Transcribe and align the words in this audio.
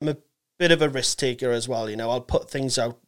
I'm 0.00 0.08
a 0.08 0.16
bit 0.58 0.72
of 0.72 0.82
a 0.82 0.88
risk 0.88 1.18
taker 1.18 1.50
as 1.50 1.68
well. 1.68 1.88
You 1.90 1.96
know, 1.96 2.10
I'll 2.10 2.20
put 2.20 2.50
things 2.50 2.78
out, 2.78 2.98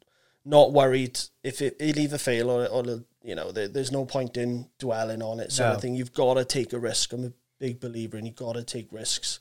not 0.44 0.72
worried 0.72 1.18
if 1.42 1.62
it, 1.62 1.76
it'll 1.80 2.02
either 2.02 2.18
fail 2.18 2.50
or, 2.50 2.66
or 2.66 3.04
you 3.22 3.34
know, 3.34 3.52
there, 3.52 3.68
there's 3.68 3.92
no 3.92 4.04
point 4.04 4.36
in 4.36 4.68
dwelling 4.78 5.22
on 5.22 5.40
it. 5.40 5.52
So 5.52 5.68
No. 5.68 5.74
of 5.74 5.80
thing. 5.80 5.94
You've 5.94 6.12
got 6.12 6.34
to 6.34 6.44
take 6.44 6.72
a 6.72 6.78
risk. 6.78 7.12
I'm 7.12 7.24
a 7.24 7.32
big 7.58 7.80
believer 7.80 8.18
in 8.18 8.26
you've 8.26 8.36
got 8.36 8.54
to 8.54 8.64
take 8.64 8.92
risks 8.92 9.38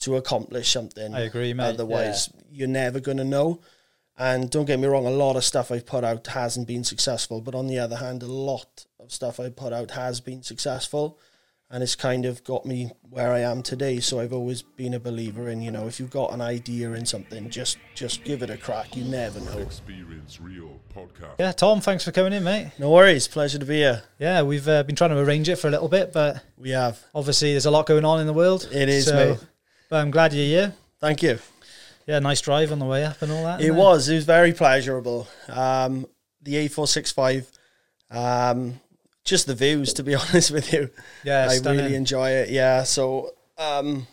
to 0.00 0.16
accomplish 0.16 0.70
something. 0.70 1.14
I 1.14 1.20
agree, 1.20 1.52
mate. 1.52 1.64
Otherwise, 1.64 2.30
you're 2.50 2.68
never 2.68 3.00
going 3.00 3.18
to 3.18 3.24
know. 3.24 3.60
And 4.18 4.50
don't 4.50 4.66
get 4.66 4.78
me 4.78 4.86
wrong, 4.86 5.06
a 5.06 5.10
lot 5.10 5.36
of 5.36 5.44
stuff 5.44 5.70
I've 5.70 5.86
put 5.86 6.04
out 6.04 6.26
hasn't 6.26 6.66
been 6.66 6.84
successful. 6.84 7.40
But 7.40 7.54
on 7.54 7.68
the 7.68 7.78
other 7.78 7.96
hand, 7.96 8.22
a 8.22 8.26
lot 8.26 8.86
of 8.98 9.12
stuff 9.12 9.40
I 9.40 9.48
put 9.50 9.72
out 9.72 9.92
has 9.92 10.20
been 10.20 10.42
successful. 10.42 11.18
And 11.72 11.84
it's 11.84 11.94
kind 11.94 12.24
of 12.26 12.42
got 12.42 12.66
me 12.66 12.90
where 13.08 13.32
I 13.32 13.40
am 13.40 13.62
today. 13.62 14.00
So 14.00 14.18
I've 14.18 14.32
always 14.32 14.60
been 14.62 14.92
a 14.94 14.98
believer 14.98 15.48
in, 15.48 15.62
you 15.62 15.70
know, 15.70 15.86
if 15.86 16.00
you've 16.00 16.10
got 16.10 16.32
an 16.32 16.40
idea 16.40 16.90
in 16.94 17.06
something, 17.06 17.48
just 17.48 17.78
just 17.94 18.24
give 18.24 18.42
it 18.42 18.50
a 18.50 18.56
crack. 18.56 18.96
You 18.96 19.04
never 19.04 19.38
know. 19.40 19.58
Experience 19.58 20.40
Real 20.40 20.80
podcast. 20.92 21.36
Yeah, 21.38 21.52
Tom, 21.52 21.80
thanks 21.80 22.02
for 22.04 22.10
coming 22.10 22.32
in, 22.32 22.42
mate. 22.42 22.72
No 22.80 22.90
worries. 22.90 23.28
Pleasure 23.28 23.58
to 23.60 23.64
be 23.64 23.76
here. 23.76 24.02
Yeah, 24.18 24.42
we've 24.42 24.66
uh, 24.66 24.82
been 24.82 24.96
trying 24.96 25.10
to 25.10 25.18
arrange 25.20 25.48
it 25.48 25.56
for 25.56 25.68
a 25.68 25.70
little 25.70 25.88
bit, 25.88 26.12
but 26.12 26.42
We 26.58 26.70
have. 26.70 26.98
obviously 27.14 27.52
there's 27.52 27.66
a 27.66 27.70
lot 27.70 27.86
going 27.86 28.04
on 28.04 28.18
in 28.18 28.26
the 28.26 28.32
world. 28.32 28.68
It 28.72 28.88
is, 28.88 29.06
so, 29.06 29.14
mate. 29.14 29.38
But 29.88 29.96
I'm 30.00 30.10
glad 30.10 30.32
you're 30.32 30.44
here. 30.44 30.74
Thank 30.98 31.22
you. 31.22 31.38
Yeah, 32.06 32.18
nice 32.18 32.40
drive 32.40 32.72
on 32.72 32.80
the 32.80 32.84
way 32.86 33.04
up 33.04 33.22
and 33.22 33.30
all 33.30 33.44
that. 33.44 33.60
It 33.60 33.66
isn't 33.66 33.76
was. 33.76 34.08
It 34.08 34.16
was 34.16 34.24
very 34.24 34.52
pleasurable. 34.52 35.28
Um, 35.48 36.04
the 36.42 36.68
A465, 36.68 37.46
um, 38.10 38.80
just 39.30 39.46
the 39.46 39.54
views, 39.54 39.94
to 39.94 40.02
be 40.02 40.14
honest 40.22 40.50
with 40.50 40.72
you. 40.72 40.90
Yeah, 41.24 41.46
I 41.48 41.56
stunning. 41.56 41.80
really 41.84 41.94
enjoy 41.94 42.30
it. 42.30 42.50
Yeah. 42.50 42.82
So, 42.82 43.30
um, 43.56 44.06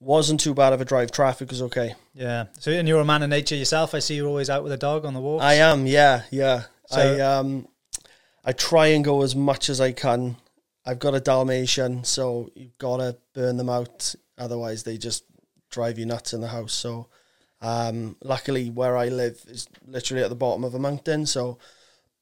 wasn't 0.00 0.40
too 0.40 0.52
bad 0.54 0.72
of 0.72 0.80
a 0.80 0.84
drive. 0.84 1.12
Traffic 1.12 1.50
was 1.50 1.62
okay. 1.62 1.94
Yeah. 2.14 2.46
So, 2.58 2.70
and 2.72 2.88
you're 2.88 3.00
a 3.00 3.04
man 3.04 3.22
of 3.22 3.30
nature 3.30 3.54
yourself. 3.54 3.94
I 3.94 4.00
see 4.00 4.16
you're 4.16 4.26
always 4.28 4.50
out 4.50 4.64
with 4.64 4.72
a 4.72 4.76
dog 4.76 5.04
on 5.04 5.14
the 5.14 5.20
walks. 5.20 5.44
I 5.44 5.54
am. 5.54 5.86
Yeah. 5.86 6.22
Yeah. 6.30 6.64
So- 6.86 7.16
I 7.16 7.20
um, 7.20 7.68
I 8.44 8.52
try 8.52 8.88
and 8.88 9.04
go 9.04 9.22
as 9.22 9.36
much 9.36 9.70
as 9.70 9.80
I 9.80 9.92
can. 9.92 10.36
I've 10.84 10.98
got 10.98 11.14
a 11.14 11.20
Dalmatian, 11.20 12.02
so 12.02 12.50
you've 12.56 12.76
got 12.76 12.96
to 12.96 13.16
burn 13.34 13.56
them 13.56 13.70
out. 13.70 14.16
Otherwise, 14.36 14.82
they 14.82 14.98
just 14.98 15.22
drive 15.70 15.96
you 15.96 16.06
nuts 16.06 16.32
in 16.34 16.40
the 16.40 16.48
house. 16.48 16.74
So, 16.74 17.06
um, 17.60 18.16
luckily, 18.20 18.68
where 18.68 18.96
I 18.96 19.08
live 19.08 19.40
is 19.46 19.68
literally 19.86 20.24
at 20.24 20.28
the 20.28 20.34
bottom 20.34 20.64
of 20.64 20.74
a 20.74 20.80
mountain. 20.80 21.24
So, 21.26 21.58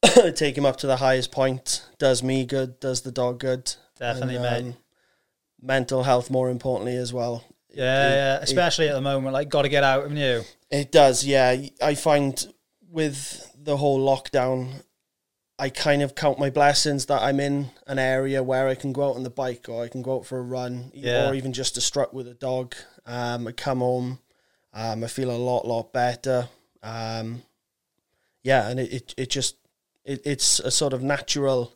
take 0.35 0.57
him 0.57 0.65
up 0.67 0.77
to 0.79 0.87
the 0.87 0.97
highest 0.97 1.31
point 1.31 1.85
does 1.99 2.23
me 2.23 2.45
good, 2.45 2.81
does 2.81 3.03
the 3.03 3.13
dog 3.13 3.39
good. 3.41 3.73
Definitely, 3.99 4.37
And, 4.37 4.43
mate. 4.45 4.71
um, 4.73 4.77
mental 5.61 6.03
health, 6.05 6.31
more 6.31 6.49
importantly, 6.51 6.97
as 6.97 7.13
well. 7.13 7.45
Yeah, 7.69 8.09
It- 8.09 8.11
yeah. 8.15 8.37
it- 8.39 8.43
Especially 8.45 8.89
at 8.89 8.95
the 8.95 9.01
moment, 9.01 9.33
like, 9.35 9.49
got 9.49 9.63
to 9.63 9.69
get 9.69 9.85
out, 9.85 10.03
haven't 10.03 10.17
you? 10.17 10.43
It 10.71 10.91
does, 10.91 11.25
yeah. 11.25 11.57
I 11.83 11.95
find 11.95 12.53
with 12.91 13.53
the 13.63 13.77
whole 13.77 14.01
lockdown, 14.01 14.83
I 15.59 15.69
kind 15.69 16.01
of 16.03 16.15
count 16.15 16.39
my 16.39 16.49
blessings 16.49 17.07
that 17.07 17.21
I'm 17.21 17.39
in 17.39 17.71
an 17.87 17.99
area 17.99 18.43
where 18.43 18.69
I 18.69 18.75
can 18.75 18.93
go 18.95 19.11
out 19.11 19.17
on 19.17 19.23
the 19.25 19.31
bike 19.31 19.69
or 19.69 19.85
I 19.85 19.89
can 19.89 20.01
go 20.01 20.17
out 20.17 20.27
for 20.27 20.39
a 20.39 20.43
run 20.43 20.91
Yeah. 20.95 21.29
or 21.29 21.35
even 21.35 21.53
just 21.53 21.77
a 21.77 21.81
strut 21.83 22.15
with 22.15 22.27
a 22.27 22.35
dog. 22.35 22.75
Um, 23.05 23.47
I 23.47 23.53
come 23.53 23.81
home, 23.81 24.21
um, 24.73 25.05
I 25.05 25.07
feel 25.09 25.31
a 25.31 25.37
lot, 25.37 25.67
lot 25.69 25.93
better. 25.93 26.49
Um, 26.83 27.43
yeah, 28.43 28.69
and 28.69 28.81
it, 28.81 28.93
it, 28.93 29.15
it 29.19 29.31
just, 29.31 29.57
it, 30.05 30.21
it's 30.25 30.61
a 30.61 30.71
sort 30.71 30.93
of 30.93 31.03
natural, 31.03 31.73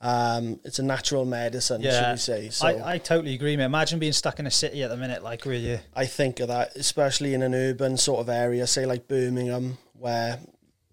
um, 0.00 0.60
it's 0.64 0.78
a 0.78 0.82
natural 0.82 1.24
medicine, 1.24 1.80
should 1.82 1.90
Yeah. 1.92 2.12
we 2.12 2.18
say. 2.18 2.50
So 2.50 2.66
I, 2.66 2.94
I 2.94 2.98
totally 2.98 3.34
agree, 3.34 3.56
mate. 3.56 3.64
Imagine 3.64 3.98
being 3.98 4.12
stuck 4.12 4.38
in 4.38 4.46
a 4.46 4.50
city 4.50 4.82
at 4.82 4.90
the 4.90 4.96
minute, 4.96 5.22
like, 5.22 5.44
you. 5.44 5.78
I 5.94 6.06
think 6.06 6.40
of 6.40 6.48
that, 6.48 6.76
especially 6.76 7.34
in 7.34 7.42
an 7.42 7.54
urban 7.54 7.96
sort 7.96 8.20
of 8.20 8.28
area, 8.28 8.66
say 8.66 8.86
like 8.86 9.08
Birmingham, 9.08 9.78
where 9.98 10.38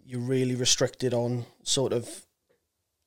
you're 0.05 0.21
really 0.21 0.55
restricted 0.55 1.13
on 1.13 1.45
sort 1.63 1.93
of, 1.93 2.07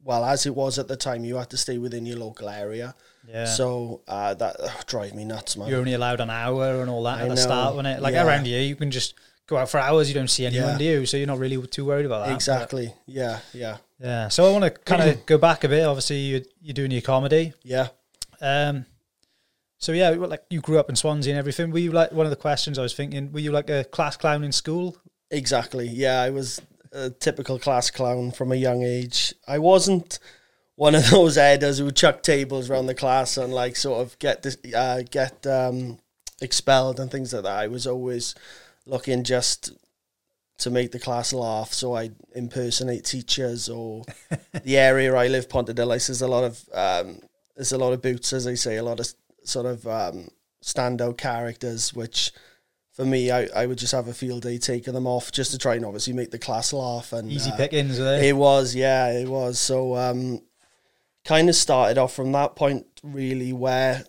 well, 0.02 0.24
as 0.24 0.44
it 0.46 0.54
was 0.54 0.78
at 0.78 0.88
the 0.88 0.96
time, 0.96 1.24
you 1.24 1.36
had 1.36 1.50
to 1.50 1.56
stay 1.56 1.78
within 1.78 2.04
your 2.04 2.18
local 2.18 2.48
area. 2.48 2.94
Yeah. 3.26 3.46
So 3.46 4.02
uh, 4.06 4.34
that 4.34 4.60
uh, 4.60 4.68
drive 4.86 5.14
me 5.14 5.24
nuts, 5.24 5.56
man. 5.56 5.68
you're 5.68 5.78
only 5.78 5.94
allowed 5.94 6.20
an 6.20 6.28
hour 6.28 6.82
and 6.82 6.90
all 6.90 7.02
that 7.04 7.18
I 7.18 7.22
at 7.22 7.28
the 7.28 7.34
know. 7.36 7.40
start, 7.40 7.74
when 7.74 7.86
it 7.86 8.02
like 8.02 8.12
Yeah. 8.14 8.26
around 8.26 8.44
here, 8.46 8.60
you 8.60 8.76
can 8.76 8.90
just 8.90 9.14
go 9.46 9.56
out 9.56 9.68
for 9.68 9.78
hours. 9.78 10.08
You 10.08 10.14
don't 10.14 10.28
see 10.28 10.46
anyone, 10.46 10.70
Yeah. 10.72 10.78
do 10.78 10.84
you? 10.84 11.06
So 11.06 11.16
you're 11.16 11.26
not 11.26 11.38
really 11.38 11.64
too 11.66 11.84
worried 11.84 12.06
about 12.06 12.26
that. 12.26 12.34
exactly. 12.34 12.94
Yeah, 13.06 13.40
yeah, 13.52 13.78
yeah. 14.00 14.28
So 14.28 14.46
I 14.46 14.52
want 14.52 14.64
to 14.64 14.70
kind 14.70 15.02
of 15.10 15.26
go 15.26 15.38
back 15.38 15.64
a 15.64 15.68
bit. 15.68 15.84
Obviously, 15.84 16.18
you 16.18 16.44
you're 16.60 16.74
doing 16.74 16.90
your 16.90 17.02
comedy. 17.02 17.52
yeah. 17.62 17.88
Um. 18.40 18.86
So 19.78 19.92
yeah, 19.92 20.10
like 20.10 20.44
you 20.48 20.60
grew 20.60 20.78
up 20.78 20.88
in 20.88 20.96
Swansea 20.96 21.32
and 21.32 21.38
everything. 21.38 21.70
Were 21.70 21.78
you 21.78 21.92
like 21.92 22.10
one 22.12 22.24
of 22.26 22.30
the 22.30 22.36
questions 22.36 22.78
I 22.78 22.82
was 22.82 22.94
thinking? 22.94 23.32
Were 23.32 23.40
you 23.40 23.52
like 23.52 23.68
a 23.68 23.84
class 23.84 24.16
clown 24.16 24.42
in 24.44 24.52
school? 24.52 24.96
Exactly. 25.30 25.86
Yeah, 25.88 26.22
I 26.22 26.30
was 26.30 26.60
a 26.92 27.10
typical 27.10 27.58
class 27.58 27.90
clown 27.90 28.30
from 28.30 28.50
a 28.52 28.54
young 28.56 28.82
age. 28.82 29.34
I 29.46 29.58
wasn't 29.58 30.18
one 30.76 30.94
of 30.94 31.10
those 31.10 31.36
headers 31.36 31.78
who 31.80 31.90
chuck 31.90 32.22
tables 32.22 32.70
around 32.70 32.86
the 32.86 32.94
class 32.94 33.36
and 33.36 33.52
like 33.52 33.76
sort 33.76 34.00
of 34.00 34.18
get 34.20 34.42
this, 34.42 34.56
uh, 34.74 35.02
get 35.10 35.46
um, 35.46 35.98
expelled 36.40 36.98
and 36.98 37.10
things 37.10 37.34
like 37.34 37.42
that. 37.42 37.56
I 37.58 37.66
was 37.66 37.86
always 37.86 38.34
looking 38.86 39.24
just 39.24 39.72
to 40.58 40.70
make 40.70 40.92
the 40.92 40.98
class 40.98 41.32
laugh. 41.32 41.72
So 41.72 41.96
I 41.96 42.10
impersonate 42.34 43.04
teachers 43.04 43.68
or 43.68 44.04
the 44.64 44.76
area 44.76 45.14
I 45.14 45.28
live, 45.28 45.48
Pontarddulais. 45.48 46.06
There's 46.06 46.22
a 46.22 46.28
lot 46.28 46.44
of 46.44 46.68
um, 46.72 47.20
there's 47.56 47.72
a 47.72 47.78
lot 47.78 47.92
of 47.92 48.02
boots, 48.02 48.32
as 48.32 48.46
I 48.46 48.54
say, 48.54 48.76
a 48.76 48.82
lot 48.82 49.00
of 49.00 49.12
sort 49.44 49.66
of 49.66 49.86
um, 49.86 50.28
standout 50.62 51.18
characters, 51.18 51.94
which 51.94 52.32
for 52.94 53.04
me, 53.04 53.30
I, 53.30 53.48
I 53.54 53.66
would 53.66 53.78
just 53.78 53.92
have 53.92 54.06
a 54.06 54.14
field 54.14 54.42
day 54.42 54.58
taking 54.58 54.94
them 54.94 55.06
off 55.06 55.32
just 55.32 55.50
to 55.50 55.58
try 55.58 55.74
and 55.74 55.84
obviously 55.84 56.12
make 56.12 56.30
the 56.30 56.38
class 56.38 56.72
laugh. 56.72 57.12
And 57.12 57.30
Easy 57.30 57.50
uh, 57.50 57.56
pickings, 57.56 57.98
were 57.98 58.04
they? 58.04 58.28
It 58.28 58.36
was, 58.36 58.74
yeah, 58.74 59.10
it 59.10 59.28
was. 59.28 59.58
So, 59.58 59.96
um, 59.96 60.40
kind 61.24 61.48
of 61.48 61.56
started 61.56 61.98
off 61.98 62.14
from 62.14 62.30
that 62.32 62.54
point, 62.54 62.86
really, 63.02 63.52
where 63.52 64.04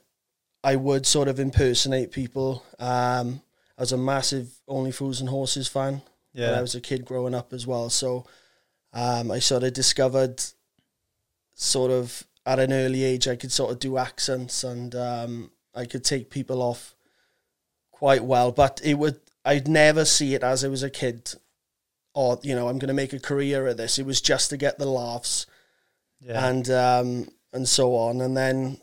I 0.64 0.76
would 0.76 1.08
sort 1.08 1.28
of 1.28 1.40
impersonate 1.40 2.12
people. 2.12 2.64
Um, 2.78 3.42
I 3.78 3.82
was 3.82 3.92
a 3.92 3.98
massive 3.98 4.55
Only 4.68 4.92
Fools 4.92 5.20
and 5.20 5.30
Horses 5.30 5.68
fan 5.68 6.02
when 6.34 6.58
I 6.58 6.62
was 6.62 6.76
a 6.76 6.82
kid 6.82 7.06
growing 7.06 7.36
up 7.36 7.54
as 7.54 7.66
well. 7.66 7.90
So, 7.90 8.26
um, 8.94 9.32
I 9.32 9.40
sort 9.40 9.64
of 9.64 9.74
discovered, 9.74 10.42
sort 11.54 11.92
of 11.92 12.24
at 12.46 12.60
an 12.60 12.72
early 12.72 13.04
age, 13.04 13.28
I 13.28 13.36
could 13.36 13.52
sort 13.52 13.72
of 13.72 13.80
do 13.80 13.98
accents 13.98 14.64
and 14.64 14.96
um, 14.96 15.52
I 15.74 15.86
could 15.86 16.04
take 16.04 16.30
people 16.30 16.62
off 16.62 16.96
quite 17.92 18.24
well. 18.24 18.52
But 18.52 18.82
it 18.84 18.96
would, 18.96 19.20
I'd 19.44 19.68
never 19.68 20.06
see 20.06 20.34
it 20.34 20.44
as 20.44 20.64
I 20.64 20.68
was 20.68 20.84
a 20.84 20.90
kid. 20.90 21.34
Or 22.14 22.40
you 22.44 22.56
know, 22.56 22.70
I'm 22.70 22.80
going 22.80 22.88
to 22.88 22.94
make 22.94 23.14
a 23.14 23.20
career 23.20 23.68
of 23.68 23.78
this. 23.78 24.00
It 24.00 24.06
was 24.06 24.22
just 24.22 24.50
to 24.52 24.58
get 24.58 24.80
the 24.80 24.86
laughs 24.86 25.46
yeah. 26.22 26.48
and 26.48 26.70
um, 26.70 27.28
and 27.52 27.68
so 27.68 27.96
on. 27.96 28.22
And 28.22 28.38
then 28.38 28.78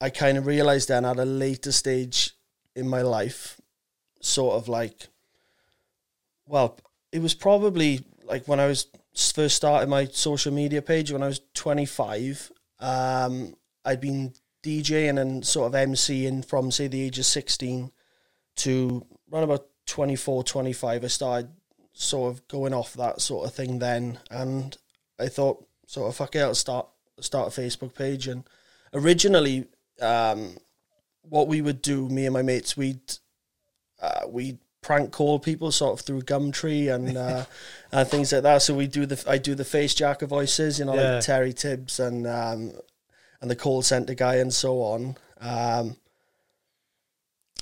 I 0.00 0.10
kind 0.10 0.36
of 0.36 0.46
realized 0.46 0.88
then 0.88 1.04
at 1.04 1.18
a 1.18 1.24
later 1.24 1.70
stage 1.70 2.32
in 2.74 2.88
my 2.88 3.02
life, 3.02 3.60
sort 4.24 4.56
of 4.56 4.68
like, 4.68 5.08
well, 6.46 6.78
it 7.12 7.20
was 7.20 7.34
probably 7.34 8.04
like 8.24 8.48
when 8.48 8.60
I 8.60 8.66
was 8.66 8.86
first 9.14 9.56
starting 9.56 9.88
my 9.88 10.06
social 10.06 10.52
media 10.52 10.82
page 10.82 11.12
when 11.12 11.22
I 11.22 11.26
was 11.28 11.40
25. 11.54 12.50
Um, 12.80 13.54
I'd 13.84 14.00
been 14.00 14.32
DJing 14.62 15.20
and 15.20 15.46
sort 15.46 15.72
of 15.72 15.88
MCing 15.88 16.44
from 16.44 16.70
say 16.70 16.88
the 16.88 17.02
age 17.02 17.18
of 17.18 17.26
16 17.26 17.92
to 18.56 19.06
around 19.32 19.44
about 19.44 19.66
24, 19.86 20.44
25. 20.44 21.04
I 21.04 21.06
started 21.06 21.50
sort 21.92 22.32
of 22.32 22.48
going 22.48 22.74
off 22.74 22.94
that 22.94 23.20
sort 23.20 23.46
of 23.46 23.54
thing 23.54 23.78
then, 23.78 24.18
and 24.30 24.76
I 25.18 25.28
thought 25.28 25.64
sort 25.86 26.08
of 26.08 26.16
fuck 26.16 26.34
it, 26.34 26.40
I'll 26.40 26.54
start 26.54 26.88
start 27.20 27.56
a 27.56 27.60
Facebook 27.60 27.94
page. 27.94 28.26
And 28.26 28.44
originally, 28.92 29.66
um, 30.00 30.56
what 31.22 31.46
we 31.46 31.60
would 31.60 31.82
do, 31.82 32.08
me 32.08 32.26
and 32.26 32.32
my 32.32 32.42
mates, 32.42 32.76
we'd 32.76 33.18
uh, 34.04 34.26
we'd 34.28 34.58
prank 34.82 35.12
call 35.12 35.38
people 35.38 35.72
sort 35.72 35.98
of 35.98 36.04
through 36.04 36.20
Gumtree 36.22 36.94
and 36.94 37.16
uh, 37.16 37.44
and 37.92 38.06
things 38.08 38.32
like 38.32 38.42
that. 38.42 38.62
So 38.62 38.74
we 38.74 38.86
do 38.86 39.06
the 39.06 39.22
I 39.28 39.38
do 39.38 39.54
the 39.54 39.64
Fonejacker 39.64 40.28
voices, 40.28 40.78
you 40.78 40.84
know, 40.84 40.94
Yeah. 40.94 41.14
like 41.14 41.24
Terry 41.24 41.52
Tibbs 41.52 41.98
and 42.00 42.26
um, 42.26 42.72
and 43.40 43.50
the 43.50 43.56
call 43.56 43.82
center 43.82 44.14
guy 44.14 44.36
and 44.36 44.52
so 44.52 44.78
on. 44.82 45.16
Um, 45.40 45.96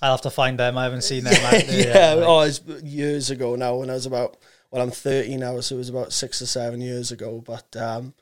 I'll 0.01 0.13
have 0.13 0.21
to 0.23 0.31
find 0.31 0.59
them. 0.59 0.77
I 0.77 0.85
haven't 0.85 1.03
seen 1.05 1.25
them. 1.25 1.35
yeah, 1.41 1.47
out 1.47 1.67
there 1.67 1.79
yet, 1.87 2.15
like- 2.19 2.27
oh, 2.29 2.41
it's 2.41 2.61
years 2.83 3.31
ago 3.31 3.55
now 3.55 3.77
when 3.77 3.91
I 3.91 3.95
was 3.95 4.07
about 4.07 4.37
well, 4.71 4.83
I'm 4.83 4.91
30 4.91 5.37
now, 5.37 5.61
so 5.61 5.75
it 5.75 5.79
was 5.79 5.91
about 5.91 6.13
six 6.15 6.41
or 6.41 6.47
seven 6.47 6.81
years 6.81 7.13
ago. 7.13 7.43
But 7.45 7.77
um, 7.77 8.15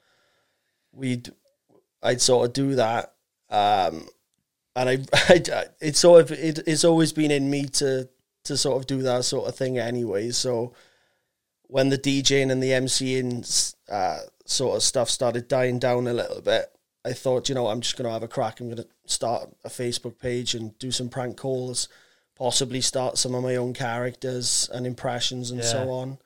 we'd 0.92 1.30
I'd 2.02 2.20
sort 2.20 2.46
of 2.48 2.52
do 2.52 2.74
that, 2.74 3.14
um, 3.50 4.08
and 4.76 4.88
I, 4.90 4.98
I 5.14 5.64
it's 5.80 6.00
sort 6.00 6.22
of 6.22 6.32
it, 6.32 6.58
it's 6.66 6.84
always 6.84 7.12
been 7.12 7.30
in 7.30 7.48
me 7.50 7.64
to 7.66 8.08
to 8.44 8.56
sort 8.56 8.78
of 8.78 8.86
do 8.86 9.02
that 9.02 9.24
sort 9.24 9.48
of 9.48 9.54
thing 9.54 9.78
anyway. 9.78 10.30
So 10.30 10.72
when 11.64 11.88
the 11.88 11.98
DJing 11.98 12.50
and 12.50 12.62
the 12.62 12.70
MCing 12.70 13.74
uh, 13.90 14.18
sort 14.44 14.76
of 14.76 14.82
stuff 14.82 15.08
started 15.08 15.48
dying 15.48 15.78
down 15.78 16.06
a 16.06 16.12
little 16.12 16.40
bit, 16.40 16.66
I 17.04 17.12
thought, 17.12 17.48
you 17.48 17.54
know, 17.54 17.68
I'm 17.68 17.80
just 17.80 17.96
going 17.96 18.06
to 18.06 18.12
have 18.12 18.22
a 18.22 18.28
crack. 18.28 18.60
I'm 18.60 18.66
going 18.66 18.76
to 18.78 18.88
start 19.06 19.48
a 19.64 19.68
Facebook 19.68 20.18
page 20.18 20.54
and 20.54 20.78
do 20.78 20.90
some 20.90 21.08
prank 21.08 21.36
calls, 21.36 21.88
possibly 22.36 22.80
start 22.80 23.18
some 23.18 23.34
of 23.34 23.42
my 23.42 23.56
own 23.56 23.72
characters 23.72 24.68
and 24.72 24.86
impressions 24.86 25.50
and 25.50 25.64
so 25.64 25.90
on. 25.90 26.18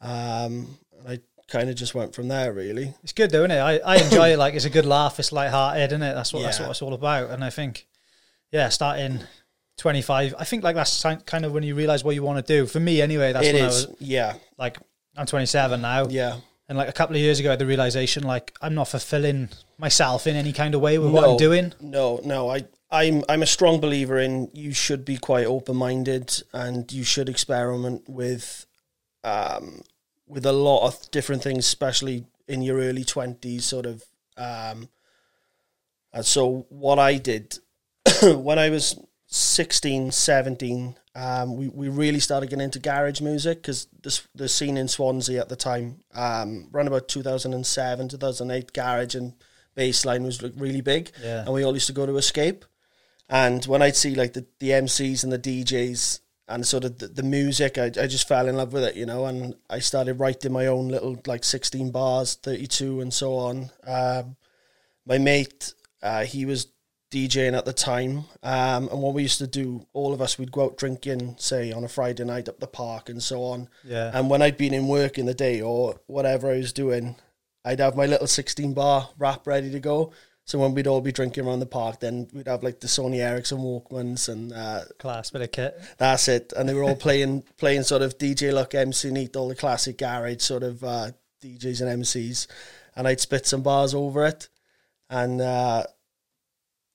Um, 0.00 0.78
I 1.08 1.20
kind 1.48 1.70
of 1.70 1.76
just 1.76 1.94
went 1.94 2.14
from 2.14 2.28
there, 2.28 2.52
really. 2.52 2.94
It's 3.02 3.12
good 3.12 3.30
though, 3.30 3.44
isn't 3.44 3.52
it? 3.52 3.60
I, 3.60 3.78
I 3.78 3.96
enjoy 3.96 4.32
it. 4.32 4.38
Like 4.38 4.54
it's 4.54 4.66
a 4.66 4.70
good 4.70 4.86
laugh. 4.86 5.18
It's 5.18 5.32
light-hearted, 5.32 5.92
isn't 5.92 6.02
it? 6.02 6.14
That's 6.14 6.32
what 6.32 6.42
that's 6.42 6.60
what 6.60 6.70
it's 6.70 6.82
all 6.82 6.94
about. 6.94 7.30
And 7.30 7.42
I 7.42 7.50
think, 7.50 7.86
yeah, 8.52 8.68
starting 8.68 9.20
twenty 9.78 10.02
five. 10.02 10.34
I 10.38 10.44
think 10.44 10.62
like 10.62 10.76
that's 10.76 11.02
kind 11.24 11.46
of 11.46 11.52
when 11.52 11.62
you 11.62 11.74
realize 11.74 12.04
what 12.04 12.14
you 12.14 12.22
want 12.22 12.44
to 12.44 12.52
do. 12.52 12.66
For 12.66 12.80
me, 12.80 13.00
anyway, 13.00 13.32
that's 13.32 13.46
It 13.46 13.54
when 13.54 13.64
is, 13.64 13.86
I 13.86 13.88
was 13.88 13.96
yeah, 14.00 14.34
like, 14.58 14.76
I'm 15.16 15.24
twenty 15.24 15.46
seven 15.46 15.80
now, 15.80 16.06
yeah. 16.08 16.36
and 16.68 16.76
like 16.76 16.88
a 16.88 16.92
couple 16.92 17.16
of 17.16 17.22
years 17.22 17.40
ago, 17.40 17.48
I 17.48 17.52
had 17.52 17.58
the 17.58 17.66
realization 17.66 18.24
like 18.24 18.54
I'm 18.60 18.74
not 18.74 18.88
fulfilling 18.88 19.48
myself 19.78 20.26
in 20.26 20.36
any 20.36 20.52
kind 20.52 20.74
of 20.74 20.82
way 20.82 20.98
with 20.98 21.10
what 21.10 21.24
I'm 21.24 21.38
doing. 21.38 21.72
No, 21.80 22.20
no, 22.24 22.50
I, 22.50 22.64
I'm, 22.90 23.22
I'm 23.28 23.42
a 23.42 23.46
strong 23.46 23.80
believer 23.80 24.18
in 24.18 24.50
you 24.52 24.74
should 24.74 25.04
be 25.04 25.16
quite 25.16 25.46
open 25.46 25.76
minded 25.76 26.42
and 26.52 26.90
you 26.92 27.04
should 27.04 27.28
experiment 27.28 28.08
with, 28.08 28.66
um, 29.24 29.82
with 30.26 30.44
a 30.44 30.52
lot 30.52 30.86
of 30.86 31.10
different 31.10 31.42
things, 31.42 31.64
especially 31.66 32.26
in 32.48 32.62
your 32.62 32.78
early 32.78 33.04
twenties, 33.04 33.64
sort 33.66 33.86
of. 33.86 34.02
Um, 34.36 34.88
and 36.12 36.24
so 36.24 36.66
what 36.70 36.98
I 36.98 37.18
did 37.18 37.58
when 38.22 38.58
I 38.58 38.70
was 38.70 38.98
16, 39.30 40.10
17, 40.10 40.96
um, 41.14 41.56
we, 41.56 41.68
we 41.68 41.88
really 41.88 42.18
started 42.20 42.48
getting 42.48 42.64
into 42.64 42.78
garage 42.78 43.20
music 43.20 43.58
because 43.62 43.86
the, 44.02 44.20
the 44.34 44.48
scene 44.48 44.76
in 44.78 44.88
Swansea 44.88 45.38
at 45.40 45.48
the 45.50 45.56
time, 45.56 46.00
um, 46.14 46.68
around 46.72 46.86
about 46.88 47.08
2007, 47.08 48.08
2008, 48.08 48.72
garage 48.72 49.14
and 49.14 49.34
bassline 49.76 50.24
was 50.24 50.42
really 50.42 50.80
big 50.80 51.10
Yeah. 51.22 51.40
and 51.42 51.52
we 51.52 51.62
all 51.62 51.74
used 51.74 51.88
to 51.88 51.92
go 51.92 52.06
to 52.06 52.16
Escape. 52.16 52.64
And 53.28 53.64
when 53.66 53.82
I'd 53.82 53.96
see 53.96 54.14
like 54.14 54.32
the, 54.32 54.46
the 54.60 54.70
MCs 54.70 55.22
and 55.24 55.30
the 55.32 55.38
DJs 55.38 56.20
and 56.48 56.66
sort 56.66 56.84
of 56.84 56.98
the, 56.98 57.08
the 57.08 57.22
music, 57.22 57.76
I, 57.76 57.86
I 57.86 58.06
just 58.06 58.26
fell 58.26 58.48
in 58.48 58.56
love 58.56 58.72
with 58.72 58.82
it, 58.84 58.96
you 58.96 59.04
know. 59.04 59.26
And 59.26 59.54
I 59.68 59.80
started 59.80 60.14
writing 60.18 60.50
my 60.52 60.66
own 60.66 60.88
little 60.88 61.20
like 61.26 61.44
16 61.44 61.90
bars, 61.90 62.36
32, 62.36 63.02
and 63.02 63.12
so 63.12 63.34
on. 63.34 63.70
Um, 63.86 64.36
my 65.04 65.18
mate, 65.18 65.74
uh, 66.02 66.24
he 66.24 66.46
was 66.46 66.68
DJing 67.10 67.56
at 67.56 67.64
the 67.64 67.72
time. 67.72 68.24
Um, 68.42 68.88
and 68.88 69.00
what 69.00 69.14
we 69.14 69.22
used 69.22 69.38
to 69.38 69.46
do, 69.46 69.86
all 69.92 70.12
of 70.12 70.20
us, 70.20 70.38
we'd 70.38 70.52
go 70.52 70.64
out 70.64 70.76
drinking, 70.76 71.36
say 71.38 71.72
on 71.72 71.84
a 71.84 71.88
Friday 71.88 72.24
night 72.24 72.48
up 72.48 72.60
the 72.60 72.66
park 72.66 73.08
and 73.08 73.22
so 73.22 73.42
on. 73.42 73.68
Yeah, 73.84 74.10
And 74.14 74.28
when 74.28 74.42
I'd 74.42 74.56
been 74.58 74.74
in 74.74 74.88
work 74.88 75.18
in 75.18 75.26
the 75.26 75.34
day 75.34 75.60
or 75.60 76.00
whatever 76.06 76.50
I 76.50 76.58
was 76.58 76.72
doing, 76.72 77.16
I'd 77.64 77.80
have 77.80 77.96
my 77.96 78.06
little 78.06 78.26
16 78.26 78.74
bar 78.74 79.10
rap 79.18 79.46
ready 79.46 79.70
to 79.70 79.80
go. 79.80 80.12
So 80.44 80.58
when 80.58 80.72
we'd 80.72 80.86
all 80.86 81.02
be 81.02 81.12
drinking 81.12 81.46
around 81.46 81.60
the 81.60 81.66
park, 81.66 82.00
then 82.00 82.26
we'd 82.32 82.48
have 82.48 82.62
like 82.62 82.80
the 82.80 82.86
Sony 82.86 83.18
Ericsson 83.18 83.58
Walkmans 83.58 84.30
and 84.30 84.50
uh, 84.50 84.80
class 84.98 85.30
bit 85.30 85.42
of 85.42 85.52
kit. 85.52 85.78
that's 85.98 86.26
it. 86.26 86.54
And 86.56 86.66
they 86.66 86.72
were 86.72 86.84
all 86.84 86.96
playing 86.96 87.42
playing 87.58 87.82
sort 87.82 88.00
of 88.00 88.16
DJ 88.16 88.52
Luck, 88.52 88.74
MC 88.74 89.10
Neat, 89.10 89.36
all 89.36 89.48
the 89.48 89.54
classic 89.54 89.98
garage 89.98 90.40
sort 90.40 90.62
of 90.62 90.82
uh, 90.82 91.10
DJs 91.42 91.82
and 91.86 92.02
MCs. 92.02 92.46
And 92.96 93.06
I'd 93.06 93.20
spit 93.20 93.46
some 93.46 93.62
bars 93.62 93.94
over 93.94 94.24
it. 94.24 94.48
And 95.10 95.42
uh, 95.42 95.84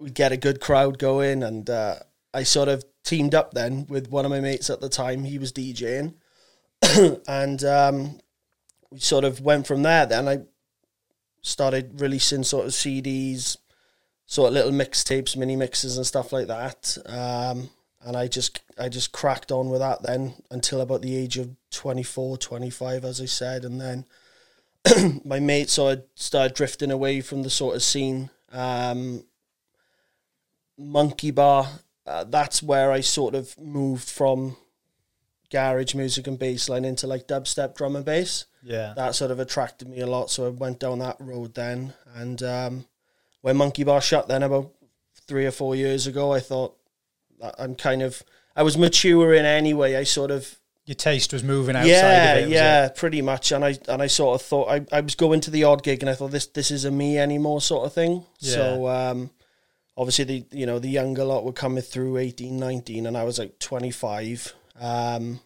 we'd 0.03 0.13
get 0.13 0.31
a 0.31 0.37
good 0.37 0.59
crowd 0.59 0.99
going. 0.99 1.43
And 1.43 1.69
uh, 1.69 1.95
I 2.33 2.43
sort 2.43 2.69
of 2.69 2.83
teamed 3.03 3.33
up 3.33 3.53
then 3.53 3.85
with 3.87 4.09
one 4.09 4.25
of 4.25 4.31
my 4.31 4.39
mates 4.39 4.69
at 4.69 4.81
the 4.81 4.89
time. 4.89 5.23
He 5.23 5.39
was 5.39 5.51
DJing. 5.51 6.15
and 7.27 7.63
um, 7.63 8.19
we 8.91 8.99
sort 8.99 9.23
of 9.23 9.41
went 9.41 9.65
from 9.65 9.83
there. 9.83 10.05
Then 10.05 10.27
I 10.27 10.39
started 11.41 12.01
releasing 12.01 12.43
sort 12.43 12.65
of 12.65 12.71
CDs, 12.71 13.57
sort 14.25 14.49
of 14.49 14.53
little 14.53 14.71
mixtapes, 14.71 15.37
mini 15.37 15.55
mixes 15.55 15.97
and 15.97 16.05
stuff 16.05 16.31
like 16.33 16.47
that. 16.47 16.97
Um, 17.05 17.69
and 18.05 18.17
I 18.17 18.27
just 18.27 18.59
I 18.77 18.89
just 18.89 19.11
cracked 19.11 19.51
on 19.51 19.69
with 19.69 19.79
that 19.79 20.03
then 20.03 20.33
until 20.51 20.81
about 20.81 21.01
the 21.01 21.15
age 21.15 21.37
of 21.37 21.55
24, 21.71 22.37
25, 22.37 23.05
as 23.05 23.21
I 23.21 23.25
said, 23.25 23.63
and 23.63 23.79
then 23.79 24.05
my 25.25 25.39
mate 25.39 25.69
sort 25.69 25.99
of 25.99 26.03
started 26.15 26.55
drifting 26.55 26.91
away 26.91 27.21
from 27.21 27.43
the 27.43 27.49
sort 27.49 27.75
of 27.75 27.83
scene. 27.83 28.29
Um, 28.51 29.23
Monkey 30.77 31.31
Bar, 31.31 31.67
uh, 32.05 32.23
that's 32.25 32.61
where 32.61 32.91
I 32.91 33.01
sort 33.01 33.35
of 33.35 33.57
moved 33.59 34.09
from 34.09 34.57
garage 35.51 35.93
music 35.93 36.25
and 36.27 36.39
bassline 36.39 36.85
into 36.85 37.05
like 37.05 37.27
dubstep 37.27 37.75
drum 37.75 37.95
and 37.95 38.03
bass 38.03 38.45
Yeah, 38.63 38.93
that 38.95 39.13
sort 39.13 39.29
of 39.31 39.39
attracted 39.39 39.87
me 39.87 39.99
a 39.99 40.07
lot. 40.07 40.31
So 40.31 40.47
I 40.47 40.49
went 40.49 40.79
down 40.79 40.99
that 40.99 41.17
road 41.19 41.53
then. 41.53 41.93
And 42.15 42.41
um, 42.41 42.85
when 43.41 43.57
Monkey 43.57 43.83
Bar 43.83 44.01
shut, 44.01 44.27
then 44.27 44.43
about 44.43 44.71
three 45.27 45.45
or 45.45 45.51
four 45.51 45.75
years 45.75 46.07
ago, 46.07 46.33
I 46.33 46.39
thought 46.39 46.75
I'm 47.57 47.75
kind 47.75 48.01
of 48.01 48.23
I 48.55 48.63
was 48.63 48.77
maturing 48.77 49.45
anyway. 49.45 49.95
I 49.95 50.03
sort 50.03 50.31
of 50.31 50.57
your 50.85 50.95
taste 50.95 51.31
was 51.31 51.43
moving 51.43 51.75
outside 51.77 51.87
yeah 51.87 52.33
of 52.33 52.37
it. 52.37 52.41
was 52.41 52.51
it? 52.51 52.55
yeah 52.55 52.89
pretty 52.89 53.21
much. 53.21 53.51
And 53.51 53.63
I 53.63 53.77
and 53.87 54.01
I 54.01 54.07
sort 54.07 54.41
of 54.41 54.45
thought 54.45 54.69
I, 54.69 54.85
I 54.91 55.01
was 55.01 55.15
going 55.15 55.39
to 55.41 55.51
the 55.51 55.63
odd 55.65 55.83
gig, 55.83 56.01
and 56.01 56.09
I 56.09 56.15
thought 56.15 56.31
this 56.31 56.47
this 56.47 56.71
isn't 56.71 56.97
me 56.97 57.17
anymore, 57.17 57.61
sort 57.61 57.85
of 57.85 57.93
thing. 57.93 58.25
Yeah. 58.39 58.53
So 58.53 58.87
um, 58.89 59.29
obviously 59.97 60.25
the 60.25 60.45
you 60.51 60.65
know 60.65 60.79
the 60.79 60.89
younger 60.89 61.23
lot 61.23 61.43
were 61.43 61.53
coming 61.53 61.83
through 61.83 62.17
18, 62.17 62.57
19, 62.57 63.05
and 63.05 63.17
I 63.17 63.23
was 63.23 63.39
like 63.39 63.59
twenty 63.59 63.91
five. 63.91 64.53
Um, 64.79 65.39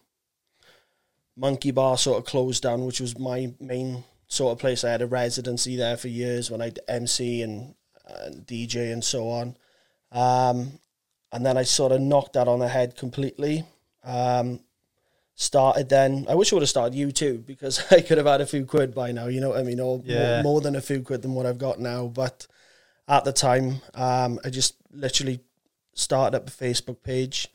Monkey 1.36 1.70
Bar 1.70 1.96
sort 1.98 2.18
of 2.18 2.24
closed 2.24 2.62
down, 2.62 2.84
which 2.84 3.00
was 3.00 3.18
my 3.18 3.52
main 3.60 4.04
sort 4.26 4.52
of 4.52 4.58
place. 4.58 4.82
I 4.84 4.90
had 4.90 5.02
a 5.02 5.06
residency 5.06 5.76
there 5.76 5.96
for 5.96 6.08
years 6.08 6.50
when 6.50 6.60
I'd 6.60 6.80
MC 6.88 7.42
and, 7.42 7.74
and 8.06 8.44
DJ 8.46 8.92
and 8.92 9.04
so 9.04 9.28
on. 9.30 9.56
Um, 10.10 10.80
and 11.30 11.46
then 11.46 11.56
I 11.56 11.62
sort 11.62 11.92
of 11.92 12.00
knocked 12.00 12.32
that 12.32 12.48
on 12.48 12.58
the 12.58 12.68
head 12.68 12.96
completely. 12.96 13.64
Um, 14.02 14.60
started 15.34 15.88
then. 15.88 16.26
I 16.28 16.34
wish 16.34 16.52
I 16.52 16.56
would 16.56 16.62
have 16.62 16.68
started 16.68 16.98
YouTube 16.98 17.46
because 17.46 17.80
I 17.92 18.00
could 18.00 18.18
have 18.18 18.26
had 18.26 18.40
a 18.40 18.46
few 18.46 18.64
quid 18.66 18.92
by 18.94 19.12
now. 19.12 19.26
You 19.28 19.40
know 19.40 19.50
what 19.50 19.60
I 19.60 19.62
mean? 19.62 19.78
Or 19.78 20.02
Yeah. 20.04 20.42
more, 20.42 20.42
more 20.54 20.60
than 20.60 20.74
a 20.74 20.80
few 20.80 21.02
quid 21.02 21.22
than 21.22 21.34
what 21.34 21.46
I've 21.46 21.58
got 21.58 21.78
now. 21.78 22.06
But 22.08 22.48
at 23.08 23.24
the 23.24 23.32
time, 23.32 23.80
um, 23.94 24.38
I 24.44 24.50
just 24.50 24.74
literally 24.92 25.40
started 25.94 26.36
up 26.36 26.48
a 26.48 26.52
Facebook 26.52 27.02
page. 27.02 27.48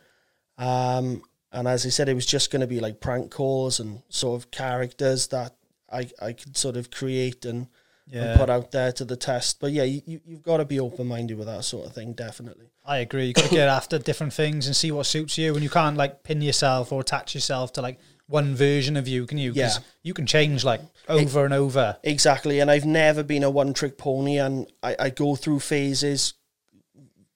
Um, 0.57 1.23
and 1.51 1.67
as 1.67 1.85
I 1.85 1.89
said, 1.89 2.09
it 2.09 2.13
was 2.15 2.25
just 2.25 2.51
going 2.51 2.61
to 2.61 2.67
be 2.67 2.79
like 2.79 2.99
prank 2.99 3.31
calls 3.31 3.79
and 3.79 4.01
sort 4.09 4.41
of 4.41 4.51
characters 4.51 5.27
that 5.27 5.55
I, 5.91 6.09
I 6.21 6.33
could 6.33 6.57
sort 6.57 6.75
of 6.77 6.89
create 6.89 7.45
and, 7.45 7.67
yeah. 8.07 8.31
and 8.31 8.39
put 8.39 8.49
out 8.49 8.71
there 8.71 8.91
to 8.93 9.05
the 9.05 9.15
test. 9.15 9.59
But 9.59 9.71
yeah, 9.71 9.83
you, 9.83 10.01
you- 10.05 10.21
you've 10.25 10.41
got 10.43 10.57
to 10.57 10.65
be 10.65 10.79
open 10.79 11.07
minded 11.07 11.37
with 11.37 11.47
that 11.47 11.63
sort 11.63 11.85
of 11.85 11.93
thing, 11.93 12.13
definitely. 12.13 12.67
I 12.85 12.97
agree. 12.97 13.27
You've 13.27 13.35
got 13.35 13.45
to 13.45 13.49
get 13.51 13.69
after 13.69 13.97
different 13.99 14.33
things 14.33 14.65
and 14.67 14.75
see 14.75 14.91
what 14.91 15.05
suits 15.05 15.37
you, 15.37 15.53
and 15.53 15.63
you 15.63 15.69
can't 15.69 15.95
like 15.95 16.23
pin 16.23 16.41
yourself 16.41 16.91
or 16.91 17.01
attach 17.01 17.33
yourself 17.35 17.71
to 17.73 17.81
like 17.81 17.99
one 18.27 18.55
version 18.55 18.97
of 18.97 19.07
you, 19.07 19.25
can 19.25 19.37
you? 19.37 19.51
Yeah. 19.53 19.73
you 20.01 20.13
can 20.13 20.25
change 20.25 20.63
like 20.63 20.81
over 21.07 21.45
and 21.45 21.53
over. 21.53 21.97
Exactly, 22.03 22.59
and 22.59 22.71
I've 22.71 22.85
never 22.85 23.23
been 23.23 23.43
a 23.43 23.49
one 23.49 23.73
trick 23.73 23.97
pony, 23.97 24.37
and 24.37 24.71
I, 24.81 24.95
I 24.99 25.09
go 25.09 25.35
through 25.35 25.59
phases 25.59 26.33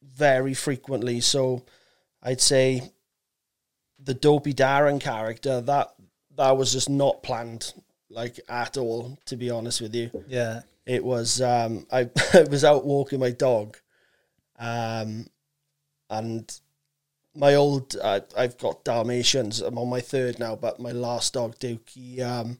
very 0.02 0.54
frequently. 0.54 1.20
So 1.20 1.66
I'd 2.24 2.42
say 2.42 2.92
the 4.00 4.14
dopey 4.14 4.54
Darren 4.54 5.00
character 5.00 5.62
that 5.62 5.90
that 6.36 6.58
was 6.58 6.72
just 6.72 6.90
not 6.90 7.24
planned 7.24 7.74
like 8.10 8.40
at 8.48 8.78
all. 8.78 9.18
To 9.26 9.36
be 9.36 9.50
honest 9.50 9.82
with 9.82 9.94
you, 9.94 10.10
Yeah, 10.28 10.62
it 10.86 11.04
was 11.04 11.42
um, 11.42 11.86
I, 11.92 12.10
I 12.34 12.44
was 12.50 12.64
out 12.64 12.86
walking 12.86 13.20
my 13.20 13.32
dog, 13.32 13.78
um, 14.58 15.28
and 16.10 16.60
my 17.38 17.56
old 17.56 17.96
uh, 18.02 18.22
I've 18.36 18.58
got 18.58 18.84
Dalmatians. 18.84 19.62
I'm 19.62 19.78
on 19.78 19.90
my 19.90 20.02
third 20.02 20.40
now, 20.40 20.56
but 20.56 20.80
my 20.80 20.92
last 20.92 21.34
dog 21.34 21.58
Duke, 21.60 21.90
he 21.90 22.22
um, 22.22 22.60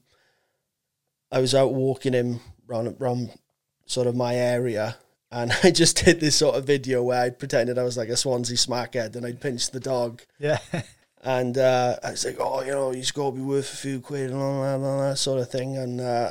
I 1.30 1.40
was 1.40 1.54
out 1.54 1.74
walking 1.74 2.12
him 2.12 2.40
round 2.66 2.96
round 2.98 3.38
sort 3.86 4.06
of 4.06 4.14
my 4.16 4.34
area. 4.34 4.96
And 5.30 5.52
I 5.62 5.70
just 5.70 6.04
did 6.04 6.20
this 6.20 6.36
sort 6.36 6.56
of 6.56 6.64
video 6.64 7.02
where 7.02 7.22
I 7.22 7.30
pretended 7.30 7.78
I 7.78 7.82
was 7.82 7.96
like 7.96 8.08
a 8.08 8.16
Swansea 8.16 8.56
smackhead 8.56 9.16
and 9.16 9.26
I'd 9.26 9.40
pinched 9.40 9.72
the 9.72 9.80
dog. 9.80 10.22
yeah, 10.38 10.58
And 11.22 11.58
uh, 11.58 11.96
I 12.02 12.12
was 12.12 12.24
like, 12.24 12.36
oh, 12.38 12.62
you 12.62 12.70
know, 12.70 12.90
he's 12.92 13.10
got 13.10 13.30
to 13.30 13.36
be 13.36 13.42
worth 13.42 13.72
a 13.72 13.76
few 13.76 14.00
quid 14.00 14.30
and 14.30 14.40
all 14.40 14.62
that, 14.62 14.76
and 14.76 14.84
all 14.84 15.00
that 15.00 15.18
sort 15.18 15.40
of 15.40 15.50
thing. 15.50 15.76
And 15.76 16.00
uh, 16.00 16.30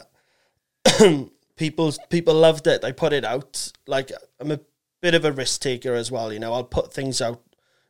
people 1.58 1.94
people 2.10 2.34
loved 2.34 2.68
it. 2.68 2.86
I 2.86 2.94
put 2.94 3.13
it 3.13 3.25
out. 3.25 3.72
Like, 3.86 4.12
I'm 4.39 4.51
a 4.51 4.62
bit 5.01 5.13
of 5.13 5.25
a 5.25 5.32
risk 5.32 5.62
taker 5.62 5.94
as 5.94 6.10
well. 6.10 6.32
You 6.32 6.39
know, 6.39 6.54
I'll 6.54 6.63
put 6.63 6.94
things 6.94 7.22
out, 7.22 7.42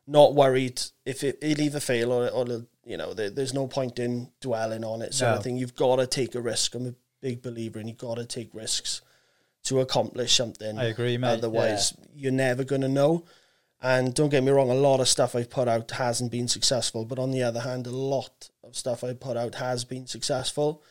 not 0.08 0.34
worried 0.34 0.80
if 1.04 1.22
it, 1.22 1.38
it'll 1.42 1.62
either 1.62 1.80
fail 1.80 2.10
or, 2.12 2.28
or 2.30 2.64
you 2.84 2.96
know, 2.96 3.12
there, 3.12 3.28
there's 3.30 3.52
no 3.52 3.66
point 3.66 3.98
in 3.98 4.30
dwelling 4.40 4.82
on 4.82 5.02
it 5.02 5.12
sort 5.14 5.32
No. 5.32 5.36
of 5.36 5.44
thing. 5.44 5.58
You've 5.58 5.76
got 5.76 5.96
to 5.96 6.06
take 6.06 6.34
a 6.34 6.40
risk. 6.40 6.74
I'm 6.74 6.86
a 6.86 6.94
big 7.20 7.42
believer 7.42 7.78
in 7.78 7.86
you've 7.88 7.98
got 7.98 8.14
to 8.16 8.24
take 8.24 8.54
risks 8.54 9.02
to 9.64 9.80
accomplish 9.80 10.34
something. 10.34 10.78
I 10.78 10.84
agree, 10.84 11.18
mate. 11.18 11.28
Otherwise, 11.28 11.94
you're 12.14 12.32
never 12.32 12.64
going 12.64 12.80
to 12.80 12.88
know. 12.88 13.24
And 13.80 14.14
don't 14.14 14.30
get 14.30 14.42
me 14.42 14.50
wrong, 14.50 14.70
a 14.70 14.74
lot 14.74 15.00
of 15.00 15.08
stuff 15.08 15.36
I've 15.36 15.50
put 15.50 15.68
out 15.68 15.90
hasn't 15.92 16.32
been 16.32 16.48
successful. 16.48 17.04
But 17.04 17.18
on 17.18 17.30
the 17.30 17.42
other 17.42 17.60
hand, 17.60 17.86
a 17.86 17.90
lot 17.90 18.48
of 18.64 18.74
stuff 18.74 19.04
I 19.04 19.12
put 19.12 19.36
out 19.36 19.56
has 19.56 19.84
been 19.84 20.06
successful. 20.06 20.82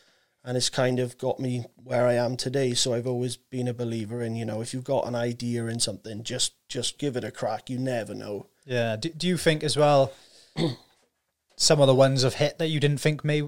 And 0.44 0.56
it's 0.56 0.70
kind 0.70 1.00
of 1.00 1.18
got 1.18 1.40
me 1.40 1.64
where 1.82 2.06
I 2.06 2.14
am 2.14 2.36
today. 2.36 2.72
So 2.74 2.94
I've 2.94 3.06
always 3.08 3.36
been 3.36 3.68
a 3.68 3.74
believer 3.74 4.22
in, 4.22 4.36
you 4.36 4.44
know, 4.46 4.60
if 4.62 4.72
you've 4.72 4.84
got 4.84 5.06
an 5.08 5.14
idea 5.16 5.66
in 5.66 5.80
something, 5.80 6.22
just 6.22 6.54
just 6.68 6.98
give 6.98 7.16
it 7.16 7.24
a 7.24 7.30
crack. 7.32 7.68
You 7.68 7.78
never 7.78 8.14
know. 8.14 8.46
Yeah. 8.68 8.96
Do, 8.96 9.08
do 9.08 9.26
you 9.26 9.36
think 9.36 9.64
as 9.64 9.76
well? 9.76 10.12
some 11.56 11.80
of 11.80 11.86
the 11.86 11.94
ones 11.94 12.22
have 12.22 12.34
hit 12.34 12.58
that 12.58 12.68
you 12.68 12.78
didn't 12.78 13.00
think 13.00 13.24
may 13.24 13.42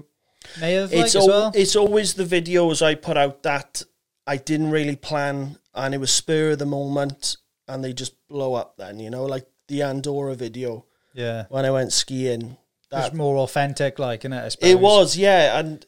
may 0.59 0.73
have 0.73 0.91
like, 0.91 1.05
it's 1.05 1.15
as 1.15 1.23
al- 1.23 1.27
well? 1.27 1.51
it's 1.55 1.75
always 1.75 2.15
the 2.15 2.23
videos 2.23 2.81
I 2.81 2.95
put 2.95 3.15
out 3.15 3.43
that 3.43 3.83
I 4.27 4.37
didn't 4.37 4.71
really 4.71 4.95
plan, 4.95 5.57
and 5.73 5.93
it 5.93 5.99
was 5.99 6.11
spur 6.11 6.51
of 6.51 6.59
the 6.59 6.65
moment, 6.65 7.37
and 7.67 7.83
they 7.83 7.93
just 7.93 8.15
blow 8.27 8.55
up. 8.55 8.77
Then 8.77 8.99
you 8.99 9.09
know, 9.09 9.25
like 9.25 9.45
the 9.67 9.83
Andorra 9.83 10.35
video 10.35 10.85
yeah, 11.13 11.45
when 11.49 11.65
I 11.65 11.71
went 11.71 11.93
skiing. 11.93 12.57
That 12.89 13.15
more 13.15 13.37
authentic, 13.37 13.99
like, 13.99 14.23
innit? 14.23 14.43
I 14.43 14.49
suppose. 14.49 14.69
it 14.69 14.77
was, 14.77 15.15
yeah, 15.15 15.57
and 15.57 15.85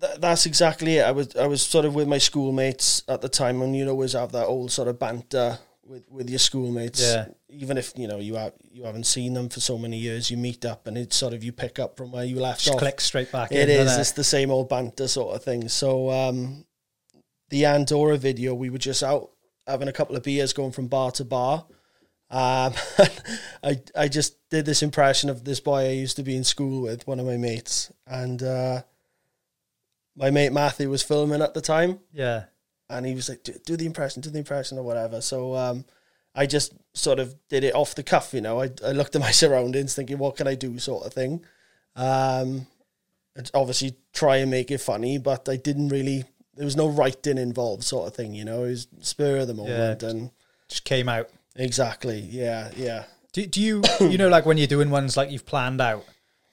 th- 0.00 0.16
that's 0.18 0.46
exactly 0.46 0.96
it. 0.96 1.02
I 1.02 1.10
was 1.10 1.36
I 1.36 1.46
was 1.46 1.60
sort 1.60 1.84
of 1.84 1.94
with 1.94 2.08
my 2.08 2.16
schoolmates 2.16 3.02
at 3.08 3.20
the 3.20 3.28
time, 3.28 3.60
and 3.60 3.76
you 3.76 3.86
always 3.90 4.14
have 4.14 4.32
that 4.32 4.46
old 4.46 4.70
sort 4.70 4.88
of 4.88 4.98
banter 4.98 5.58
with 5.84 6.10
with 6.10 6.30
your 6.30 6.38
schoolmates. 6.38 7.02
Yeah. 7.02 7.26
Even 7.50 7.78
if 7.78 7.92
you 7.96 8.06
know 8.06 8.18
you 8.18 8.34
have 8.34 8.52
you 8.70 8.84
haven't 8.84 9.04
seen 9.06 9.32
them 9.34 9.48
for 9.48 9.60
so 9.60 9.78
many 9.78 9.96
years, 9.96 10.30
you 10.30 10.36
meet 10.36 10.64
up, 10.64 10.86
and 10.86 10.98
it's 10.98 11.16
sort 11.16 11.32
of 11.32 11.42
you 11.42 11.52
pick 11.52 11.78
up 11.78 11.96
from 11.96 12.12
where 12.12 12.24
you 12.24 12.36
left 12.38 12.60
Just 12.60 12.74
off. 12.74 12.78
click 12.80 13.00
straight 13.00 13.32
back. 13.32 13.50
It 13.52 13.68
is. 13.68 13.96
It's 13.96 14.12
the 14.12 14.24
same 14.24 14.50
old 14.50 14.68
banter 14.68 15.08
sort 15.08 15.34
of 15.34 15.42
thing. 15.42 15.68
So 15.68 16.10
um, 16.10 16.66
the 17.48 17.64
Andorra 17.64 18.18
video, 18.18 18.54
we 18.54 18.68
were 18.70 18.78
just 18.78 19.02
out 19.02 19.30
having 19.66 19.88
a 19.88 19.92
couple 19.92 20.14
of 20.16 20.22
beers, 20.22 20.52
going 20.52 20.72
from 20.72 20.88
bar 20.88 21.10
to 21.12 21.24
bar. 21.24 21.64
Um, 22.30 22.74
I 23.62 23.80
I 23.96 24.08
just 24.08 24.36
did 24.50 24.66
this 24.66 24.82
impression 24.82 25.30
of 25.30 25.44
this 25.44 25.60
boy 25.60 25.86
I 25.88 25.92
used 25.92 26.16
to 26.16 26.22
be 26.22 26.36
in 26.36 26.44
school 26.44 26.82
with, 26.82 27.06
one 27.06 27.18
of 27.18 27.24
my 27.24 27.38
mates, 27.38 27.90
and 28.06 28.42
uh, 28.42 28.82
my 30.14 30.30
mate 30.30 30.52
Matthew 30.52 30.90
was 30.90 31.02
filming 31.02 31.40
at 31.40 31.54
the 31.54 31.62
time, 31.62 32.00
Yeah, 32.12 32.44
and 32.90 33.06
he 33.06 33.14
was 33.14 33.30
like, 33.30 33.42
"Do, 33.44 33.54
do 33.64 33.76
the 33.78 33.86
impression, 33.86 34.20
do 34.20 34.28
the 34.28 34.38
impression, 34.38 34.76
or 34.76 34.82
whatever." 34.82 35.22
So 35.22 35.54
um, 35.54 35.86
I 36.38 36.46
just 36.46 36.72
sort 36.94 37.18
of 37.18 37.34
did 37.48 37.64
it 37.64 37.74
off 37.74 37.94
the 37.94 38.02
cuff, 38.02 38.32
you 38.32 38.40
know. 38.40 38.60
I 38.62 38.70
I 38.84 38.92
looked 38.92 39.14
at 39.16 39.20
my 39.20 39.30
surroundings, 39.42 39.94
thinking, 39.94 40.18
"What 40.18 40.36
can 40.36 40.46
I 40.46 40.54
do?" 40.54 40.78
sort 40.78 41.04
of 41.06 41.12
thing. 41.12 41.44
Um, 41.96 42.66
obviously 43.54 43.96
try 44.12 44.36
and 44.36 44.50
make 44.50 44.70
it 44.70 44.78
funny, 44.80 45.18
but 45.18 45.48
I 45.48 45.56
didn't 45.56 45.88
really. 45.88 46.24
There 46.54 46.64
was 46.64 46.76
no 46.76 46.88
writing 46.88 47.38
involved, 47.38 47.84
sort 47.84 48.08
of 48.08 48.14
thing, 48.16 48.34
you 48.34 48.44
know. 48.44 48.64
It 48.64 48.70
was 48.70 48.88
spur 49.00 49.38
of 49.38 49.46
the 49.48 49.54
moment, 49.54 50.02
and 50.02 50.30
just 50.68 50.84
came 50.84 51.08
out. 51.08 51.28
exactly, 51.56 52.18
yeah, 52.20 52.70
yeah. 52.76 53.04
Do, 53.32 53.46
do 53.46 53.60
you 53.60 53.82
you 54.00 54.18
know 54.18 54.28
like 54.28 54.46
when 54.46 54.58
you're 54.58 54.66
doing 54.66 54.90
ones 54.90 55.16
like 55.16 55.30
you've 55.30 55.46
planned 55.46 55.80
out? 55.80 56.04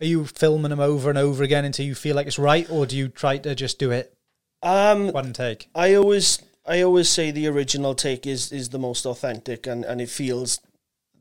Are 0.01 0.05
you 0.05 0.25
filming 0.25 0.71
them 0.71 0.81
over 0.81 1.09
and 1.09 1.17
over 1.17 1.41
again 1.43 1.63
until 1.63 1.85
you 1.85 1.95
feel 1.95 2.15
like 2.15 2.27
it's 2.27 2.37
right, 2.39 2.69
or 2.69 2.85
do 2.85 2.97
you 2.97 3.07
try 3.07 3.37
to 3.37 3.55
just 3.55 3.79
do 3.79 3.91
it 3.91 4.13
Um, 4.61 5.11
one 5.11 5.31
take? 5.31 5.69
I 5.73 5.93
always 5.95 6.39
I 6.65 6.81
always 6.81 7.09
say 7.09 7.31
the 7.31 7.47
original 7.47 7.95
take 7.95 8.25
is 8.25 8.51
is 8.51 8.69
the 8.69 8.79
most 8.79 9.05
authentic 9.05 9.67
and 9.67 9.85
and 9.85 10.01
it 10.01 10.09
feels 10.09 10.59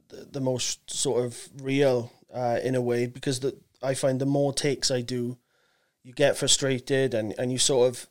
the, 0.08 0.26
the 0.30 0.40
most 0.40 0.90
sort 0.90 1.24
of 1.24 1.48
real 1.60 2.12
uh, 2.32 2.58
in 2.62 2.74
a 2.74 2.82
way 2.82 3.06
because 3.06 3.40
the 3.40 3.56
I 3.82 3.94
find 3.94 4.20
the 4.20 4.26
more 4.26 4.52
takes 4.52 4.90
I 4.90 5.02
do, 5.02 5.36
you 6.02 6.12
get 6.12 6.36
frustrated 6.36 7.14
and 7.14 7.34
and 7.38 7.52
you 7.52 7.58
sort 7.58 7.88
of 7.88 8.08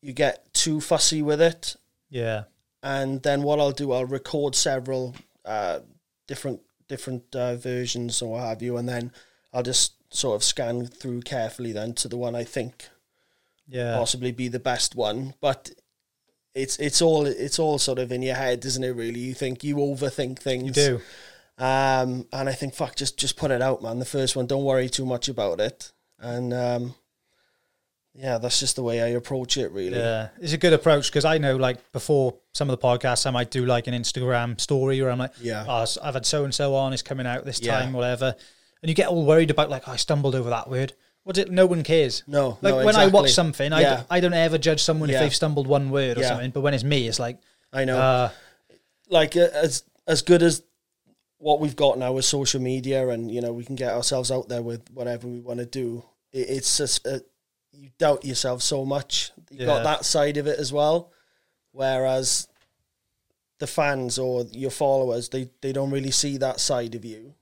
you 0.00 0.12
get 0.12 0.52
too 0.54 0.80
fussy 0.80 1.22
with 1.22 1.40
it. 1.40 1.76
Yeah, 2.08 2.44
and 2.82 3.22
then 3.22 3.42
what 3.42 3.60
I'll 3.60 3.72
do 3.72 3.92
I'll 3.92 4.06
record 4.06 4.54
several 4.54 5.14
uh, 5.44 5.80
different 6.26 6.60
different 6.88 7.36
uh, 7.36 7.56
versions 7.56 8.20
or 8.22 8.32
what 8.32 8.42
have 8.42 8.62
you 8.62 8.76
and 8.76 8.88
then 8.88 9.12
I'll 9.52 9.62
just 9.62 9.94
sort 10.12 10.34
of 10.34 10.42
scan 10.42 10.86
through 10.86 11.20
carefully 11.20 11.72
then 11.72 11.94
to 11.94 12.08
the 12.08 12.16
one 12.16 12.34
I 12.34 12.42
think 12.42 12.88
yeah, 13.70 13.96
possibly 13.96 14.32
be 14.32 14.48
the 14.48 14.58
best 14.58 14.96
one, 14.96 15.34
but 15.40 15.70
it's 16.54 16.76
it's 16.78 17.00
all 17.02 17.26
it's 17.26 17.58
all 17.58 17.78
sort 17.78 17.98
of 17.98 18.10
in 18.12 18.22
your 18.22 18.34
head, 18.34 18.64
isn't 18.64 18.82
it? 18.84 18.90
Really, 18.90 19.20
you 19.20 19.34
think 19.34 19.62
you 19.64 19.76
overthink 19.76 20.38
things. 20.38 20.64
you 20.66 20.72
do. 20.72 21.00
Um, 21.58 22.26
and 22.32 22.48
I 22.48 22.52
think 22.52 22.74
fuck, 22.74 22.96
just 22.96 23.18
just 23.18 23.36
put 23.36 23.50
it 23.50 23.60
out, 23.62 23.82
man. 23.82 23.98
The 23.98 24.04
first 24.04 24.34
one, 24.36 24.46
don't 24.46 24.64
worry 24.64 24.88
too 24.88 25.04
much 25.04 25.28
about 25.28 25.60
it, 25.60 25.92
and 26.18 26.54
um, 26.54 26.94
yeah, 28.14 28.38
that's 28.38 28.58
just 28.58 28.76
the 28.76 28.82
way 28.82 29.02
I 29.02 29.08
approach 29.08 29.56
it. 29.56 29.70
Really, 29.70 29.98
Yeah, 29.98 30.28
it's 30.40 30.52
a 30.54 30.58
good 30.58 30.72
approach 30.72 31.08
because 31.10 31.24
I 31.24 31.38
know 31.38 31.56
like 31.56 31.92
before 31.92 32.34
some 32.54 32.68
of 32.70 32.78
the 32.80 32.84
podcasts 32.86 33.26
I 33.26 33.30
might 33.30 33.50
do 33.50 33.66
like 33.66 33.86
an 33.86 33.94
Instagram 33.94 34.60
story 34.60 35.00
where 35.02 35.10
I'm 35.10 35.18
like, 35.18 35.32
Yeah. 35.40 35.64
oh, 35.68 35.84
I've 36.02 36.14
had 36.14 36.26
so 36.26 36.44
and 36.44 36.54
so 36.54 36.74
on, 36.74 36.92
it's 36.92 37.02
coming 37.02 37.26
out 37.26 37.44
this 37.44 37.60
Yeah. 37.60 37.78
time, 37.78 37.92
whatever, 37.92 38.34
and 38.82 38.88
you 38.88 38.94
get 38.94 39.08
all 39.08 39.24
worried 39.26 39.50
about 39.50 39.70
like, 39.70 39.86
oh, 39.86 39.92
I 39.92 39.96
stumbled 39.96 40.34
over 40.34 40.50
that 40.50 40.68
word. 40.70 40.94
What 41.24 41.36
it? 41.38 41.50
No 41.50 41.66
one 41.66 41.82
cares. 41.82 42.22
No, 42.26 42.58
Like 42.62 42.74
no, 42.74 42.84
when 42.84 42.96
I 42.96 43.06
watch 43.08 43.32
something, 43.32 43.72
I, 43.72 43.80
Yeah. 43.82 43.96
d- 44.00 44.06
I 44.10 44.20
don't 44.20 44.32
ever 44.32 44.56
judge 44.58 44.82
someone 44.82 45.10
if 45.10 45.18
they've 45.18 45.34
stumbled 45.34 45.66
one 45.66 45.90
word 45.90 46.16
or 46.16 46.22
Yeah. 46.22 46.28
something. 46.28 46.50
But 46.50 46.62
when 46.62 46.72
it's 46.74 46.84
me, 46.84 47.06
it's 47.08 47.18
like, 47.18 47.38
I 47.72 47.84
know. 47.84 47.98
uh, 47.98 48.30
like 49.08 49.36
uh, 49.36 49.48
as 49.52 49.84
as 50.06 50.22
good 50.22 50.42
as 50.42 50.62
what 51.38 51.60
we've 51.60 51.76
got 51.76 51.98
now 51.98 52.12
with 52.12 52.24
social 52.24 52.60
media, 52.60 53.08
and 53.08 53.30
you 53.30 53.40
know 53.40 53.52
we 53.52 53.64
can 53.64 53.76
get 53.76 53.92
ourselves 53.92 54.30
out 54.30 54.48
there 54.48 54.62
with 54.62 54.82
whatever 54.92 55.28
we 55.28 55.40
want 55.40 55.60
to 55.60 55.66
do. 55.66 56.04
It, 56.32 56.48
it's 56.50 56.78
just 56.78 57.06
uh, 57.06 57.20
you 57.72 57.90
doubt 57.98 58.24
yourself 58.24 58.62
so 58.62 58.84
much. 58.84 59.30
You 59.50 59.58
Yeah. 59.60 59.66
got 59.66 59.82
that 59.84 60.04
side 60.06 60.36
of 60.38 60.46
it 60.46 60.58
as 60.58 60.72
well, 60.72 61.12
whereas 61.72 62.48
the 63.58 63.66
fans 63.66 64.18
or 64.18 64.46
your 64.52 64.70
followers 64.70 65.28
they 65.28 65.50
they 65.60 65.72
don't 65.72 65.90
really 65.90 66.10
see 66.10 66.38
that 66.38 66.60
side 66.60 66.94
of 66.94 67.04
you. 67.04 67.34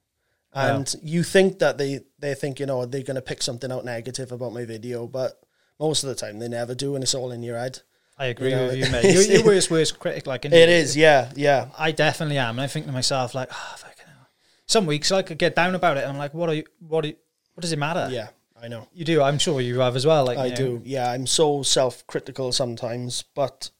And 0.67 0.95
you 1.03 1.23
think 1.23 1.59
that 1.61 1.79
they 1.79 2.01
they're 2.19 2.35
thinking, 2.35 2.71
oh, 2.71 2.85
they're 2.87 3.03
going 3.03 3.15
to 3.17 3.23
pick 3.23 3.43
something 3.43 3.71
out 3.71 3.85
negative 3.85 4.33
about 4.33 4.53
my 4.53 4.65
video, 4.65 5.07
but 5.07 5.41
most 5.79 6.03
of 6.03 6.09
the 6.09 6.15
time 6.15 6.39
they 6.39 6.49
never 6.49 6.75
do, 6.75 6.95
and 6.95 7.05
it's 7.05 7.15
all 7.15 7.31
in 7.31 7.43
your 7.43 7.59
head. 7.59 7.81
I 8.19 8.27
agree 8.27 8.51
You 8.51 8.57
know, 8.57 8.67
with 8.67 8.77
you, 8.79 8.91
mate. 8.91 9.05
You're 9.13 9.23
your 9.39 9.45
worst, 9.45 9.71
worst 9.71 9.99
critic. 10.01 10.27
Like? 10.27 10.45
It 10.45 10.53
is, 10.53 10.97
yeah, 10.97 11.31
yeah, 11.37 11.69
I 11.79 11.93
definitely 11.93 12.39
am, 12.39 12.59
and 12.59 12.63
I 12.63 12.67
think 12.67 12.87
to 12.87 12.93
myself 12.93 13.33
like, 13.35 13.49
oh, 13.53 13.75
fucking 13.77 14.07
hell. 14.07 14.29
Some 14.67 14.87
weeks 14.87 15.13
I 15.13 15.23
could 15.23 15.39
get 15.39 15.55
down 15.55 15.77
about 15.77 15.97
it, 15.99 16.01
and 16.01 16.11
I'm 16.13 16.19
like, 16.19 16.35
what 16.35 16.49
are 16.49 16.55
you? 16.55 16.65
What 16.81 17.05
are 17.05 17.09
you, 17.09 17.17
What 17.55 17.63
does 17.63 17.73
it 17.73 17.79
matter? 17.79 18.09
yeah. 18.11 18.29
I 18.61 18.67
know. 18.67 18.89
You 18.93 19.05
do. 19.05 19.23
I'm 19.23 19.39
sure 19.39 19.61
you 19.61 19.79
have 19.79 19.95
as 19.95 20.05
well. 20.05 20.25
Like 20.27 20.37
I 20.37 20.47
you 20.47 20.51
know. 20.51 20.57
do. 20.57 20.83
Yeah, 20.85 21.13
I'm 21.13 21.29
so 21.29 21.63
self-critical 21.63 22.51
sometimes, 22.51 23.23
but 23.37 23.71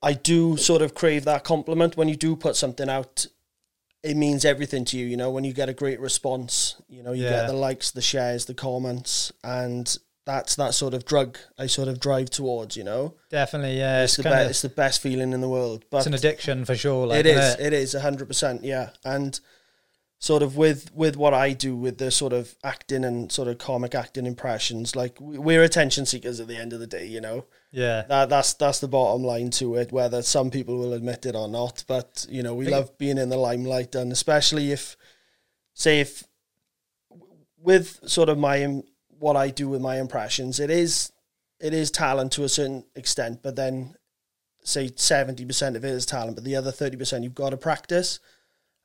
I 0.00 0.12
do 0.12 0.56
sort 0.56 0.82
of 0.82 0.94
crave 0.94 1.24
that 1.24 1.42
compliment 1.42 1.96
when 1.96 2.08
you 2.08 2.14
do 2.14 2.36
put 2.36 2.54
something 2.54 2.88
out. 2.88 3.26
It 4.08 4.16
means 4.16 4.44
everything 4.44 4.84
to 4.86 4.96
you, 4.98 5.06
you 5.06 5.16
know, 5.16 5.30
when 5.30 5.44
you 5.44 5.52
get 5.52 5.68
a 5.68 5.74
great 5.74 6.00
response, 6.00 6.76
you 6.88 7.02
know, 7.02 7.12
you 7.12 7.24
Yeah. 7.24 7.30
get 7.30 7.46
the 7.48 7.52
likes, 7.52 7.90
the 7.90 8.00
shares, 8.02 8.46
the 8.46 8.54
comments, 8.54 9.32
and 9.44 9.96
that's 10.24 10.54
that 10.56 10.74
sort 10.74 10.94
of 10.94 11.04
drug 11.04 11.38
I 11.58 11.66
sort 11.66 11.88
of 11.88 12.00
drive 12.00 12.30
towards, 12.30 12.76
you 12.76 12.84
know. 12.84 13.14
Definitely, 13.30 13.78
yeah. 13.78 14.02
It's, 14.04 14.14
It's, 14.14 14.16
the 14.24 14.30
best 14.30 14.50
it's 14.50 14.62
the 14.62 14.68
best 14.70 15.00
feeling 15.02 15.32
in 15.32 15.40
the 15.40 15.48
world. 15.48 15.84
But 15.90 15.98
it's 15.98 16.06
an 16.06 16.14
addiction 16.14 16.64
for 16.64 16.74
sure. 16.76 17.06
Like, 17.06 17.20
it 17.20 17.26
is. 17.26 17.38
innit? 17.56 17.60
It 17.60 17.72
is 17.72 17.92
hundred 17.94 18.28
percent. 18.28 18.64
Yeah, 18.64 18.90
and 19.04 19.38
sort 20.20 20.42
of 20.42 20.56
with 20.56 20.90
with 20.94 21.16
what 21.16 21.32
I 21.32 21.52
do 21.52 21.76
with 21.76 21.98
the 21.98 22.10
sort 22.10 22.32
of 22.32 22.56
acting 22.64 23.04
and 23.04 23.30
sort 23.30 23.46
of 23.48 23.58
comic 23.58 23.94
acting 23.94 24.26
impressions, 24.26 24.96
like 24.96 25.20
we- 25.20 25.38
we're 25.38 25.62
attention 25.62 26.06
seekers 26.06 26.40
at 26.40 26.48
the 26.48 26.56
end 26.56 26.72
of 26.72 26.80
the 26.80 26.86
day. 26.88 27.06
You 27.06 27.20
know 27.20 27.44
yeah, 27.70 28.02
that 28.08 28.28
that's 28.28 28.54
that's 28.54 28.80
the 28.80 28.88
bottom 28.88 29.22
line 29.22 29.50
to 29.52 29.76
it. 29.76 29.92
Whether 29.92 30.22
some 30.22 30.50
people 30.50 30.76
will 30.78 30.92
admit 30.92 31.24
it 31.26 31.36
or 31.36 31.46
not, 31.48 31.84
but 31.86 32.26
you 32.28 32.42
know 32.42 32.54
we 32.54 32.64
Think- 32.64 32.76
love 32.76 32.98
being 32.98 33.18
in 33.18 33.28
the 33.28 33.36
limelight, 33.36 33.94
and 33.94 34.10
especially 34.10 34.72
if, 34.72 34.96
say, 35.74 36.00
if 36.00 36.24
with 37.60 38.00
sort 38.08 38.28
of 38.28 38.38
my 38.38 38.82
what 39.18 39.36
I 39.36 39.50
do 39.50 39.68
with 39.68 39.80
my 39.80 39.98
impressions, 40.00 40.60
it 40.60 40.70
is 40.70 41.12
it 41.60 41.74
is 41.74 41.90
talent 41.90 42.32
to 42.32 42.44
a 42.44 42.48
certain 42.48 42.84
extent, 42.94 43.40
but 43.42 43.56
then 43.56 43.94
say 44.64 44.90
seventy 44.96 45.44
percent 45.44 45.76
of 45.76 45.84
it 45.84 45.90
is 45.90 46.06
talent, 46.06 46.36
but 46.36 46.44
the 46.44 46.56
other 46.56 46.70
thirty 46.72 46.96
percent 46.96 47.24
you've 47.24 47.34
got 47.34 47.50
to 47.50 47.56
practice. 47.56 48.20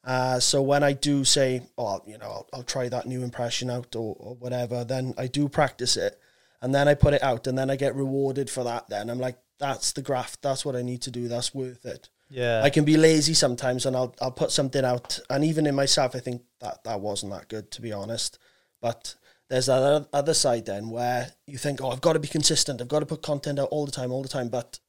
Uh, 0.03 0.39
so 0.39 0.62
when 0.62 0.83
I 0.83 0.93
do 0.93 1.24
say, 1.24 1.62
oh, 1.77 2.01
you 2.05 2.17
know, 2.17 2.25
I'll, 2.25 2.50
I'll 2.53 2.63
try 2.63 2.89
that 2.89 3.05
new 3.07 3.24
impression 3.24 3.69
out 3.69 3.95
or, 3.95 4.15
or 4.19 4.36
whatever, 4.36 4.83
then 4.83 5.13
I 5.17 5.27
do 5.27 5.48
practice 5.48 5.95
it, 5.95 6.19
and 6.62 6.75
then 6.75 6.88
I 6.88 6.93
put 6.93 7.13
it 7.13 7.24
out, 7.24 7.48
and 7.48 7.57
then 7.57 7.69
I 7.69 7.75
get 7.77 7.95
rewarded 7.95 8.50
for 8.50 8.63
that. 8.65 8.89
Then 8.89 9.10
I'm 9.10 9.19
like, 9.19 9.38
that's 9.60 9.93
the 9.93 10.01
graft. 10.01 10.41
That's 10.41 10.65
what 10.65 10.75
I 10.75 10.81
need 10.81 11.01
to 11.03 11.12
do. 11.12 11.27
That's 11.29 11.53
worth 11.55 11.86
it. 11.86 12.10
yeah. 12.29 12.62
I 12.63 12.69
can 12.69 12.83
be 12.83 12.98
lazy 12.98 13.33
sometimes, 13.33 13.86
and 13.86 13.95
I'll 13.95 14.13
I'll 14.22 14.31
put 14.31 14.51
something 14.51 14.83
out, 14.83 15.19
and 15.29 15.43
even 15.45 15.65
in 15.67 15.75
myself, 15.75 16.15
I 16.15 16.19
think 16.19 16.41
that 16.60 16.83
that 16.83 17.00
wasn't 17.00 17.31
that 17.31 17.48
good 17.48 17.72
to 17.72 17.81
be 17.81 17.93
honest. 17.93 18.39
But 18.81 19.15
there's 19.50 19.67
that 19.67 19.81
other- 19.81 20.07
other 20.12 20.33
side 20.33 20.65
then 20.65 20.89
where 20.89 21.31
you 21.48 21.57
think, 21.57 21.79
oh, 21.81 21.91
I've 21.91 22.01
got 22.01 22.13
to 22.13 22.19
be 22.19 22.27
consistent. 22.27 22.81
I've 22.81 22.88
got 22.89 23.00
to 23.00 23.05
put 23.05 23.22
content 23.22 23.60
out 23.60 23.69
all 23.69 23.86
the 23.86 23.91
time, 23.91 24.12
all 24.12 24.24
the 24.24 24.27
time. 24.27 24.50
But 24.50 24.79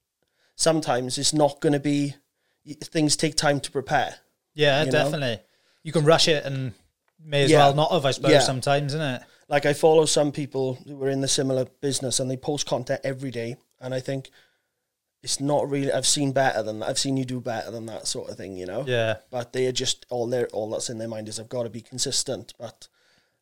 sometimes 0.56 1.18
it's 1.18 1.32
not 1.34 1.60
going 1.60 1.72
to 1.74 1.80
be. 1.80 2.14
Things 2.82 3.14
take 3.14 3.36
time 3.36 3.60
to 3.60 3.70
prepare. 3.70 4.16
Yeah, 4.54 4.80
you 4.80 4.86
know? 4.86 4.92
definitely. 4.92 5.40
You 5.82 5.92
can 5.92 6.04
rush 6.04 6.28
it 6.28 6.44
and 6.44 6.72
may 7.22 7.44
as 7.44 7.50
Yeah. 7.50 7.58
well 7.58 7.74
not 7.74 7.90
have, 7.92 8.04
I 8.06 8.10
suppose, 8.12 8.30
Yeah. 8.32 8.40
sometimes, 8.40 8.94
isn't 8.94 9.06
it? 9.16 9.22
Like 9.48 9.66
I 9.66 9.72
follow 9.74 10.06
some 10.06 10.32
people 10.32 10.74
who 10.86 11.02
are 11.04 11.10
in 11.10 11.20
the 11.20 11.28
similar 11.28 11.66
business, 11.80 12.18
and 12.20 12.30
they 12.30 12.36
post 12.36 12.66
content 12.66 13.00
every 13.04 13.30
day, 13.30 13.56
and 13.80 13.92
I 13.94 14.00
think 14.00 14.30
it's 15.22 15.40
not 15.40 15.68
really. 15.70 15.92
I've 15.92 16.06
seen 16.06 16.32
better 16.32 16.62
than 16.62 16.78
that. 16.80 16.88
I've 16.88 16.98
seen 16.98 17.16
you 17.18 17.24
do 17.26 17.40
better 17.40 17.70
than 17.70 17.86
that 17.86 18.06
sort 18.06 18.30
of 18.30 18.36
thing. 18.38 18.56
You 18.56 18.66
know. 18.66 18.84
Yeah. 18.86 19.16
but 19.30 19.52
they 19.52 19.66
are 19.66 19.72
just 19.72 20.06
all 20.08 20.26
their 20.26 20.46
all 20.48 20.70
that's 20.70 20.88
in 20.90 20.98
their 20.98 21.08
mind 21.08 21.28
is 21.28 21.38
I've 21.38 21.48
got 21.50 21.64
to 21.64 21.70
be 21.70 21.82
consistent. 21.82 22.54
But 22.58 22.88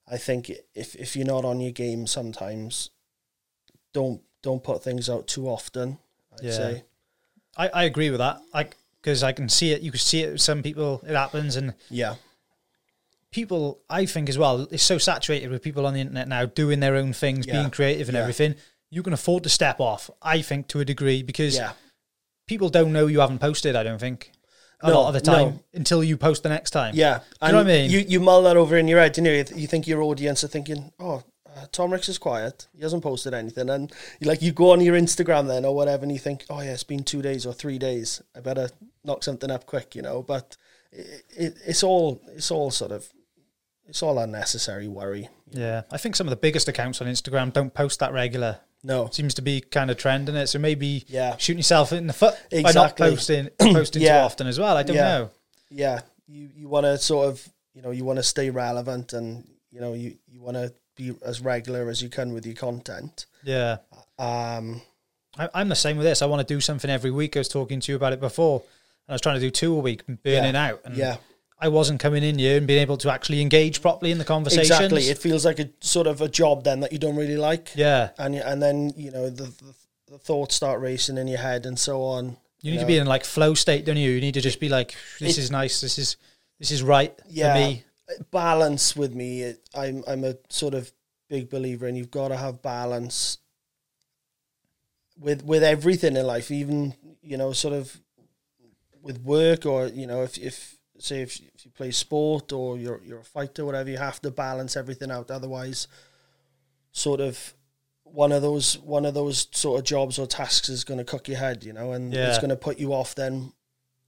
I 0.09 0.17
think 0.17 0.51
if 0.75 0.95
if 0.97 1.15
you're 1.17 1.27
not 1.27 1.45
on 1.45 1.61
your 1.61 1.73
game, 1.73 2.07
sometimes 2.09 2.91
don't 3.93 4.23
don't 4.43 4.63
put 4.65 4.83
things 4.83 5.09
out 5.09 5.27
too 5.29 5.47
often. 5.49 5.99
I'd 6.35 6.45
Yeah. 6.45 6.51
say 6.53 6.85
I, 7.57 7.69
I 7.69 7.85
agree 7.85 8.11
with 8.11 8.19
that. 8.19 8.41
Like, 8.55 8.77
because 9.03 9.23
I 9.25 9.33
can 9.33 9.49
see 9.49 9.73
it. 9.73 9.83
You 9.83 9.91
can 9.91 9.99
see 10.01 10.23
it 10.23 10.33
with 10.33 10.41
some 10.41 10.63
people. 10.63 11.03
It 11.07 11.15
happens, 11.15 11.57
and 11.57 11.75
yeah, 11.91 12.15
people, 13.31 13.81
I 13.91 14.07
think 14.07 14.29
as 14.29 14.39
well, 14.39 14.69
it's 14.71 14.83
so 14.83 14.99
saturated 14.99 15.51
with 15.51 15.63
people 15.63 15.87
on 15.87 15.95
the 15.95 16.01
internet 16.01 16.29
now 16.29 16.47
doing 16.47 16.81
their 16.81 16.95
own 16.97 17.13
things, 17.13 17.47
Yeah. 17.47 17.55
being 17.55 17.71
creative 17.71 18.09
and 18.09 18.15
Yeah. 18.17 18.23
everything. 18.23 18.55
You 18.91 19.03
can 19.03 19.13
afford 19.13 19.43
to 19.45 19.49
step 19.49 19.81
off, 19.81 20.11
I 20.21 20.43
think, 20.43 20.69
to 20.69 20.81
a 20.81 20.85
degree 20.85 21.23
because 21.23 21.57
Yeah. 21.57 21.73
people 22.47 22.69
don't 22.69 22.93
know 22.93 23.07
you 23.07 23.21
haven't 23.21 23.39
posted. 23.39 23.75
I 23.75 23.83
don't 23.83 23.99
think 23.99 24.33
a 24.83 24.89
No, 24.89 25.01
lot 25.01 25.09
of 25.09 25.15
the 25.15 25.21
time 25.21 25.49
no. 25.49 25.61
until 25.73 26.05
you 26.05 26.17
post 26.17 26.43
the 26.43 26.49
next 26.51 26.71
time. 26.73 26.95
Yeah, 26.95 27.21
Do 27.41 27.47
you 27.47 27.53
know 27.53 27.59
what 27.59 27.67
I 27.67 27.69
mean? 27.69 27.91
You 27.91 28.01
you 28.01 28.21
mull 28.21 28.43
that 28.43 28.57
over 28.57 28.77
in 28.77 28.87
your 28.89 29.01
head, 29.01 29.17
you 29.17 29.23
know. 29.23 29.31
You, 29.33 29.45
you 29.55 29.67
think 29.67 29.87
your 29.87 30.03
audience 30.03 30.45
are 30.45 30.49
thinking, 30.49 30.93
"Oh, 30.99 31.23
uh, 31.57 31.67
Tom 31.73 31.93
Rix 31.93 32.09
is 32.09 32.19
quiet. 32.19 32.67
He 32.75 32.83
hasn't 32.83 33.03
posted 33.03 33.35
anything," 33.35 33.69
and 33.71 33.93
like 34.21 34.43
you 34.43 34.53
go 34.53 34.73
on 34.73 34.81
your 34.81 34.97
Instagram 34.97 35.47
then 35.49 35.65
or 35.65 35.75
whatever, 35.75 36.03
and 36.03 36.13
you 36.13 36.19
think, 36.19 36.45
"Oh 36.51 36.61
yeah, 36.61 36.73
it's 36.73 36.85
been 36.85 37.05
two 37.05 37.23
days 37.23 37.47
or 37.47 37.53
three 37.53 37.79
days. 37.79 38.23
I 38.37 38.41
better 38.41 38.71
knock 39.05 39.23
something 39.25 39.51
up 39.51 39.67
quick," 39.67 39.95
you 39.95 40.03
know. 40.03 40.23
But 40.23 40.57
it, 40.93 41.23
it, 41.37 41.55
it's 41.67 41.83
all 41.83 42.21
it's 42.35 42.51
all 42.51 42.71
sort 42.71 42.93
of 42.93 43.09
it's 43.87 44.03
all 44.03 44.19
unnecessary 44.19 44.89
worry. 44.89 45.29
Yeah, 45.51 45.83
I 45.91 45.99
think 45.99 46.17
some 46.17 46.27
of 46.27 46.31
the 46.31 46.37
biggest 46.37 46.69
accounts 46.69 47.01
on 47.01 47.07
Instagram 47.09 47.53
don't 47.53 47.75
post 47.75 47.99
that 48.01 48.13
regular. 48.13 48.61
No, 48.85 49.09
Seems 49.13 49.35
to 49.35 49.43
be 49.43 49.61
kind 49.61 49.93
of 49.93 49.97
trending 49.97 50.35
it. 50.35 50.49
So 50.49 50.59
maybe 50.59 51.05
Yeah. 51.07 51.37
shooting 51.37 51.59
yourself 51.61 51.93
in 51.93 52.09
the 52.09 52.13
foot 52.13 52.35
by 52.51 52.63
not 52.63 52.69
Exactly. 52.71 53.11
posting 53.11 53.49
posting 53.61 54.03
too 54.03 54.09
often 54.09 54.47
as 54.49 54.59
well. 54.59 54.77
I 54.77 54.83
don't 54.83 54.97
Yeah. 54.97 55.03
know. 55.19 55.31
yeah, 55.71 56.01
you 56.27 56.51
you 56.57 56.69
want 56.69 56.85
to 56.87 56.99
sort 56.99 57.29
of 57.29 57.49
you 57.75 57.83
know 57.83 57.91
you 57.93 58.05
want 58.05 58.19
to 58.19 58.23
stay 58.25 58.51
relevant 58.51 59.13
and 59.13 59.45
you 59.71 59.81
know 59.81 59.93
you 59.93 60.17
you 60.27 60.41
want 60.43 60.57
to 60.57 60.73
be 60.97 61.15
as 61.25 61.41
regular 61.41 61.89
as 61.89 62.03
you 62.03 62.09
can 62.09 62.33
with 62.33 62.45
your 62.47 62.55
content. 62.55 63.27
Yeah. 63.43 63.79
Um, 64.19 64.83
I, 65.39 65.49
I'm 65.55 65.69
the 65.69 65.75
same 65.77 65.97
with 65.97 66.07
this. 66.07 66.23
I 66.23 66.27
want 66.27 66.47
to 66.47 66.55
do 66.55 66.61
something 66.61 66.91
every 66.91 67.11
week. 67.11 67.37
I 67.37 67.41
was 67.41 67.49
talking 67.49 67.81
to 67.81 67.93
you 67.93 67.97
about 67.97 68.13
it 68.13 68.21
before, 68.21 68.61
and 68.61 69.13
I 69.13 69.13
was 69.13 69.21
trying 69.21 69.37
to 69.37 69.41
do 69.41 69.51
two 69.51 69.75
a 69.75 69.79
week, 69.79 70.03
and 70.07 70.23
burning 70.23 70.57
out. 70.57 70.81
And 70.85 70.97
yeah. 70.97 71.17
I 71.59 71.69
wasn't 71.69 72.01
coming 72.01 72.25
in 72.25 72.39
here 72.39 72.59
and 72.59 72.67
being 72.67 72.81
able 72.83 72.97
to 72.99 73.11
actually 73.13 73.41
engage 73.41 73.81
properly 73.83 74.11
in 74.11 74.19
the 74.19 74.25
conversation. 74.25 74.63
Exactly. 74.63 75.03
It 75.05 75.19
feels 75.19 75.45
like 75.45 75.61
a 75.61 75.71
sort 75.81 76.09
of 76.09 76.21
a 76.21 76.29
job 76.29 76.65
then 76.65 76.81
that 76.81 76.93
you 76.93 76.99
don't 76.99 77.15
really 77.17 77.37
like. 77.37 77.71
yeah, 77.77 78.11
And 78.19 78.35
and 78.35 78.61
then, 78.61 78.93
you 78.97 79.13
know, 79.13 79.31
the, 79.31 79.45
the, 79.45 79.75
the 80.09 80.19
thoughts 80.19 80.57
start 80.57 80.81
racing 80.81 81.19
in 81.19 81.29
your 81.29 81.39
head 81.39 81.65
and 81.65 81.79
so 81.79 82.03
on. 82.03 82.37
you 82.63 82.73
need 82.73 82.81
to 82.81 82.87
be 82.87 82.97
in 82.99 83.07
like 83.07 83.25
flow 83.25 83.55
state, 83.55 83.85
don't 83.85 83.97
you? 83.97 84.11
You 84.11 84.21
need 84.21 84.35
to 84.35 84.41
just 84.41 84.59
be 84.59 84.69
like, 84.69 84.97
this 85.21 85.39
It- 85.39 85.43
is 85.43 85.51
nice. 85.53 85.81
This 85.81 85.99
is 85.99 86.17
this 86.59 86.71
is 86.73 86.83
right 86.83 87.17
Yeah. 87.29 87.55
for 87.55 87.59
me. 87.61 87.85
Balance 88.31 88.97
with 88.97 89.15
me. 89.15 89.43
It, 89.43 89.69
I'm 89.75 90.05
I'm 90.07 90.25
a 90.25 90.37
sort 90.49 90.75
of 90.75 90.91
big 91.29 91.49
believer 91.49 91.87
and 91.87 91.97
you've 91.97 92.11
got 92.11 92.29
to 92.29 92.37
have 92.37 92.63
balance 92.63 93.39
with 95.19 95.45
with 95.45 95.63
everything 95.63 96.17
in 96.17 96.27
life, 96.27 96.51
even, 96.51 96.95
you 97.23 97.37
know, 97.37 97.53
sort 97.53 97.75
of 97.75 98.01
with 99.01 99.21
work 99.21 99.67
or, 99.67 99.87
you 99.87 100.07
know, 100.07 100.23
if 100.23 100.39
if 100.39 100.79
say 100.99 101.23
if, 101.23 101.41
if 101.55 101.65
you 101.65 101.71
play 101.71 101.91
sport 101.91 102.53
or 102.53 102.79
you're 102.79 103.01
you're 103.05 103.21
a 103.21 103.25
fighter, 103.25 103.65
whatever, 103.65 103.91
you 103.91 103.99
have 103.99 104.21
to 104.21 104.31
balance 104.31 104.77
everything 104.77 105.11
out. 105.11 105.31
Otherwise, 105.31 105.89
sort 106.93 107.21
of 107.21 107.55
one 108.05 108.33
of 108.33 108.43
those 108.43 108.79
one 108.79 109.07
of 109.07 109.15
those 109.15 109.49
sort 109.53 109.79
of 109.79 109.85
jobs 109.85 110.19
or 110.19 110.27
tasks 110.27 110.69
is 110.69 110.85
going 110.85 110.99
to 110.99 111.05
cook 111.05 111.29
your 111.29 111.39
head, 111.39 111.65
you 111.65 111.73
know, 111.73 111.93
and 111.93 112.13
it's 112.29 112.39
going 112.39 112.51
to 112.51 112.57
put 112.57 112.79
you 112.79 112.93
off 112.93 113.15
then. 113.15 113.53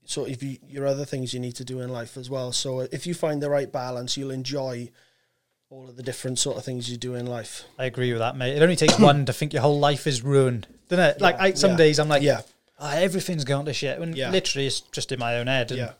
So 0.05 0.25
if 0.25 0.41
you 0.43 0.57
your 0.67 0.85
other 0.85 1.05
things 1.05 1.33
you 1.33 1.39
need 1.39 1.55
to 1.55 1.63
do 1.65 1.79
in 1.81 1.89
life 1.89 2.17
as 2.17 2.29
well. 2.29 2.51
So 2.51 2.81
if 2.81 3.05
you 3.07 3.13
find 3.13 3.41
the 3.41 3.49
right 3.49 3.71
balance, 3.71 4.17
you'll 4.17 4.31
enjoy 4.31 4.89
all 5.69 5.89
of 5.89 5.95
the 5.97 6.03
different 6.03 6.37
sort 6.39 6.57
of 6.57 6.63
things 6.63 6.89
you 6.89 6.95
do 6.97 7.15
in 7.15 7.25
life. 7.25 7.63
I 7.79 7.85
agree 7.85 8.11
with 8.11 8.19
that, 8.19 8.37
mate. 8.37 8.55
It 8.55 8.61
only 8.61 8.75
takes 8.75 8.99
one 8.99 9.25
to 9.25 9.33
think 9.33 9.51
your 9.53 9.63
whole 9.63 9.79
life 9.79 10.05
is 10.07 10.23
ruined, 10.23 10.67
doesn't 10.89 11.03
it? 11.03 11.21
Like 11.21 11.39
I, 11.39 11.53
some 11.53 11.71
yeah. 11.71 11.77
days 11.77 11.99
I'm 11.99 12.07
like, 12.07 12.21
Yeah, 12.21 12.41
"Ah, 12.79 12.93
everything's 12.95 13.43
gone 13.43 13.65
to 13.65 13.73
shit. 13.73 13.99
When 13.99 14.15
Yeah. 14.15 14.29
literally 14.29 14.67
it's 14.67 14.81
just 14.81 15.11
in 15.11 15.19
my 15.19 15.37
own 15.37 15.47
head. 15.47 15.71
And 15.71 15.79
yeah, 15.79 15.91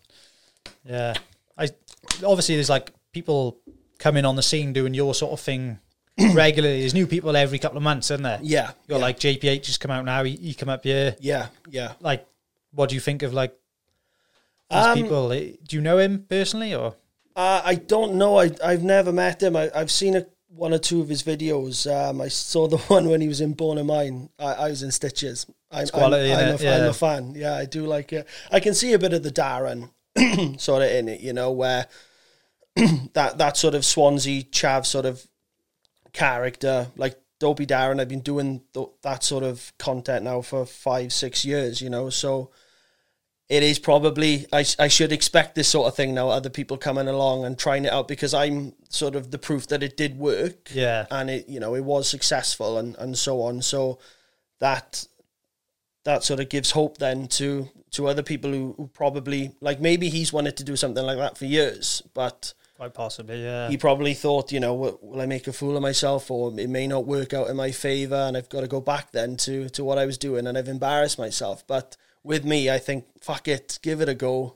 Yeah. 0.85 1.13
I 1.57 1.69
obviously 2.23 2.55
there's 2.55 2.69
like 2.69 2.91
people 3.11 3.57
coming 3.97 4.23
on 4.25 4.35
the 4.35 4.43
scene 4.43 4.71
doing 4.73 4.93
your 4.93 5.15
sort 5.15 5.31
of 5.33 5.39
thing 5.39 5.79
regularly. 6.33 6.81
There's 6.81 6.93
new 6.93 7.07
people 7.07 7.35
every 7.35 7.57
couple 7.59 7.77
of 7.77 7.83
months, 7.83 8.11
isn't 8.11 8.23
there? 8.23 8.39
yeah. 8.43 8.67
You 8.87 8.89
got 8.89 8.95
yeah. 8.97 9.01
like 9.01 9.19
JPH 9.19 9.65
has 9.65 9.77
come 9.79 9.89
out 9.91 10.05
now. 10.05 10.23
He, 10.23 10.35
he 10.35 10.53
come 10.53 10.69
up 10.69 10.83
here. 10.83 11.15
yeah, 11.19 11.47
yeah. 11.69 11.93
Like, 11.99 12.27
what 12.71 12.89
do 12.89 12.95
you 12.95 13.01
think 13.01 13.23
of 13.23 13.33
like 13.33 13.57
these 14.69 14.79
Um, 14.85 14.97
people? 14.97 15.31
Eh, 15.31 15.51
Do 15.67 15.75
you 15.75 15.81
know 15.81 15.97
him 15.97 16.25
personally 16.29 16.73
or? 16.75 16.95
Uh, 17.35 17.61
I 17.63 17.75
don't 17.75 18.15
know. 18.15 18.37
I 18.39 18.51
I've 18.63 18.83
never 18.83 19.11
met 19.11 19.43
him. 19.43 19.55
I, 19.55 19.69
I've 19.75 19.91
seen 19.91 20.15
a, 20.15 20.25
one 20.47 20.73
or 20.73 20.77
two 20.79 21.01
of 21.01 21.09
his 21.09 21.21
videos. 21.23 21.85
Um, 21.91 22.21
I 22.21 22.29
saw 22.29 22.67
the 22.73 22.77
one 22.77 23.09
when 23.09 23.21
he 23.21 23.27
was 23.27 23.41
in 23.41 23.55
Bonymaen. 23.55 24.29
I, 24.39 24.53
I 24.53 24.69
was 24.69 24.83
in 24.83 24.91
Stitches. 24.91 25.45
I'm, 25.71 25.87
quality, 25.87 26.31
I'm, 26.31 26.39
I'm, 26.39 26.47
a, 26.47 26.53
I'm 26.53 26.61
Yeah. 26.61 26.85
a 26.85 26.93
fan. 26.93 27.33
Yeah, 27.35 27.55
I 27.55 27.65
do 27.65 27.85
like 27.85 28.13
it. 28.13 28.27
I 28.51 28.59
can 28.61 28.73
see 28.73 28.93
a 28.93 28.99
bit 28.99 29.11
of 29.13 29.23
the 29.23 29.31
Darren 29.31 29.89
sort 30.59 30.81
of 30.83 30.89
in 30.89 31.09
it, 31.09 31.19
you 31.19 31.33
know, 31.33 31.51
where 31.51 31.87
that 33.13 33.37
that 33.37 33.57
sort 33.57 33.75
of 33.75 33.83
Swansea 33.83 34.43
chav 34.43 34.85
sort 34.85 35.05
of 35.05 35.27
character, 36.13 36.87
like 36.95 37.19
Dopey 37.39 37.65
Darren. 37.65 37.99
I've 37.99 38.07
been 38.09 38.21
doing 38.21 38.61
th- 38.73 38.87
that 39.01 39.23
sort 39.23 39.43
of 39.43 39.73
content 39.77 40.23
now 40.23 40.41
for 40.41 40.65
five, 40.65 41.11
six 41.11 41.43
years, 41.43 41.81
you 41.81 41.89
know, 41.89 42.09
so 42.09 42.51
it 43.47 43.61
is 43.61 43.77
probably 43.77 44.45
I, 44.51 44.65
I 44.79 44.87
should 44.87 45.11
expect 45.11 45.53
this 45.55 45.67
sort 45.67 45.87
of 45.87 45.95
thing 45.95 46.13
now 46.15 46.29
other 46.29 46.49
people 46.49 46.77
coming 46.77 47.07
along 47.07 47.45
and 47.45 47.57
trying 47.57 47.85
it 47.85 47.91
out 47.93 48.07
because 48.07 48.33
i'm 48.33 48.73
sort 48.89 49.15
of 49.15 49.29
the 49.31 49.37
proof 49.37 49.67
that 49.67 49.83
it 49.83 49.95
did 49.97 50.17
work 50.17 50.69
Yeah. 50.73 51.05
and 51.11 51.29
it 51.29 51.47
you 51.47 51.59
know 51.59 51.75
it 51.75 51.83
was 51.83 52.09
successful 52.09 52.77
and 52.77 52.95
and 52.97 53.17
so 53.17 53.41
on 53.41 53.61
so 53.61 53.99
that 54.59 55.07
that 56.05 56.23
sort 56.23 56.39
of 56.39 56.49
gives 56.49 56.71
hope 56.71 56.97
then 56.97 57.27
to 57.27 57.69
to 57.91 58.07
other 58.07 58.23
people 58.23 58.51
who, 58.51 58.73
who 58.77 58.87
probably 58.87 59.51
like 59.61 59.79
maybe 59.79 60.09
he's 60.09 60.33
wanted 60.33 60.57
to 60.57 60.63
do 60.63 60.75
something 60.75 61.05
like 61.05 61.17
that 61.17 61.37
for 61.37 61.45
years 61.45 62.01
but 62.13 62.53
Quite 62.77 62.93
possibly, 62.93 63.41
yeah. 63.41 63.69
he 63.69 63.77
probably 63.77 64.13
thought 64.13 64.51
you 64.51 64.59
know 64.59 64.73
will, 64.73 64.99
will 65.01 65.21
i 65.21 65.25
make 65.25 65.47
a 65.47 65.53
fool 65.53 65.77
of 65.77 65.81
myself 65.81 66.29
or 66.29 66.51
it 66.59 66.69
may 66.69 66.87
not 66.87 67.05
work 67.07 67.33
out 67.33 67.49
in 67.49 67.55
my 67.55 67.71
favor 67.71 68.15
and 68.15 68.35
i've 68.35 68.49
got 68.49 68.61
to 68.61 68.67
go 68.67 68.81
back 68.81 69.11
then 69.13 69.37
to 69.37 69.69
to 69.69 69.83
what 69.83 69.97
i 69.97 70.05
was 70.05 70.17
doing 70.17 70.45
and 70.45 70.57
i've 70.57 70.67
embarrassed 70.67 71.17
myself 71.17 71.65
but 71.67 71.95
with 72.25 72.43
me 72.43 72.69
i 72.69 72.79
think 72.79 73.05
fuck 73.21 73.47
it 73.47 73.79
give 73.81 74.01
it 74.01 74.09
a 74.09 74.13
go 74.15 74.55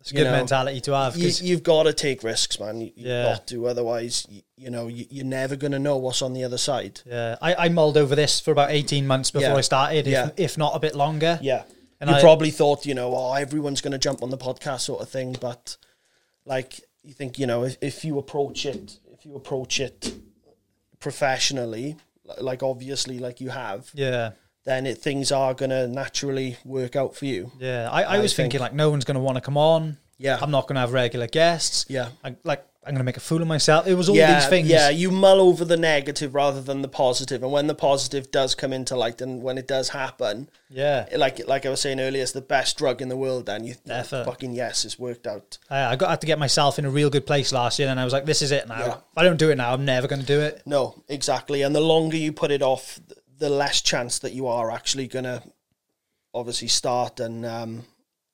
it's 0.00 0.10
a 0.10 0.14
good 0.14 0.24
know, 0.24 0.32
mentality 0.32 0.80
to 0.80 0.92
have. 0.92 1.16
you, 1.16 1.30
you've 1.42 1.62
got 1.62 1.84
to 1.84 1.92
take 1.92 2.24
risks 2.24 2.58
man 2.58 2.80
you, 2.80 2.90
you've 2.96 3.06
Yeah. 3.06 3.22
got 3.34 3.46
to 3.48 3.66
otherwise 3.68 4.26
you, 4.28 4.42
you 4.56 4.70
know 4.70 4.88
you, 4.88 5.04
you're 5.10 5.24
never 5.40 5.54
going 5.54 5.70
to 5.72 5.78
know 5.78 5.96
what's 5.96 6.22
on 6.22 6.32
the 6.32 6.42
other 6.44 6.58
side 6.58 7.00
yeah, 7.06 7.36
I, 7.40 7.54
I 7.54 7.68
mulled 7.68 7.96
over 7.96 8.14
this 8.16 8.40
for 8.40 8.50
about 8.50 8.70
18 8.72 9.06
months 9.06 9.30
before 9.30 9.50
Yeah. 9.50 9.54
I 9.56 9.60
started, 9.60 10.06
if, 10.08 10.12
Yeah. 10.12 10.30
if 10.36 10.58
not 10.58 10.74
a 10.74 10.80
bit 10.80 10.94
longer. 10.96 11.38
yeah 11.42 11.62
And 12.00 12.10
you 12.10 12.16
I- 12.16 12.20
probably 12.20 12.50
thought 12.50 12.84
you 12.86 12.94
know 12.94 13.14
oh 13.14 13.32
everyone's 13.34 13.80
going 13.80 13.92
to 13.92 13.98
jump 13.98 14.22
on 14.24 14.30
the 14.30 14.38
podcast 14.38 14.80
sort 14.80 15.02
of 15.02 15.08
thing 15.08 15.36
but 15.40 15.76
like 16.46 16.80
you 17.04 17.12
think 17.14 17.38
you 17.38 17.46
know 17.46 17.62
if, 17.64 17.76
if 17.80 18.04
you 18.04 18.18
approach 18.18 18.66
it 18.66 18.98
if 19.14 19.24
you 19.24 19.36
approach 19.36 19.78
it 19.78 20.14
professionally 20.98 21.96
like 22.40 22.62
obviously 22.62 23.18
like 23.18 23.40
you 23.40 23.50
have 23.50 23.90
Yeah. 23.94 24.30
Then 24.64 24.86
it, 24.86 24.98
things 24.98 25.32
are 25.32 25.54
going 25.54 25.70
to 25.70 25.86
naturally 25.88 26.56
work 26.64 26.94
out 26.96 27.14
for 27.16 27.26
you 27.26 27.50
Yeah. 27.58 27.88
I, 27.90 28.02
I 28.02 28.16
I 28.16 28.18
was 28.20 28.34
thinking 28.34 28.60
like 28.60 28.72
no 28.74 28.90
one's 28.90 29.04
going 29.04 29.16
to 29.16 29.20
want 29.20 29.36
to 29.36 29.40
come 29.42 29.56
on. 29.56 29.98
yeah 30.18 30.38
I'm 30.40 30.50
not 30.50 30.66
going 30.68 30.74
to 30.76 30.80
have 30.80 30.92
regular 30.92 31.26
guests. 31.26 31.86
yeah 31.88 32.08
I, 32.24 32.36
like 32.44 32.64
I'm 32.84 32.94
going 32.94 32.98
to 32.98 33.04
make 33.04 33.16
a 33.16 33.20
fool 33.20 33.40
of 33.40 33.46
myself. 33.46 33.86
It 33.86 33.94
was 33.94 34.08
all 34.08 34.16
yeah, 34.16 34.40
these 34.40 34.48
things. 34.48 34.66
Yeah, 34.68 34.88
you 34.88 35.12
mull 35.12 35.40
over 35.40 35.64
the 35.64 35.76
negative 35.76 36.34
rather 36.34 36.60
than 36.60 36.82
the 36.82 36.88
positive, 36.88 37.40
and 37.44 37.52
when 37.52 37.68
the 37.68 37.76
positive 37.76 38.32
does 38.32 38.56
come 38.56 38.72
into 38.72 38.96
light, 38.96 39.20
and 39.20 39.40
when 39.40 39.56
it 39.56 39.68
does 39.68 39.90
happen, 39.90 40.48
Yeah. 40.68 41.06
like 41.16 41.46
like 41.46 41.64
I 41.64 41.68
was 41.70 41.80
saying 41.80 42.00
earlier, 42.00 42.20
it's 42.24 42.32
the 42.32 42.40
best 42.40 42.76
drug 42.78 43.00
in 43.00 43.08
the 43.08 43.16
world. 43.16 43.46
Then 43.46 43.62
you 43.62 43.76
Effort. 43.88 44.24
fucking 44.24 44.52
yes, 44.54 44.84
it's 44.84 44.98
worked 44.98 45.28
out. 45.28 45.58
I, 45.70 45.92
I 45.92 45.94
got 45.94 46.10
had 46.10 46.20
to 46.22 46.26
get 46.26 46.40
myself 46.40 46.76
in 46.80 46.84
a 46.84 46.90
real 46.90 47.08
good 47.08 47.24
place 47.24 47.52
last 47.52 47.78
year, 47.78 47.88
and 47.88 48.00
I 48.00 48.04
was 48.04 48.12
like, 48.12 48.24
"This 48.24 48.42
is 48.42 48.50
it 48.50 48.66
now. 48.66 48.78
Yeah. 48.80 48.94
If 48.94 49.16
I 49.16 49.22
don't 49.22 49.38
do 49.38 49.50
it 49.50 49.56
now, 49.58 49.72
I'm 49.72 49.84
never 49.84 50.08
going 50.08 50.20
to 50.22 50.26
do 50.26 50.40
it." 50.40 50.62
No, 50.66 51.04
exactly. 51.08 51.62
And 51.62 51.76
the 51.76 51.80
longer 51.80 52.16
you 52.16 52.32
put 52.32 52.50
it 52.50 52.62
off, 52.62 52.98
the 53.42 53.50
less 53.50 53.80
chance 53.82 54.14
that 54.20 54.32
you 54.32 54.46
are 54.46 54.70
actually 54.70 55.08
gonna 55.08 55.42
obviously 56.32 56.68
start 56.68 57.20
and 57.20 57.44
um 57.44 57.84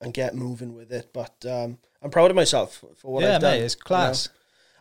and 0.00 0.12
get 0.14 0.34
moving 0.34 0.74
with 0.74 0.92
it. 0.92 1.06
But 1.12 1.34
um 1.46 1.78
I'm 2.02 2.10
proud 2.10 2.30
of 2.30 2.36
myself 2.36 2.84
for 3.00 3.12
what 3.14 3.22
yeah, 3.24 3.36
I've 3.36 3.40
done. 3.40 3.52
mate, 3.58 3.64
it's 3.64 3.74
you 3.74 3.80
know. 3.80 3.84
class. 3.86 4.28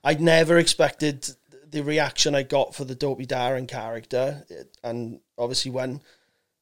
I'd 0.03 0.21
never 0.21 0.57
expected 0.57 1.27
the 1.69 1.81
reaction 1.81 2.35
I 2.35 2.43
got 2.43 2.75
for 2.75 2.85
the 2.85 2.95
Dopey 2.95 3.25
Darren 3.25 3.67
character, 3.67 4.43
It- 4.49 4.77
and 4.83 5.19
obviously 5.37 5.71
when, 5.71 5.99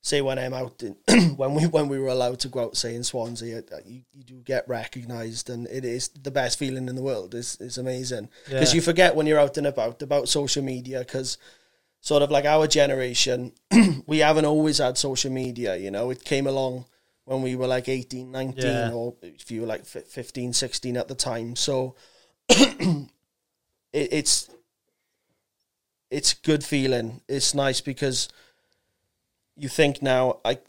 say, 0.01 0.21
when 0.21 0.39
I'm 0.39 0.54
out, 0.54 0.82
in, 0.82 0.95
when 1.36 1.54
we 1.54 1.67
when 1.67 1.88
we 1.89 1.99
were 1.99 2.08
allowed 2.17 2.39
to 2.41 2.47
go 2.49 2.62
out, 2.65 2.78
say 2.78 2.95
in 2.95 3.04
Swansea, 3.04 3.58
it- 3.60 3.71
you, 3.86 4.01
you 4.13 4.23
do 4.23 4.36
get 4.54 4.67
recognised, 4.67 5.49
and 5.49 5.67
it 5.67 5.84
is 5.86 6.08
the 6.10 6.32
best 6.32 6.58
feeling 6.58 6.88
in 6.89 6.95
the 6.95 7.04
world. 7.10 7.36
It's 7.36 7.60
it's 7.60 7.78
amazing 7.78 8.30
because 8.45 8.71
Yeah. 8.71 8.75
you 8.78 8.82
forget 8.82 9.15
when 9.15 9.28
you're 9.28 9.39
out 9.45 9.58
and 9.58 9.67
about 9.67 10.01
about 10.01 10.30
social 10.30 10.63
media 10.63 10.99
because. 10.99 11.38
Sort 12.06 12.22
of 12.22 12.30
like 12.30 12.46
our 12.46 12.68
generation, 12.68 13.52
we 14.06 14.20
haven't 14.20 14.46
always 14.46 14.78
had 14.78 14.96
social 14.96 15.32
media, 15.32 15.76
you 15.76 15.89
know. 15.89 16.12
It 16.12 16.24
came 16.24 16.46
along 16.46 16.86
when 17.24 17.41
we 17.41 17.56
were 17.56 17.65
like 17.65 17.89
18, 17.89 18.30
19, 18.32 18.63
Yeah. 18.63 18.91
or 18.91 19.15
if 19.24 19.50
you 19.50 19.62
were 19.62 19.68
like 19.68 19.86
fi- 19.88 20.02
15, 20.02 20.54
16 20.54 20.98
at 20.98 21.08
the 21.08 21.15
time. 21.15 21.56
So 21.56 21.96
it, 22.50 23.08
it's 23.91 24.52
it's 26.12 26.36
good 26.36 26.63
feeling. 26.63 27.22
It's 27.28 27.56
nice 27.56 27.82
because 27.82 28.30
you 29.56 29.68
think 29.68 30.04
now 30.04 30.41
I 30.46 30.60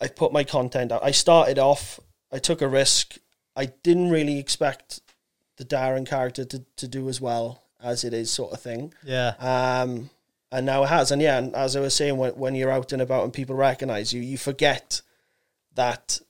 I 0.00 0.06
put 0.06 0.32
my 0.32 0.44
content 0.44 0.92
out. 0.92 1.02
I 1.02 1.10
started 1.10 1.58
off. 1.58 1.98
I 2.30 2.38
took 2.38 2.62
a 2.62 2.68
risk. 2.68 3.18
I 3.56 3.66
didn't 3.82 4.10
really 4.10 4.38
expect 4.38 5.00
the 5.56 5.64
Darren 5.64 6.06
character 6.06 6.44
to, 6.44 6.64
to 6.76 6.86
do 6.86 7.08
as 7.08 7.20
well 7.20 7.64
as 7.82 8.04
it 8.04 8.12
is, 8.14 8.30
sort 8.30 8.52
of 8.52 8.60
thing. 8.60 8.94
Yeah. 9.04 9.34
Um, 9.40 10.10
and 10.54 10.64
now 10.64 10.84
it 10.84 10.88
has. 10.88 11.10
And 11.10 11.20
yeah, 11.20 11.38
and 11.38 11.54
as 11.54 11.74
I 11.74 11.80
was 11.80 11.94
saying, 11.94 12.16
when, 12.16 12.32
when 12.32 12.54
you're 12.54 12.70
out 12.70 12.92
and 12.92 13.02
about 13.02 13.24
and 13.24 13.32
people 13.32 13.56
recognize 13.56 14.12
you, 14.12 14.22
you 14.22 14.38
forget 14.38 15.02
that 15.74 16.20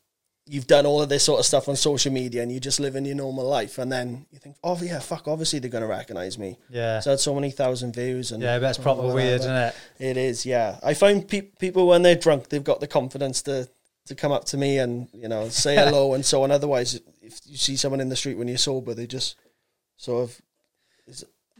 you've 0.47 0.67
done 0.67 0.87
all 0.87 1.03
of 1.03 1.11
this 1.11 1.25
sort 1.25 1.41
of 1.41 1.47
stuff 1.47 1.69
on 1.69 1.77
social 1.77 2.11
media 2.13 2.43
and 2.43 2.51
you 2.51 2.59
just 2.59 2.81
live 2.81 2.97
in 2.97 3.05
your 3.05 3.17
normal 3.17 3.47
life. 3.47 3.77
And 3.77 3.93
then 3.93 4.25
you 4.31 4.39
think, 4.39 4.57
oh, 4.65 4.79
yeah, 4.83 4.99
fuck, 4.99 5.29
obviously 5.29 5.59
they're 5.59 5.71
going 5.71 5.83
to 5.83 5.89
recognize 5.89 6.39
me. 6.39 6.59
Yeah. 6.71 7.01
So 7.01 7.11
I 7.11 7.13
had 7.13 7.21
so 7.21 7.35
many 7.35 7.51
thousand 7.51 7.95
views. 7.95 8.33
and 8.33 8.43
yeah, 8.43 8.59
that's 8.59 8.79
proper 8.79 9.13
weird, 9.13 9.41
isn't 9.41 9.55
it? 9.55 9.75
It 9.99 10.17
is, 10.17 10.47
yeah. 10.47 10.79
I 10.83 10.95
find 10.95 11.29
pe- 11.29 11.43
people 11.43 11.87
when 11.87 12.01
they're 12.03 12.15
drunk, 12.15 12.49
they've 12.49 12.65
got 12.65 12.81
the 12.81 12.89
confidence 12.89 13.43
to 13.43 13.69
to 14.07 14.15
come 14.15 14.33
up 14.33 14.45
to 14.45 14.59
me 14.59 14.77
and 14.77 15.09
you 15.15 15.29
know 15.29 15.49
say 15.49 15.77
hello 15.77 16.13
and 16.15 16.27
so 16.27 16.43
on. 16.43 16.51
Otherwise, 16.51 17.01
if 17.23 17.41
you 17.47 17.57
see 17.57 17.75
someone 17.75 18.01
in 18.01 18.11
the 18.11 18.17
street 18.17 18.37
when 18.37 18.49
you're 18.49 18.59
sober, 18.59 18.93
they 18.95 19.07
just 19.07 19.37
sort 19.97 20.25
of. 20.25 20.43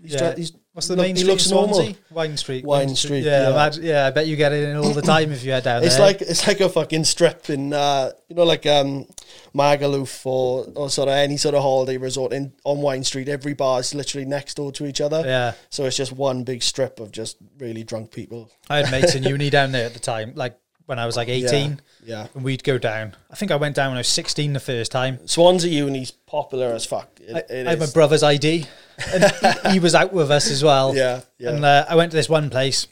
He's, 0.03 0.13
Yeah. 0.15 0.35
he's- 0.35 0.53
What's 0.73 0.89
the 0.89 0.97
look- 0.97 1.05
main 1.07 1.15
he 1.15 1.21
street 1.23 1.31
looks 1.31 1.45
in 1.47 1.51
Swansea? 1.51 1.83
normal. 1.85 1.97
Wind 2.11 2.39
Street. 2.41 2.65
Wind 2.65 2.99
Street, 2.99 3.25
Yeah, 3.25 3.43
yeah. 3.43 3.51
imagine- 3.53 3.85
yeah. 3.85 4.07
I 4.07 4.11
bet 4.11 4.27
you 4.27 4.35
get 4.35 4.53
it 4.53 4.69
in 4.69 4.77
all 4.77 4.91
the 4.93 5.03
time 5.15 5.31
if 5.31 5.45
you 5.45 5.53
head 5.53 5.63
down 5.63 5.85
It's 5.85 5.97
there. 5.97 6.11
It's 6.11 6.21
like 6.21 6.29
it's 6.31 6.47
like 6.49 6.61
a 6.61 6.69
fucking 6.69 7.05
strip 7.05 7.49
in 7.49 7.73
uh, 7.73 8.11
you 8.29 8.35
know 8.35 8.43
like 8.43 8.67
um 8.67 9.07
Magaluf 9.55 10.27
or 10.27 10.67
or 10.75 10.91
sort 10.91 11.09
of 11.09 11.15
any 11.15 11.37
sort 11.37 11.55
of 11.55 11.63
holiday 11.63 11.97
resort 11.97 12.33
in 12.33 12.53
on 12.65 12.83
Wind 12.83 13.07
Street. 13.07 13.29
Every 13.29 13.55
bar 13.55 13.81
is 13.81 13.95
literally 13.95 14.25
next 14.27 14.55
door 14.55 14.73
to 14.73 14.87
each 14.87 15.01
other. 15.01 15.23
yeah. 15.25 15.53
So 15.71 15.85
it's 15.85 15.97
just 15.97 16.13
one 16.13 16.43
big 16.45 16.63
strip 16.63 16.99
of 16.99 17.13
just 17.13 17.37
really 17.59 17.85
drunk 17.85 18.11
people. 18.11 18.51
I 18.69 18.79
had 18.79 18.91
mates 18.91 19.15
in 19.15 19.23
uni 19.35 19.51
down 19.51 19.73
there 19.73 19.87
at 19.87 19.95
the 19.95 20.01
time, 20.01 20.33
like 20.35 20.59
when 20.87 20.99
I 20.99 21.07
was 21.07 21.17
like 21.17 21.29
18, 21.29 21.81
Yeah. 22.05 22.27
and 22.35 22.45
we'd 22.45 22.63
go 22.65 22.79
down. 22.79 23.17
I 23.31 23.37
think 23.37 23.51
I 23.51 23.57
went 23.57 23.75
down 23.75 23.91
when 23.91 23.97
I 23.97 24.01
was 24.01 24.09
16 24.09 24.53
the 24.53 24.61
first 24.61 24.93
time. 24.93 25.17
Swans 25.27 25.63
Swansea 25.63 25.71
Uni's 25.73 26.11
popular 26.11 26.73
as 26.73 26.85
fuck. 26.85 27.09
It, 27.21 27.35
I, 27.35 27.53
it 27.53 27.67
I 27.67 27.71
had 27.71 27.79
my 27.81 27.87
brother's 27.87 28.23
ID, 28.23 28.67
and 29.13 29.25
he, 29.65 29.71
he 29.73 29.79
was 29.81 29.95
out 29.95 30.13
with 30.13 30.31
us 30.31 30.51
as 30.51 30.63
well. 30.63 30.95
Yeah, 30.95 31.21
yeah. 31.39 31.51
And 31.51 31.65
uh, 31.65 31.87
I 31.89 31.95
went 31.97 32.11
to 32.13 32.17
this 32.17 32.29
one 32.29 32.51
place. 32.51 32.87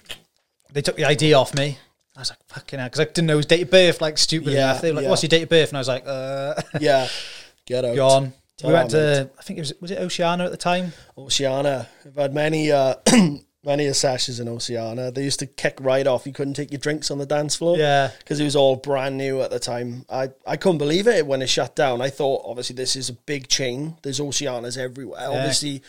They 0.72 0.80
took 0.82 0.96
the 0.96 1.04
ID 1.04 1.34
off 1.34 1.54
me. 1.54 1.78
I 2.16 2.20
was 2.20 2.30
like, 2.30 2.38
fucking 2.46 2.78
hell, 2.78 2.88
because 2.88 3.00
I 3.00 3.04
didn't 3.04 3.26
know 3.26 3.38
his 3.38 3.46
date 3.46 3.62
of 3.62 3.70
birth, 3.70 4.00
like 4.00 4.18
stupid 4.18 4.52
Yeah, 4.52 4.70
enough. 4.70 4.82
They 4.82 4.90
were 4.90 4.96
like, 4.96 5.02
yeah. 5.04 5.10
what's 5.10 5.22
your 5.22 5.28
date 5.28 5.42
of 5.44 5.48
birth? 5.48 5.70
And 5.70 5.78
I 5.78 5.80
was 5.80 5.88
like, 5.88 6.04
uh, 6.06 6.54
yeah. 6.80 7.08
Get 7.66 7.84
out. 7.84 7.96
gone. 7.96 8.32
Tell 8.58 8.68
we 8.68 8.74
went 8.74 8.90
to, 8.90 9.30
I 9.38 9.42
think 9.42 9.58
it 9.58 9.62
was, 9.62 9.72
was 9.80 9.90
it 9.92 9.98
Oceana 9.98 10.44
at 10.44 10.50
the 10.50 10.56
time? 10.56 10.92
Oceana. 11.16 11.88
I've 12.04 12.14
had 12.16 12.34
many 12.34 12.70
uh 12.70 12.94
many 13.64 13.86
a 13.86 13.94
sessions 13.94 14.40
in 14.40 14.48
Oceana. 14.48 15.10
They 15.10 15.22
used 15.22 15.38
to 15.38 15.46
kick 15.46 15.78
right 15.80 16.06
off. 16.06 16.26
You 16.26 16.32
couldn't 16.32 16.54
take 16.54 16.72
your 16.72 16.80
drinks 16.80 17.10
on 17.10 17.18
the 17.18 17.26
dance 17.26 17.54
floor. 17.56 17.76
Yeah. 17.78 18.10
Because 18.18 18.40
it 18.40 18.44
was 18.44 18.56
all 18.56 18.76
brand 18.76 19.16
new 19.16 19.40
at 19.40 19.50
the 19.50 19.60
time. 19.60 20.04
I, 20.10 20.30
I 20.46 20.56
couldn't 20.56 20.78
believe 20.78 21.06
it 21.06 21.26
when 21.26 21.42
it 21.42 21.48
shut 21.48 21.76
down. 21.76 22.00
I 22.00 22.10
thought 22.10 22.42
obviously 22.44 22.74
this 22.74 22.96
is 22.96 23.08
a 23.08 23.12
big 23.12 23.48
chain. 23.48 23.96
There's 24.02 24.18
Oceanas 24.20 24.76
everywhere. 24.76 25.28
Obviously 25.28 25.82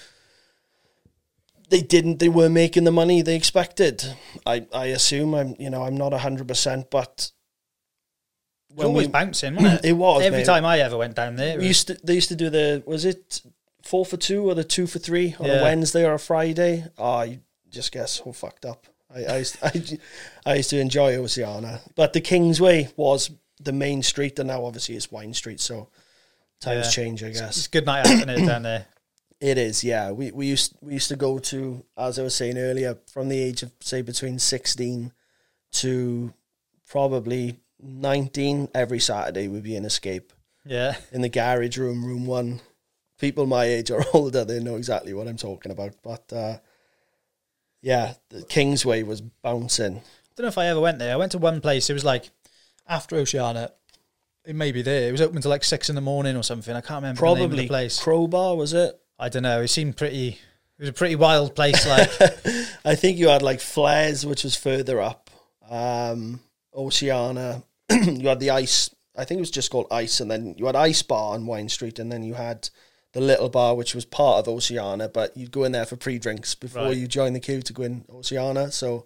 they 1.70 1.82
didn't 1.82 2.20
they 2.20 2.30
weren't 2.30 2.54
making 2.54 2.84
the 2.84 2.92
money 2.92 3.22
they 3.22 3.36
expected. 3.36 4.04
I, 4.46 4.68
I 4.74 4.86
assume 4.88 5.34
I'm 5.34 5.56
you 5.58 5.70
know, 5.70 5.84
I'm 5.84 5.98
not 5.98 6.14
hundred 6.14 6.48
percent, 6.48 6.92
but 6.92 7.32
It 8.70 8.76
was 8.78 8.86
always 8.86 9.08
bouncing, 9.08 9.56
wasn't 9.58 9.84
it? 9.84 9.90
It 9.90 9.94
was, 9.94 10.22
Every 10.22 10.40
mate. 10.40 10.46
time 10.46 10.66
I 10.66 10.80
ever 10.80 10.98
went 10.98 11.16
down 11.16 11.36
there. 11.38 11.58
we 11.58 11.68
used 11.68 11.88
to 11.88 11.98
they 12.04 12.14
used 12.14 12.30
to 12.30 12.36
do 12.36 12.50
the 12.52 12.84
was 12.86 13.06
it 13.06 13.42
four 13.82 14.06
for 14.06 14.18
two 14.18 14.48
or 14.48 14.54
the 14.54 14.64
two 14.64 14.86
for 14.86 15.00
three 15.00 15.36
on 15.40 15.48
Yeah. 15.48 15.54
a 15.62 15.64
Wednesday 15.64 16.06
or 16.06 16.14
a 16.14 16.20
Friday? 16.20 16.86
Oh, 17.00 17.22
you 17.24 17.40
just 17.74 17.92
get 17.92 18.08
so 18.10 18.32
fucked 18.32 18.66
up. 18.66 18.88
I 19.14 19.26
I 19.26 19.38
used, 19.40 19.58
I, 19.62 19.72
I 20.46 20.56
used 20.56 20.70
to 20.70 20.80
enjoy 20.80 21.16
Oceana, 21.18 21.82
but 21.96 22.14
the 22.14 22.22
Kingsway 22.22 22.90
was 22.96 23.32
the 23.60 23.72
main 23.74 24.02
street, 24.04 24.40
and 24.40 24.48
now 24.48 24.66
obviously 24.66 24.96
it's 24.96 25.12
Wind 25.12 25.36
Street. 25.36 25.60
So 25.60 25.90
times 26.62 26.86
Yeah. 26.88 26.92
change, 26.92 27.24
I 27.24 27.28
It's 27.28 27.40
guess. 27.40 27.68
good 27.68 27.86
night 27.86 28.06
out 28.08 28.14
isn't 28.14 28.30
it, 28.30 28.46
down 28.46 28.64
there. 28.64 28.86
It 29.40 29.58
is, 29.58 29.84
yeah. 29.84 30.12
We 30.12 30.32
we 30.32 30.46
used 30.48 30.74
we 30.82 30.94
used 30.94 31.10
to 31.10 31.18
go 31.18 31.38
to, 31.38 31.84
as 31.98 32.18
I 32.18 32.24
was 32.24 32.34
saying 32.34 32.58
earlier, 32.58 32.98
from 33.12 33.28
the 33.28 33.40
age 33.42 33.62
of 33.62 33.74
say 33.82 34.02
between 34.02 34.40
sixteen 34.40 35.12
to 35.82 36.34
probably 36.88 37.60
nineteen. 37.82 38.70
Every 38.74 39.00
Saturday 39.00 39.50
would 39.50 39.64
be 39.64 39.76
an 39.76 39.84
escape 39.86 40.32
Yeah. 40.66 40.96
in 41.12 41.22
the 41.22 41.30
garage 41.30 41.78
room, 41.78 42.06
room 42.06 42.26
one. 42.26 42.62
People 43.20 43.46
my 43.46 43.66
age 43.66 43.92
or 43.92 44.06
older, 44.14 44.46
they 44.46 44.60
know 44.62 44.78
exactly 44.78 45.14
what 45.14 45.28
I'm 45.28 45.36
talking 45.38 45.74
about. 45.74 45.94
But 46.02 46.32
uh, 46.32 46.58
yeah, 47.84 48.14
the 48.30 48.44
Kingsway 48.44 49.04
was 49.04 49.22
bouncing. 49.22 49.98
I 49.98 50.02
don't 50.36 50.46
know 50.46 50.48
if 50.48 50.58
I 50.58 50.68
ever 50.68 50.80
went 50.80 51.00
there. 51.00 51.14
I 51.14 51.18
went 51.18 51.34
to 51.34 51.38
one 51.38 51.60
place. 51.62 51.90
It 51.90 51.94
was 51.94 52.06
like 52.06 52.32
after 52.88 53.18
Oceana. 53.18 53.72
It 54.46 54.56
may 54.56 54.72
be 54.72 54.82
there. 54.82 55.10
It 55.10 55.12
was 55.12 55.22
open 55.22 55.42
till 55.42 55.52
like 55.52 55.64
six 55.64 55.90
in 55.90 55.96
the 55.96 56.02
morning 56.02 56.36
or 56.36 56.44
something. 56.44 56.76
I 56.76 56.82
can't 56.82 57.04
remember 57.04 57.20
the 57.20 57.26
name 57.26 57.34
of 57.34 57.38
Probably 57.38 57.64
the 57.64 57.68
place. 57.68 58.02
Crowbar, 58.02 58.56
was 58.56 58.74
it? 58.74 59.00
I 59.20 59.30
don't 59.30 59.44
know. 59.44 59.62
It 59.62 59.68
seemed 59.68 59.98
pretty. 59.98 60.30
It 60.30 60.80
was 60.80 60.90
a 60.90 60.94
pretty 60.94 61.16
wild 61.16 61.56
place. 61.56 61.86
Like 61.86 62.10
I 62.86 62.96
think 62.96 63.18
you 63.18 63.28
had 63.28 63.42
like 63.42 63.60
Flares, 63.60 64.26
which 64.26 64.46
was 64.46 64.56
further 64.56 65.02
up. 65.02 65.30
Um, 65.70 66.40
Oceana. 66.74 67.64
you 67.92 68.30
had 68.30 68.40
the 68.40 68.52
ice. 68.52 68.90
I 69.16 69.26
think 69.26 69.40
it 69.40 69.42
was 69.42 69.52
just 69.52 69.72
called 69.72 69.88
Ice, 69.92 70.22
and 70.22 70.32
then 70.32 70.56
you 70.58 70.66
had 70.66 70.76
Ice 70.76 71.04
Bar 71.04 71.36
on 71.36 71.46
Wind 71.46 71.70
Street, 71.70 72.00
and 72.00 72.12
then 72.12 72.24
you 72.24 72.34
had 72.34 72.70
the 73.14 73.22
Little 73.22 73.50
Bar, 73.50 73.76
which 73.76 73.96
was 73.96 74.06
part 74.06 74.40
of 74.40 74.48
Oceana, 74.48 75.08
but 75.10 75.36
you'd 75.38 75.52
go 75.52 75.64
in 75.64 75.72
there 75.72 75.86
for 75.86 75.96
pre-drinks 75.96 76.56
before 76.56 76.84
Right. 76.86 76.98
you 76.98 77.08
join 77.08 77.34
the 77.34 77.40
queue 77.40 77.62
to 77.62 77.74
go 77.74 77.84
in 77.84 78.06
Oceana. 78.12 78.72
So, 78.72 79.06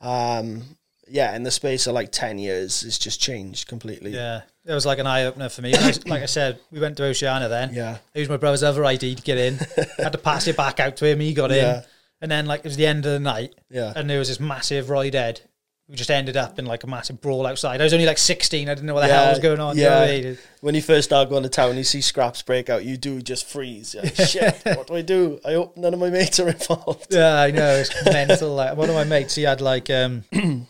um, 0.00 0.76
yeah, 1.08 1.34
in 1.36 1.42
the 1.42 1.50
space 1.50 1.86
of 1.86 1.94
like 1.94 2.12
ten 2.12 2.38
years, 2.38 2.82
it's 2.82 2.98
just 2.98 3.20
changed 3.20 3.68
completely. 3.68 4.10
yeah, 4.12 4.42
it 4.64 4.72
was 4.74 4.84
like 4.86 4.98
an 4.98 5.06
eye 5.06 5.24
opener 5.24 5.48
for 5.48 5.62
me. 5.62 5.72
And 5.72 5.84
I 5.84 5.86
was- 5.88 6.06
like 6.06 6.22
I 6.22 6.26
said, 6.26 6.58
we 6.70 6.80
went 6.80 6.96
to 6.98 7.04
Oceana 7.04 7.48
then. 7.48 7.72
Yeah. 7.74 7.98
I 8.14 8.18
used 8.18 8.30
my 8.30 8.36
brother's 8.36 8.62
other 8.62 8.84
ID 8.84 9.14
to 9.14 9.22
get 9.22 9.38
in. 9.38 9.58
had 9.98 10.12
to 10.12 10.18
pass 10.18 10.46
it 10.48 10.56
back 10.56 10.80
out 10.80 10.96
to 10.98 11.06
him. 11.06 11.20
He 11.20 11.32
got 11.32 11.50
Yeah. 11.50 11.78
in, 11.78 11.82
and 12.22 12.30
then 12.30 12.46
like 12.46 12.60
it 12.60 12.64
was 12.64 12.76
the 12.76 12.86
end 12.86 13.06
of 13.06 13.12
the 13.12 13.20
night. 13.20 13.54
Yeah. 13.70 13.92
and 13.96 14.10
there 14.10 14.18
was 14.18 14.28
this 14.28 14.40
massive 14.40 14.90
ride 14.90 15.14
head. 15.14 15.42
We 15.88 15.94
just 15.94 16.10
ended 16.10 16.36
up 16.36 16.58
in 16.58 16.66
like 16.66 16.82
a 16.82 16.88
massive 16.88 17.20
brawl 17.20 17.46
outside. 17.46 17.80
I 17.80 17.84
was 17.84 17.92
only 17.92 18.06
like 18.06 18.18
16. 18.18 18.68
I 18.68 18.74
didn't 18.74 18.86
know 18.86 18.94
what 18.94 19.06
the 19.06 19.12
hell 19.14 19.28
was 19.30 19.38
going 19.38 19.60
on. 19.60 19.76
you 19.76 19.84
know 19.84 20.02
Yeah. 20.04 20.10
I 20.12 20.20
mean? 20.20 20.38
When 20.60 20.74
you 20.74 20.82
first 20.82 21.08
start 21.08 21.28
going 21.28 21.44
to 21.44 21.48
town, 21.48 21.76
you 21.76 21.84
see 21.84 22.00
scraps 22.00 22.42
break 22.42 22.68
out. 22.68 22.84
You 22.84 22.96
do 22.96 23.22
just 23.22 23.46
freeze. 23.48 23.94
Like, 23.94 24.16
Shit, 24.16 24.60
what 24.64 24.88
do 24.88 24.96
I 24.96 25.02
do? 25.02 25.38
I 25.44 25.52
hope 25.52 25.76
none 25.76 25.94
of 25.94 26.00
my 26.00 26.10
mates 26.10 26.40
are 26.40 26.48
involved. 26.48 27.06
Yeah, 27.14 27.40
I 27.40 27.52
know. 27.52 27.70
It's 27.76 28.04
mental. 28.04 28.52
Like 28.54 28.76
one 28.76 28.88
of 28.88 28.96
my 28.96 29.04
mates, 29.04 29.36
he 29.36 29.44
had 29.44 29.60
like 29.60 29.88
um 29.90 30.24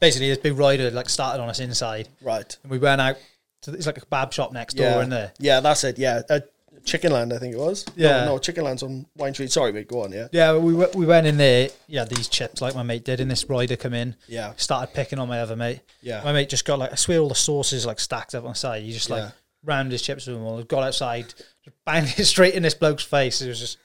basically 0.00 0.28
this 0.28 0.38
big 0.38 0.56
rider 0.56 0.90
like 0.92 1.08
started 1.08 1.42
on 1.42 1.48
us 1.48 1.58
inside, 1.58 2.08
Right. 2.20 2.56
and 2.62 2.70
we 2.70 2.78
went 2.78 3.00
out. 3.00 3.16
to 3.62 3.72
It's 3.72 3.86
like 3.86 3.98
a 3.98 4.00
kebab 4.02 4.30
shop 4.32 4.52
next 4.52 4.74
door 4.74 4.86
Yeah. 4.86 5.02
in 5.02 5.10
there. 5.10 5.32
Yeah, 5.40 5.58
that's 5.60 5.82
it. 5.82 5.98
Yeah. 5.98 6.22
Uh, 6.30 6.40
Chickenland, 6.84 7.32
I 7.32 7.38
think 7.38 7.54
it 7.54 7.58
was. 7.58 7.84
Yeah. 7.96 8.24
No, 8.24 8.34
no 8.34 8.38
Chickenland's 8.38 8.82
on 8.82 9.06
Wind 9.16 9.34
Street. 9.36 9.50
Sorry, 9.52 9.72
mate. 9.72 9.88
Go 9.88 10.02
on. 10.04 10.12
Yeah. 10.12 10.28
Yeah, 10.32 10.56
we 10.56 10.72
w- 10.72 10.90
we 10.98 11.06
went 11.06 11.26
in 11.26 11.36
there. 11.36 11.68
Yeah, 11.86 12.04
these 12.04 12.28
chips 12.28 12.60
like 12.60 12.74
my 12.74 12.82
mate 12.82 13.04
did, 13.04 13.20
and 13.20 13.30
this 13.30 13.44
rider 13.48 13.76
come 13.76 13.94
in. 13.94 14.16
Yeah. 14.28 14.52
started 14.56 14.92
picking 14.94 15.18
on 15.18 15.28
my 15.28 15.40
other 15.40 15.56
mate. 15.56 15.80
Yeah. 16.00 16.22
my 16.24 16.32
mate 16.32 16.48
just 16.48 16.64
got 16.64 16.78
like 16.78 16.92
I 16.92 16.96
swear 16.96 17.18
all 17.20 17.28
the 17.28 17.34
sauces 17.34 17.86
like 17.86 18.00
stacked 18.00 18.34
up 18.34 18.44
on 18.44 18.50
the 18.50 18.54
side. 18.56 18.82
He 18.82 18.92
just 18.92 19.10
like 19.10 19.22
Yeah. 19.22 19.30
rammed 19.64 19.92
his 19.92 20.02
chips 20.02 20.26
with 20.26 20.36
them 20.36 20.44
all. 20.44 20.62
Got 20.62 20.82
outside, 20.84 21.32
just 21.64 21.76
banged 21.86 22.12
it 22.18 22.24
straight 22.26 22.54
in 22.54 22.62
this 22.62 22.74
bloke's 22.74 23.04
face. 23.04 23.40
It 23.42 23.48
was 23.48 23.60
just 23.60 23.78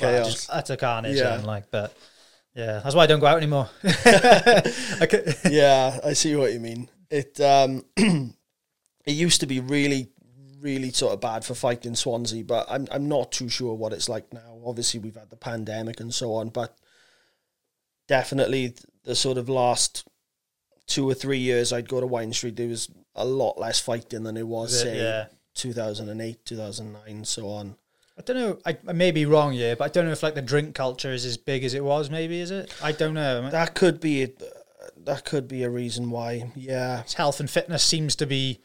well, 0.00 0.12
Chaos. 0.22 0.32
just 0.32 0.50
utter 0.50 0.76
carnage. 0.76 1.16
Yeah. 1.16 1.34
And 1.34 1.46
like, 1.46 1.70
but 1.70 1.96
yeah, 2.54 2.80
that's 2.82 2.94
why 2.94 3.04
I 3.04 3.06
don't 3.06 3.20
go 3.20 3.26
out 3.26 3.36
anymore. 3.38 3.68
I 3.84 5.06
could, 5.08 5.36
yeah, 5.50 5.98
I 6.04 6.12
see 6.12 6.34
what 6.36 6.52
you 6.52 6.60
mean. 6.60 6.88
It 7.10 7.40
um, 7.40 7.84
it 7.96 9.12
used 9.12 9.40
to 9.40 9.46
be 9.46 9.60
really, 9.60 10.08
really 10.60 10.90
sort 10.90 11.12
of 11.12 11.20
bad 11.20 11.44
for 11.44 11.54
fighting 11.54 11.94
Swansea, 11.94 12.44
but 12.44 12.66
I'm 12.68 12.86
I'm 12.90 13.08
not 13.08 13.32
too 13.32 13.48
sure 13.48 13.74
what 13.74 13.92
it's 13.92 14.08
like 14.08 14.32
now. 14.32 14.60
Obviously, 14.64 15.00
we've 15.00 15.16
had 15.16 15.30
the 15.30 15.36
pandemic 15.36 16.00
and 16.00 16.12
so 16.12 16.34
on, 16.34 16.48
but 16.48 16.76
definitely 18.06 18.74
the 19.04 19.14
sort 19.14 19.38
of 19.38 19.48
last 19.48 20.08
two 20.86 21.08
or 21.08 21.14
three 21.14 21.38
years, 21.38 21.72
I'd 21.72 21.88
go 21.88 22.00
to 22.00 22.06
Wind 22.06 22.34
Street. 22.34 22.56
There 22.56 22.68
was 22.68 22.90
a 23.14 23.24
lot 23.24 23.58
less 23.58 23.78
fighting 23.78 24.24
than 24.24 24.34
there 24.34 24.46
was, 24.46 24.74
it? 24.74 24.78
say, 24.78 24.96
Yeah. 24.98 25.26
2008, 25.54 26.44
2009, 26.44 27.24
so 27.24 27.48
on. 27.48 27.76
I 28.16 28.22
don't 28.22 28.36
know. 28.36 28.58
I, 28.64 28.76
I 28.86 28.92
may 28.92 29.10
be 29.10 29.26
wrong 29.26 29.52
here, 29.52 29.76
but 29.76 29.84
I 29.84 29.88
don't 29.88 30.06
know 30.06 30.12
if 30.12 30.22
like 30.22 30.34
the 30.34 30.42
drink 30.42 30.74
culture 30.74 31.12
is 31.12 31.24
as 31.24 31.36
big 31.36 31.62
as 31.62 31.74
it 31.74 31.84
was. 31.84 32.10
Maybe 32.10 32.40
is 32.40 32.50
it? 32.50 32.72
I 32.82 32.92
don't 32.92 33.14
know. 33.14 33.48
That 33.50 33.74
could 33.74 34.00
be 34.00 34.24
a, 34.24 34.28
that 35.04 35.24
could 35.24 35.46
be 35.46 35.62
a 35.62 35.70
reason 35.70 36.10
why. 36.10 36.50
Yeah, 36.56 37.04
Health 37.16 37.38
and 37.38 37.48
fitness 37.48 37.84
seems 37.84 38.16
to 38.16 38.26
be 38.26 38.60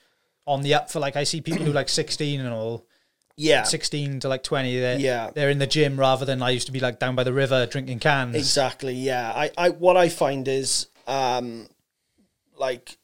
on 0.46 0.62
the 0.62 0.74
up 0.74 0.90
for 0.92 1.00
like 1.00 1.16
I 1.16 1.24
see 1.24 1.42
people 1.42 1.66
who 1.66 1.72
like 1.72 1.90
16 1.90 2.40
and 2.42 2.50
all. 2.50 2.86
yeah, 3.38 3.64
16 3.64 4.20
to 4.22 4.28
like 4.28 4.44
20 4.44 4.80
they're, 4.80 5.00
Yeah. 5.00 5.32
they're 5.34 5.50
in 5.50 5.58
the 5.60 5.68
gym 5.68 6.00
rather 6.00 6.26
than 6.26 6.42
I 6.44 6.50
used 6.52 6.68
to 6.68 6.72
be 6.74 6.80
like 6.80 7.00
down 7.00 7.16
by 7.16 7.24
the 7.24 7.34
river 7.34 7.66
drinking 7.66 8.00
cans 8.00 8.36
Exactly. 8.36 8.94
Yeah. 8.94 9.32
I, 9.34 9.52
I 9.58 9.70
what 9.70 9.98
I 9.98 10.10
find 10.10 10.48
is 10.48 10.88
um 11.08 11.68
like 12.58 12.98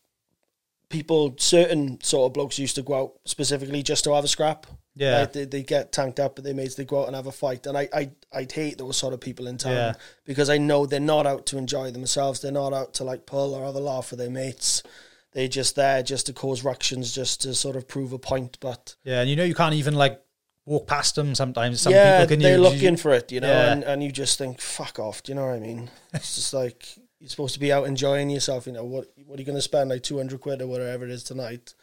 people 0.90 1.36
certain 1.38 2.02
sort 2.02 2.30
of 2.30 2.34
blokes 2.34 2.58
used 2.60 2.76
to 2.76 2.82
go 2.82 2.96
out 2.96 3.14
specifically 3.26 3.84
just 3.84 4.04
to 4.06 4.14
have 4.14 4.24
a 4.24 4.28
scrap. 4.28 4.66
Yeah. 4.96 5.20
Right? 5.20 5.34
They, 5.34 5.46
they 5.46 5.64
get 5.64 5.92
tanked 5.92 6.20
up, 6.20 6.36
but 6.36 6.44
they 6.44 6.52
mates 6.54 6.76
they 6.76 6.84
go 6.84 7.02
out 7.04 7.08
and 7.08 7.16
have 7.16 7.28
a 7.28 7.32
fight. 7.32 7.66
And 7.68 7.78
I, 7.78 7.88
I 7.94 8.12
I'd 8.34 8.52
hate 8.52 8.78
those 8.78 8.98
sort 8.98 9.14
of 9.14 9.22
people 9.22 9.48
in 9.48 9.58
town 9.58 9.74
Yeah. 9.74 9.94
because 10.26 10.50
I 10.50 10.58
know 10.58 10.86
they're 10.86 11.00
not 11.00 11.26
out 11.26 11.46
to 11.48 11.58
enjoy 11.58 11.92
themselves. 11.92 12.42
They're 12.42 12.52
not 12.52 12.74
out 12.74 12.96
to 12.96 13.04
like 13.04 13.26
pull 13.26 13.54
or 13.56 13.66
have 13.66 13.76
a 13.76 13.80
laugh 13.80 14.12
with 14.12 14.20
their 14.20 14.30
mates. 14.30 14.84
They're 15.34 15.48
just 15.48 15.76
there 15.76 16.02
just 16.02 16.26
to 16.26 16.34
cause 16.34 16.64
ructions, 16.64 17.14
just 17.14 17.42
to 17.42 17.54
sort 17.54 17.76
of 17.76 17.88
prove 17.88 18.14
a 18.14 18.20
point. 18.20 18.58
But 18.60 18.96
Yeah, 19.04 19.22
and 19.22 19.30
you 19.30 19.36
know 19.36 19.44
you 19.44 19.54
can't 19.56 19.76
even 19.76 19.94
like 19.96 20.22
walk 20.66 20.88
past 20.88 21.16
them 21.16 21.36
sometimes. 21.36 21.82
Some 21.82 21.94
yeah, 21.94 22.22
people 22.22 22.36
can 22.36 22.40
they're 22.44 22.58
looking 22.58 22.98
for 22.98 23.12
it, 23.14 23.32
you 23.32 23.40
know, 23.40 23.48
Yeah. 23.48 23.72
and, 23.72 23.84
and 23.84 24.04
you 24.04 24.12
just 24.12 24.38
think, 24.38 24.60
fuck 24.60 24.98
off. 25.00 25.22
Do 25.24 25.32
you 25.32 25.36
know 25.36 25.46
what 25.46 25.56
I 25.56 25.60
mean? 25.60 25.90
It's 26.14 26.36
just 26.36 26.54
like 26.54 26.88
you're 27.20 27.30
supposed 27.30 27.54
to 27.54 27.60
be 27.60 27.72
out 27.72 27.86
enjoying 27.86 28.30
yourself. 28.30 28.66
You 28.66 28.74
know 28.74 28.84
what? 28.86 29.08
What 29.26 29.38
are 29.38 29.42
you 29.42 29.46
going 29.46 29.58
to 29.58 29.62
spend 29.62 29.90
like 29.90 30.04
two 30.04 30.18
hundred 30.18 30.42
quid 30.42 30.62
or 30.62 30.68
whatever 30.68 31.06
it 31.06 31.12
is 31.12 31.24
tonight? 31.24 31.74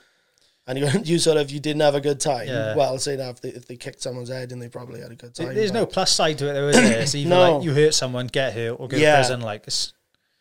And 0.69 0.79
you 0.81 0.89
you 1.05 1.19
sort 1.21 1.37
of 1.37 1.49
you 1.53 1.61
didn't 1.61 1.83
have 1.83 1.95
a 1.95 2.01
good 2.01 2.19
time. 2.19 2.49
Yeah. 2.49 2.75
Well, 2.75 2.99
say 2.99 3.15
that 3.15 3.31
if 3.37 3.41
they, 3.41 3.51
if 3.51 3.67
they 3.67 3.77
kicked 3.77 4.03
someone's 4.03 4.29
head 4.31 4.51
and 4.51 4.61
they 4.61 4.69
probably 4.69 5.01
had 5.01 5.13
a 5.13 5.15
good 5.15 5.35
time. 5.37 5.55
There's 5.55 5.73
no 5.73 5.87
plus 5.87 6.11
side 6.11 6.39
to 6.39 6.51
it, 6.51 6.55
though, 6.55 6.67
is 6.69 6.77
there? 6.77 7.01
It's 7.03 7.15
either 7.15 7.31
No. 7.31 7.53
like 7.59 7.65
you 7.65 7.73
hurt 7.75 7.95
someone, 7.95 8.27
get 8.27 8.55
hurt, 8.55 8.73
or 8.81 8.89
go 8.89 8.97
Yeah. 8.97 9.13
to 9.13 9.19
prison. 9.19 9.41
Like, 9.43 9.65
it's, 9.69 9.93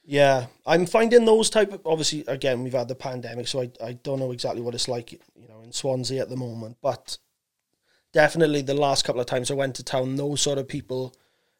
Yeah, 0.07 0.47
I'm 0.65 0.85
finding 0.85 1.25
those 1.25 1.49
type 1.49 1.73
of 1.73 1.81
obviously 1.85 2.23
again 2.27 2.63
we've 2.63 2.73
had 2.73 2.87
the 2.87 2.95
pandemic, 2.95 3.47
so 3.47 3.61
I 3.61 3.71
I 3.83 3.93
don't 3.93 4.19
know 4.19 4.31
exactly 4.31 4.61
what 4.61 4.75
it's 4.75 4.87
like, 4.87 5.11
you 5.11 5.47
know, 5.49 5.61
in 5.63 5.71
Swansea 5.71 6.21
at 6.21 6.29
the 6.29 6.35
moment, 6.37 6.77
but 6.81 7.17
definitely 8.13 8.61
the 8.61 8.73
last 8.73 9.03
couple 9.03 9.19
of 9.21 9.27
times 9.27 9.51
I 9.51 9.55
went 9.55 9.75
to 9.75 9.83
town, 9.83 10.15
those 10.15 10.41
sort 10.41 10.57
of 10.57 10.67
people, 10.67 11.15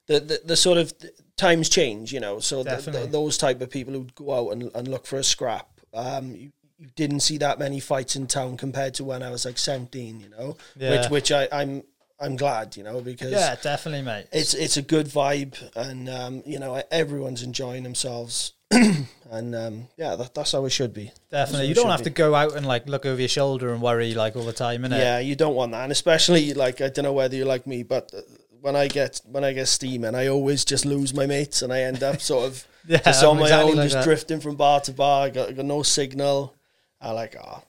the 0.08 0.20
the, 0.20 0.42
the 0.46 0.56
sort 0.56 0.78
of 0.78 0.94
times 1.38 1.70
change, 1.70 2.14
you 2.14 2.20
know, 2.20 2.40
so 2.40 2.64
the, 2.64 2.70
the, 2.92 3.08
those 3.08 3.38
type 3.38 3.60
of 3.62 3.70
people 3.70 3.94
who'd 3.94 4.16
go 4.16 4.32
out 4.34 4.52
and, 4.54 4.72
and 4.76 4.88
look 4.88 5.06
for 5.06 5.18
a 5.18 5.24
scrap, 5.24 5.68
um, 5.94 6.34
you, 6.36 6.52
you 6.78 6.88
didn't 6.96 7.20
see 7.22 7.38
that 7.40 7.58
many 7.60 7.80
fights 7.80 8.16
in 8.16 8.28
town 8.28 8.58
compared 8.58 8.94
to 8.94 9.04
when 9.04 9.24
I 9.24 9.32
was 9.32 9.44
like 9.46 9.58
17, 9.58 10.20
you 10.20 10.30
know, 10.30 10.56
Yeah. 10.78 10.92
which 11.02 11.10
which 11.10 11.32
I 11.32 11.48
I'm 11.52 11.84
I'm 12.20 12.36
glad, 12.38 12.78
you 12.78 12.84
know, 12.84 13.02
because 13.02 13.32
yeah, 13.32 13.56
definitely, 13.62 14.02
mate. 14.04 14.28
it's 14.32 14.54
it's 14.54 14.78
a 14.78 14.82
good 14.82 15.08
vibe 15.08 15.56
and 15.76 16.08
um, 16.10 16.44
you 16.46 16.60
know 16.60 16.82
everyone's 16.90 17.44
enjoying 17.44 17.84
themselves 17.84 18.54
and 18.72 19.54
um, 19.56 19.88
yeah 19.98 20.16
that, 20.16 20.34
that's 20.34 20.54
how 20.54 20.66
it 20.66 20.70
should 20.72 20.94
be 20.94 21.12
Definitely. 21.30 21.68
You 21.68 21.76
don't 21.76 21.90
have 21.90 22.02
it 22.02 22.06
to 22.06 22.10
go 22.10 22.34
out 22.34 22.56
and 22.56 22.66
like 22.66 22.88
look 22.88 23.06
over 23.06 23.20
your 23.20 23.28
shoulder 23.30 23.74
and 23.74 23.82
worry 23.82 24.14
like 24.14 24.36
all 24.36 24.44
the 24.46 24.54
time, 24.54 24.84
innit? 24.84 24.98
yeah 24.98 25.20
you 25.20 25.36
don't 25.36 25.56
want 25.56 25.72
that 25.74 25.84
and 25.84 25.92
especially 25.92 26.54
like 26.54 26.82
I 26.82 26.90
don't 26.90 27.04
know 27.04 27.14
whether 27.14 27.36
you're 27.36 27.46
like 27.46 27.68
me 27.68 27.84
but 27.84 28.12
uh, 28.14 28.22
when 28.62 28.76
I 28.76 28.88
get 28.88 29.22
when 29.26 29.44
I 29.44 29.54
get 29.54 29.68
steaming 29.68 30.16
I 30.16 30.28
always 30.28 30.66
just 30.66 30.86
lose 30.86 31.14
my 31.14 31.26
mates 31.28 31.62
and 31.62 31.72
I 31.72 31.82
end 31.82 32.02
up 32.02 32.22
sort 32.22 32.48
of 32.48 32.68
Yeah, 32.88 33.00
just 33.00 33.24
I'm 33.24 33.30
on 33.32 33.36
my 33.38 33.44
exactly 33.44 33.72
own 33.72 33.78
like 33.78 33.86
just 33.86 33.96
that. 33.96 34.04
drifting 34.04 34.40
from 34.40 34.56
bar 34.56 34.80
to 34.82 34.94
bar 34.94 35.30
got, 35.30 35.56
got 35.56 35.66
no 35.66 35.84
signal 35.84 36.56
I 37.02 37.12
like 37.12 37.36
oh 37.36 37.62
fuck 37.62 37.68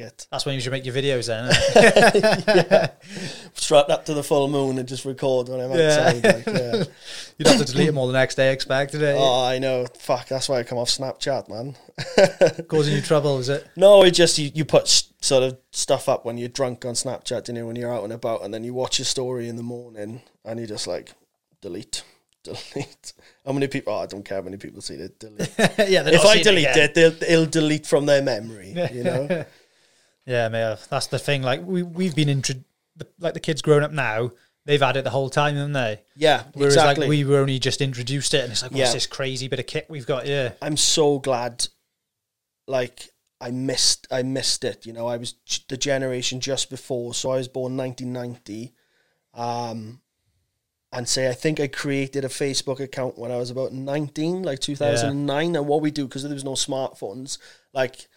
it 0.00 0.26
That's 0.30 0.46
when 0.46 0.54
you 0.54 0.60
should 0.60 0.72
make 0.72 0.84
your 0.86 0.94
videos 0.94 1.26
then. 1.26 1.50
innit? 1.50 2.92
strut 3.54 3.90
up 3.90 4.04
to 4.06 4.14
the 4.14 4.22
full 4.22 4.48
moon 4.48 4.78
and 4.78 4.88
just 4.88 5.04
record 5.04 5.48
when 5.48 5.60
I'm 5.60 5.72
Yeah. 5.72 5.86
outside 5.86 6.24
like, 6.24 6.46
yeah. 6.46 6.84
You'd 7.38 7.48
have 7.48 7.58
to 7.58 7.64
delete 7.64 7.86
them 7.86 7.98
all 7.98 8.06
the 8.06 8.12
next 8.12 8.34
day, 8.36 8.52
expected 8.52 9.02
it. 9.02 9.16
Eh? 9.16 9.18
oh 9.18 9.44
I 9.44 9.58
know 9.58 9.86
fuck 9.98 10.26
that's 10.28 10.48
why 10.48 10.58
I 10.58 10.62
come 10.62 10.78
off 10.78 10.88
Snapchat 10.90 11.48
man 11.48 11.76
Causing 12.68 12.94
you 12.94 13.02
trouble, 13.02 13.38
is 13.38 13.48
it? 13.48 13.66
No, 13.76 14.02
it 14.04 14.12
just 14.12 14.38
you, 14.38 14.50
you 14.54 14.64
put 14.64 14.88
sort 15.20 15.42
of 15.42 15.58
stuff 15.72 16.08
up 16.08 16.24
when 16.24 16.38
you're 16.38 16.48
drunk 16.48 16.84
on 16.84 16.94
Snapchat, 16.94 17.48
you 17.48 17.54
know, 17.54 17.66
when 17.66 17.76
you're 17.76 17.92
out 17.92 18.04
and 18.04 18.12
about, 18.12 18.44
and 18.44 18.54
then 18.54 18.62
you 18.64 18.72
watch 18.74 18.98
your 18.98 19.06
story 19.06 19.48
in 19.48 19.56
the 19.56 19.62
morning, 19.62 20.22
and 20.44 20.60
you 20.60 20.66
just 20.66 20.86
like 20.86 21.12
delete, 21.60 22.04
delete. 22.44 23.12
How 23.44 23.52
many 23.52 23.66
people? 23.66 23.92
Oh, 23.92 23.98
I 23.98 24.06
don't 24.06 24.24
care 24.24 24.38
how 24.38 24.42
many 24.44 24.58
people 24.58 24.80
see 24.80 24.94
it. 24.94 25.18
Delete. 25.18 25.50
yeah, 25.58 26.06
if 26.06 26.24
I 26.24 26.40
delete 26.42 26.68
again. 26.68 26.78
it, 26.90 26.94
they'll 26.94 27.22
it'll 27.24 27.46
delete 27.46 27.86
from 27.86 28.06
their 28.06 28.22
memory. 28.22 28.74
You 28.92 29.02
know. 29.04 29.44
Yeah, 30.28 30.48
mate, 30.50 30.76
that's 30.90 31.06
the 31.06 31.18
thing. 31.18 31.42
Like 31.42 31.62
we 31.64 31.82
we've 31.82 32.14
been 32.14 32.28
intro, 32.28 32.56
like 33.18 33.32
the 33.32 33.40
kids 33.40 33.62
growing 33.62 33.82
up 33.82 33.92
now. 33.92 34.32
They've 34.66 34.80
had 34.82 34.98
it 34.98 35.04
the 35.04 35.10
whole 35.10 35.30
time, 35.30 35.54
haven't 35.54 35.72
they? 35.72 36.02
Yeah, 36.14 36.42
Whereas 36.52 36.74
exactly. 36.74 37.06
like 37.06 37.08
we 37.08 37.24
were 37.24 37.38
only 37.38 37.58
just 37.58 37.80
introduced 37.80 38.34
it, 38.34 38.42
and 38.42 38.52
it's 38.52 38.60
like, 38.60 38.70
what's 38.72 38.80
Yeah. 38.88 38.92
this 38.92 39.06
crazy 39.06 39.48
bit 39.48 39.58
of 39.58 39.66
kit 39.66 39.86
we've 39.88 40.04
got? 40.06 40.26
Yeah, 40.26 40.52
I'm 40.60 40.76
so 40.76 41.18
glad. 41.18 41.66
Like 42.66 43.08
I 43.40 43.50
missed, 43.50 44.06
I 44.10 44.22
missed 44.22 44.64
it. 44.64 44.84
You 44.84 44.92
know, 44.92 45.06
I 45.06 45.16
was 45.16 45.34
the 45.70 45.78
generation 45.78 46.40
just 46.40 46.68
before, 46.68 47.14
so 47.14 47.30
I 47.30 47.36
was 47.38 47.48
born 47.48 47.78
1990. 47.78 48.74
Um, 49.32 50.02
and 50.92 51.08
say 51.08 51.30
I 51.30 51.32
think 51.32 51.58
I 51.60 51.68
created 51.68 52.26
a 52.26 52.28
Facebook 52.28 52.80
account 52.80 53.16
when 53.18 53.30
I 53.30 53.36
was 53.36 53.50
about 53.50 53.72
19, 53.72 54.42
like 54.42 54.58
2009. 54.58 55.56
And 55.56 55.66
what 55.66 55.80
we 55.80 55.90
do 55.90 56.06
because 56.06 56.22
there 56.24 56.32
was 56.34 56.44
no 56.44 56.52
smartphones, 56.52 57.38
like. 57.72 58.08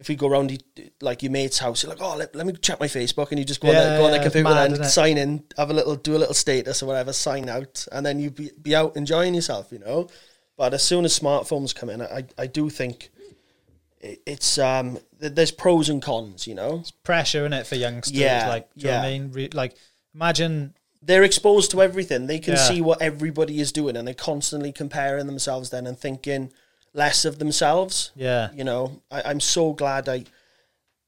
If 0.00 0.08
we 0.08 0.16
go 0.16 0.28
around 0.28 0.50
you- 0.50 0.90
like 1.02 1.22
your 1.22 1.30
mate's 1.30 1.58
house, 1.58 1.82
you're 1.82 1.90
like, 1.92 2.00
oh, 2.02 2.16
let, 2.16 2.34
let 2.34 2.46
me 2.46 2.54
check 2.54 2.80
my 2.80 2.86
Facebook, 2.88 3.30
and 3.30 3.38
you 3.38 3.44
just 3.44 3.60
go 3.60 3.68
on, 3.68 3.74
Yeah, 3.74 3.90
the, 3.90 3.98
go 3.98 4.04
on 4.06 4.10
the 4.12 4.16
yeah, 4.16 4.24
it's 4.24 4.32
computer 4.34 4.54
mad, 4.54 4.72
and 4.72 4.86
sign 4.86 5.18
in, 5.18 5.44
have 5.58 5.68
a 5.70 5.74
little, 5.74 5.94
do 5.94 6.16
a 6.16 6.18
little 6.18 6.34
status 6.34 6.82
or 6.82 6.86
whatever, 6.86 7.12
sign 7.12 7.48
out, 7.50 7.86
and 7.92 8.04
then 8.04 8.18
you 8.18 8.30
be, 8.30 8.50
be 8.60 8.74
out 8.74 8.96
enjoying 8.96 9.34
yourself, 9.34 9.70
you 9.70 9.78
know. 9.78 10.08
But 10.56 10.72
as 10.74 10.82
soon 10.82 11.04
as 11.04 11.18
smartphones 11.18 11.74
come 11.74 11.90
in, 11.90 12.00
I, 12.02 12.24
I 12.38 12.46
do 12.46 12.70
think 12.70 13.10
it, 14.00 14.22
it's 14.26 14.58
um 14.58 14.98
th- 15.20 15.34
there's 15.34 15.50
pros 15.50 15.88
and 15.90 16.00
cons, 16.02 16.46
you 16.46 16.54
know. 16.54 16.78
It's 16.80 16.90
pressure 16.90 17.44
in 17.46 17.52
it 17.52 17.66
for 17.66 17.76
youngsters. 17.76 18.16
Yeah, 18.16 18.48
like, 18.48 18.68
do 18.76 18.86
you 18.86 18.90
know 18.92 18.96
what 18.98 19.04
I 19.04 19.08
yeah. 19.08 19.18
mean? 19.18 19.32
Re- 19.32 19.48
like, 19.52 19.74
imagine. 20.14 20.74
They're 21.02 21.24
exposed 21.24 21.70
to 21.70 21.80
everything. 21.80 22.26
They 22.26 22.38
can 22.38 22.54
Yeah. 22.54 22.68
see 22.68 22.80
what 22.82 23.00
everybody 23.00 23.58
is 23.58 23.72
doing, 23.72 23.96
and 23.96 24.06
they're 24.06 24.12
constantly 24.14 24.70
comparing 24.70 25.26
themselves 25.26 25.70
then 25.70 25.86
and 25.86 25.98
thinking 25.98 26.52
less 26.94 27.24
of 27.24 27.38
themselves. 27.38 28.10
Yeah, 28.16 28.50
You 28.54 28.64
know, 28.64 29.00
I, 29.10 29.22
I'm 29.22 29.40
so 29.40 29.72
glad 29.72 30.08
I. 30.08 30.24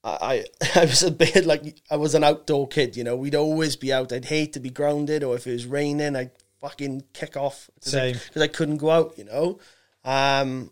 I, 0.05 0.45
I 0.75 0.81
I 0.81 0.85
was 0.85 1.03
a 1.05 1.11
bit 1.13 1.47
like 1.47 1.77
I 1.91 1.97
was 1.97 2.15
an 2.15 2.25
outdoor 2.25 2.67
kid, 2.69 2.97
you 2.97 3.05
know. 3.05 3.17
We'd 3.17 3.35
always 3.37 3.77
be 3.77 3.93
out. 3.93 4.13
I'd 4.13 4.25
hate 4.25 4.53
to 4.55 4.61
be 4.61 4.71
grounded, 4.71 5.23
or 5.23 5.37
if 5.37 5.47
it 5.47 5.53
was 5.53 5.67
raining, 5.67 6.17
I'd 6.17 6.33
fucking 6.61 7.05
kick 7.13 7.37
off 7.37 7.71
Same. 7.81 8.15
because 8.15 8.43
I 8.43 8.49
couldn't 8.49 8.79
go 8.79 8.91
out, 8.91 9.17
you 9.17 9.25
know. 9.25 9.59
Um, 10.05 10.71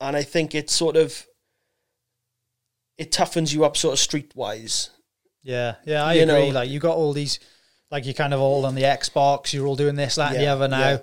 and 0.00 0.16
I 0.16 0.22
think 0.22 0.54
it 0.54 0.68
sort 0.70 0.96
of 0.96 1.26
it 2.98 3.10
toughens 3.10 3.52
you 3.54 3.64
up, 3.64 3.76
sort 3.76 3.94
of 3.94 3.98
streetwise. 4.06 4.90
yeah, 5.42 5.76
yeah. 5.86 6.04
I 6.04 6.14
You 6.14 6.22
agree. 6.24 6.34
know- 6.48 6.54
like, 6.54 6.68
you 6.68 6.78
got 6.80 6.96
all 6.96 7.12
these, 7.14 7.40
like, 7.90 8.04
you're 8.04 8.12
kind 8.14 8.34
of 8.34 8.40
all 8.40 8.66
on 8.66 8.74
the 8.74 8.82
Xbox. 8.82 9.52
You're 9.54 9.66
all 9.66 9.76
doing 9.76 9.96
this, 9.96 10.16
that, 10.16 10.32
and 10.32 10.40
the 10.42 10.46
other 10.48 10.68
now. 10.68 10.78
yeah. 10.90 10.98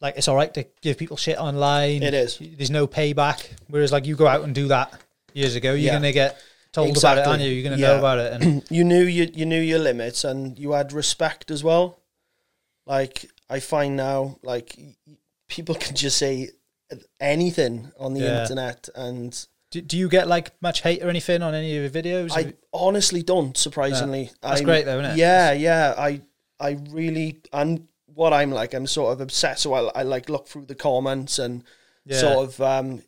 Like, 0.00 0.16
it's 0.16 0.28
all 0.28 0.36
right 0.36 0.52
to 0.54 0.64
give 0.80 0.96
people 0.98 1.16
shit 1.16 1.38
online. 1.38 2.02
It 2.02 2.14
is. 2.14 2.38
There's 2.40 2.70
no 2.70 2.86
payback. 2.86 3.48
Whereas, 3.68 3.90
like, 3.92 4.06
you 4.06 4.14
go 4.16 4.26
out 4.26 4.42
and 4.44 4.54
do 4.54 4.68
that 4.68 4.92
years 5.34 5.54
ago, 5.56 5.70
you're 5.70 5.78
Yeah. 5.78 5.92
gonna 5.94 6.12
get 6.12 6.38
told 6.72 6.86
about 6.88 6.90
it, 6.90 6.98
Exactly. 6.98 7.30
aren't 7.30 7.42
you? 7.42 7.50
You're 7.50 7.64
gonna 7.70 7.80
Yeah. 7.82 7.88
know 7.88 7.98
about 7.98 8.18
it, 8.18 8.32
and 8.40 8.62
You 8.70 8.84
knew 8.84 9.02
you 9.04 9.30
you 9.34 9.44
knew 9.46 9.60
your 9.60 9.78
limits, 9.80 10.22
and 10.24 10.58
you 10.58 10.72
had 10.72 10.92
respect 10.92 11.50
as 11.50 11.64
well. 11.64 11.98
Like 12.86 13.26
I 13.50 13.60
find 13.60 13.96
now, 13.96 14.38
like 14.42 14.76
people 15.48 15.74
can 15.84 15.96
just 15.96 16.16
say 16.18 16.50
anything 17.20 17.90
on 17.98 18.14
the 18.14 18.20
Yeah. 18.20 18.42
internet, 18.42 18.88
and 18.94 19.36
do, 19.70 19.80
do 19.80 19.98
you 19.98 20.08
get 20.08 20.28
like 20.28 20.52
much 20.62 20.82
hate 20.82 21.02
or 21.02 21.08
anything 21.08 21.42
on 21.42 21.54
any 21.54 21.76
of 21.76 21.82
your 21.92 22.02
videos? 22.02 22.30
I 22.32 22.54
honestly 22.72 23.22
don't. 23.22 23.56
Surprisingly, 23.56 24.30
That's 24.42 24.56
I'm- 24.60 24.64
great 24.64 24.84
though, 24.84 25.00
isn't 25.00 25.12
it? 25.12 25.16
Yeah, 25.18 25.52
yeah. 25.52 25.94
I 25.98 26.20
I 26.60 26.70
really 26.90 27.38
and 27.52 27.86
what 28.18 28.32
I'm 28.32 28.50
like, 28.50 28.74
I'm 28.74 28.86
sort 28.88 29.12
of 29.12 29.20
obsessed. 29.20 29.62
So 29.62 29.72
I, 29.74 30.00
I 30.00 30.02
like 30.02 30.28
look 30.28 30.48
through 30.48 30.66
the 30.66 30.74
comments 30.74 31.38
and 31.38 31.62
Yeah. 32.04 32.18
sort 32.20 32.48
of 32.48 32.60
um. 32.60 33.02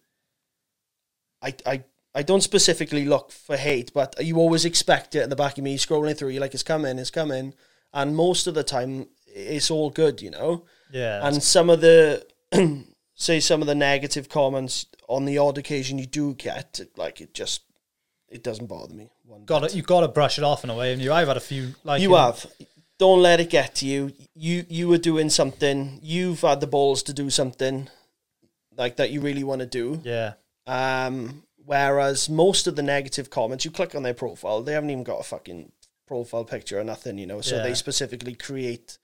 I 1.42 1.54
I. 1.66 1.84
I 2.12 2.22
don't 2.24 2.40
specifically 2.42 3.04
look 3.04 3.30
for 3.30 3.56
hate, 3.56 3.92
but 3.94 4.16
you 4.20 4.38
always 4.38 4.64
expect 4.64 5.14
it 5.14 5.22
in 5.22 5.30
the 5.30 5.36
back 5.36 5.58
of 5.58 5.62
me 5.62 5.78
scrolling 5.78 6.16
through. 6.18 6.30
You're 6.30 6.40
like, 6.40 6.54
it's 6.54 6.64
coming, 6.64 6.98
it's 6.98 7.08
coming, 7.08 7.54
and 7.92 8.16
most 8.16 8.48
of 8.48 8.54
the 8.54 8.64
time, 8.64 9.06
it's 9.28 9.70
all 9.70 9.90
good, 9.90 10.20
you 10.20 10.28
know. 10.32 10.64
yeah, 10.90 11.20
And 11.24 11.40
some 11.40 11.70
of 11.70 11.80
the, 11.80 12.26
say, 13.14 13.38
some 13.38 13.60
of 13.60 13.68
the 13.68 13.76
negative 13.76 14.28
comments 14.28 14.86
on 15.08 15.24
the 15.24 15.38
odd 15.38 15.56
occasion 15.56 15.98
you 16.00 16.06
do 16.06 16.34
get, 16.34 16.80
like 16.96 17.20
it 17.20 17.32
just, 17.32 17.62
it 18.28 18.42
doesn't 18.42 18.66
bother 18.66 18.92
me. 18.92 19.12
One 19.24 19.44
got 19.44 19.62
it. 19.62 19.76
You've 19.76 19.86
got 19.86 20.00
to 20.00 20.08
brush 20.08 20.36
it 20.36 20.42
off 20.42 20.64
in 20.64 20.70
a 20.70 20.74
way, 20.74 20.92
and 20.92 21.00
you. 21.00 21.12
I've 21.12 21.28
had 21.28 21.36
a 21.36 21.40
few 21.52 21.76
like 21.84 22.02
You 22.02 22.16
in- 22.16 22.20
have. 22.22 22.44
Don't 23.00 23.22
let 23.22 23.40
it 23.40 23.48
get 23.48 23.74
to 23.76 23.86
you. 23.86 24.12
You 24.34 24.66
you 24.68 24.86
were 24.86 24.98
doing 24.98 25.30
something. 25.30 25.98
You've 26.02 26.42
had 26.42 26.60
the 26.60 26.66
balls 26.66 27.02
to 27.04 27.14
do 27.14 27.30
something 27.30 27.88
like 28.76 28.96
that 28.96 29.10
you 29.10 29.22
really 29.22 29.42
want 29.42 29.60
to 29.60 29.66
do. 29.66 30.00
Yeah, 30.04 30.34
Um, 30.66 31.42
whereas 31.64 32.28
most 32.28 32.66
of 32.66 32.76
the 32.76 32.82
negative 32.82 33.30
comments, 33.30 33.64
you 33.64 33.70
click 33.70 33.94
on 33.94 34.02
their 34.02 34.12
profile, 34.14 34.62
they 34.62 34.74
haven't 34.74 34.90
even 34.90 35.02
got 35.04 35.18
a 35.20 35.22
fucking 35.24 35.72
profile 36.06 36.44
picture 36.44 36.78
or 36.78 36.84
nothing, 36.84 37.16
you 37.18 37.26
know. 37.26 37.40
So 37.40 37.56
Yeah. 37.56 37.62
they 37.62 37.74
specifically 37.74 38.34
create 38.34 38.98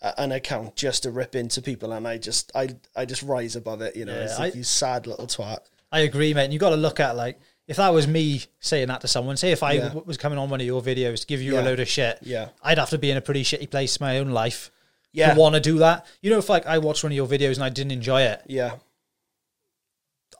a, 0.00 0.18
an 0.18 0.32
account 0.32 0.74
just 0.76 1.02
to 1.02 1.10
rip 1.10 1.34
into 1.36 1.60
people, 1.60 1.92
and 1.92 2.08
I 2.08 2.16
just 2.16 2.50
I 2.54 2.70
I 2.96 3.04
just 3.04 3.22
rise 3.22 3.54
above 3.54 3.82
it, 3.82 3.96
you 3.96 4.06
know. 4.06 4.14
Yeah, 4.14 4.24
it's 4.24 4.38
like 4.38 4.54
I- 4.54 4.56
you 4.56 4.64
sad 4.64 5.06
little 5.06 5.26
twat. 5.26 5.58
I 5.92 6.00
agree, 6.00 6.32
mate. 6.34 6.44
And 6.44 6.52
you 6.54 6.58
got 6.58 6.70
to 6.70 6.76
look 6.76 7.00
at 7.00 7.16
like 7.16 7.38
if 7.68 7.76
that 7.78 7.88
was 7.92 8.06
me 8.06 8.42
saying 8.60 8.88
that 8.88 9.00
to 9.00 9.08
someone. 9.08 9.36
Say 9.36 9.50
if 9.52 9.62
I 9.62 9.72
Yeah. 9.72 9.80
w- 9.88 10.04
was 10.06 10.16
coming 10.16 10.38
on 10.38 10.48
one 10.50 10.60
of 10.60 10.66
your 10.66 10.80
videos 10.82 11.20
to 11.22 11.26
give 11.26 11.42
you 11.42 11.54
Yeah. 11.54 11.62
a 11.62 11.64
load 11.64 11.80
of 11.80 11.88
shit, 11.88 12.18
Yeah, 12.22 12.48
I'd 12.62 12.78
have 12.78 12.90
to 12.90 12.98
be 12.98 13.10
in 13.10 13.16
a 13.16 13.20
pretty 13.20 13.42
shitty 13.42 13.70
place 13.70 13.96
in 13.96 14.04
my 14.04 14.18
own 14.18 14.30
life 14.30 14.70
yeah, 15.12 15.34
to 15.34 15.40
want 15.40 15.54
to 15.54 15.60
do 15.60 15.78
that. 15.78 16.06
You 16.22 16.30
know, 16.30 16.38
if 16.38 16.48
like 16.48 16.66
I 16.66 16.78
watched 16.78 17.02
one 17.02 17.12
of 17.12 17.16
your 17.16 17.26
videos 17.26 17.54
and 17.54 17.64
I 17.64 17.68
didn't 17.70 17.92
enjoy 17.92 18.22
it, 18.22 18.42
yeah. 18.46 18.72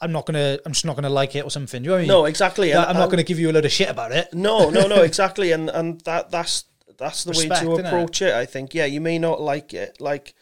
I'm 0.01 0.13
not 0.13 0.27
gonna. 0.27 0.59
I'm 0.67 0.73
just 0.73 0.85
not 0.85 0.95
gonna 0.95 1.09
like 1.09 1.35
it 1.35 1.43
or 1.45 1.51
something. 1.51 1.83
Do 1.83 1.87
you 1.87 1.91
know 1.91 1.95
what 1.95 1.99
I 1.99 2.03
mean? 2.03 2.09
No, 2.09 2.25
exactly. 2.27 2.71
That- 2.73 2.89
I'm 2.89 2.97
not 2.97 3.09
gonna 3.11 3.23
give 3.23 3.39
you 3.39 3.51
a 3.51 3.53
load 3.53 3.65
of 3.65 3.73
shit 3.73 3.89
about 3.89 4.13
it. 4.13 4.33
No, 4.35 4.69
no, 4.69 4.87
no, 4.87 5.03
exactly, 5.11 5.53
and 5.53 5.71
and 5.71 6.01
that 6.03 6.31
that's 6.31 6.65
that's 6.99 7.25
the 7.25 7.31
Respect, 7.31 7.65
way 7.67 7.77
to 7.77 7.83
innit? 7.83 7.87
approach 7.87 8.21
it. 8.23 8.35
I 8.35 8.45
think. 8.45 8.75
Yeah, 8.75 8.85
you 8.85 9.01
may 9.01 9.19
not 9.19 9.41
like 9.41 9.73
it, 9.73 9.99
like 10.01 10.35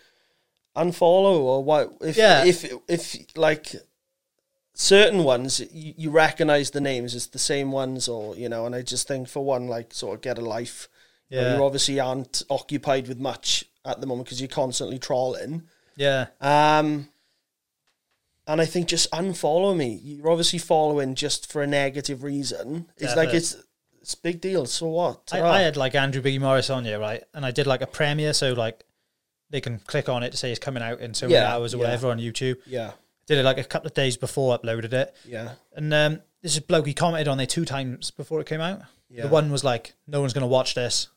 unfollow 0.77 1.38
or 1.38 1.62
what 1.62 1.92
if 2.01 2.16
Yeah. 2.16 2.44
if 2.44 2.64
if 2.88 3.16
like 3.37 3.77
certain 4.77 5.23
ones 5.25 5.61
you, 5.73 5.95
you 5.97 6.11
recognize 6.11 6.71
the 6.71 6.81
names 6.81 7.15
as 7.15 7.29
the 7.29 7.39
same 7.39 7.71
ones 7.73 8.09
or 8.09 8.35
you 8.37 8.49
know 8.49 8.67
and 8.67 8.75
i 8.75 8.83
just 8.83 9.07
think 9.07 9.29
for 9.29 9.45
one 9.45 9.69
like 9.69 9.95
sort 9.95 10.15
of 10.17 10.21
get 10.21 10.37
a 10.37 10.41
life 10.41 10.89
You 11.31 11.41
know, 11.41 11.57
you 11.57 11.65
obviously 11.65 11.99
aren't 12.01 12.43
occupied 12.51 13.09
with 13.09 13.19
much 13.19 13.65
at 13.85 14.01
the 14.01 14.07
moment 14.07 14.27
because 14.27 14.41
you're 14.41 14.49
constantly 14.63 14.99
trawling. 14.99 15.63
Yeah. 15.97 16.27
Um, 16.41 17.09
and 18.47 18.61
I 18.61 18.67
think 18.67 18.89
just 18.89 19.11
unfollow 19.11 19.75
me. 19.77 19.99
You're 20.03 20.29
obviously 20.31 20.59
following 20.59 21.15
just 21.15 21.51
for 21.51 21.63
a 21.63 21.67
negative 21.67 22.23
reason. 22.23 22.87
It's 22.99 23.17
like 23.17 23.33
it's 23.33 23.57
it's 24.03 24.15
a 24.15 24.21
big 24.21 24.41
deal. 24.41 24.67
So 24.67 24.87
what? 24.87 25.31
I, 25.33 25.41
I 25.41 25.61
had 25.63 25.77
like 25.77 25.95
Andrew 25.95 26.21
b 26.23 26.39
Morris 26.39 26.69
on 26.71 26.85
here, 26.85 27.01
right? 27.01 27.25
And 27.33 27.45
I 27.45 27.51
did 27.51 27.67
like 27.67 27.81
a 27.81 27.87
premiere, 27.87 28.35
so 28.35 28.53
like 28.53 28.85
they 29.51 29.61
can 29.63 29.79
click 29.87 30.09
on 30.09 30.23
it 30.23 30.31
to 30.33 30.37
say 30.37 30.51
it's 30.51 30.61
coming 30.61 30.83
out 30.83 31.01
in 31.01 31.15
so 31.15 31.27
many 31.27 31.35
Yeah, 31.35 31.53
hours 31.55 31.73
or 31.75 31.79
yeah. 31.79 31.85
whatever 31.85 32.11
on 32.11 32.19
YouTube. 32.19 32.59
yeah, 32.67 32.93
Did 33.27 33.39
it 33.39 33.43
like 33.45 33.59
a 33.59 33.65
couple 33.65 33.87
of 33.87 33.95
days 33.95 34.17
before, 34.17 34.55
I 34.55 34.59
uploaded 34.59 34.93
it, 34.93 35.15
yeah, 35.25 35.53
and 35.75 35.93
um, 35.95 36.21
this 36.43 36.55
is 36.55 36.61
bloke 36.61 36.87
he 36.87 36.95
commented 36.95 37.29
on 37.29 37.39
there 37.39 37.47
two 37.47 37.65
times 37.65 38.11
before 38.11 38.41
it 38.41 38.47
came 38.47 38.61
out. 38.61 38.83
yeah. 39.09 39.23
The 39.23 39.29
one 39.29 39.51
was 39.51 39.65
like, 39.65 39.95
"No 40.07 40.21
one's 40.21 40.33
gonna 40.33 40.47
watch 40.47 40.75
this." 40.75 41.09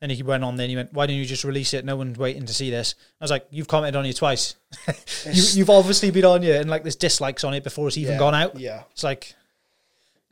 Then 0.00 0.10
he 0.10 0.20
went 0.24 0.42
on. 0.42 0.56
Then 0.56 0.68
he 0.68 0.74
went, 0.74 0.92
"Why 0.92 1.06
didn't 1.06 1.20
you 1.20 1.24
just 1.26 1.44
release 1.44 1.72
it? 1.74 1.84
No 1.84 1.94
one's 1.94 2.18
waiting 2.18 2.44
to 2.46 2.52
see 2.52 2.70
this." 2.70 2.96
I 3.20 3.24
was 3.24 3.30
like, 3.30 3.46
"You've 3.50 3.68
commented 3.68 3.96
on 3.96 4.04
it 4.06 4.16
twice. 4.16 4.56
you, 5.24 5.42
you've 5.60 5.70
obviously 5.70 6.10
been 6.10 6.24
on 6.24 6.42
here, 6.42 6.60
and 6.60 6.68
like 6.68 6.82
there's 6.82 6.96
dislikes 6.96 7.44
on 7.44 7.54
it 7.54 7.62
before 7.62 7.86
it's 7.86 7.96
even 7.96 8.14
yeah, 8.14 8.18
gone 8.18 8.34
out. 8.34 8.58
Yeah, 8.58 8.82
It's 8.90 9.04
like, 9.04 9.34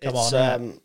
come 0.02 0.14
it's, 0.16 0.32
on, 0.32 0.52
um, 0.62 0.80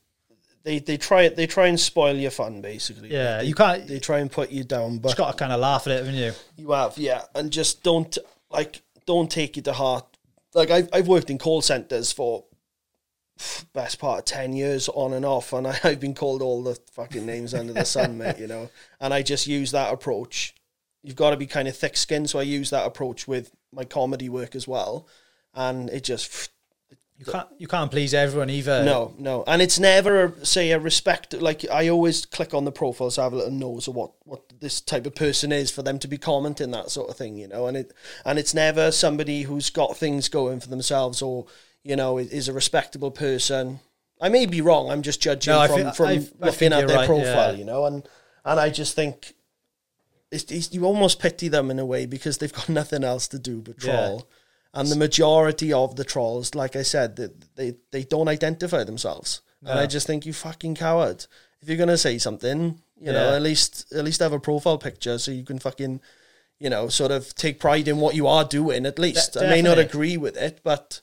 they 0.61 0.77
they 0.77 0.97
try 0.97 1.27
they 1.29 1.47
try 1.47 1.65
and 1.65 1.79
spoil 1.79 2.15
your 2.15 2.29
fun 2.29 2.61
basically. 2.61 3.11
yeah, 3.11 3.39
they, 3.39 3.45
you 3.45 3.55
can't. 3.55 3.87
they 3.87 3.97
try 3.97 4.19
and 4.19 4.31
put 4.31 4.51
you 4.51 4.63
down, 4.63 4.99
but 4.99 5.09
Just 5.09 5.17
got 5.17 5.31
to 5.31 5.37
kind 5.37 5.51
of 5.51 5.59
laugh 5.59 5.87
at 5.87 5.93
it, 5.93 6.05
haven't 6.05 6.13
you? 6.13 6.33
You 6.57 6.71
have, 6.71 6.95
yeah, 6.99 7.23
and 7.33 7.49
just 7.49 7.81
don't 7.81 8.15
like 8.51 8.83
don't 9.07 9.31
take 9.31 9.57
it 9.57 9.63
to 9.65 9.73
heart. 9.73 10.05
Like 10.55 10.71
I've 10.71 10.89
I've 10.91 11.07
worked 11.07 11.29
in 11.29 11.37
call 11.37 11.61
centers 11.61 12.11
for 12.11 12.45
best 13.73 13.99
part 13.99 14.19
of 14.19 14.25
ten 14.25 14.53
years 14.53 14.89
on 14.89 15.13
and 15.13 15.25
off, 15.25 15.53
and 15.53 15.67
I, 15.67 15.77
I've 15.83 15.99
been 15.99 16.15
called 16.15 16.41
all 16.41 16.63
the 16.63 16.79
fucking 16.93 17.25
names 17.25 17.53
under 17.53 17.73
the 17.73 17.85
sun, 17.85 18.17
mate. 18.17 18.39
You 18.39 18.47
know, 18.47 18.69
and 18.99 19.13
I 19.13 19.21
just 19.21 19.45
use 19.45 19.71
that 19.71 19.93
approach. 19.93 20.55
You've 21.03 21.15
got 21.15 21.31
to 21.31 21.37
be 21.37 21.45
kind 21.45 21.67
of 21.67 21.77
thick 21.77 21.97
skinned, 21.97 22.31
so 22.31 22.39
I 22.39 22.43
use 22.43 22.71
that 22.71 22.87
approach 22.87 23.27
with 23.27 23.51
my 23.71 23.83
comedy 23.83 24.29
work 24.29 24.55
as 24.55 24.67
well, 24.67 25.07
and 25.53 25.89
it 25.89 26.03
just 26.03 26.51
You 27.17 27.25
can't. 27.25 27.47
You 27.57 27.67
can't 27.67 27.89
please 27.89 28.13
everyone 28.13 28.49
either. 28.49 28.83
no, 28.83 29.13
no, 29.17 29.45
and 29.47 29.61
it's 29.61 29.79
never 29.79 30.25
a, 30.25 30.45
say 30.45 30.71
a 30.71 30.79
respect. 30.79 31.33
Like 31.33 31.65
I 31.71 31.87
always 31.87 32.25
click 32.25 32.53
on 32.53 32.65
the 32.65 32.73
profiles, 32.73 33.15
to 33.15 33.21
have 33.21 33.31
a 33.31 33.37
little 33.37 33.51
nose 33.53 33.87
of 33.87 33.95
what 33.95 34.11
what 34.25 34.41
this 34.59 34.81
type 34.81 35.05
of 35.05 35.15
person 35.15 35.53
is 35.53 35.71
for 35.71 35.81
them 35.81 35.97
to 35.99 36.09
be 36.09 36.17
commenting 36.17 36.71
that 36.71 36.91
sort 36.91 37.09
of 37.09 37.15
thing, 37.15 37.37
you 37.37 37.47
know. 37.47 37.67
And 37.67 37.77
it 37.77 37.93
and 38.25 38.37
it's 38.37 38.53
never 38.53 38.91
somebody 38.91 39.43
who's 39.43 39.69
got 39.69 39.95
things 39.95 40.27
going 40.27 40.59
for 40.59 40.67
themselves 40.67 41.21
or 41.21 41.45
you 41.83 41.95
know 41.95 42.17
is, 42.17 42.49
a 42.49 42.53
respectable 42.53 43.11
person. 43.11 43.79
I 44.19 44.27
may 44.27 44.45
be 44.45 44.59
wrong. 44.59 44.89
I'm 44.89 45.01
just 45.01 45.21
judging 45.21 45.53
No, 45.53 45.67
from 45.67 45.93
from 45.93 46.05
I- 46.07 46.11
I 46.11 46.47
looking 46.47 46.73
at 46.73 46.85
their 46.85 46.97
right, 46.97 47.07
profile, 47.07 47.53
yeah. 47.53 47.57
you 47.57 47.63
know. 47.63 47.85
And 47.85 48.07
and 48.43 48.59
I 48.59 48.69
just 48.69 48.93
think. 48.93 49.33
It's, 50.31 50.51
it's, 50.51 50.73
you 50.73 50.83
almost 50.83 51.21
pity 51.21 51.47
them 51.47 51.71
in 51.71 51.79
a 51.79 51.85
way 51.85 52.05
because 52.07 52.39
they've 52.39 52.51
got 52.51 52.67
nothing 52.81 53.05
else 53.05 53.27
to 53.29 53.39
do 53.39 53.61
but 53.61 53.81
Yeah. 53.81 54.17
And 54.75 54.89
the 54.89 54.95
majority 54.97 55.71
of 55.73 55.95
the 55.95 56.03
trolls, 56.03 56.53
like 56.53 56.75
I 56.75 56.81
said, 56.83 57.15
they 57.15 57.29
they, 57.55 57.75
they 57.91 58.03
don't 58.03 58.27
identify 58.27 58.83
themselves. 58.83 59.41
And 59.61 59.79
I 59.79 59.87
just 59.87 60.05
think 60.05 60.25
you 60.25 60.33
fucking 60.33 60.75
coward. 60.75 61.25
If 61.61 61.69
you're 61.69 61.77
gonna 61.77 61.97
say 61.97 62.17
something, 62.19 62.81
you 62.99 63.11
know, 63.11 63.35
at 63.35 63.41
least 63.41 63.91
at 63.93 64.03
least 64.05 64.19
have 64.19 64.33
a 64.33 64.39
profile 64.39 64.77
picture 64.77 65.17
so 65.17 65.31
you 65.31 65.43
can 65.43 65.57
fucking, 65.59 66.01
you 66.59 66.69
know, 66.69 66.87
sort 66.89 67.11
of 67.11 67.33
take 67.33 67.59
pride 67.59 67.87
in 67.87 67.97
what 67.97 68.15
you 68.15 68.27
are 68.27 68.43
doing. 68.43 68.85
At 68.85 68.99
least 68.99 69.37
I 69.37 69.49
may 69.49 69.61
not 69.61 69.79
agree 69.79 70.17
with 70.17 70.37
it, 70.37 70.59
but 70.63 71.01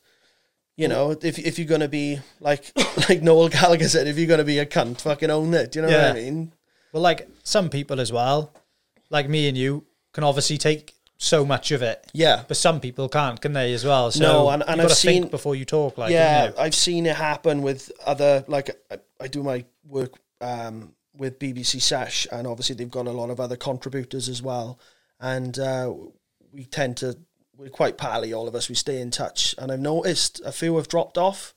you 0.76 0.86
know, 0.88 1.10
if 1.10 1.38
if 1.38 1.58
you're 1.58 1.68
gonna 1.68 1.88
be 1.88 2.20
like 2.40 2.72
like 3.08 3.22
Noel 3.22 3.48
Gallagher 3.48 3.88
said, 3.88 4.06
if 4.06 4.16
you're 4.16 4.28
gonna 4.28 4.44
be 4.44 4.58
a 4.58 4.66
cunt, 4.66 5.00
fucking 5.00 5.30
own 5.30 5.52
it. 5.54 5.72
Do 5.72 5.80
you 5.80 5.86
know 5.86 5.92
what 5.92 6.10
I 6.10 6.20
mean? 6.20 6.52
Well, 6.92 7.02
like 7.02 7.28
some 7.42 7.68
people 7.68 8.00
as 8.00 8.12
well, 8.12 8.52
like 9.10 9.28
me 9.28 9.48
and 9.48 9.56
you, 9.56 9.86
can 10.12 10.24
obviously 10.24 10.58
take 10.58 10.94
so 11.22 11.44
much 11.46 11.70
of 11.70 11.82
it, 11.82 12.04
Yeah. 12.12 12.42
but 12.48 12.56
some 12.56 12.80
people 12.80 13.08
can't, 13.08 13.40
can 13.40 13.52
they? 13.52 13.72
As 13.72 13.84
well. 13.84 14.10
So 14.10 14.20
No, 14.22 14.48
and- 14.50 14.64
and 14.66 14.80
I've 14.80 14.92
seen- 14.92 15.28
before 15.28 15.54
you 15.54 15.64
talk. 15.64 15.96
Like, 15.96 16.10
yeah, 16.10 16.46
you? 16.48 16.54
I've 16.58 16.74
seen 16.74 17.06
it 17.06 17.14
happen 17.16 17.62
with 17.62 17.92
other 18.04 18.44
like 18.48 18.70
I, 18.90 18.98
I 19.20 19.28
do 19.28 19.42
my 19.44 19.64
work 19.86 20.14
um, 20.40 20.94
with 21.16 21.38
BBC 21.38 21.80
Sesh, 21.80 22.26
and 22.32 22.46
obviously 22.46 22.74
they've 22.74 22.90
got 22.90 23.06
a 23.06 23.12
lot 23.12 23.30
of 23.30 23.38
other 23.38 23.56
contributors 23.56 24.28
as 24.28 24.42
well, 24.42 24.80
and 25.20 25.58
uh, 25.58 25.92
we 26.52 26.64
tend 26.64 26.96
to 26.98 27.16
we're 27.56 27.68
quite 27.68 27.96
pally, 27.98 28.32
all 28.32 28.48
of 28.48 28.54
us. 28.56 28.68
We 28.68 28.74
stay 28.74 29.00
in 29.00 29.10
touch, 29.12 29.54
and 29.58 29.70
I've 29.70 29.78
noticed 29.78 30.40
a 30.44 30.50
few 30.50 30.74
have 30.76 30.88
dropped 30.88 31.16
off, 31.18 31.54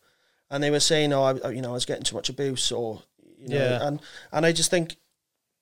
and 0.51 0.62
they 0.62 0.69
were 0.69 0.80
saying, 0.80 1.12
"Oh, 1.12 1.23
I, 1.23 1.49
you 1.49 1.62
know, 1.63 1.71
I 1.71 1.73
was 1.73 1.86
getting 1.86 2.04
too 2.04 2.15
much 2.15 2.30
abuse," 2.30 2.71
or 2.71 3.01
you 3.39 3.47
know, 3.47 3.56
Yeah. 3.58 3.88
and 3.88 3.99
and 4.32 4.45
I 4.45 4.51
just 4.51 4.69
think 4.69 4.97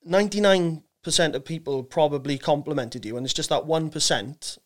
ninety 0.04 0.40
nine 0.42 0.82
percent 1.04 1.36
of 1.36 1.44
people 1.44 1.82
probably 1.84 2.38
complimented 2.38 3.04
you, 3.04 3.16
and 3.16 3.24
it's 3.24 3.34
just 3.34 3.50
that 3.50 3.66
one 3.66 3.90
percent 3.90 4.58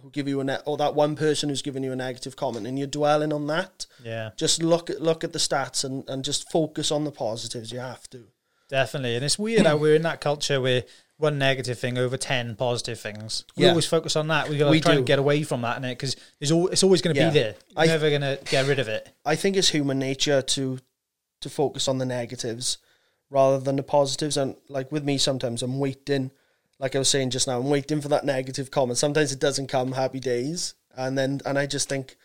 who 0.00 0.10
give 0.10 0.28
you 0.28 0.40
a 0.40 0.44
ne- 0.44 0.58
or 0.64 0.76
that 0.78 0.94
one 0.94 1.14
person 1.16 1.48
who's 1.48 1.60
giving 1.62 1.82
you 1.82 1.92
a 1.92 1.96
negative 1.96 2.36
comment, 2.36 2.66
and 2.66 2.78
you're 2.78 2.86
dwelling 2.88 3.32
on 3.32 3.46
that. 3.48 3.86
yeah, 4.04 4.30
Just 4.36 4.62
look 4.62 4.88
at 4.90 5.00
look 5.02 5.24
at 5.24 5.32
the 5.32 5.38
stats 5.38 5.84
and, 5.84 6.08
and 6.08 6.24
just 6.24 6.50
focus 6.50 6.90
on 6.90 7.04
the 7.04 7.10
positives. 7.12 7.72
You 7.72 7.80
have 7.80 8.08
to. 8.10 8.24
definitely. 8.68 9.16
And 9.16 9.24
it's 9.24 9.38
weird 9.38 9.66
how 9.66 9.76
we're 9.76 9.96
in 9.96 10.02
that 10.02 10.20
culture 10.20 10.60
where 10.60 10.84
one 11.18 11.38
negative 11.38 11.78
thing 11.78 11.98
over 11.98 12.16
ten 12.16 12.54
positive 12.56 12.98
things. 12.98 13.44
We 13.56 13.64
Yeah. 13.64 13.70
always 13.70 13.84
focus 13.86 14.16
on 14.16 14.28
that. 14.28 14.48
We 14.48 14.56
got 14.56 14.66
to 14.66 14.70
We 14.70 14.80
try 14.80 14.92
do. 14.92 14.98
and 14.98 15.06
get 15.06 15.18
away 15.18 15.42
from 15.42 15.60
that, 15.62 15.76
and 15.76 15.84
it 15.84 15.98
because 15.98 16.16
there's 16.38 16.50
al- 16.52 16.68
it's 16.68 16.82
always 16.82 17.02
going 17.02 17.14
to 17.14 17.20
Yeah. 17.20 17.28
be 17.28 17.34
there. 17.34 17.54
You're 17.70 17.78
I- 17.82 17.86
never 17.86 18.08
going 18.08 18.22
to 18.22 18.38
get 18.48 18.66
rid 18.66 18.78
of 18.78 18.88
it. 18.88 19.08
I 19.26 19.36
think 19.36 19.56
it's 19.56 19.68
human 19.68 19.98
nature 19.98 20.40
to 20.40 20.78
to 21.42 21.50
focus 21.50 21.88
on 21.88 21.98
the 21.98 22.06
negatives 22.06 22.78
rather 23.30 23.58
than 23.60 23.76
the 23.76 23.82
positives. 23.82 24.36
And 24.36 24.56
like 24.68 24.90
with 24.92 25.04
me, 25.04 25.16
sometimes 25.18 25.62
I'm 25.62 25.78
waiting. 25.78 26.30
Like 26.78 26.96
I 26.96 26.98
was 26.98 27.08
saying 27.08 27.30
just 27.30 27.46
now, 27.46 27.58
I'm 27.60 27.68
waiting 27.70 28.00
for 28.00 28.08
that 28.08 28.24
negative 28.24 28.70
comment. 28.70 28.98
Sometimes 28.98 29.32
it 29.32 29.38
doesn't 29.40 29.66
come. 29.68 29.92
Happy 29.92 30.18
days, 30.20 30.74
and 30.96 31.16
then 31.16 31.40
and 31.44 31.58
I 31.58 31.66
just 31.66 31.88
think, 31.88 32.16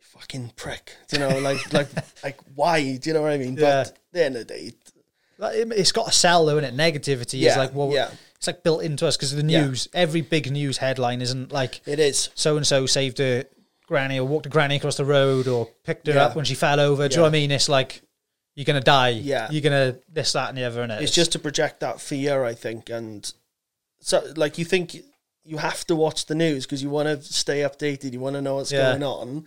fucking 0.00 0.52
prick. 0.56 0.96
Do 1.08 1.16
you 1.20 1.28
know, 1.28 1.38
like 1.38 1.72
like 1.72 1.88
like 2.24 2.38
why? 2.54 2.96
Do 2.96 3.10
you 3.10 3.14
know 3.14 3.22
what 3.22 3.32
I 3.32 3.38
mean? 3.38 3.54
Yeah. 3.56 3.60
But 3.84 3.88
at 3.88 3.98
the 4.12 4.24
end 4.24 4.36
of 4.36 4.46
the 4.48 4.54
day, 4.54 4.60
it- 4.66 5.72
It's 5.72 5.92
got 5.92 6.08
a 6.08 6.12
sell 6.12 6.46
though, 6.46 6.58
isn't 6.58 6.74
it? 6.74 6.76
Negativity 6.76 7.46
is 7.48 7.56
like 7.56 7.74
well, 7.74 7.90
yeah. 7.92 8.10
it's 8.36 8.46
like 8.46 8.62
built 8.62 8.82
into 8.82 9.06
us 9.06 9.16
because 9.16 9.34
the 9.34 9.44
Yeah. 9.44 9.66
news. 9.66 9.88
Every 9.92 10.20
big 10.20 10.50
news 10.50 10.78
headline 10.78 11.20
isn't 11.20 11.52
like 11.52 11.80
it 11.86 11.98
is. 11.98 12.30
so 12.34 12.56
and 12.56 12.66
so 12.66 12.86
saved 12.86 13.20
a 13.20 13.44
granny 13.86 14.18
or 14.18 14.24
walked 14.26 14.46
a 14.46 14.48
granny 14.48 14.76
across 14.76 14.96
the 14.96 15.04
road 15.04 15.48
or 15.48 15.66
picked 15.84 16.06
her 16.06 16.14
Yeah. 16.14 16.26
up 16.26 16.36
when 16.36 16.44
she 16.44 16.54
fell 16.54 16.80
over. 16.80 17.08
Do 17.08 17.12
you 17.12 17.16
know 17.18 17.22
what 17.24 17.28
I 17.28 17.32
mean? 17.32 17.50
It's 17.50 17.68
like 17.68 18.02
you're 18.54 18.64
gonna 18.64 18.80
die. 18.80 19.10
Yeah. 19.10 19.48
You're 19.50 19.62
gonna 19.62 19.96
this, 20.12 20.32
that, 20.32 20.48
and 20.50 20.58
the 20.58 20.64
other, 20.64 20.82
and 20.82 20.92
it's 20.92 21.12
just 21.14 21.32
to 21.32 21.38
project 21.38 21.80
that 21.80 22.00
fear, 22.00 22.44
I 22.44 22.54
think, 22.54 22.90
and 22.90 23.30
so 24.00 24.22
like 24.36 24.58
you 24.58 24.64
think 24.64 24.96
you 25.44 25.58
have 25.58 25.84
to 25.86 25.96
watch 25.96 26.26
the 26.26 26.34
news 26.34 26.66
because 26.66 26.82
you 26.82 26.90
want 26.90 27.08
to 27.08 27.20
stay 27.22 27.60
updated, 27.60 28.12
you 28.12 28.20
want 28.20 28.36
to 28.36 28.42
know 28.42 28.56
what's 28.56 28.70
Yeah. 28.72 28.90
going 28.90 29.02
on, 29.02 29.44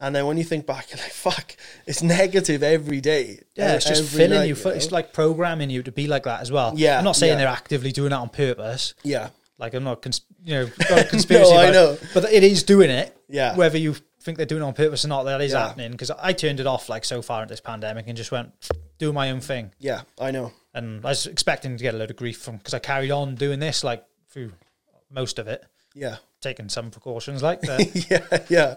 and 0.00 0.14
then 0.14 0.26
when 0.26 0.36
you 0.36 0.44
think 0.44 0.66
back, 0.66 0.86
you're 0.90 0.98
like, 0.98 1.12
"Fuck, 1.12 1.56
it's 1.86 2.02
negative 2.02 2.62
every 2.62 3.00
day." 3.00 3.40
yeah, 3.56 3.74
it's 3.74 3.86
just 3.86 4.04
filling 4.14 4.30
night, 4.38 4.44
you. 4.48 4.54
know? 4.54 4.70
It's 4.70 4.92
like 4.92 5.12
programming 5.12 5.70
you 5.70 5.82
to 5.82 5.92
be 5.92 6.06
like 6.06 6.24
that 6.24 6.40
as 6.40 6.50
well. 6.52 6.72
Yeah, 6.76 6.98
I'm 6.98 7.04
not 7.04 7.16
saying 7.16 7.32
yeah. 7.34 7.38
they're 7.38 7.48
actively 7.48 7.92
doing 7.92 8.10
that 8.10 8.18
on 8.20 8.28
purpose. 8.30 8.94
yeah, 9.02 9.30
Like 9.58 9.74
I'm 9.74 9.84
not, 9.84 10.02
cons- 10.02 10.22
you 10.42 10.54
know, 10.54 10.70
not 10.90 10.98
a 11.00 11.04
conspiracy. 11.08 11.50
No, 11.52 11.58
I 11.58 11.66
it, 11.68 11.72
know. 11.72 11.98
but 12.14 12.30
it 12.32 12.42
is 12.44 12.62
doing 12.62 12.90
it. 12.90 13.16
Yeah. 13.28 13.56
Whether 13.56 13.78
you 13.78 13.96
think 14.24 14.36
they're 14.38 14.46
doing 14.46 14.62
it 14.62 14.66
on 14.66 14.74
purpose 14.74 15.04
or 15.04 15.08
not, 15.08 15.24
that 15.24 15.40
is 15.40 15.52
Yeah. 15.52 15.66
happening. 15.68 15.92
Because 15.92 16.10
I 16.10 16.32
turned 16.32 16.58
it 16.60 16.66
off 16.66 16.88
like 16.88 17.04
so 17.04 17.22
far 17.22 17.42
in 17.42 17.48
this 17.48 17.60
pandemic 17.60 18.06
and 18.08 18.16
just 18.16 18.32
went 18.32 18.52
do 18.98 19.12
my 19.12 19.30
own 19.30 19.40
thing. 19.40 19.72
yeah, 19.78 20.02
I 20.18 20.30
know. 20.30 20.52
and 20.72 21.04
I 21.04 21.10
was 21.10 21.26
expecting 21.26 21.76
to 21.76 21.82
get 21.82 21.94
a 21.94 21.98
load 21.98 22.10
of 22.10 22.16
grief 22.16 22.38
from 22.38 22.56
because 22.56 22.74
I 22.74 22.78
carried 22.78 23.10
on 23.10 23.34
doing 23.36 23.60
this 23.60 23.84
like 23.84 24.04
through 24.30 24.52
most 25.10 25.38
of 25.38 25.46
it, 25.46 25.64
Yeah, 25.94 26.16
taking 26.40 26.68
some 26.68 26.90
precautions, 26.90 27.42
like 27.42 27.60
that. 27.68 27.80
yeah, 28.10 28.42
yeah, 28.48 28.76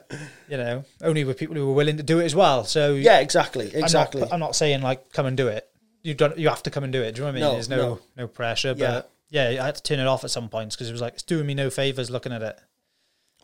you 0.49 0.57
know, 0.57 0.83
only 1.01 1.23
with 1.23 1.37
people 1.37 1.55
who 1.55 1.65
were 1.67 1.73
willing 1.73 1.97
to 1.97 2.03
do 2.03 2.19
it 2.19 2.25
as 2.25 2.35
well. 2.35 2.63
So 2.65 2.93
yeah. 2.93 3.19
Exactly, 3.19 3.71
I'm 3.75 3.83
exactly. 3.83 4.21
not, 4.21 4.33
I'm 4.33 4.39
not 4.39 4.55
saying 4.55 4.81
like 4.81 5.11
come 5.13 5.25
and 5.25 5.35
do 5.37 5.47
it. 5.47 5.67
You 6.03 6.13
don't. 6.13 6.37
You 6.37 6.49
have 6.49 6.63
to 6.63 6.69
come 6.69 6.83
and 6.83 6.93
do 6.93 7.01
it. 7.01 7.15
Do 7.15 7.21
you 7.21 7.25
know 7.25 7.31
what 7.31 7.31
I 7.31 7.33
mean? 7.33 7.41
No, 7.41 7.53
There's 7.53 7.69
no 7.69 7.77
no. 7.77 7.99
no, 8.15 8.27
pressure, 8.27 8.73
Yeah. 8.77 8.87
but 8.91 9.11
yeah, 9.29 9.61
I 9.61 9.65
had 9.65 9.75
to 9.75 9.81
turn 9.83 9.99
it 9.99 10.07
off 10.07 10.23
at 10.23 10.29
some 10.31 10.47
points 10.49 10.75
because 10.75 10.87
it 10.89 10.91
was 10.93 11.01
like 11.01 11.13
it's 11.15 11.23
doing 11.23 11.45
me 11.47 11.53
no 11.53 11.69
favors 11.69 12.09
looking 12.09 12.31
at 12.31 12.41
it. 12.43 12.59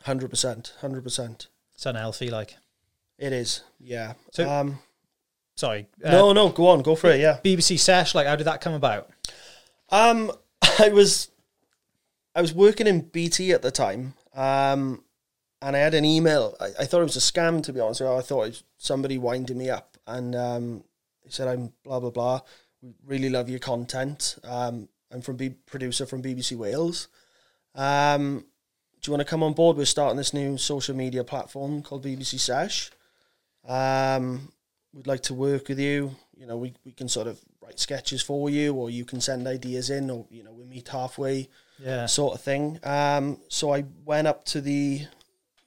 Hundred 0.03 0.29
percent, 0.29 0.73
hundred 0.81 1.03
percent. 1.03 1.47
It's 1.75 1.85
unhealthy. 1.85 2.29
Like 2.29 2.55
It 3.17 3.33
is. 3.33 3.61
Yeah. 3.79 4.13
So- 4.31 4.49
um. 4.49 4.79
sorry, 5.55 5.87
uh, 6.03 6.11
no, 6.11 6.33
no. 6.33 6.49
Go 6.49 6.67
on. 6.67 6.81
Go 6.81 6.95
for 6.95 7.09
it. 7.11 7.19
Yeah. 7.19 7.39
BBC 7.43 7.79
Sesh. 7.79 8.15
Like 8.15 8.27
how 8.27 8.35
did 8.35 8.45
that 8.45 8.61
come 8.61 8.73
about? 8.73 9.09
Um, 9.89 10.31
I 10.79 10.89
was, 10.89 11.29
I 12.35 12.41
was 12.41 12.53
working 12.53 12.87
in 12.87 13.01
BT 13.01 13.51
at 13.51 13.61
the 13.61 13.71
time. 13.71 14.13
Um, 14.33 15.03
and 15.61 15.75
I 15.75 15.79
had 15.79 15.93
an 15.93 16.03
email. 16.05 16.55
I, 16.59 16.65
I 16.79 16.85
thought 16.85 17.01
it 17.01 17.03
was 17.03 17.15
a 17.15 17.19
scam, 17.19 17.61
to 17.63 17.71
be 17.73 17.79
honest. 17.79 18.01
I 18.01 18.19
thought 18.21 18.43
it 18.43 18.49
was 18.49 18.63
somebody 18.77 19.17
winding 19.17 19.57
me 19.57 19.69
up, 19.69 19.97
and 20.07 20.35
um, 20.35 20.83
he 21.23 21.29
said, 21.31 21.47
"I'm 21.47 21.71
blah 21.83 21.99
blah 22.01 22.09
blah. 22.09 22.41
We 22.81 22.89
really 23.05 23.29
love 23.29 23.49
your 23.49 23.59
content. 23.59 24.37
Um, 24.43 24.89
I'm 25.11 25.21
from 25.21 25.37
B- 25.37 25.55
producer 25.65 26.05
from 26.05 26.21
BBC 26.23 26.57
Wales. 26.57 27.07
Um, 27.75 28.45
do 29.03 29.11
you 29.11 29.17
want 29.17 29.19
to 29.27 29.29
come 29.29 29.43
on 29.43 29.51
board? 29.53 29.75
We're 29.75 29.85
starting 29.85 30.15
this 30.17 30.33
new 30.33 30.57
social 30.57 30.95
media 30.95 31.25
platform 31.25 31.81
called 31.83 32.05
BBC 32.05 32.39
Sesh. 32.39 32.89
Um, 33.67 34.49
we'd 34.93 35.07
like 35.07 35.21
to 35.23 35.33
work 35.33 35.67
with 35.67 35.77
you. 35.79 36.15
You 36.37 36.47
know, 36.47 36.55
we, 36.55 36.73
we 36.85 36.93
can 36.93 37.09
sort 37.09 37.27
of 37.27 37.39
write 37.61 37.79
sketches 37.79 38.21
for 38.21 38.49
you, 38.49 38.73
or 38.73 38.89
you 38.89 39.03
can 39.03 39.19
send 39.19 39.45
ideas 39.45 39.89
in, 39.89 40.09
or 40.09 40.25
you 40.31 40.41
know 40.43 40.53
we 40.53 40.63
meet 40.63 40.87
halfway 40.87 41.49
Yeah. 41.79 42.05
sort 42.05 42.33
of 42.35 42.41
thing. 42.41 42.79
Um, 42.83 43.39
so 43.49 43.73
I 43.73 43.83
went 44.05 44.27
up 44.27 44.45
to 44.45 44.61
the 44.61 45.01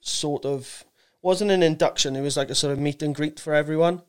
sort 0.01 0.43
of 0.43 0.83
wasn't 1.21 1.51
an 1.51 1.61
induction; 1.61 2.15
it 2.15 2.21
was 2.21 2.37
like 2.37 2.49
a 2.49 2.55
sort 2.55 2.73
of 2.73 2.79
meet 2.79 3.03
and 3.03 3.13
greet 3.13 3.39
for 3.39 3.53
everyone. 3.53 4.01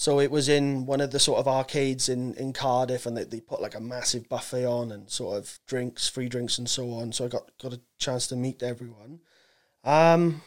So 0.00 0.20
it 0.20 0.30
was 0.30 0.48
in 0.48 0.86
one 0.86 1.00
of 1.00 1.10
the 1.10 1.18
sort 1.18 1.40
of 1.40 1.48
arcades 1.48 2.08
in, 2.08 2.32
in 2.34 2.52
Cardiff, 2.52 3.04
and 3.04 3.16
they, 3.16 3.24
they 3.24 3.40
put 3.40 3.60
like 3.60 3.74
a 3.74 3.80
massive 3.80 4.28
buffet 4.28 4.64
on 4.64 4.92
and 4.92 5.10
sort 5.10 5.36
of 5.36 5.58
drinks, 5.66 6.06
free 6.06 6.28
drinks, 6.28 6.56
and 6.56 6.70
so 6.70 6.92
on. 6.92 7.10
So 7.10 7.24
I 7.24 7.28
got 7.28 7.50
got 7.60 7.72
a 7.72 7.80
chance 7.98 8.28
to 8.28 8.36
meet 8.36 8.62
everyone, 8.62 9.18
um, 9.82 10.40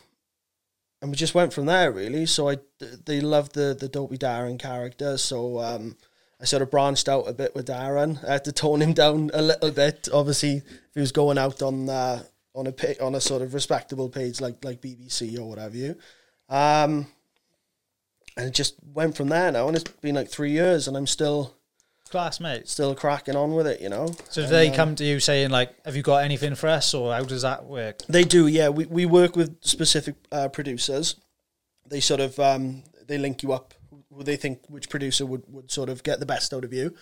and 1.02 1.12
we 1.12 1.18
just 1.18 1.36
went 1.36 1.52
from 1.52 1.66
there 1.66 1.92
really. 1.92 2.26
So 2.28 2.48
I 2.48 2.60
they 3.06 3.20
loved 3.20 3.54
the 3.54 3.76
the 3.78 3.90
Dopey 3.90 4.18
Darren 4.18 4.58
character, 4.58 5.18
so 5.18 5.60
um, 5.60 5.98
I 6.40 6.46
sort 6.46 6.62
of 6.62 6.72
branched 6.72 7.10
out 7.10 7.28
a 7.28 7.34
bit 7.34 7.54
with 7.54 7.68
Darren. 7.68 8.24
I 8.26 8.32
had 8.32 8.46
to 8.46 8.54
tone 8.54 8.82
him 8.82 8.94
down 8.94 9.32
a 9.34 9.42
little 9.42 9.72
bit. 9.72 10.08
Obviously, 10.14 10.58
if 10.60 10.94
he 10.94 11.02
was 11.02 11.12
going 11.12 11.38
out 11.38 11.62
on 11.62 11.90
uh, 11.90 12.24
on 12.56 12.68
a 12.68 13.04
on 13.04 13.16
a 13.16 13.22
sort 13.22 13.42
of 13.42 13.54
respectable 13.54 14.08
page 14.08 14.40
like 14.40 14.64
like 14.64 14.82
BBC 14.82 15.38
or 15.38 15.50
whatever 15.50 15.76
you. 15.76 15.98
Um, 16.48 17.08
and 18.38 18.48
it 18.48 18.54
just 18.54 18.76
went 18.94 19.16
from 19.16 19.30
there 19.30 19.52
now, 19.52 19.68
and 19.68 19.76
it's 19.76 19.90
been 20.02 20.16
like 20.16 20.30
three 20.30 20.52
years, 20.52 20.88
and 20.88 20.96
I'm 20.98 21.08
still 21.08 21.56
Classmates. 22.10 22.72
still 22.72 22.94
cracking 22.96 23.36
on 23.36 23.54
with 23.56 23.68
it. 23.68 23.82
You 23.82 23.90
know, 23.90 24.08
So 24.30 24.42
do 24.42 24.48
they 24.48 24.70
um, 24.70 24.76
come 24.76 24.96
to 24.96 25.04
you 25.04 25.20
saying 25.20 25.50
like, 25.50 25.74
"Have 25.86 25.96
you 25.96 26.04
got 26.04 26.24
anything 26.24 26.56
for 26.56 26.68
us?" 26.68 26.94
or 26.94 27.14
how 27.14 27.24
does 27.24 27.42
that 27.44 27.66
work? 27.66 28.00
They 28.10 28.24
do, 28.24 28.48
yeah. 28.48 28.70
We 28.70 28.86
we 28.86 29.06
work 29.06 29.36
with 29.36 29.58
specific 29.62 30.16
uh, 30.32 30.50
producers. 30.50 31.16
They 31.88 32.00
sort 32.00 32.20
of 32.20 32.40
um, 32.40 32.84
they 33.08 33.18
link 33.18 33.44
you 33.44 33.54
up. 33.54 33.74
Who 34.14 34.24
they 34.24 34.36
think 34.36 34.60
which 34.68 34.90
producer 34.90 35.26
would, 35.26 35.44
would 35.48 35.72
sort 35.72 35.88
of 35.88 36.04
get 36.04 36.20
the 36.20 36.26
best 36.26 36.54
out 36.54 36.66
of 36.66 36.74
you. 36.74 36.94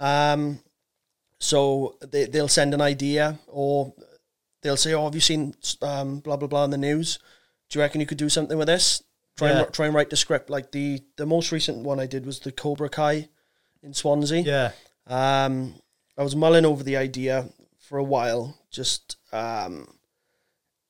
Um, 0.00 0.60
so 1.38 1.96
they 2.00 2.24
they'll 2.24 2.48
send 2.48 2.74
an 2.74 2.80
idea, 2.80 3.38
or 3.46 3.92
they'll 4.62 4.76
say, 4.76 4.92
"Oh, 4.94 5.04
have 5.04 5.14
you 5.14 5.20
seen 5.20 5.54
um, 5.82 6.18
blah 6.20 6.36
blah 6.36 6.48
blah 6.48 6.64
in 6.64 6.70
the 6.70 6.78
news? 6.78 7.18
Do 7.70 7.78
you 7.78 7.82
reckon 7.82 8.00
you 8.00 8.06
could 8.06 8.18
do 8.18 8.28
something 8.28 8.58
with 8.58 8.66
this? 8.68 9.02
Try 9.36 9.50
Yeah. 9.50 9.62
and 9.64 9.72
try 9.72 9.86
and 9.86 9.94
write 9.94 10.10
the 10.10 10.16
script." 10.16 10.50
Like 10.50 10.72
the 10.72 11.02
the 11.16 11.26
most 11.26 11.52
recent 11.52 11.78
one 11.78 12.00
I 12.00 12.06
did 12.06 12.24
was 12.26 12.40
the 12.40 12.52
Cobra 12.52 12.88
Kai 12.88 13.28
in 13.82 13.94
Swansea. 13.94 14.42
Yeah. 14.42 14.72
Um, 15.06 15.74
I 16.18 16.22
was 16.22 16.34
mulling 16.34 16.64
over 16.64 16.82
the 16.82 16.96
idea 16.96 17.48
for 17.78 17.98
a 17.98 18.04
while, 18.04 18.58
just 18.70 19.16
um, 19.32 19.86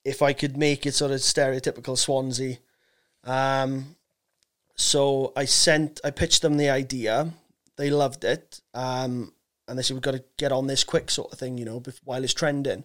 if 0.05 0.23
I 0.23 0.33
could 0.33 0.57
make 0.57 0.87
it 0.87 0.95
sort 0.95 1.11
of 1.11 1.19
stereotypical 1.21 1.99
Swansea. 1.99 2.59
Um, 3.25 3.97
so 4.77 5.33
I 5.37 5.45
sent, 5.47 6.01
I 6.05 6.11
pitched 6.11 6.43
them 6.43 6.57
the 6.57 6.71
idea. 6.71 7.33
They 7.77 7.91
loved 7.91 8.25
it, 8.25 8.61
um, 8.73 9.33
and 9.67 9.77
they 9.79 9.83
said 9.83 9.95
we've 9.95 10.03
got 10.03 10.13
to 10.13 10.25
get 10.39 10.53
on 10.53 10.67
this 10.67 10.85
quick, 10.85 11.11
sort 11.11 11.33
of 11.33 11.39
thing, 11.39 11.59
you 11.59 11.65
know, 11.65 11.83
while 12.05 12.23
it's 12.25 12.33
trending. 12.35 12.85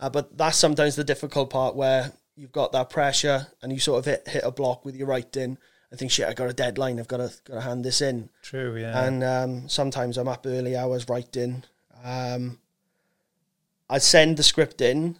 Uh, 0.00 0.08
but 0.10 0.36
that's 0.36 0.56
sometimes 0.56 0.96
the 0.96 1.04
difficult 1.04 1.50
part 1.50 1.76
where 1.76 2.12
you've 2.36 2.52
got 2.52 2.72
that 2.72 2.90
pressure 2.90 3.48
and 3.62 3.72
you 3.72 3.78
sort 3.78 3.98
of 4.00 4.04
hit 4.04 4.28
hit 4.28 4.42
a 4.44 4.50
block 4.50 4.84
with 4.84 4.96
your 4.96 5.06
writing. 5.06 5.58
I 5.92 5.96
think 5.96 6.10
shit, 6.10 6.26
I 6.26 6.32
got 6.32 6.48
a 6.48 6.54
deadline. 6.54 6.98
I've 6.98 7.08
got 7.08 7.18
to 7.18 7.32
got 7.44 7.54
to 7.54 7.60
hand 7.60 7.84
this 7.84 8.00
in 8.00 8.30
True. 8.42 8.76
Yeah. 8.76 9.04
and 9.04 9.22
um, 9.22 9.68
sometimes 9.68 10.16
I'm 10.16 10.28
up 10.28 10.46
early 10.46 10.74
hours 10.76 11.08
writing. 11.08 11.64
Um, 12.02 12.58
I 13.90 13.98
send 13.98 14.36
the 14.38 14.42
script 14.42 14.80
in. 14.80 15.18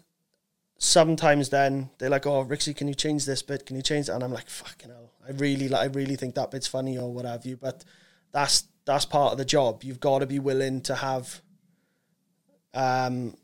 Sometimes 0.78 1.50
then 1.50 1.90
they're 1.98 2.10
like, 2.10 2.26
"Oh, 2.26 2.44
Rixie, 2.44 2.74
can 2.74 2.88
you 2.88 2.94
change 2.94 3.24
this 3.26 3.42
bit? 3.42 3.66
Can 3.66 3.76
you 3.76 3.82
change 3.82 4.06
that?" 4.06 4.14
And 4.14 4.24
I'm 4.24 4.32
like, 4.32 4.48
"Fucking 4.48 4.88
hell, 4.90 5.12
I 5.26 5.32
really, 5.32 5.68
like, 5.68 5.82
I 5.82 5.92
really 5.92 6.16
think 6.16 6.34
that 6.34 6.50
bit's 6.50 6.66
funny 6.66 6.98
or 6.98 7.12
what 7.12 7.24
have 7.24 7.44
you." 7.46 7.56
But 7.56 7.84
that's 8.32 8.64
that's 8.84 9.04
part 9.04 9.32
of 9.32 9.38
the 9.38 9.44
job. 9.44 9.84
You've 9.84 10.00
got 10.00 10.20
to 10.20 10.26
be 10.26 10.38
willing 10.38 10.80
to 10.82 10.94
have. 10.96 11.40
Um, 12.74 13.36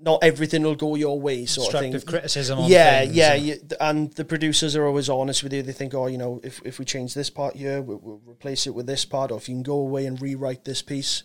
not 0.00 0.22
everything 0.22 0.62
will 0.62 0.74
go 0.76 0.94
your 0.94 1.20
way, 1.20 1.44
sort 1.46 1.74
of 1.74 1.80
thing 1.80 2.00
criticism. 2.00 2.58
On 2.60 2.70
yeah, 2.70 3.00
things 3.00 3.16
yeah, 3.16 3.34
you, 3.34 3.60
and 3.80 4.12
the 4.12 4.24
producers 4.24 4.76
are 4.76 4.86
always 4.86 5.08
honest 5.08 5.42
with 5.42 5.52
you. 5.52 5.62
They 5.62 5.72
think, 5.72 5.94
oh, 5.94 6.06
you 6.06 6.18
know, 6.18 6.40
if 6.44 6.60
if 6.64 6.78
we 6.78 6.84
change 6.84 7.14
this 7.14 7.30
part 7.30 7.56
here, 7.56 7.82
we'll, 7.82 7.98
we'll 7.98 8.22
replace 8.26 8.66
it 8.66 8.74
with 8.74 8.86
this 8.86 9.04
part, 9.04 9.30
or 9.32 9.38
if 9.38 9.48
you 9.48 9.54
can 9.56 9.62
go 9.62 9.74
away 9.78 10.06
and 10.06 10.20
rewrite 10.20 10.64
this 10.64 10.82
piece, 10.82 11.22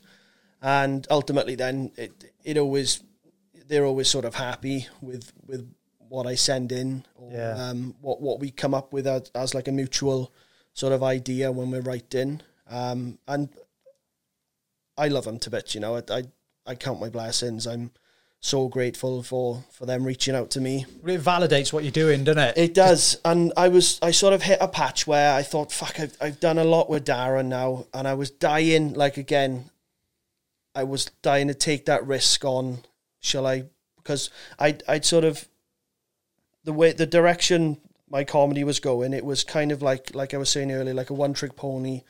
and 0.61 1.05
ultimately, 1.09 1.55
then 1.55 1.91
it 1.97 2.32
it 2.43 2.57
always 2.57 3.03
they're 3.67 3.86
always 3.86 4.09
sort 4.09 4.26
of 4.26 4.36
happy 4.36 4.88
with 5.01 5.32
with 5.45 5.71
what 6.09 6.26
I 6.28 6.36
send 6.36 6.71
in, 6.71 7.05
or 7.15 7.32
Yeah. 7.32 7.69
um, 7.69 7.95
what 8.01 8.21
what 8.21 8.39
we 8.39 8.51
come 8.51 8.74
up 8.74 8.91
with 8.93 9.07
as, 9.07 9.32
as 9.36 9.53
like 9.53 9.67
a 9.67 9.71
mutual 9.71 10.32
sort 10.74 10.93
of 10.93 11.03
idea 11.03 11.51
when 11.51 11.69
we're 11.71 11.82
writing, 11.82 12.41
um, 12.69 13.19
and 13.28 13.49
I 14.97 15.07
love 15.07 15.26
them 15.26 15.39
to 15.39 15.49
bits. 15.49 15.76
You 15.76 15.82
know, 15.82 15.95
I, 15.97 16.03
I 16.09 16.24
I 16.65 16.76
count 16.76 16.99
my 16.99 17.09
blessings. 17.09 17.65
I'm 17.67 17.91
so 18.46 18.68
grateful 18.68 19.24
for 19.24 19.64
for 19.72 19.86
them 19.86 20.04
reaching 20.04 20.36
out 20.36 20.50
to 20.52 20.60
me. 20.60 20.86
It 21.06 21.22
validates 21.22 21.72
what 21.72 21.84
you're 21.86 21.91
doing, 21.91 22.26
doesn't 22.26 22.44
it? 22.44 22.58
It 22.58 22.74
does, 22.74 23.18
and 23.24 23.54
I 23.56 23.70
was 23.70 24.00
I 24.02 24.12
sort 24.12 24.34
of 24.34 24.41
hit 24.44 24.58
a 24.60 24.68
patch 24.68 25.08
where 25.08 25.34
I 25.34 25.44
thought, 25.44 25.72
fuck, 25.72 25.98
I've 26.00 26.18
I've 26.20 26.39
done 26.41 26.58
a 26.58 26.66
lot 26.66 26.89
with 26.89 27.06
Darren 27.06 27.46
now, 27.46 27.86
and 27.94 28.06
I 28.06 28.16
was 28.16 28.30
dying. 28.30 28.94
Like 28.94 29.16
again, 29.16 29.70
I 30.76 30.84
was 30.84 31.06
dying 31.22 31.48
to 31.48 31.54
take 31.54 31.86
that 31.86 32.06
risk 32.06 32.44
on. 32.44 32.80
Shall 33.22 33.48
I? 33.48 33.64
Because 33.96 34.30
I 34.60 34.78
I'd 34.89 35.06
sort 35.06 35.24
of 35.24 35.48
the 36.66 36.74
way 36.74 36.91
the 36.91 37.06
direction 37.06 37.78
my 38.10 38.26
comedy 38.26 38.66
was 38.66 38.80
going, 38.82 39.14
it 39.14 39.24
was 39.24 39.46
kind 39.46 39.72
of 39.72 39.82
like 39.82 40.14
like 40.14 40.34
I 40.34 40.38
was 40.38 40.50
saying 40.50 40.70
earlier, 40.70 40.94
like 40.94 41.10
a 41.12 41.14
one 41.14 41.34
trick 41.34 41.56
pony, 41.56 42.02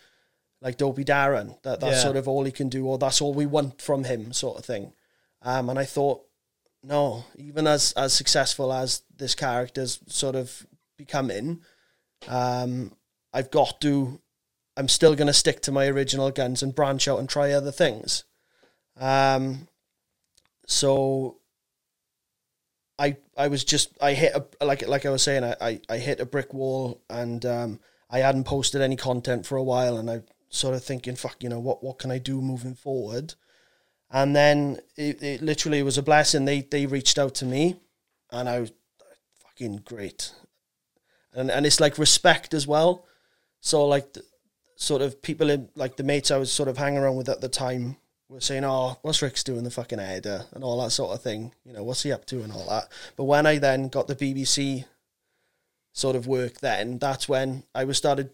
like 0.61 0.77
Dopey 0.77 1.05
Darren. 1.05 1.61
That 1.61 1.79
that's 1.79 1.97
Yeah. 1.97 2.01
sort 2.03 2.17
of 2.17 2.27
all 2.27 2.43
he 2.43 2.51
can 2.51 2.69
do, 2.69 2.87
or 2.87 2.97
that's 2.97 3.21
all 3.21 3.35
we 3.35 3.45
want 3.45 3.79
from 3.79 4.05
him, 4.05 4.33
sort 4.33 4.57
of 4.57 4.65
thing. 4.65 4.93
Um, 5.43 5.69
and 5.69 5.77
I 5.77 5.85
thought, 5.85 6.21
no, 6.83 7.25
even 7.35 7.67
as 7.67 7.93
as 7.93 8.13
successful 8.13 8.71
as 8.73 9.03
this 9.15 9.35
character's 9.35 9.99
sort 10.07 10.35
of 10.35 10.65
becoming, 10.97 11.61
um, 12.27 12.93
I've 13.33 13.51
got 13.51 13.79
to. 13.81 14.19
I'm 14.75 14.89
still 14.89 15.15
going 15.15 15.27
to 15.27 15.33
stick 15.33 15.61
to 15.61 15.71
my 15.71 15.85
original 15.85 16.31
guns 16.31 16.63
and 16.63 16.73
branch 16.73 17.07
out 17.07 17.19
and 17.19 17.29
try 17.29 17.51
other 17.51 17.71
things. 17.71 18.23
Um, 18.99 19.67
so 20.65 21.37
I 22.97 23.17
I 23.37 23.47
was 23.47 23.63
just 23.63 23.89
I 24.01 24.13
hit 24.13 24.33
a 24.35 24.65
like 24.65 24.87
like 24.87 25.05
I 25.05 25.09
was 25.09 25.23
saying 25.23 25.43
I 25.43 25.55
I, 25.59 25.81
I 25.89 25.97
hit 25.97 26.19
a 26.19 26.25
brick 26.25 26.53
wall 26.53 27.01
and 27.09 27.45
um, 27.45 27.79
I 28.09 28.19
hadn't 28.19 28.45
posted 28.45 28.81
any 28.81 28.95
content 28.95 29.45
for 29.45 29.57
a 29.57 29.63
while 29.63 29.97
and 29.97 30.09
I 30.09 30.21
sort 30.49 30.75
of 30.75 30.83
thinking 30.83 31.15
fuck 31.15 31.43
you 31.43 31.49
know 31.49 31.59
what 31.59 31.83
what 31.83 31.99
can 31.99 32.11
I 32.11 32.19
do 32.19 32.41
moving 32.41 32.75
forward 32.75 33.33
and 34.13 34.35
then 34.35 34.79
it, 34.95 35.21
it 35.23 35.41
literally 35.41 35.81
was 35.81 35.97
a 35.97 36.03
blessing. 36.03 36.45
They 36.45 36.61
they 36.61 36.85
reached 36.85 37.17
out 37.17 37.33
to 37.35 37.45
me 37.45 37.79
and 38.31 38.47
I 38.47 38.59
was 38.59 38.71
fucking 39.43 39.81
great. 39.83 40.31
And 41.33 41.49
and 41.49 41.65
it's 41.65 41.79
like 41.79 41.97
respect 41.97 42.53
as 42.53 42.67
well. 42.67 43.05
So 43.59 43.85
like 43.85 44.13
the, 44.13 44.23
sort 44.75 45.01
of 45.01 45.21
people 45.21 45.49
in 45.49 45.69
like 45.75 45.97
the 45.97 46.03
mates 46.03 46.29
I 46.29 46.37
was 46.37 46.51
sort 46.51 46.69
of 46.69 46.77
hanging 46.77 46.99
around 46.99 47.15
with 47.15 47.27
at 47.27 47.41
the 47.41 47.49
time 47.49 47.97
were 48.29 48.39
saying, 48.39 48.63
"Oh, 48.63 48.97
what's 49.01 49.21
Rix 49.21 49.43
doing 49.43 49.63
the 49.63 49.71
fucking 49.71 49.99
editor? 49.99 50.45
and 50.53 50.63
all 50.63 50.81
that 50.83 50.91
sort 50.91 51.15
of 51.15 51.21
thing? 51.21 51.51
You 51.65 51.73
know, 51.73 51.83
what's 51.83 52.03
he 52.03 52.11
up 52.11 52.25
to? 52.25 52.43
and 52.43 52.53
all 52.53 52.67
that." 52.69 52.89
But 53.15 53.23
when 53.25 53.47
I 53.47 53.57
then 53.57 53.87
got 53.87 54.07
the 54.07 54.15
BBC 54.15 54.85
sort 55.91 56.15
of 56.15 56.27
work, 56.27 56.59
then 56.59 56.99
that's 56.99 57.27
when 57.27 57.63
I 57.73 57.83
was 57.83 57.97
started 57.97 58.31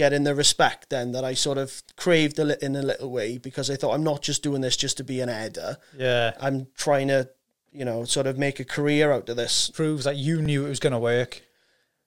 getting 0.00 0.24
the 0.24 0.34
respect 0.34 0.88
then 0.90 1.12
that 1.12 1.24
I 1.24 1.34
sort 1.34 1.58
of 1.58 1.82
craved 1.96 2.38
a 2.38 2.44
li- 2.44 2.56
in 2.62 2.74
a 2.74 2.82
little 2.82 3.10
way 3.10 3.38
because 3.38 3.68
I 3.70 3.76
thought 3.76 3.94
I'm 3.94 4.02
not 4.04 4.22
just 4.22 4.42
doing 4.42 4.62
this 4.62 4.76
just 4.76 4.96
to 4.96 5.04
be 5.04 5.20
an 5.20 5.28
editor. 5.28 5.76
yeah. 5.96 6.32
I'm 6.40 6.66
trying 6.76 7.08
to, 7.08 7.28
you 7.72 7.84
know, 7.84 8.04
sort 8.04 8.26
of 8.26 8.38
make 8.38 8.60
a 8.60 8.64
career 8.64 9.12
out 9.12 9.28
of 9.28 9.36
this. 9.36 9.70
Proves 9.70 10.04
that 10.04 10.16
you 10.16 10.40
knew 10.42 10.64
it 10.64 10.68
was 10.70 10.80
going 10.80 10.92
to 10.94 10.98
work. 11.16 11.42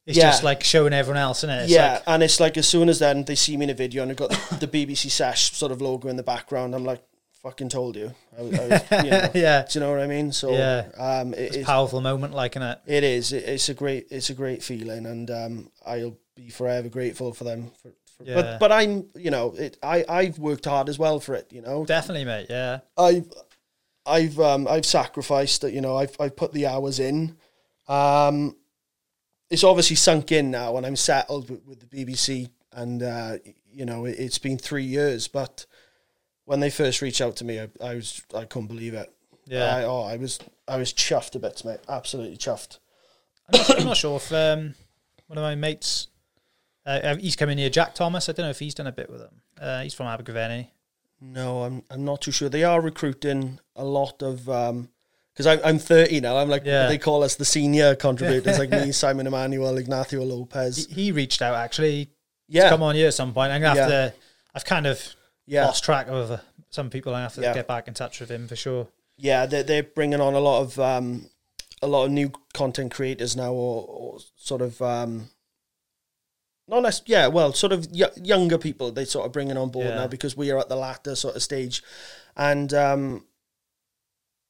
It's 0.05 0.17
Yeah. 0.17 0.31
just 0.31 0.43
like 0.43 0.63
showing 0.63 0.91
everyone 0.91 1.21
else, 1.21 1.39
isn't 1.45 1.49
it? 1.57 1.61
It's 1.63 1.71
yeah, 1.71 1.93
like- 1.93 2.03
and 2.07 2.23
it's 2.23 2.39
like 2.39 2.57
as 2.57 2.67
soon 2.67 2.89
as 2.89 2.97
then 2.99 3.23
they 3.25 3.35
see 3.35 3.55
me 3.57 3.65
in 3.65 3.69
a 3.69 3.73
video 3.75 4.01
and 4.03 4.11
I've 4.11 4.17
got 4.17 4.31
the, 4.59 4.67
BBC 4.67 5.09
Sesh 5.11 5.51
sort 5.53 5.71
of 5.71 5.79
logo 5.81 6.09
in 6.09 6.15
the 6.17 6.23
background, 6.23 6.73
I'm 6.75 6.83
like, 6.83 7.01
fucking 7.43 7.69
told 7.69 7.95
you. 7.95 8.13
I, 8.37 8.41
was- 8.41 8.59
I 8.59 8.67
was, 8.67 8.81
you 9.05 9.11
know, 9.15 9.29
yeah. 9.35 9.61
Do 9.69 9.79
you 9.79 9.85
know 9.85 9.91
what 9.91 10.01
I 10.01 10.07
mean? 10.07 10.31
So 10.31 10.51
Yeah. 10.51 10.89
um, 10.97 11.33
it, 11.33 11.39
It's 11.55 11.57
a 11.57 11.63
powerful 11.63 12.01
moment, 12.01 12.33
like, 12.33 12.53
innit? 12.55 12.79
it 12.85 13.03
is. 13.03 13.31
It, 13.31 13.43
it's 13.53 13.69
a 13.69 13.73
great. 13.75 14.07
It's 14.09 14.29
a 14.29 14.33
great 14.33 14.61
feeling, 14.63 15.05
and 15.05 15.29
um, 15.31 15.71
I'll 15.85 16.17
be 16.36 16.49
forever 16.49 16.89
grateful 16.89 17.34
for 17.34 17.43
them. 17.43 17.71
For, 17.81 17.89
for, 18.17 18.23
Yeah. 18.23 18.36
But 18.36 18.59
but 18.59 18.71
I'm 18.71 19.07
you 19.15 19.31
know 19.31 19.53
it. 19.57 19.77
I 19.84 20.05
I've 20.07 20.39
worked 20.39 20.65
hard 20.65 20.89
as 20.89 20.99
well 20.99 21.19
for 21.19 21.36
it. 21.36 21.51
You 21.51 21.61
know, 21.61 21.86
Definitely, 21.86 22.25
mate. 22.25 22.47
Yeah. 22.49 22.79
I've 22.97 23.31
I've 24.05 24.39
um 24.39 24.67
I've 24.67 24.86
sacrificed. 24.86 25.61
that. 25.61 25.73
You 25.73 25.81
know, 25.81 25.97
I've 25.97 26.15
I've 26.19 26.36
put 26.36 26.53
the 26.53 26.67
hours 26.67 26.99
in. 26.99 27.38
Um, 27.88 28.55
it's 29.49 29.63
obviously 29.63 29.95
sunk 29.95 30.31
in 30.31 30.51
now, 30.51 30.77
and 30.77 30.86
I'm 30.86 30.95
settled 30.95 31.49
with, 31.49 31.65
with 31.65 31.79
the 31.79 32.05
BBC, 32.05 32.49
and 32.71 33.03
uh, 33.03 33.38
you 33.71 33.86
know 33.86 34.05
it, 34.05 34.17
it's 34.19 34.39
been 34.39 34.57
three 34.57 34.86
years, 34.86 35.27
but. 35.27 35.65
When 36.45 36.59
they 36.59 36.69
first 36.69 37.01
reached 37.01 37.21
out 37.21 37.38
to 37.38 37.45
me, 37.45 37.61
I, 37.61 37.69
I 37.81 37.95
was 37.95 38.21
I 38.36 38.43
couldn't 38.43 38.67
believe 38.67 38.93
it. 38.93 39.09
Yeah. 39.45 39.77
I, 39.77 39.84
oh, 39.86 40.01
I 40.01 40.17
was 40.17 40.39
I 40.67 40.75
was 40.75 40.91
chuffed 40.91 41.36
a 41.36 41.39
bit, 41.39 41.63
mate. 41.63 41.79
Absolutely 41.88 42.36
chuffed. 42.36 42.79
I'm 43.47 43.59
not, 43.59 43.79
I'm 43.79 43.86
not 43.86 43.97
sure 43.97 44.17
if 44.17 44.29
um, 44.34 44.75
one 45.27 45.38
of 45.38 45.41
my 45.41 45.55
mates, 45.55 46.07
uh, 46.86 47.15
he's 47.17 47.36
coming 47.36 47.57
here, 47.57 47.69
Jack 47.69 47.95
Thomas. 47.95 48.27
I 48.29 48.31
don't 48.34 48.45
know 48.45 48.49
if 48.49 48.59
he's 48.59 48.73
done 48.75 48.88
a 48.88 48.91
bit 48.91 49.09
with 49.09 49.21
him. 49.21 49.41
Uh, 49.59 49.81
he's 49.84 49.93
from 49.93 50.07
Abergavenny. 50.07 50.69
No, 51.21 51.63
I'm 51.63 51.84
I'm 51.89 52.03
not 52.03 52.21
too 52.21 52.31
sure. 52.31 52.49
They 52.49 52.63
are 52.65 52.81
recruiting 52.81 53.59
a 53.75 53.86
lot 53.86 54.21
of 54.21 54.45
because 54.45 55.47
I'm 55.47 55.59
I'm 55.63 55.79
30 55.79 56.19
now. 56.21 56.38
I'm 56.38 56.49
like 56.49 56.63
Yeah. 56.65 56.88
they 56.88 56.97
call 56.97 57.23
us 57.23 57.36
the 57.36 57.45
senior 57.45 57.95
contributors, 58.07 58.59
like 58.59 58.69
me, 58.71 58.91
Simon 58.91 59.25
Emmanuel, 59.27 59.77
Ignacio 59.77 60.21
Lopez. 60.23 60.86
He, 60.88 61.05
he 61.05 61.11
reached 61.13 61.41
out 61.41 61.55
actually. 61.55 62.09
Yeah, 62.49 62.63
to 62.65 62.69
come 62.71 62.84
on 62.84 62.95
here 62.95 63.07
at 63.07 63.13
some 63.13 63.34
point. 63.34 63.51
I'm 63.53 63.61
gonna 63.61 63.79
have 63.81 63.89
Yeah. 63.89 64.09
to. 64.09 64.13
I've 64.53 64.65
kind 64.65 64.86
of 64.86 65.01
yeah, 65.45 65.65
lost 65.65 65.84
track 65.86 66.07
of 66.09 66.41
some 66.69 66.89
people. 66.89 67.15
I 67.15 67.21
have 67.21 67.34
to 67.36 67.41
Yeah. 67.41 67.53
get 67.53 67.67
back 67.67 67.88
in 67.88 67.93
touch 67.93 68.19
with 68.19 68.29
him 68.29 68.47
for 68.49 68.55
sure. 68.57 68.88
yeah. 69.17 69.45
They're 69.45 69.63
they're 69.63 69.84
bringing 69.84 70.19
on 70.19 70.34
a 70.34 70.39
lot 70.39 70.61
of 70.61 70.77
um, 70.79 71.29
a 71.81 71.88
lot 71.88 72.03
of 72.05 72.11
new 72.11 72.31
content 72.53 72.91
creators 72.93 73.36
now, 73.38 73.53
or, 73.53 73.86
or 73.88 74.19
sort 74.36 74.61
of 74.61 74.81
um, 74.81 75.29
not 76.68 76.82
less. 76.84 77.01
Yeah, 77.05 77.28
well, 77.28 77.53
sort 77.53 77.74
of 77.74 77.88
y- 77.91 78.09
younger 78.22 78.57
people. 78.57 78.91
They 78.91 79.05
sort 79.05 79.26
of 79.26 79.32
bringing 79.32 79.57
on 79.57 79.70
board 79.70 79.88
Yeah. 79.88 79.95
now 79.95 80.07
because 80.07 80.36
we 80.38 80.51
are 80.51 80.59
at 80.59 80.70
the 80.70 80.76
latter 80.76 81.16
sort 81.16 81.36
of 81.36 81.43
stage, 81.43 81.84
and 82.38 82.74
um, 82.74 83.26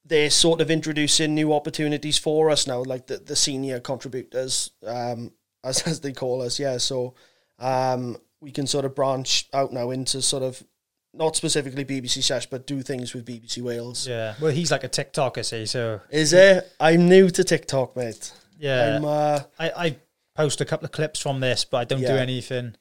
they're 0.06 0.30
sort 0.30 0.62
of 0.62 0.70
introducing 0.70 1.34
new 1.34 1.54
opportunities 1.54 2.18
for 2.18 2.50
us 2.50 2.68
now, 2.68 2.84
like 2.84 3.08
the 3.08 3.18
the 3.18 3.36
senior 3.36 3.80
contributors, 3.80 4.72
um, 4.86 5.32
as 5.64 5.82
as 5.84 6.02
they 6.02 6.12
call 6.14 6.42
us. 6.42 6.60
Yeah, 6.60 6.78
so 6.78 7.16
um, 7.60 8.18
we 8.42 8.52
can 8.52 8.68
sort 8.68 8.86
of 8.86 8.94
branch 8.96 9.48
out 9.54 9.72
now 9.72 9.90
into 9.92 10.22
sort 10.22 10.44
of 10.44 10.62
not 11.16 11.36
specifically 11.36 11.86
BBC 11.86 12.24
Sesh, 12.24 12.48
but 12.48 12.66
do 12.68 12.82
things 12.82 13.14
with 13.14 13.26
BBC 13.26 13.62
Wales. 13.62 14.08
Yeah. 14.08 14.34
Well, 14.42 14.52
he's 14.52 14.72
like 14.72 14.84
a 14.84 14.90
TikToker, 14.90 15.46
see. 15.46 15.68
So 15.68 16.02
Is 16.10 16.34
it? 16.34 16.68
I'm 16.80 17.08
new 17.08 17.30
to 17.30 17.44
TikTok, 17.44 17.96
mate. 17.96 18.34
yeah, 18.60 18.98
I'm, 18.98 19.06
uh, 19.06 19.40
I, 19.60 19.70
I 19.78 19.96
post 20.36 20.62
a 20.62 20.66
couple 20.66 20.86
of 20.86 20.92
clips 20.92 21.20
from 21.20 21.40
this, 21.40 21.66
but 21.66 21.78
I 21.78 21.84
don't 21.86 22.00
do 22.02 22.06
Yeah. 22.08 22.16
anything. 22.16 22.76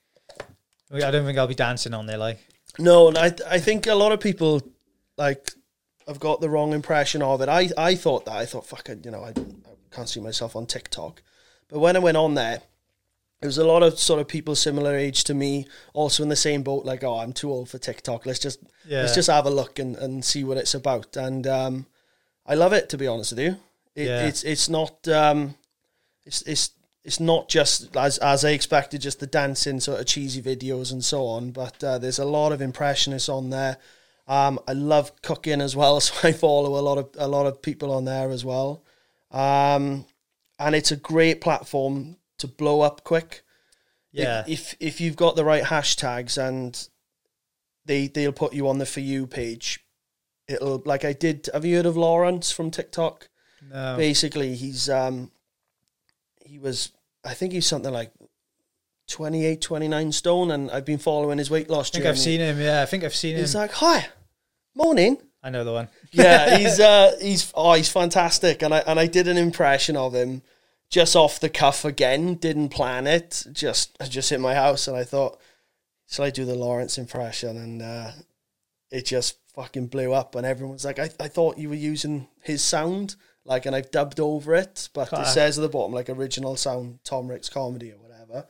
I 0.92 1.10
don't 1.10 1.24
think 1.24 1.38
I'll 1.38 1.46
be 1.46 1.54
dancing 1.54 1.94
on 1.94 2.06
there. 2.06 2.18
Like, 2.18 2.38
no, 2.78 3.08
and 3.08 3.16
I 3.18 3.34
I 3.48 3.58
think 3.58 3.86
a 3.86 3.94
lot 3.94 4.12
of 4.12 4.20
people 4.20 4.62
like 5.16 5.52
have 6.06 6.20
got 6.20 6.40
the 6.40 6.50
wrong 6.50 6.72
impression 6.72 7.22
of 7.22 7.40
it. 7.40 7.48
I 7.48 7.70
I 7.76 7.94
thought 7.94 8.26
that 8.26 8.36
I 8.36 8.44
thought 8.46 8.66
fuck 8.66 8.88
it, 8.88 9.04
you 9.04 9.10
know, 9.10 9.22
I, 9.22 9.30
I 9.30 9.94
can't 9.94 10.08
see 10.08 10.20
myself 10.20 10.54
on 10.56 10.66
TikTok, 10.66 11.22
but 11.68 11.78
when 11.78 11.96
I 11.96 11.98
went 12.00 12.16
on 12.18 12.34
there, 12.34 12.62
there 13.40 13.48
was 13.48 13.58
a 13.58 13.64
lot 13.66 13.82
of 13.82 13.98
sort 13.98 14.20
of 14.20 14.28
people 14.28 14.54
similar 14.54 14.94
age 14.94 15.24
to 15.24 15.34
me, 15.34 15.66
also 15.94 16.22
in 16.22 16.28
the 16.28 16.36
same 16.36 16.62
boat. 16.62 16.84
Like, 16.84 17.02
oh, 17.04 17.18
I'm 17.18 17.32
too 17.32 17.50
old 17.50 17.70
for 17.70 17.78
TikTok. 17.78 18.26
Let's 18.26 18.38
just 18.38 18.60
yeah, 18.86 19.00
let's 19.00 19.14
just 19.14 19.30
have 19.30 19.46
a 19.46 19.50
look 19.50 19.78
and, 19.78 19.96
and 19.96 20.24
see 20.24 20.44
what 20.44 20.58
it's 20.58 20.74
about. 20.74 21.16
And 21.16 21.46
um, 21.46 21.86
I 22.46 22.54
love 22.54 22.72
it 22.74 22.88
to 22.90 22.98
be 22.98 23.06
honest 23.06 23.32
with 23.32 23.40
you. 23.40 23.56
It, 23.94 24.08
Yeah. 24.08 24.26
It's 24.26 24.42
it's 24.44 24.68
not 24.68 25.08
um, 25.08 25.54
it's 26.26 26.42
it's 26.42 26.70
it's 27.04 27.20
not 27.20 27.48
just 27.48 27.96
as 27.96 28.18
as 28.18 28.44
I 28.44 28.50
expected, 28.50 29.00
just 29.00 29.20
the 29.20 29.26
dancing 29.26 29.80
sort 29.80 30.00
of 30.00 30.06
cheesy 30.06 30.42
videos 30.42 30.92
and 30.92 31.04
so 31.04 31.26
on. 31.26 31.50
But 31.50 31.82
uh, 31.82 31.98
there's 31.98 32.18
a 32.18 32.24
lot 32.24 32.52
of 32.52 32.60
impressionists 32.60 33.28
on 33.28 33.50
there. 33.50 33.78
Um, 34.28 34.60
I 34.68 34.72
love 34.72 35.20
cooking 35.22 35.60
as 35.60 35.74
well, 35.74 36.00
so 36.00 36.28
I 36.28 36.32
follow 36.32 36.78
a 36.78 36.82
lot 36.82 36.98
of 36.98 37.10
a 37.18 37.28
lot 37.28 37.46
of 37.46 37.62
people 37.62 37.92
on 37.92 38.04
there 38.04 38.30
as 38.30 38.44
well. 38.44 38.82
Um, 39.30 40.06
and 40.58 40.74
it's 40.74 40.92
a 40.92 40.96
great 40.96 41.40
platform 41.40 42.16
to 42.38 42.46
blow 42.46 42.82
up 42.82 43.02
quick 43.04 43.42
yeah, 44.12 44.44
if 44.46 44.76
if 44.78 45.00
you've 45.00 45.16
got 45.16 45.36
the 45.36 45.44
right 45.44 45.64
hashtags 45.64 46.36
and 46.36 46.88
they 47.86 48.08
they'll 48.08 48.32
put 48.32 48.52
you 48.52 48.68
on 48.68 48.78
the 48.78 48.86
for 48.86 49.00
you 49.00 49.26
page 49.26 49.80
it'll 50.46 50.82
like 50.84 51.04
i 51.04 51.12
did 51.12 51.48
have 51.54 51.64
you 51.64 51.76
heard 51.76 51.86
of 51.86 51.96
lawrence 51.96 52.50
from 52.50 52.70
tiktok 52.70 53.28
no, 53.70 53.96
basically 53.96 54.54
he's 54.54 54.90
um 54.90 55.30
he 56.52 56.58
was 56.58 56.92
i 57.24 57.32
think 57.32 57.52
he's 57.52 57.66
something 57.66 57.92
like 57.92 58.12
28 59.08 59.60
29 59.60 60.12
stone 60.12 60.50
and 60.50 60.70
i've 60.70 60.84
been 60.84 60.98
following 60.98 61.38
his 61.38 61.50
weight 61.50 61.70
loss 61.70 61.88
I 61.88 61.92
think 61.92 62.02
journey 62.04 62.10
I've 62.10 62.18
seen 62.18 62.40
him. 62.40 62.60
Yeah, 62.60 62.82
I 62.82 62.86
think 62.86 63.04
I've 63.04 63.14
seen 63.14 63.34
him. 63.34 63.40
he's 63.40 63.54
like 63.54 63.72
hi 63.72 64.08
morning 64.74 65.16
I 65.42 65.50
know 65.50 65.64
the 65.64 65.72
one. 65.72 65.88
yeah, 66.12 66.56
he's 66.56 66.78
uh, 66.94 67.16
he's 67.20 67.52
oh, 67.56 67.72
he's 67.74 67.90
fantastic, 67.90 68.62
and 68.62 68.72
I 68.72 68.78
and 68.86 69.00
I 69.00 69.06
did 69.06 69.26
an 69.26 69.36
impression 69.36 69.96
of 69.96 70.14
him 70.14 70.42
just 70.88 71.16
off 71.16 71.40
the 71.40 71.48
cuff 71.48 71.84
again. 71.84 72.34
Didn't 72.34 72.68
plan 72.68 73.06
it. 73.06 73.44
Just 73.52 73.96
I 74.00 74.06
just 74.06 74.30
hit 74.30 74.40
my 74.40 74.54
house, 74.54 74.86
and 74.86 74.96
I 74.96 75.04
thought, 75.04 75.40
shall 76.08 76.24
I 76.24 76.30
do 76.30 76.44
the 76.44 76.54
Lawrence 76.54 76.96
impression? 76.96 77.56
And 77.56 77.82
uh, 77.82 78.12
it 78.90 79.04
just 79.04 79.38
fucking 79.54 79.88
blew 79.88 80.12
up, 80.12 80.36
and 80.36 80.46
everyone 80.46 80.74
was 80.74 80.84
like, 80.84 81.00
I 81.00 81.10
I 81.18 81.26
thought 81.26 81.58
you 81.58 81.68
were 81.68 81.74
using 81.74 82.28
his 82.40 82.62
sound, 82.62 83.16
like, 83.44 83.66
and 83.66 83.74
I've 83.74 83.90
dubbed 83.90 84.20
over 84.20 84.54
it, 84.54 84.88
but 84.94 85.12
it 85.12 85.26
says 85.26 85.58
at 85.58 85.62
the 85.62 85.68
bottom 85.68 85.92
like 85.92 86.08
original 86.08 86.56
sound, 86.56 87.00
Tom 87.04 87.28
Rix 87.28 87.48
comedy 87.48 87.90
or 87.92 87.96
whatever. 87.98 88.46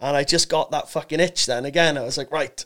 And 0.00 0.16
I 0.16 0.22
just 0.24 0.48
got 0.48 0.70
that 0.70 0.88
fucking 0.90 1.18
itch. 1.20 1.46
Then 1.46 1.64
again, 1.64 1.96
I 1.98 2.02
was 2.02 2.18
like, 2.18 2.30
right. 2.30 2.64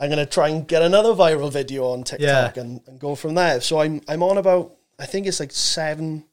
I'm 0.00 0.08
gonna 0.10 0.26
try 0.26 0.48
and 0.48 0.66
get 0.66 0.82
another 0.82 1.10
viral 1.10 1.52
video 1.52 1.86
on 1.92 2.02
TikTok 2.02 2.56
Yeah. 2.56 2.62
and, 2.62 2.80
and 2.88 2.98
go 2.98 3.14
from 3.14 3.34
there. 3.34 3.60
So 3.60 3.80
I'm 3.80 4.00
I'm 4.08 4.22
on 4.22 4.36
about 4.38 4.72
I 4.98 5.06
think 5.06 5.26
it's 5.26 5.38
like 5.38 5.52
seven 5.52 6.24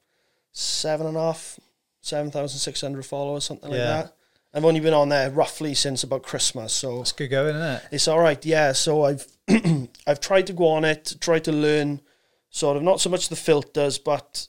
seven 0.52 1.06
and 1.08 1.18
a 1.18 1.20
half, 1.20 1.60
seven 2.02 2.32
thousand 2.32 2.58
six 2.60 2.82
hundred 2.82 3.06
followers, 3.06 3.44
something 3.44 3.70
like 3.70 3.80
that. 3.80 4.14
I've 4.54 4.66
only 4.66 4.80
been 4.80 4.96
on 4.96 5.10
there 5.10 5.30
roughly 5.30 5.76
since 5.76 6.02
about 6.04 6.24
Christmas, 6.24 6.74
so 6.74 7.02
It's 7.02 7.12
good 7.12 7.28
going, 7.28 7.56
isn't 7.56 7.62
it? 7.76 7.84
it's 7.92 8.08
all 8.08 8.20
right. 8.20 8.44
Yeah, 8.44 8.72
so 8.72 9.04
I've 9.04 9.28
I've 10.08 10.20
tried 10.20 10.48
to 10.48 10.54
go 10.54 10.70
on 10.70 10.86
it, 10.86 11.18
tried 11.22 11.44
to 11.44 11.52
learn 11.52 12.02
sort 12.50 12.76
of 12.78 12.82
not 12.82 13.00
so 13.02 13.12
much 13.12 13.30
the 13.30 13.36
filters, 13.36 14.00
but 14.00 14.48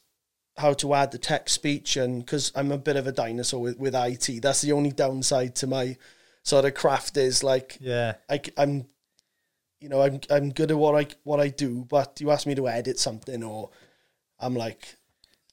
how 0.60 0.72
to 0.74 0.94
add 0.94 1.10
the 1.12 1.18
text 1.18 1.54
speech, 1.54 1.96
and 1.96 2.24
because 2.24 2.52
I'm 2.54 2.70
a 2.72 2.78
bit 2.78 2.96
of 2.96 3.06
a 3.06 3.12
dinosaur 3.12 3.60
with, 3.60 3.78
with 3.78 3.94
IT, 3.94 4.40
that's 4.42 4.60
the 4.62 4.72
only 4.72 4.92
downside 4.92 5.56
to 5.56 5.66
my 5.66 5.96
sort 6.42 6.64
of 6.64 6.74
craft 6.74 7.16
is 7.16 7.42
like 7.44 7.76
Yeah, 7.80 8.14
I, 8.30 8.40
am 8.56 8.86
you 9.80 9.88
know, 9.88 10.00
I'm 10.02 10.20
I'm 10.30 10.50
good 10.50 10.70
at 10.70 10.76
what 10.76 10.94
I 10.94 11.06
what 11.24 11.40
I 11.40 11.48
do, 11.48 11.86
but 11.88 12.20
you 12.20 12.30
ask 12.30 12.46
me 12.46 12.54
to 12.54 12.68
edit 12.68 12.98
something, 12.98 13.42
or 13.42 13.70
I'm 14.38 14.54
like, 14.54 14.96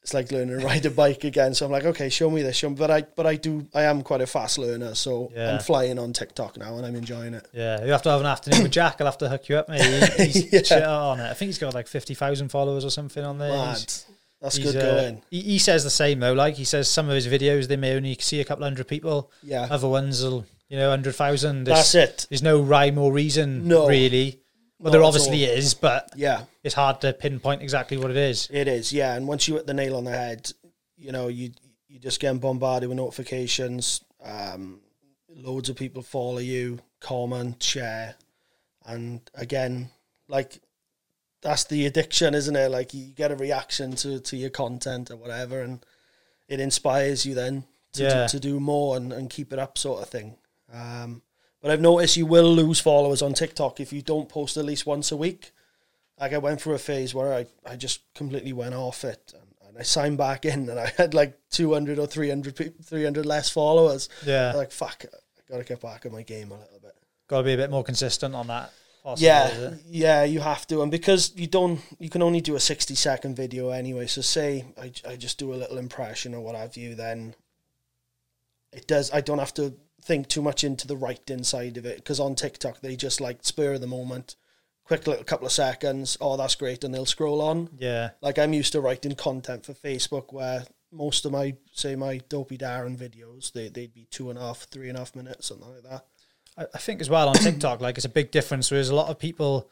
it's 0.04 0.14
like 0.14 0.32
learning 0.32 0.60
to 0.60 0.66
ride 0.66 0.86
a 0.86 0.90
bike 1.04 1.24
again. 1.24 1.54
So 1.54 1.66
I'm 1.66 1.72
like, 1.72 1.86
okay, 1.86 2.10
show 2.10 2.30
me 2.30 2.42
this, 2.42 2.56
show 2.58 2.70
me. 2.70 2.76
But 2.76 2.92
I 2.92 3.02
but 3.02 3.26
I 3.26 3.36
do 3.36 3.68
I 3.74 3.84
am 3.84 4.02
quite 4.04 4.22
a 4.22 4.28
fast 4.28 4.58
learner, 4.58 4.96
so 4.96 5.32
Yeah. 5.36 5.54
I'm 5.54 5.60
flying 5.60 5.98
on 6.00 6.12
TikTok 6.14 6.58
now 6.58 6.76
and 6.78 6.86
I'm 6.86 6.96
enjoying 6.96 7.34
it. 7.34 7.48
yeah. 7.54 7.84
You 7.86 7.92
have 7.92 8.02
to 8.04 8.10
have 8.10 8.20
an 8.22 8.26
afternoon 8.26 8.64
with 8.64 8.72
Jack. 8.74 8.98
I'll 9.00 9.08
have 9.08 9.18
to 9.20 9.30
hook 9.30 9.48
you 9.50 9.58
up, 9.58 9.70
mate. 9.70 9.82
He- 10.18 10.26
He's 10.26 10.52
Yeah. 10.54 10.62
shit 10.64 10.84
on 10.84 11.20
it. 11.22 11.30
I 11.30 11.34
think 11.34 11.48
he's 11.48 11.58
got 11.60 11.74
like 11.74 11.88
fifty 11.88 12.14
thousand 12.14 12.50
followers 12.50 12.84
or 12.86 12.90
something 12.90 13.24
on 13.24 13.38
there. 13.38 13.76
That's 14.42 14.56
he's, 14.58 14.72
good 14.72 14.82
uh, 14.84 14.96
going. 15.02 15.22
He, 15.32 15.42
he 15.42 15.60
says 15.60 15.84
the 15.84 15.90
same 15.90 16.20
though. 16.20 16.34
Like 16.34 16.56
he 16.56 16.64
says, 16.64 16.88
some 16.90 17.10
of 17.10 17.16
his 17.16 17.28
videos 17.28 17.68
they 17.68 17.78
may 17.78 17.96
only 17.96 18.16
see 18.20 18.40
a 18.40 18.46
couple 18.46 18.64
hundred 18.64 18.88
people. 18.88 19.32
Yeah, 19.42 19.68
Other 19.70 19.88
ones 19.88 20.24
will, 20.24 20.46
you 20.70 20.78
know, 20.78 20.90
hundred 20.90 21.16
thousand. 21.16 21.64
that's 21.66 21.96
it. 21.96 22.28
There's 22.30 22.44
no 22.44 22.62
rhyme 22.62 22.98
or 22.98 23.12
reason, 23.12 23.68
No. 23.68 23.88
really. 23.88 24.40
Well, 24.80 24.92
Not 24.92 24.92
there 24.92 25.04
obviously 25.04 25.44
is, 25.44 25.74
but 25.74 26.12
Yeah, 26.16 26.44
it's 26.64 26.76
hard 26.76 27.02
to 27.02 27.14
pinpoint 27.14 27.64
exactly 27.64 27.98
what 27.98 28.12
it 28.12 28.18
is. 28.18 28.48
it 28.52 28.68
is. 28.68 28.94
Yeah, 28.94 29.16
and 29.16 29.28
once 29.28 29.48
you 29.48 29.56
hit 29.56 29.66
the 29.66 29.74
nail 29.74 29.96
on 29.98 30.04
the 30.04 30.12
head, 30.12 30.52
you 30.98 31.12
know 31.12 31.28
you 31.30 31.52
you 31.88 32.00
just 32.00 32.20
get 32.20 32.40
bombarded 32.40 32.90
with 32.90 32.98
notifications. 32.98 34.02
Um, 34.24 34.82
loads 35.36 35.70
of 35.70 35.78
people 35.78 36.04
follow 36.04 36.38
you, 36.40 36.80
comment, 37.00 37.64
share, 37.64 38.16
and 38.86 39.22
again, 39.34 39.90
like 40.28 40.60
that's 41.42 41.64
the 41.66 41.86
addiction, 41.86 42.34
isn't 42.34 42.56
it? 42.56 42.70
Like 42.72 42.94
you 42.94 43.06
get 43.14 43.32
a 43.32 43.36
reaction 43.36 43.96
to 43.98 44.20
to 44.20 44.38
your 44.38 44.50
content 44.50 45.12
or 45.12 45.16
whatever, 45.18 45.62
and 45.62 45.86
it 46.48 46.60
inspires 46.60 47.26
you 47.26 47.34
then 47.36 47.66
to 47.94 48.04
Yeah. 48.04 48.22
do, 48.24 48.30
to 48.30 48.40
do 48.40 48.60
more 48.60 48.96
and, 48.98 49.12
and 49.14 49.30
keep 49.30 49.52
it 49.54 49.60
up, 49.60 49.78
sort 49.78 50.02
of 50.02 50.10
thing. 50.10 50.38
Um, 50.74 51.22
but 51.62 51.72
I've 51.72 51.82
noticed 51.82 52.18
you 52.18 52.26
will 52.26 52.54
lose 52.54 52.80
followers 52.80 53.22
on 53.22 53.34
TikTok 53.34 53.80
if 53.80 53.92
you 53.92 54.02
don't 54.02 54.30
post 54.30 54.58
at 54.58 54.66
least 54.66 54.86
once 54.86 55.12
a 55.12 55.18
week. 55.18 55.52
Like 56.20 56.34
I 56.34 56.38
went 56.38 56.62
through 56.62 56.74
a 56.76 56.80
phase 56.80 57.14
where 57.14 57.34
I, 57.34 57.46
I 57.66 57.76
just 57.76 58.02
completely 58.16 58.54
went 58.54 58.74
off 58.76 59.04
it 59.04 59.34
and, 59.36 59.68
and 59.68 59.78
I 59.78 59.84
signed 59.84 60.18
back 60.18 60.46
in 60.46 60.70
and 60.70 60.80
I 60.80 60.92
had 60.98 61.14
like 61.14 61.38
200 61.52 62.00
or 62.00 62.08
300 62.08 62.56
people, 62.56 62.84
300 62.84 63.26
less 63.26 63.50
followers. 63.50 64.10
Yeah, 64.26 64.54
Like, 64.54 64.72
fuck, 64.72 65.06
I 65.06 65.52
got 65.52 65.58
to 65.60 65.64
get 65.64 65.82
back 65.82 66.06
on 66.06 66.12
my 66.12 66.24
game 66.24 66.52
a 66.52 66.56
little 66.60 66.80
bit. 66.82 66.96
got 67.28 67.38
to 67.40 67.44
be 67.44 67.54
a 67.54 67.58
bit 67.58 67.70
more 67.72 67.84
consistent 67.84 68.34
on 68.36 68.48
that. 68.48 68.72
Possibly, 69.08 69.30
is 69.30 69.82
Yeah, 69.88 70.20
yeah, 70.20 70.24
you 70.26 70.42
have 70.42 70.68
to, 70.68 70.82
and 70.82 70.92
because 70.92 71.34
you 71.38 71.48
don't, 71.48 71.80
you 71.98 72.10
can 72.10 72.22
only 72.22 72.42
do 72.42 72.58
a 72.58 72.60
sixty 72.60 72.94
second 72.94 73.38
video 73.38 73.70
anyway. 73.70 74.06
So 74.06 74.20
say 74.20 74.66
I, 74.78 74.92
I 75.08 75.16
just 75.16 75.40
do 75.40 75.54
a 75.54 75.56
little 75.56 75.78
impression 75.78 76.34
or 76.36 76.42
what 76.42 76.56
have 76.56 76.76
you, 76.76 76.94
then 76.94 77.34
it 78.74 78.86
does. 78.86 79.10
I 79.14 79.22
don't 79.22 79.40
have 79.40 79.54
to 79.54 79.76
think 80.02 80.28
too 80.28 80.42
much 80.42 80.66
into 80.66 80.88
the 80.88 80.98
writing 80.98 81.46
side 81.46 81.78
of 81.78 81.86
it 81.86 81.96
because 81.96 82.20
on 82.20 82.36
TikTok 82.36 82.82
they 82.82 82.98
just 82.98 83.22
like 83.22 83.46
spur 83.46 83.76
of 83.76 83.82
the 83.82 83.88
moment, 83.88 84.36
quick 84.84 85.08
little 85.08 85.24
couple 85.24 85.48
of 85.48 85.54
seconds. 85.54 86.18
Oh, 86.20 86.36
that's 86.36 86.56
great, 86.56 86.84
and 86.84 86.94
they'll 86.94 87.06
scroll 87.06 87.42
on. 87.42 87.70
yeah, 87.78 88.10
Like 88.22 88.38
I'm 88.38 88.52
used 88.52 88.74
to 88.74 88.82
writing 88.82 89.16
content 89.16 89.66
for 89.66 89.74
Facebook 89.74 90.34
where 90.34 90.66
most 90.92 91.26
of 91.26 91.32
my 91.32 91.56
say 91.72 91.96
my 91.96 92.18
dopey 92.28 92.58
Darren 92.58 92.98
videos 92.98 93.54
they 93.54 93.70
they'd 93.70 93.94
be 93.94 94.06
two 94.12 94.30
and 94.30 94.38
a 94.38 94.42
half, 94.42 94.68
three 94.70 94.90
and 94.90 94.98
a 94.98 95.00
half 95.00 95.16
minutes, 95.16 95.48
something 95.48 95.70
like 95.70 95.84
that. 95.84 96.06
I, 96.58 96.78
think 96.80 97.02
as 97.02 97.10
well 97.10 97.30
on 97.30 97.36
TikTok, 97.36 97.82
like 97.82 97.98
it's 97.98 98.06
a 98.06 98.10
big 98.10 98.32
difference. 98.32 98.72
Whereas 98.72 98.90
a 98.90 98.96
lot 98.96 99.10
of 99.10 99.20
people, 99.20 99.70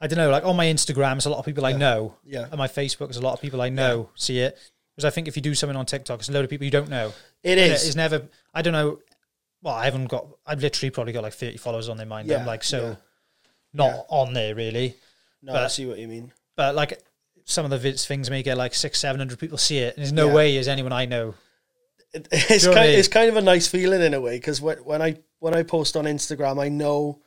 I 0.00 0.06
don't 0.06 0.16
know, 0.16 0.30
like 0.30 0.44
on 0.44 0.56
my 0.56 0.66
Instagram, 0.66 1.16
it's 1.16 1.26
a 1.26 1.30
lot 1.30 1.38
of 1.38 1.44
people 1.44 1.66
I 1.66 1.70
Yeah. 1.70 1.76
know. 1.76 2.16
Yeah, 2.24 2.48
On 2.50 2.58
my 2.58 2.68
Facebook, 2.68 3.06
there's 3.08 3.16
a 3.18 3.22
lot 3.22 3.34
of 3.34 3.40
people 3.40 3.60
I 3.60 3.68
know 3.68 4.10
see 4.14 4.38
it. 4.40 4.58
Because 4.96 5.04
I 5.06 5.10
think 5.10 5.28
if 5.28 5.36
you 5.36 5.42
do 5.42 5.54
something 5.54 5.76
on 5.76 5.86
TikTok, 5.86 6.20
it's 6.20 6.28
a 6.28 6.32
load 6.32 6.44
of 6.44 6.50
people 6.50 6.64
you 6.64 6.70
don't 6.70 6.88
know. 6.90 7.12
it 7.42 7.58
And 7.58 7.72
is. 7.72 7.86
It's 7.86 7.96
never. 7.96 8.22
I 8.54 8.62
don't 8.62 8.72
know. 8.74 9.00
Well, 9.62 9.74
I 9.74 9.84
haven't 9.84 10.06
got. 10.06 10.26
I've 10.46 10.60
literally 10.60 10.90
probably 10.90 11.12
got 11.12 11.22
like 11.22 11.34
thirty 11.34 11.56
followers 11.56 11.88
on 11.88 11.96
their 11.96 12.06
mind. 12.06 12.30
I'm 12.30 12.40
Yeah, 12.40 12.46
like 12.46 12.62
so. 12.64 12.82
yeah. 12.82 12.94
not 13.72 13.86
Yeah. 13.94 14.02
on 14.08 14.32
there 14.34 14.54
really. 14.54 14.96
No, 15.42 15.52
But- 15.54 15.64
I 15.64 15.68
see 15.68 15.86
what 15.86 15.98
you 15.98 16.08
mean. 16.08 16.32
But 16.56 16.74
like 16.74 17.02
some 17.44 17.64
of 17.70 17.70
the 17.82 17.92
things 17.94 18.28
may 18.30 18.42
get 18.42 18.56
like 18.58 18.74
six, 18.74 18.98
seven 18.98 19.18
hundred 19.18 19.38
people 19.38 19.56
see 19.58 19.78
it. 19.78 19.94
And 19.96 20.02
there's 20.04 20.12
no 20.12 20.28
Yeah. 20.28 20.34
way 20.34 20.56
is 20.56 20.68
anyone 20.68 20.92
I 20.92 21.06
know. 21.06 21.34
It, 22.14 22.28
it's 22.32 22.64
know 22.64 22.70
what 22.70 22.78
I 22.78 22.82
kind, 22.86 22.94
it's 22.98 23.08
kind 23.08 23.28
of 23.30 23.36
a 23.36 23.40
nice 23.42 23.66
feeling 23.68 24.02
in 24.02 24.14
a 24.14 24.20
way 24.20 24.36
because 24.36 24.60
when, 24.60 24.78
when 24.78 25.00
I 25.02 25.16
when 25.38 25.54
I 25.54 25.62
post 25.62 25.96
on 25.96 26.04
Instagram, 26.04 26.62
I 26.62 26.68
know 26.68 27.20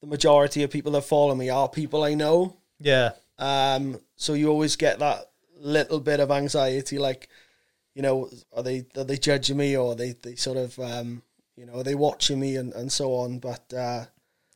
the 0.00 0.06
majority 0.06 0.62
of 0.62 0.70
people 0.70 0.92
that 0.92 1.02
follow 1.02 1.34
me 1.34 1.48
are 1.50 1.68
people 1.68 2.04
I 2.04 2.14
know. 2.14 2.56
Yeah, 2.78 3.12
Um, 3.38 3.98
so 4.16 4.34
you 4.34 4.48
always 4.50 4.76
get 4.76 4.98
that 4.98 5.30
little 5.58 5.98
bit 6.00 6.20
of 6.20 6.30
anxiety, 6.30 6.98
like, 6.98 7.28
you 7.94 8.02
know, 8.02 8.28
are 8.52 8.62
they 8.62 8.84
are 8.96 9.04
they 9.04 9.16
judging 9.16 9.56
me 9.56 9.76
or 9.76 9.92
are 9.92 9.94
they 9.96 10.12
they 10.12 10.34
sort 10.34 10.58
of 10.58 10.78
um, 10.78 11.22
you 11.56 11.64
know, 11.64 11.76
are 11.78 11.82
they 11.82 11.94
watching 11.94 12.38
me 12.38 12.56
and, 12.56 12.74
and 12.74 12.92
so 12.92 13.14
on. 13.14 13.38
But 13.38 13.72
uh, 13.72 14.04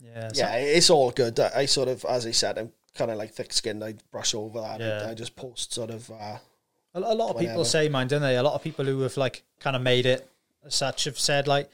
yeah, 0.04 0.28
so- 0.32 0.40
yeah, 0.42 0.56
it's 0.56 0.90
all 0.90 1.10
good. 1.10 1.40
I, 1.40 1.50
I 1.60 1.64
sort 1.66 1.88
of, 1.88 2.04
as 2.04 2.26
I 2.26 2.30
said, 2.32 2.58
I'm 2.58 2.72
kind 2.94 3.10
of 3.10 3.16
like 3.16 3.32
thick 3.32 3.54
skinned. 3.54 3.82
I 3.82 3.94
brush 4.12 4.34
over 4.34 4.60
that. 4.60 4.80
Yeah. 4.80 5.04
I, 5.06 5.10
I 5.12 5.14
just 5.14 5.34
post 5.34 5.72
sort 5.72 5.88
of. 5.90 6.10
Uh, 6.10 6.36
A, 6.94 6.98
a 7.00 7.14
lot 7.14 7.30
of 7.30 7.38
people 7.38 7.64
say 7.64 7.88
mine, 7.88 8.08
don't 8.08 8.22
they? 8.22 8.36
A 8.36 8.42
lot 8.42 8.54
of 8.54 8.62
people 8.62 8.84
who 8.84 9.00
have 9.02 9.16
like 9.16 9.42
kind 9.60 9.76
of 9.76 9.82
made 9.82 10.06
it 10.06 10.28
as 10.64 10.74
such 10.74 11.04
have 11.04 11.18
said 11.18 11.46
like 11.48 11.70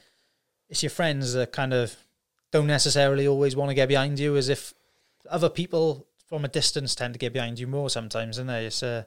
it's 0.69 0.83
your 0.83 0.89
friends 0.89 1.33
that 1.33 1.51
kind 1.51 1.73
of 1.73 1.95
don't 2.51 2.67
necessarily 2.67 3.27
always 3.27 3.55
want 3.55 3.69
to 3.69 3.75
get 3.75 3.87
behind 3.87 4.19
you, 4.19 4.35
as 4.37 4.49
if 4.49 4.73
other 5.29 5.49
people 5.49 6.05
from 6.27 6.45
a 6.45 6.47
distance 6.47 6.93
tend 6.95 7.13
to 7.13 7.17
get 7.19 7.33
behind 7.33 7.59
you 7.59 7.67
more 7.67 7.89
sometimes, 7.89 8.37
don't 8.37 8.47
they? 8.47 8.65
It's 8.65 8.83
a, 8.83 9.05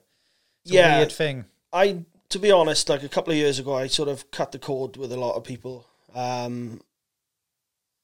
it's 0.65 0.73
a 0.73 0.75
Yeah. 0.75 0.99
weird 0.99 1.13
thing. 1.13 1.45
I, 1.73 2.05
to 2.31 2.39
be 2.39 2.51
honest, 2.51 2.89
like 2.89 3.03
a 3.03 3.09
couple 3.09 3.31
of 3.33 3.37
years 3.39 3.59
ago, 3.59 3.75
I 3.75 3.87
sort 3.87 4.09
of 4.09 4.31
cut 4.31 4.53
the 4.53 4.59
cord 4.59 4.97
with 4.97 5.13
a 5.13 5.17
lot 5.17 5.37
of 5.37 5.45
people. 5.45 5.87
Um, 6.15 6.81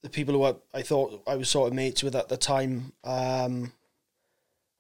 the 0.02 0.10
people 0.10 0.34
who 0.34 0.44
I, 0.44 0.54
I 0.78 0.82
thought 0.82 1.22
I 1.26 1.36
was 1.36 1.48
sort 1.48 1.68
of 1.68 1.74
mates 1.74 2.02
with 2.02 2.14
at 2.14 2.28
the 2.28 2.36
time, 2.36 2.92
um, 3.04 3.72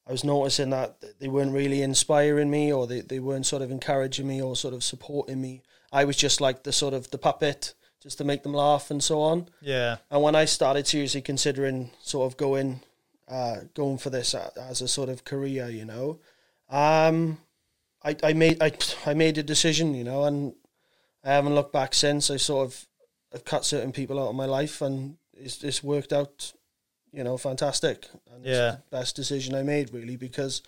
I 0.06 0.12
was 0.12 0.24
noticing 0.24 0.70
that 0.70 1.02
they 1.18 1.28
weren't 1.28 1.52
really 1.52 1.82
inspiring 1.82 2.50
me, 2.50 2.72
or 2.72 2.86
they, 2.86 3.00
they 3.00 3.18
weren't 3.18 3.46
sort 3.46 3.62
of 3.62 3.70
encouraging 3.70 4.26
me, 4.28 4.40
or 4.40 4.54
sort 4.54 4.74
of 4.74 4.84
supporting 4.84 5.40
me. 5.40 5.62
I 5.92 6.04
was 6.04 6.16
just 6.16 6.40
like 6.40 6.62
the 6.62 6.72
sort 6.72 6.94
of 6.94 7.10
the 7.10 7.18
puppet, 7.18 7.74
just 8.02 8.18
to 8.18 8.24
make 8.24 8.42
them 8.42 8.54
laugh 8.54 8.90
and 8.90 9.02
so 9.02 9.20
on. 9.20 9.48
Yeah, 9.60 9.96
And 10.10 10.22
when 10.22 10.36
I 10.36 10.44
started 10.44 10.86
seriously 10.86 11.22
considering 11.22 11.90
sort 12.00 12.30
of 12.30 12.36
going, 12.36 12.82
uh, 13.26 13.56
going 13.74 13.98
for 13.98 14.10
this 14.10 14.34
as 14.34 14.80
a 14.80 14.88
sort 14.88 15.08
of 15.08 15.24
career, 15.24 15.68
you 15.68 15.84
know, 15.84 16.20
um, 16.70 17.38
I, 18.04 18.16
I 18.22 18.32
made 18.32 18.62
I, 18.62 18.72
I 19.04 19.14
made 19.14 19.38
a 19.38 19.42
decision, 19.42 19.94
you 19.94 20.04
know, 20.04 20.24
and 20.24 20.54
I 21.24 21.32
haven't 21.32 21.54
looked 21.54 21.72
back 21.72 21.94
since. 21.94 22.30
I 22.30 22.36
sort 22.36 22.66
of 22.66 22.86
I've 23.34 23.44
cut 23.44 23.64
certain 23.64 23.90
people 23.92 24.20
out 24.20 24.28
of 24.28 24.36
my 24.36 24.46
life, 24.46 24.80
and 24.80 25.16
it's 25.32 25.64
it's 25.64 25.82
worked 25.82 26.12
out, 26.12 26.52
you 27.16 27.24
know, 27.24 27.36
fantastic. 27.38 28.06
And 28.32 28.44
Yeah. 28.44 28.76
best 28.90 29.16
decision 29.16 29.54
I 29.54 29.62
made 29.62 29.92
really 29.92 30.16
because 30.16 30.62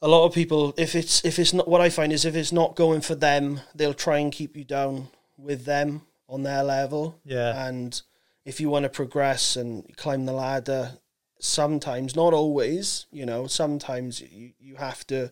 a 0.00 0.08
lot 0.08 0.24
of 0.26 0.34
people, 0.34 0.74
if 0.76 0.94
it's 0.94 1.24
if 1.24 1.38
it's 1.38 1.52
not 1.52 1.68
what 1.68 1.80
I 1.80 1.88
find 1.90 2.12
is 2.12 2.24
if 2.24 2.34
it's 2.34 2.52
not 2.52 2.74
going 2.74 3.00
for 3.02 3.14
them, 3.14 3.60
they'll 3.74 3.94
try 3.94 4.18
and 4.18 4.32
keep 4.32 4.56
you 4.56 4.64
down 4.64 5.08
with 5.38 5.64
them 5.64 6.02
on 6.28 6.42
their 6.42 6.64
level. 6.64 7.20
yeah, 7.24 7.66
And 7.68 8.00
if 8.44 8.60
you 8.60 8.68
want 8.68 8.82
to 8.84 8.88
progress 8.88 9.56
and 9.56 9.96
climb 9.96 10.26
the 10.26 10.32
ladder, 10.32 10.98
sometimes, 11.38 12.16
not 12.16 12.32
always, 12.34 13.06
you 13.12 13.24
know, 13.26 13.46
sometimes 13.46 14.20
you, 14.20 14.52
you 14.58 14.76
have 14.76 15.06
to 15.08 15.30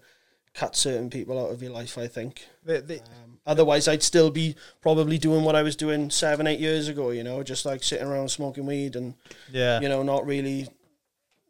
cut 0.54 0.76
certain 0.76 1.10
people 1.10 1.38
out 1.38 1.50
of 1.52 1.62
your 1.62 1.72
life, 1.72 1.96
I 1.98 2.06
think. 2.06 2.46
The- 2.64 2.80
the- 2.82 3.00
Um, 3.00 3.29
otherwise, 3.46 3.88
I'd 3.88 4.02
still 4.02 4.30
be 4.30 4.56
probably 4.80 5.18
doing 5.18 5.44
what 5.44 5.56
I 5.56 5.62
was 5.62 5.76
doing 5.76 6.10
seven, 6.10 6.46
eight 6.46 6.60
years 6.60 6.88
ago, 6.88 7.10
you 7.10 7.22
know, 7.24 7.42
just 7.42 7.64
like 7.64 7.82
sitting 7.82 8.06
around 8.06 8.28
smoking 8.30 8.66
weed 8.66 8.96
and, 8.96 9.14
yeah, 9.50 9.80
you 9.80 9.88
know, 9.88 10.02
not 10.02 10.26
really 10.26 10.68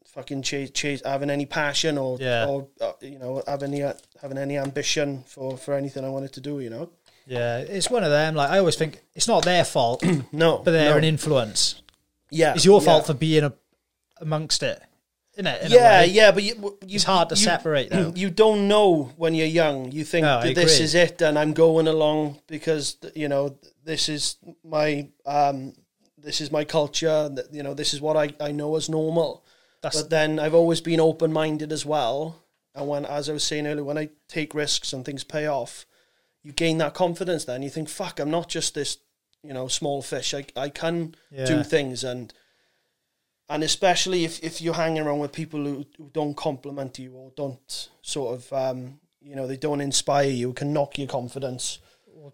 fucking 0.07 0.43
chase, 0.43 0.71
chase 0.71 1.03
having 1.05 1.31
any 1.31 1.47
passion 1.47 1.97
or, 1.97 2.19
Yeah. 2.21 2.47
or 2.47 2.69
uh, 2.81 2.93
you 3.01 3.19
know, 3.19 3.43
having 3.47 3.73
any, 3.75 3.93
having 4.21 4.39
any 4.39 4.59
ambition 4.59 5.23
for, 5.27 5.57
for 5.57 5.75
anything 5.75 6.05
I 6.05 6.09
wanted 6.09 6.33
to 6.35 6.41
do, 6.41 6.61
you 6.61 6.71
know? 6.71 6.91
yeah. 7.27 7.59
It's 7.59 7.89
one 7.91 8.03
of 8.03 8.11
them. 8.11 8.35
Like 8.35 8.51
I 8.51 8.59
always 8.59 8.75
think 8.77 9.01
it's 9.15 9.29
not 9.29 9.45
their 9.45 9.65
fault, 9.65 10.03
No. 10.33 10.59
but 10.59 10.73
they're 10.73 10.91
no. 10.91 10.97
an 10.97 11.05
influence. 11.05 11.81
yeah. 12.31 12.55
It's 12.55 12.65
your 12.65 12.81
yeah. 12.81 12.87
fault 12.87 13.07
for 13.07 13.15
being 13.15 13.45
a, 13.45 13.53
amongst 14.21 14.63
it, 14.65 14.83
isn't 15.41 15.47
it? 15.47 15.67
in 15.67 15.73
a 15.73 15.75
yeah, 15.75 16.03
yeah, 16.05 16.31
but 16.31 16.43
you, 16.43 16.55
you, 16.87 16.97
It's 16.97 17.05
hard 17.05 17.29
to 17.31 17.35
you- 17.35 17.45
separate 17.45 17.91
though. 17.91 18.13
You 18.15 18.31
don't 18.31 18.69
know 18.69 19.13
when 19.17 19.35
you're 19.35 19.47
young. 19.47 19.91
You 19.93 20.05
think 20.05 20.25
No, 20.25 20.43
this 20.43 20.81
is 20.81 20.95
it, 20.95 21.21
and 21.23 21.39
I'm 21.39 21.53
going 21.53 21.89
along 21.89 22.41
because 22.47 22.97
you 23.15 23.29
know 23.29 23.59
this 23.85 24.09
is 24.09 24.37
my 24.65 25.09
um, 25.27 25.75
this 26.19 26.41
is 26.41 26.51
my 26.53 26.65
culture. 26.65 27.31
You 27.51 27.63
know 27.63 27.75
this 27.75 27.95
is 27.95 28.01
what 28.01 28.17
I, 28.17 28.35
I 28.41 28.53
know 28.53 28.77
as 28.77 28.89
normal. 28.89 29.45
That's 29.83 30.03
But 30.03 30.11
then 30.11 30.39
I've 30.39 30.55
always 30.55 30.81
been 30.81 31.01
open 31.01 31.33
minded 31.33 31.73
as 31.73 31.87
well. 31.87 32.43
And 32.75 32.87
when, 32.87 33.07
as 33.07 33.29
I 33.29 33.33
was 33.33 33.45
saying 33.45 33.67
earlier, 33.67 33.83
when 33.83 33.99
I 33.99 34.11
take 34.29 34.55
risks 34.55 34.93
and 34.93 35.05
things 35.05 35.25
pay 35.25 35.47
off, 35.47 35.87
you 36.43 36.53
gain 36.53 36.79
that 36.79 36.95
confidence. 36.95 37.45
Then 37.45 37.63
you 37.63 37.71
think, 37.71 37.89
"Fuck, 37.89 38.21
I'm 38.21 38.31
not 38.31 38.49
just 38.49 38.75
this, 38.75 38.99
you 39.43 39.55
know, 39.55 39.69
small 39.69 40.03
fish. 40.03 40.35
I 40.35 40.45
I 40.55 40.69
can 40.69 41.15
yeah. 41.31 41.47
do 41.47 41.63
things 41.63 42.05
and 42.05 42.33
and 43.51 43.65
especially 43.65 44.25
if, 44.25 44.43
if 44.43 44.63
you're 44.63 44.75
hanging 44.75 45.03
around 45.03 45.19
with 45.19 45.33
people 45.33 45.63
who, 45.63 45.85
who 45.99 46.09
don't 46.15 46.37
compliment 46.37 46.99
you 46.99 47.13
or 47.13 47.33
don't 47.37 47.91
sort 48.01 48.35
of 48.35 48.53
um, 48.53 49.01
you 49.21 49.37
know 49.37 49.47
they 49.47 49.57
don't 49.57 49.83
inspire 49.83 50.31
you 50.31 50.53
can 50.55 50.73
knock 50.73 50.97
your 50.97 51.09
confidence 51.09 51.81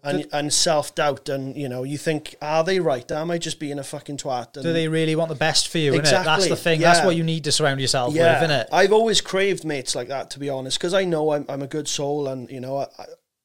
and 0.03 0.27
and 0.31 0.53
self 0.53 0.93
doubt 0.95 1.29
and 1.29 1.55
you 1.55 1.67
know 1.67 1.83
you 1.83 1.97
think 1.97 2.35
are 2.41 2.63
they 2.63 2.79
right 2.79 3.09
am 3.11 3.31
I 3.31 3.37
just 3.37 3.59
being 3.59 3.79
a 3.79 3.83
fucking 3.83 4.17
twat 4.17 4.55
and 4.55 4.63
Do 4.63 4.73
they 4.73 4.87
really 4.87 5.15
want 5.15 5.29
the 5.29 5.35
best 5.35 5.69
for 5.69 5.77
you? 5.77 5.93
innit? 5.93 6.23
That's 6.23 6.47
the 6.47 6.55
thing. 6.55 6.81
That's 6.81 6.99
yeah. 6.99 7.05
what 7.05 7.15
you 7.15 7.23
need 7.23 7.45
to 7.45 7.51
surround 7.51 7.81
yourself 7.81 8.13
yeah 8.13 8.33
with, 8.33 8.49
isn't 8.49 8.61
it? 8.61 8.69
I've 8.71 8.93
always 8.93 9.21
craved 9.21 9.65
mates 9.65 9.95
like 9.95 10.09
that 10.09 10.29
to 10.31 10.39
be 10.39 10.49
honest 10.49 10.77
because 10.77 10.93
I 10.93 11.05
know 11.05 11.31
I'm, 11.31 11.45
I'm 11.49 11.61
a 11.61 11.67
good 11.67 11.87
soul 11.87 12.27
and 12.27 12.49
you 12.49 12.59
know 12.59 12.77
I, 12.77 12.87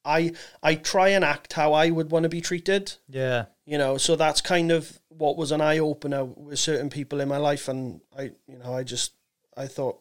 I 0.05 0.33
I 0.63 0.75
try 0.75 1.09
and 1.11 1.25
act 1.25 1.53
how 1.53 1.73
I 1.73 1.91
would 1.91 2.11
want 2.11 2.25
to 2.25 2.29
be 2.29 2.41
treated 2.41 2.95
Yeah, 3.09 3.47
you 3.65 3.79
know 3.79 3.97
so 3.97 4.17
that's 4.17 4.41
kind 4.41 4.73
of 4.73 5.01
what 5.19 5.37
was 5.37 5.53
an 5.53 5.61
eye 5.61 5.79
opener 5.79 6.25
with 6.25 6.59
certain 6.59 6.91
people 6.91 7.21
in 7.21 7.29
my 7.29 7.37
life 7.37 7.69
and 7.69 8.01
i 8.17 8.23
you 8.47 8.59
know 8.59 8.75
i 8.75 8.83
just 8.83 9.13
i 9.57 9.67
thought 9.67 9.99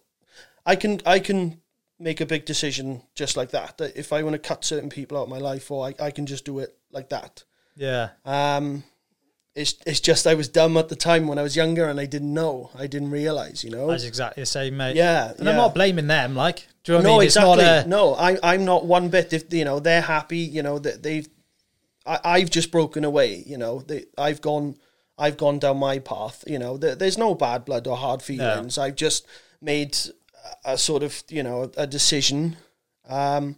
i 0.66 0.76
can 0.76 1.00
i 1.06 1.20
can 1.20 1.60
make 2.00 2.20
a 2.20 2.26
big 2.26 2.46
decision 2.46 3.02
just 3.16 3.38
like 3.38 3.52
that 3.52 3.78
that 3.78 3.96
if 3.96 4.12
i 4.12 4.24
want 4.24 4.34
to 4.34 4.40
cut 4.40 4.66
certain 4.66 4.90
people 4.90 5.18
out 5.18 5.24
of 5.24 5.30
my 5.30 5.38
life 5.38 5.70
or 5.70 5.88
i, 5.88 5.94
I 6.00 6.12
can 6.12 6.26
just 6.26 6.46
do 6.46 6.60
it 6.60 6.76
like 6.92 7.10
that 7.10 7.44
yeah, 7.76 8.10
um 8.26 8.84
it's 9.56 9.76
it's 9.86 10.00
just 10.00 10.28
i 10.28 10.34
was 10.34 10.48
dumb 10.48 10.78
at 10.78 10.90
the 10.90 10.96
time 10.96 11.28
when 11.28 11.38
i 11.38 11.42
was 11.42 11.56
younger 11.56 11.88
and 11.88 12.00
i 12.00 12.06
didn't 12.06 12.34
know 12.34 12.70
i 12.76 12.86
didn't 12.86 13.12
realize 13.12 13.64
you 13.64 13.70
know 13.70 13.88
that's 13.88 14.04
exactly 14.04 14.42
the 14.42 14.46
same, 14.46 14.78
mate. 14.78 14.96
yeah 14.96 15.34
and 15.38 15.48
I'm 15.48 15.56
not 15.56 15.74
blaming 15.74 16.08
them. 16.08 16.36
Like, 16.36 16.68
do 16.84 16.94
you 16.94 16.98
know 16.98 17.04
what 17.04 17.06
I 17.06 17.12
no, 17.12 17.18
mean? 17.18 17.26
exactly. 17.26 17.52
It's 17.52 17.68
not 17.68 17.86
a, 17.86 17.90
no, 17.90 18.16
I, 18.16 18.38
I'm 18.44 18.66
not 18.66 18.86
one 18.86 19.10
bit. 19.10 19.34
If 19.34 19.54
you 19.54 19.66
know 19.66 19.80
they're 19.80 20.02
happy, 20.02 20.40
you 20.40 20.64
know 20.64 20.80
that 20.80 21.04
they've, 21.04 21.28
I, 22.06 22.20
I've 22.24 22.50
just 22.50 22.72
broken 22.72 23.04
away. 23.06 23.44
You 23.46 23.58
know, 23.58 23.82
they, 23.82 24.06
I've 24.18 24.42
gone, 24.42 24.78
I've 25.22 25.38
gone 25.38 25.60
down 25.60 25.78
my 25.78 26.00
path. 26.00 26.44
You 26.48 26.58
know, 26.60 26.78
there, 26.78 26.96
there's 26.96 27.18
no 27.18 27.36
bad 27.36 27.64
blood 27.66 27.86
or 27.88 27.96
hard 27.96 28.22
feelings. 28.22 28.78
I've 28.78 28.96
just 28.96 29.28
made 29.62 29.96
a, 30.66 30.78
sort 30.78 31.04
of, 31.04 31.24
you 31.30 31.44
know, 31.44 31.72
a 31.78 31.86
decision, 31.86 32.58
um, 33.08 33.58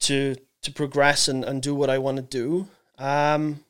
to 0.00 0.34
to 0.62 0.72
progress 0.72 1.28
and, 1.28 1.44
and 1.44 1.62
do 1.62 1.74
what 1.74 1.88
I 1.88 1.98
want 1.98 2.16
to 2.16 2.22
do. 2.22 2.68
Um, 2.98 3.64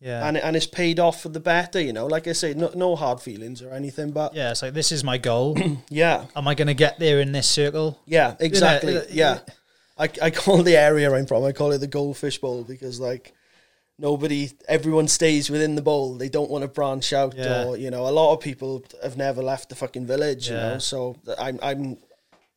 yeah, 0.00 0.28
and 0.28 0.36
and 0.36 0.54
it's 0.54 0.66
paid 0.66 1.00
off 1.00 1.22
for 1.22 1.30
the 1.30 1.40
better. 1.40 1.80
You 1.80 1.92
know, 1.92 2.06
like 2.06 2.28
I 2.28 2.32
say, 2.32 2.54
no 2.54 2.70
no 2.74 2.94
hard 2.94 3.20
feelings 3.20 3.62
or 3.62 3.72
anything, 3.72 4.10
but 4.12 4.34
yeah. 4.34 4.50
It's 4.50 4.62
like 4.62 4.74
this 4.74 4.92
is 4.92 5.02
my 5.02 5.18
goal. 5.18 5.56
yeah. 5.88 6.26
Am 6.36 6.46
I 6.46 6.54
going 6.54 6.68
to 6.68 6.74
get 6.74 6.98
there 6.98 7.20
in 7.20 7.32
this 7.32 7.48
circle? 7.48 7.98
Yeah, 8.06 8.36
exactly. 8.38 8.98
uh, 8.98 9.02
yeah. 9.10 9.40
I, 9.98 10.08
I 10.22 10.30
call 10.30 10.62
the 10.62 10.76
area 10.76 11.12
I'm 11.12 11.26
from, 11.26 11.42
I 11.42 11.50
call 11.52 11.72
it 11.72 11.78
the 11.78 11.88
goldfish 11.88 12.38
bowl 12.38 12.62
because, 12.62 13.00
like, 13.00 13.34
nobody, 13.98 14.50
everyone 14.68 15.08
stays 15.08 15.50
within 15.50 15.74
the 15.74 15.82
bowl. 15.82 16.14
They 16.14 16.28
don't 16.28 16.50
want 16.50 16.62
to 16.62 16.68
branch 16.68 17.12
out, 17.12 17.34
Yeah. 17.36 17.64
or, 17.64 17.76
you 17.76 17.90
know, 17.90 18.06
a 18.06 18.10
lot 18.10 18.32
of 18.34 18.40
people 18.40 18.84
have 19.02 19.16
never 19.16 19.42
left 19.42 19.68
the 19.68 19.74
fucking 19.74 20.06
village, 20.06 20.48
you 20.48 20.54
know, 20.56 20.78
so 20.78 21.16
I'm, 21.38 21.58
I'm, 21.62 21.96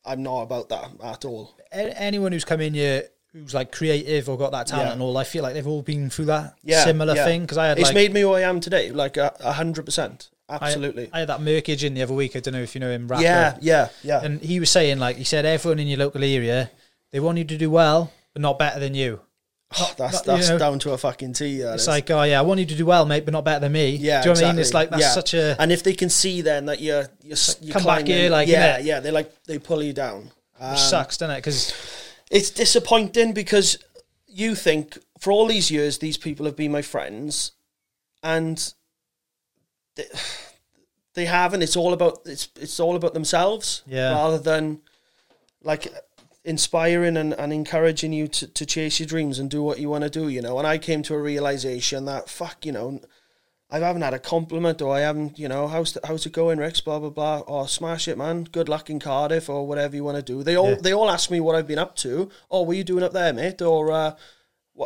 I'm 0.04 0.22
not 0.22 0.42
about 0.42 0.68
that 0.70 0.90
at 1.02 1.24
all. 1.24 1.54
Anyone 1.72 2.32
who's 2.32 2.44
come 2.44 2.60
in 2.60 2.74
here 2.74 3.08
who's 3.32 3.54
like 3.54 3.72
creative 3.72 4.28
or 4.28 4.36
got 4.36 4.52
that 4.52 4.66
talent 4.66 4.88
Yeah. 4.88 4.92
and 4.92 5.02
all, 5.02 5.16
I 5.16 5.24
feel 5.24 5.42
like 5.42 5.54
they've 5.54 5.66
all 5.66 5.80
been 5.82 6.10
through 6.10 6.26
that 6.26 6.54
Yeah. 6.62 6.84
similar 6.84 7.14
yeah. 7.16 7.24
thing. 7.24 7.40
Because 7.42 7.56
I 7.58 7.68
had 7.68 7.78
It's 7.78 7.88
like 7.88 7.94
made 7.94 8.12
me 8.12 8.20
who 8.20 8.32
I 8.32 8.42
am 8.42 8.60
today, 8.60 8.90
like 8.90 9.16
a 9.16 9.34
a 9.40 9.52
hundred 9.52 9.86
percent. 9.86 10.28
I- 10.50 10.58
Absolutely. 10.60 11.08
I, 11.14 11.20
had 11.20 11.28
that 11.30 11.40
Merkage 11.40 11.82
in 11.82 11.94
the 11.94 12.02
other 12.02 12.12
week. 12.12 12.36
I 12.36 12.40
don't 12.40 12.52
know 12.52 12.60
if 12.60 12.74
you 12.74 12.80
know 12.82 12.90
him. 12.90 13.08
Rapper. 13.08 13.22
yeah, 13.22 13.56
yeah, 13.62 13.88
yeah. 14.02 14.20
and 14.22 14.42
he 14.42 14.60
was 14.60 14.68
saying 14.70 14.98
like 14.98 15.16
he 15.16 15.24
said 15.24 15.46
everyone 15.46 15.78
in 15.78 15.86
your 15.88 15.98
local 15.98 16.22
area 16.22 16.70
they 17.10 17.20
want 17.20 17.38
you 17.38 17.44
to 17.44 17.56
do 17.56 17.70
well 17.70 18.12
but 18.34 18.42
not 18.42 18.58
better 18.58 18.78
than 18.78 18.94
you 18.94 19.20
Oh, 19.78 19.94
that's 19.98 20.26
not- 20.26 20.26
you 20.26 20.32
that's 20.38 20.48
know, 20.50 20.58
down 20.58 20.78
to 20.80 20.92
a 20.92 20.98
fucking 20.98 21.32
T. 21.34 21.60
it's 21.60 21.82
is. 21.82 21.88
like 21.88 22.10
oh 22.10 22.22
yeah 22.22 22.38
i 22.38 22.42
want 22.42 22.60
you 22.60 22.66
to 22.66 22.74
do 22.74 22.84
well 22.86 23.06
mate 23.06 23.24
but 23.24 23.32
not 23.32 23.44
better 23.44 23.60
than 23.60 23.72
me 23.72 23.90
Yeah, 23.96 24.22
do 24.22 24.28
you 24.30 24.34
know 24.34 24.40
what 24.40 24.44
i 24.44 24.52
mean 24.52 24.58
exactly. 24.58 24.60
it's 24.62 24.74
like 24.74 24.90
that's 24.90 25.02
Yeah. 25.02 25.10
such 25.12 25.34
a 25.34 25.56
and 25.60 25.70
if 25.72 25.82
they 25.82 25.92
can 25.94 26.08
see 26.08 26.40
then 26.42 26.66
that 26.66 26.80
you're 26.80 27.06
you're, 27.22 27.32
s- 27.32 27.56
you're 27.60 27.72
come 27.72 27.84
back 27.84 28.06
here, 28.06 28.30
like, 28.30 28.48
yeah, 28.48 28.78
yeah, 28.78 29.00
they 29.00 29.10
like 29.10 29.32
they 29.44 29.58
pull 29.58 29.82
you 29.82 29.92
down. 29.92 30.30
Um, 30.60 30.70
which 30.72 30.80
sucks 30.80 31.16
doesn't 31.16 31.34
it 31.34 31.38
because 31.38 31.72
it's 32.30 32.50
disappointing 32.50 33.32
because 33.32 33.78
you 34.26 34.54
think 34.54 34.98
for 35.18 35.30
all 35.32 35.46
these 35.46 35.70
years 35.70 35.98
these 35.98 36.16
people 36.16 36.46
have 36.46 36.56
been 36.56 36.72
my 36.72 36.82
friends 36.82 37.52
and 38.22 38.72
they, 39.96 40.04
they 41.14 41.24
haven't. 41.26 41.62
It's 41.62 41.76
all 41.76 41.92
about 41.92 42.20
it's 42.26 42.48
it's 42.60 42.78
all 42.80 42.96
about 42.96 43.14
themselves 43.14 43.82
Yeah. 43.86 44.12
rather 44.12 44.38
than 44.38 44.80
like 45.62 45.86
inspiring 46.44 47.16
and, 47.16 47.32
and 47.34 47.52
encouraging 47.52 48.12
you 48.12 48.26
to, 48.28 48.46
to 48.48 48.66
chase 48.66 48.98
your 48.98 49.06
dreams 49.06 49.38
and 49.38 49.50
do 49.50 49.62
what 49.62 49.78
you 49.78 49.88
want 49.88 50.04
to 50.04 50.10
do, 50.10 50.28
you 50.28 50.42
know. 50.42 50.58
And 50.58 50.66
I 50.66 50.78
came 50.78 51.02
to 51.04 51.14
a 51.14 51.18
realization 51.22 52.04
that 52.06 52.28
fuck, 52.28 52.66
you 52.66 52.72
know, 52.72 53.00
I 53.70 53.78
haven't 53.78 54.02
had 54.02 54.12
a 54.12 54.18
compliment 54.18 54.82
or 54.82 54.94
I 54.94 55.00
haven't, 55.00 55.38
you 55.38 55.48
know, 55.48 55.66
how's 55.66 55.96
how's 56.04 56.26
it 56.26 56.32
going, 56.32 56.58
Rex? 56.58 56.80
Blah 56.82 56.98
blah 56.98 57.08
blah. 57.10 57.38
Or 57.40 57.66
smash 57.68 58.06
it, 58.06 58.18
man. 58.18 58.44
Good 58.44 58.68
luck 58.68 58.90
in 58.90 58.98
Cardiff 59.00 59.48
or 59.48 59.66
whatever 59.66 59.96
you 59.96 60.04
want 60.04 60.18
to 60.18 60.22
do. 60.22 60.42
They 60.42 60.56
all 60.56 60.70
Yeah. 60.70 60.76
they 60.82 60.92
all 60.92 61.10
ask 61.10 61.30
me 61.30 61.40
what 61.40 61.54
I've 61.56 61.66
been 61.68 61.78
up 61.78 61.96
to. 61.96 62.28
Oh, 62.50 62.62
what 62.62 62.72
are 62.72 62.76
you 62.76 62.84
doing 62.84 63.02
up 63.02 63.12
there, 63.14 63.32
mate? 63.32 63.62
Or 63.62 63.90
uh, 63.90 64.14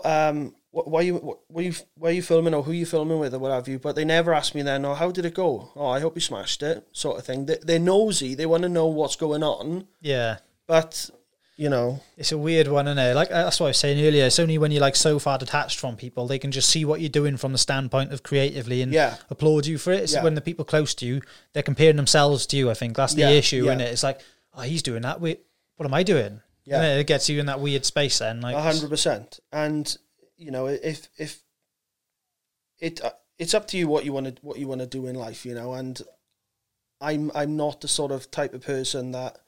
um, 0.05 0.55
wh- 0.71 0.87
why 0.87 1.01
you 1.01 1.17
wh- 1.17 1.51
where 1.51 1.65
you 1.65 1.75
where 1.97 2.13
you 2.13 2.23
filming 2.23 2.55
or 2.55 2.63
who 2.63 2.71
you 2.73 2.87
filming 2.87 3.19
with 3.19 3.35
or 3.35 3.41
what 3.41 3.51
have 3.51 3.67
you? 3.67 3.81
But 3.81 3.97
they 3.97 4.05
never 4.05 4.33
ask 4.33 4.55
me 4.55 4.63
then. 4.63 4.85
Oh, 4.85 4.95
how 4.95 5.11
did 5.11 5.25
it 5.25 5.35
go? 5.35 5.73
Oh, 5.75 5.89
I 5.89 5.99
hope 5.99 6.15
you 6.15 6.21
smashed 6.21 6.63
it, 6.63 6.87
sort 6.93 7.19
of 7.19 7.25
thing. 7.27 7.47
They, 7.47 7.59
they're 7.63 7.79
nosy. 7.81 8.37
They 8.37 8.47
want 8.47 8.63
to 8.63 8.69
know 8.69 8.87
what's 8.87 9.17
going 9.17 9.43
on. 9.43 9.89
Yeah. 10.01 10.39
But 10.69 11.11
you 11.57 11.71
know, 11.71 12.01
It's 12.19 12.33
a 12.33 12.39
weird 12.39 12.69
one, 12.69 12.87
isn't 12.87 12.99
it? 12.99 13.15
Like 13.15 13.31
uh, 13.31 13.45
that's 13.45 13.59
what 13.61 13.69
I 13.69 13.71
was 13.71 13.79
saying 13.79 13.99
earlier. 14.07 14.27
It's 14.27 14.39
only 14.39 14.59
when 14.59 14.71
you're 14.73 14.81
like 14.83 14.95
so 14.97 15.19
far 15.19 15.39
detached 15.39 15.79
from 15.81 15.97
people, 15.97 16.27
they 16.27 16.39
can 16.39 16.53
just 16.53 16.69
see 16.69 16.85
what 16.85 17.01
you're 17.01 17.09
doing 17.09 17.37
from 17.39 17.53
the 17.53 17.59
standpoint 17.59 18.13
of 18.13 18.23
creatively 18.23 18.83
and 18.83 18.93
Yeah. 18.93 19.17
applaud 19.31 19.65
you 19.67 19.79
for 19.79 19.93
it. 19.93 20.03
It's 20.03 20.13
Yeah. 20.13 20.23
when 20.23 20.35
the 20.35 20.41
people 20.43 20.65
close 20.67 20.95
to 20.97 21.07
you, 21.07 21.23
they're 21.55 21.63
comparing 21.63 21.97
themselves 21.97 22.47
to 22.49 22.57
you. 22.57 22.71
I 22.71 22.75
think 22.75 22.97
that's 22.97 23.15
the 23.15 23.23
Yeah, 23.23 23.31
issue, 23.31 23.65
yeah. 23.65 23.71
isn't 23.73 23.81
it? 23.81 23.93
It's 23.93 24.03
like, 24.03 24.21
oh, 24.55 24.63
he's 24.63 24.83
doing 24.83 25.03
that. 25.03 25.21
What 25.21 25.39
am 25.81 25.95
I 25.95 26.03
doing? 26.03 26.41
Yeah. 26.65 26.83
And 26.83 27.01
it 27.01 27.07
gets 27.07 27.29
you 27.31 27.41
in 27.41 27.47
that 27.47 27.61
weird 27.61 27.85
space. 27.87 28.19
Then, 28.19 28.41
like, 28.43 28.55
A 28.55 28.61
hundred 28.61 28.91
percent. 28.91 29.41
And 29.53 29.97
you 30.37 30.51
know, 30.51 30.67
if 30.67 31.09
if 31.17 31.41
it 32.79 33.03
uh, 33.03 33.13
it's 33.39 33.55
up 33.55 33.67
to 33.69 33.79
you 33.79 33.89
what 33.89 34.05
you 34.05 34.13
want 34.13 34.27
to 34.27 34.35
what 34.43 34.59
you 34.59 34.69
want 34.69 34.81
to 34.83 34.87
do 34.87 35.07
in 35.07 35.15
life, 35.17 35.47
you 35.47 35.55
know. 35.55 35.73
And 35.73 36.01
I'm 37.01 37.31
I'm 37.35 37.57
not 37.57 37.81
the 37.81 37.89
sort 37.89 38.13
of 38.13 38.31
type 38.31 38.53
of 38.53 38.63
person 38.63 39.13
that 39.13 39.39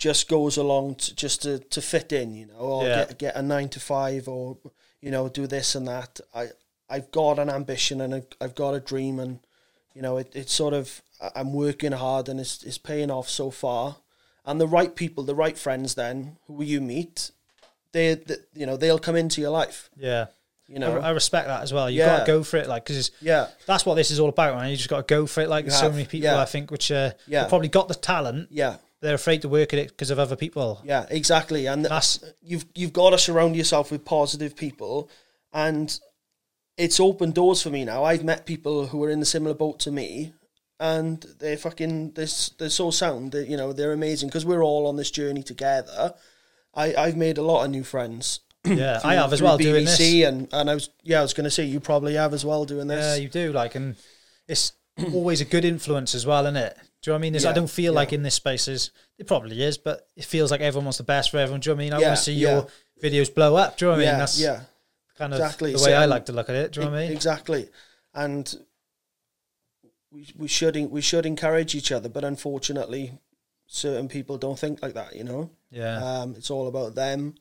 just 0.00 0.28
goes 0.28 0.56
along 0.56 0.94
to, 0.96 1.14
just 1.14 1.42
to, 1.42 1.58
to 1.58 1.80
fit 1.80 2.10
in, 2.12 2.34
you 2.34 2.46
know, 2.46 2.54
or 2.58 2.84
Yeah. 2.84 3.04
get 3.04 3.18
get 3.18 3.36
a 3.36 3.42
nine 3.42 3.68
to 3.68 3.78
five, 3.80 4.26
or 4.26 4.56
you 5.00 5.10
know, 5.12 5.28
do 5.28 5.46
this 5.46 5.74
and 5.76 5.86
that. 5.86 6.18
I 6.34 6.48
I've 6.88 7.10
got 7.12 7.38
an 7.38 7.48
ambition 7.48 8.00
and 8.00 8.12
I've, 8.16 8.26
I've 8.40 8.54
got 8.56 8.74
a 8.74 8.80
dream, 8.80 9.20
and 9.20 9.38
you 9.94 10.02
know, 10.02 10.16
it, 10.18 10.32
it's 10.34 10.52
sort 10.52 10.74
of 10.74 11.02
I- 11.22 11.32
I'm 11.36 11.52
working 11.52 11.92
hard 11.92 12.28
and 12.28 12.40
it's 12.40 12.64
it's 12.64 12.78
paying 12.78 13.10
off 13.10 13.28
so 13.28 13.50
far. 13.50 13.96
And 14.46 14.58
the 14.60 14.66
right 14.78 14.96
people, 14.96 15.22
the 15.22 15.34
right 15.34 15.56
friends, 15.58 15.94
then 15.94 16.36
who 16.46 16.62
you 16.64 16.80
meet, 16.80 17.30
they, 17.92 18.14
they 18.14 18.36
you 18.54 18.66
know 18.66 18.76
they'll 18.78 18.98
come 18.98 19.16
into 19.16 19.40
your 19.42 19.50
life. 19.50 19.90
yeah, 19.96 20.26
You 20.66 20.78
know, 20.78 20.98
I 20.98 21.10
respect 21.10 21.46
that 21.46 21.62
as 21.62 21.72
well. 21.74 21.90
You 21.90 21.98
Yeah. 22.00 22.06
got 22.16 22.20
to 22.26 22.32
go 22.32 22.42
for 22.42 22.56
it, 22.56 22.66
like, 22.66 22.84
because 22.86 23.10
yeah, 23.20 23.48
that's 23.66 23.84
what 23.84 23.96
this 23.96 24.10
is 24.10 24.18
all 24.18 24.30
about, 24.30 24.56
man. 24.56 24.70
You 24.70 24.76
just 24.76 24.88
got 24.88 25.06
to 25.06 25.14
go 25.14 25.26
for 25.26 25.42
it. 25.42 25.48
Like, 25.50 25.66
there's 25.66 25.78
so 25.78 25.90
many 25.90 26.06
people 26.06 26.30
yeah. 26.30 26.40
I 26.40 26.46
think 26.46 26.70
which 26.70 26.90
uh, 26.90 27.10
Yeah. 27.26 27.46
probably 27.48 27.68
got 27.68 27.88
the 27.88 27.94
talent, 27.94 28.48
yeah, 28.50 28.76
they're 29.00 29.14
afraid 29.14 29.42
to 29.42 29.48
work 29.48 29.72
at 29.72 29.78
it 29.78 29.88
because 29.88 30.10
of 30.10 30.18
other 30.18 30.36
people. 30.36 30.80
yeah, 30.84 31.06
exactly. 31.10 31.66
And 31.66 31.84
That's 31.84 32.22
you've 32.42 32.66
you've 32.74 32.92
got 32.92 33.10
to 33.10 33.18
surround 33.18 33.56
yourself 33.56 33.90
with 33.90 34.04
positive 34.04 34.56
people, 34.56 35.10
and 35.52 35.98
it's 36.76 37.00
opened 37.00 37.34
doors 37.34 37.62
for 37.62 37.70
me 37.70 37.84
now. 37.84 38.04
I've 38.04 38.24
met 38.24 38.46
people 38.46 38.86
who 38.86 39.02
are 39.04 39.10
in 39.10 39.20
the 39.20 39.26
similar 39.26 39.54
boat 39.54 39.78
to 39.80 39.90
me, 39.90 40.32
and 40.78 41.24
they're 41.38 41.56
fucking 41.56 42.12
they're, 42.12 42.28
they're 42.58 42.70
so 42.70 42.90
sound. 42.90 43.32
That, 43.32 43.48
you 43.48 43.56
know, 43.56 43.72
they're 43.72 43.92
amazing 43.92 44.28
because 44.28 44.46
we're 44.46 44.62
all 44.62 44.86
on 44.86 44.96
this 44.96 45.10
journey 45.10 45.42
together. 45.42 46.14
I 46.74 46.94
I've 46.94 47.16
made 47.16 47.38
a 47.38 47.42
lot 47.42 47.64
of 47.64 47.70
new 47.70 47.84
friends. 47.84 48.40
yeah, 48.64 49.00
I 49.02 49.14
have 49.14 49.32
as 49.32 49.38
through 49.38 49.48
well 49.48 49.58
doing 49.58 49.84
this. 49.86 50.00
And 50.00 50.48
and 50.52 50.70
I 50.70 50.74
was 50.74 50.90
yeah 51.02 51.20
I 51.20 51.22
was 51.22 51.34
going 51.34 51.44
to 51.44 51.50
say 51.50 51.64
you 51.64 51.80
probably 51.80 52.14
have 52.14 52.34
as 52.34 52.44
well 52.44 52.64
doing 52.64 52.86
this. 52.88 53.16
Yeah, 53.16 53.22
you 53.22 53.28
do 53.28 53.52
like, 53.52 53.74
and 53.74 53.96
it's 54.48 54.72
always 55.14 55.40
a 55.40 55.44
good 55.44 55.64
influence 55.64 56.14
as 56.14 56.26
well, 56.26 56.44
isn't 56.46 56.56
it? 56.56 56.76
Do 57.02 57.10
you 57.10 57.12
know 57.12 57.14
what 57.14 57.18
I 57.18 57.22
mean? 57.22 57.32
There's, 57.32 57.46
I 57.46 57.52
don't 57.52 57.70
feel 57.70 57.92
yeah. 57.94 57.96
like 58.00 58.12
in 58.12 58.22
this 58.22 58.34
space 58.34 58.68
is 58.68 58.90
it 59.18 59.26
probably 59.26 59.62
is, 59.62 59.78
but 59.78 60.06
it 60.16 60.24
feels 60.24 60.50
like 60.50 60.60
everyone 60.60 60.84
wants 60.84 60.98
the 60.98 61.04
best 61.04 61.30
for 61.30 61.38
everyone. 61.38 61.60
Do 61.60 61.70
you 61.70 61.74
know 61.74 61.78
what 61.78 61.82
I 61.82 61.84
mean? 61.84 61.92
I 61.94 62.00
Yeah, 62.00 62.06
want 62.08 62.18
to 62.18 62.22
see 62.24 62.32
yeah. 62.34 62.50
your 62.50 62.66
videos 63.02 63.34
blow 63.34 63.56
up. 63.56 63.78
Do 63.78 63.86
you 63.86 63.90
know 63.90 63.96
what 63.96 64.02
I 64.02 64.04
mean? 64.04 64.12
yeah, 64.12 64.18
That's 64.18 64.40
yeah. 64.40 64.60
kind 65.16 65.32
of 65.32 65.40
exactly. 65.40 65.72
the 65.72 65.78
So, 65.78 65.86
way 65.86 65.96
I 65.96 66.04
um, 66.04 66.10
like 66.10 66.26
to 66.26 66.32
look 66.32 66.48
at 66.50 66.54
it. 66.56 66.72
Do 66.72 66.80
you 66.80 66.86
know 66.86 66.92
what 66.92 66.98
I 66.98 67.02
mean? 67.04 67.12
Exactly, 67.12 67.68
and 68.14 68.54
we 70.10 70.26
we 70.36 70.48
should 70.48 70.76
we 70.90 71.00
should 71.00 71.24
encourage 71.24 71.74
each 71.74 71.90
other, 71.92 72.08
but 72.10 72.24
unfortunately, 72.24 73.18
certain 73.66 74.08
people 74.08 74.36
don't 74.36 74.58
think 74.58 74.82
like 74.82 74.94
that. 74.94 75.16
You 75.16 75.24
know, 75.24 75.50
Yeah, 75.70 75.96
um, 76.22 76.34
it's 76.36 76.50
all 76.50 76.68
about 76.68 76.94
them. 76.94 77.36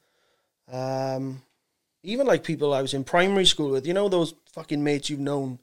Um, 0.72 1.41
even 2.04 2.28
like 2.28 2.43
people 2.43 2.74
I 2.74 2.82
was 2.82 2.93
in 2.93 3.04
primary 3.04 3.45
school 3.45 3.72
with, 3.72 3.86
you 3.88 3.93
know, 3.93 4.08
those 4.08 4.34
fucking 4.54 4.82
mates 4.84 5.10
you've 5.10 5.20
known 5.20 5.60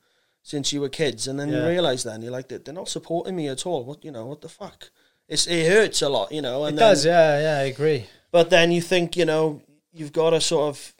since 0.46 0.72
you 0.72 0.80
were 0.80 0.88
kids, 0.88 1.26
and 1.26 1.40
then 1.40 1.48
you 1.48 1.56
Yeah. 1.58 1.66
realize 1.74 2.04
then 2.04 2.22
you're 2.22 2.30
like 2.38 2.46
they're 2.48 2.72
not 2.82 2.88
supporting 2.88 3.34
me 3.34 3.48
at 3.48 3.66
all. 3.66 3.82
What 3.84 4.04
you 4.04 4.12
know? 4.12 4.26
What 4.26 4.40
the 4.42 4.48
fuck? 4.48 4.90
It's 5.28 5.46
it 5.48 5.66
hurts 5.72 6.02
a 6.02 6.08
lot, 6.08 6.30
you 6.30 6.40
know. 6.40 6.64
it 6.64 6.68
And 6.70 6.78
does. 6.78 7.04
Yeah, 7.04 7.40
yeah, 7.40 7.58
I 7.58 7.64
agree. 7.64 8.06
but 8.30 8.48
then 8.50 8.70
you 8.70 8.80
think, 8.80 9.16
you 9.16 9.24
know, 9.24 9.60
you've 9.92 10.12
got 10.12 10.30
to 10.30 10.40
sort 10.40 10.68
of, 10.68 10.94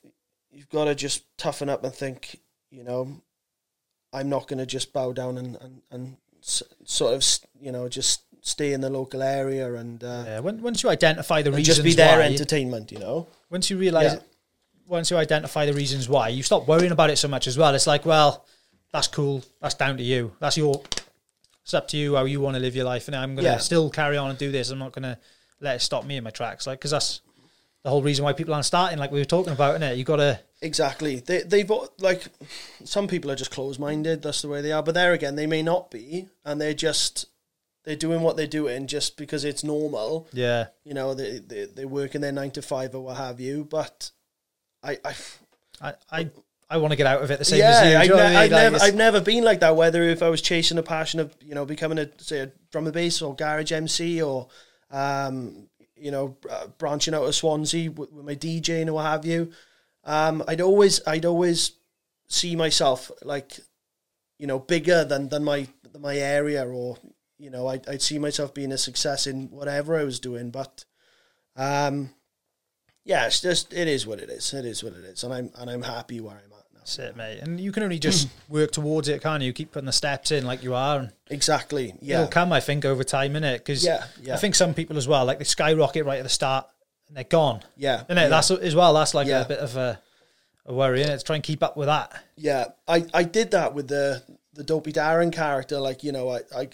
you've 0.50 0.68
got 0.68 0.86
to 0.86 0.94
just 0.96 1.22
toughen 1.38 1.68
up 1.68 1.84
and 1.84 1.94
think, 1.94 2.40
you 2.70 2.82
know, 2.82 3.20
I'm 4.12 4.28
not 4.28 4.48
going 4.48 4.58
to 4.58 4.66
just 4.66 4.92
bow 4.92 5.12
down 5.12 5.38
and, 5.38 5.56
and, 5.60 5.82
and 5.92 6.16
s- 6.42 6.62
sort 6.84 7.14
of, 7.14 7.24
you 7.60 7.70
know, 7.70 7.88
just 7.88 8.22
stay 8.40 8.72
in 8.72 8.80
the 8.80 8.90
local 8.90 9.22
area 9.22 9.72
and, 9.74 10.02
uh, 10.02 10.24
Yeah, 10.26 10.40
when, 10.40 10.60
once 10.60 10.82
you 10.82 10.88
identify 10.90 11.42
the 11.42 11.50
reasons 11.52 11.76
just 11.76 11.84
be 11.84 11.94
their 11.94 12.20
entertainment, 12.22 12.90
you 12.90 12.98
know? 12.98 13.28
once 13.50 13.70
you 13.70 13.76
realize, 13.78 14.14
Yeah. 14.14 14.20
once 14.88 15.10
you 15.10 15.16
identify 15.18 15.66
the 15.66 15.72
reasons 15.72 16.08
why, 16.08 16.28
you 16.30 16.42
stop 16.42 16.66
worrying 16.66 16.92
about 16.92 17.10
it 17.10 17.16
so 17.18 17.28
much 17.28 17.46
as 17.46 17.56
well. 17.58 17.74
It's 17.76 17.86
like, 17.86 18.04
well, 18.06 18.44
that's 18.96 19.08
cool. 19.08 19.44
That's 19.60 19.74
down 19.74 19.98
to 19.98 20.02
you. 20.02 20.32
That's 20.40 20.56
your. 20.56 20.82
It's 21.62 21.74
up 21.74 21.88
to 21.88 21.96
you 21.96 22.16
how 22.16 22.24
you 22.24 22.40
want 22.40 22.54
to 22.56 22.60
live 22.60 22.74
your 22.76 22.84
life, 22.86 23.08
and 23.08 23.16
I'm 23.16 23.34
gonna 23.36 23.48
Yeah. 23.48 23.58
still 23.58 23.90
carry 23.90 24.16
on 24.16 24.30
and 24.30 24.38
do 24.38 24.50
this. 24.50 24.70
I'm 24.70 24.78
not 24.78 24.92
gonna 24.92 25.18
let 25.60 25.76
it 25.76 25.80
stop 25.80 26.04
me 26.04 26.16
in 26.16 26.24
my 26.24 26.30
tracks, 26.30 26.66
like 26.66 26.78
because 26.78 26.92
that's 26.92 27.20
the 27.82 27.90
whole 27.90 28.02
reason 28.02 28.24
why 28.24 28.32
people 28.32 28.54
aren't 28.54 28.66
starting. 28.66 28.98
Like 28.98 29.10
we 29.12 29.18
were 29.18 29.24
talking 29.24 29.52
about, 29.52 29.74
isn't 29.76 29.82
it? 29.82 29.98
You 29.98 30.04
gotta. 30.04 30.40
Exactly. 30.62 31.16
They, 31.20 31.42
they've, 31.42 31.70
like, 31.98 32.28
some 32.82 33.08
people 33.08 33.30
are 33.30 33.36
just 33.36 33.50
closed 33.50 33.78
minded. 33.78 34.22
That's 34.22 34.40
the 34.40 34.48
way 34.48 34.62
they 34.62 34.72
are. 34.72 34.82
But 34.82 34.94
there 34.94 35.12
again, 35.12 35.36
they 35.36 35.46
may 35.46 35.62
not 35.62 35.90
be. 35.90 36.28
And 36.46 36.58
they're 36.58 36.72
just, 36.72 37.26
they're 37.84 37.94
doing 37.94 38.22
what 38.22 38.38
they're 38.38 38.46
doing 38.46 38.86
just 38.86 39.18
because 39.18 39.44
it's 39.44 39.62
normal. 39.62 40.26
Yeah, 40.32 40.68
You 40.82 40.94
know, 40.94 41.12
they, 41.12 41.40
they, 41.40 41.66
they 41.66 41.84
work 41.84 42.14
in 42.14 42.22
their 42.22 42.32
nine 42.32 42.52
to 42.52 42.62
five 42.62 42.94
or 42.94 43.00
what 43.02 43.18
have 43.18 43.38
you. 43.38 43.64
But 43.64 44.10
I, 44.82 44.98
I, 45.04 45.14
I 45.82 45.94
I, 46.10 46.30
I 46.68 46.78
want 46.78 46.90
to 46.92 46.96
get 46.96 47.06
out 47.06 47.22
of 47.22 47.30
it 47.30 47.38
the 47.38 47.44
same 47.44 47.60
yeah, 47.60 47.80
as 47.80 47.90
you. 47.90 47.96
I've, 47.96 48.06
you 48.08 48.14
I 48.14 48.28
mean? 48.28 48.36
I've 48.36 48.50
Like, 48.50 48.62
never, 48.62 48.76
it's- 48.76 48.82
I've 48.88 48.94
never 48.96 49.20
been 49.20 49.44
like 49.44 49.60
that. 49.60 49.76
Whether 49.76 50.02
if 50.02 50.22
I 50.22 50.28
was 50.28 50.42
chasing 50.42 50.78
a 50.78 50.82
passion 50.82 51.20
of 51.20 51.34
you 51.40 51.54
know 51.54 51.64
becoming 51.64 51.98
a 51.98 52.08
say 52.18 52.40
a 52.40 52.52
drum 52.70 52.86
and 52.86 52.94
bass 52.94 53.22
or 53.22 53.34
garage 53.36 53.70
MC 53.72 54.20
or 54.20 54.48
um, 54.90 55.68
you 55.96 56.10
know 56.10 56.36
uh, 56.50 56.66
branching 56.78 57.14
out 57.14 57.24
of 57.24 57.34
Swansea 57.34 57.90
with, 57.90 58.12
with 58.12 58.24
my 58.26 58.34
DJing 58.34 58.88
or 58.88 58.94
what 58.94 59.04
have 59.06 59.24
you, 59.24 59.52
um, 60.04 60.42
I'd 60.48 60.60
always 60.60 61.00
I'd 61.06 61.24
always 61.24 61.72
see 62.28 62.56
myself 62.56 63.12
like 63.22 63.60
you 64.38 64.48
know 64.48 64.58
bigger 64.58 65.04
than 65.04 65.28
than 65.28 65.44
my 65.44 65.68
than 65.92 66.02
my 66.02 66.16
area 66.16 66.66
or 66.66 66.98
you 67.38 67.50
know 67.50 67.68
I'd, 67.68 67.88
I'd 67.88 68.02
see 68.02 68.18
myself 68.18 68.54
being 68.54 68.72
a 68.72 68.78
success 68.78 69.28
in 69.28 69.50
whatever 69.50 69.96
I 69.96 70.02
was 70.02 70.18
doing, 70.18 70.50
but 70.50 70.84
um, 71.54 72.10
yeah, 73.04 73.26
it's 73.26 73.40
just 73.40 73.72
it 73.72 73.86
is 73.86 74.04
what 74.04 74.18
it 74.18 74.30
is. 74.30 74.52
It 74.52 74.64
is 74.64 74.82
what 74.82 74.94
it 74.94 75.04
is, 75.04 75.22
and 75.22 75.32
I'm 75.32 75.50
and 75.56 75.70
I'm 75.70 75.82
happy 75.82 76.20
where 76.20 76.34
I'm. 76.34 76.55
That's 76.86 77.00
it, 77.00 77.16
mate. 77.16 77.40
And 77.42 77.58
you 77.58 77.72
can 77.72 77.82
only 77.82 77.98
just 77.98 78.28
work 78.48 78.70
towards 78.70 79.08
it, 79.08 79.20
can't 79.20 79.42
you? 79.42 79.52
Keep 79.52 79.72
putting 79.72 79.86
the 79.86 79.92
steps 79.92 80.30
in 80.30 80.46
like 80.46 80.62
you 80.62 80.72
are, 80.76 81.00
and 81.00 81.12
Exactly. 81.30 81.92
Yeah. 82.00 82.18
it'll 82.20 82.28
come, 82.30 82.52
I 82.52 82.60
think, 82.60 82.84
over 82.84 83.02
time, 83.02 83.32
innit? 83.34 83.54
Because 83.54 83.84
Yeah, 83.84 84.04
yeah. 84.22 84.34
I 84.34 84.36
think 84.36 84.54
some 84.54 84.72
people 84.72 84.96
as 84.96 85.08
well, 85.08 85.24
like 85.24 85.38
they 85.38 85.44
skyrocket 85.44 86.04
right 86.06 86.18
at 86.18 86.22
the 86.22 86.28
start 86.28 86.64
and 87.08 87.16
they're 87.16 87.24
gone. 87.24 87.62
Yeah. 87.76 88.04
Innit? 88.08 88.16
yeah. 88.16 88.28
That's 88.28 88.52
as 88.52 88.76
well. 88.76 88.94
That's 88.94 89.14
like 89.14 89.26
Yeah. 89.26 89.40
a 89.42 89.48
bit 89.48 89.58
of 89.58 89.76
a, 89.76 90.00
a 90.64 90.72
worry, 90.72 91.02
innit? 91.02 91.18
To 91.18 91.24
try 91.24 91.34
and 91.34 91.42
keep 91.42 91.60
up 91.64 91.76
with 91.76 91.86
that. 91.88 92.12
yeah. 92.36 92.66
I, 92.86 93.04
I 93.12 93.24
did 93.24 93.50
that 93.50 93.74
with 93.74 93.88
the 93.88 94.22
the 94.54 94.62
Dopey 94.62 94.92
Darren 94.92 95.32
character. 95.32 95.80
Like 95.80 96.04
you 96.04 96.12
know, 96.12 96.28
I, 96.30 96.40
I 96.56 96.68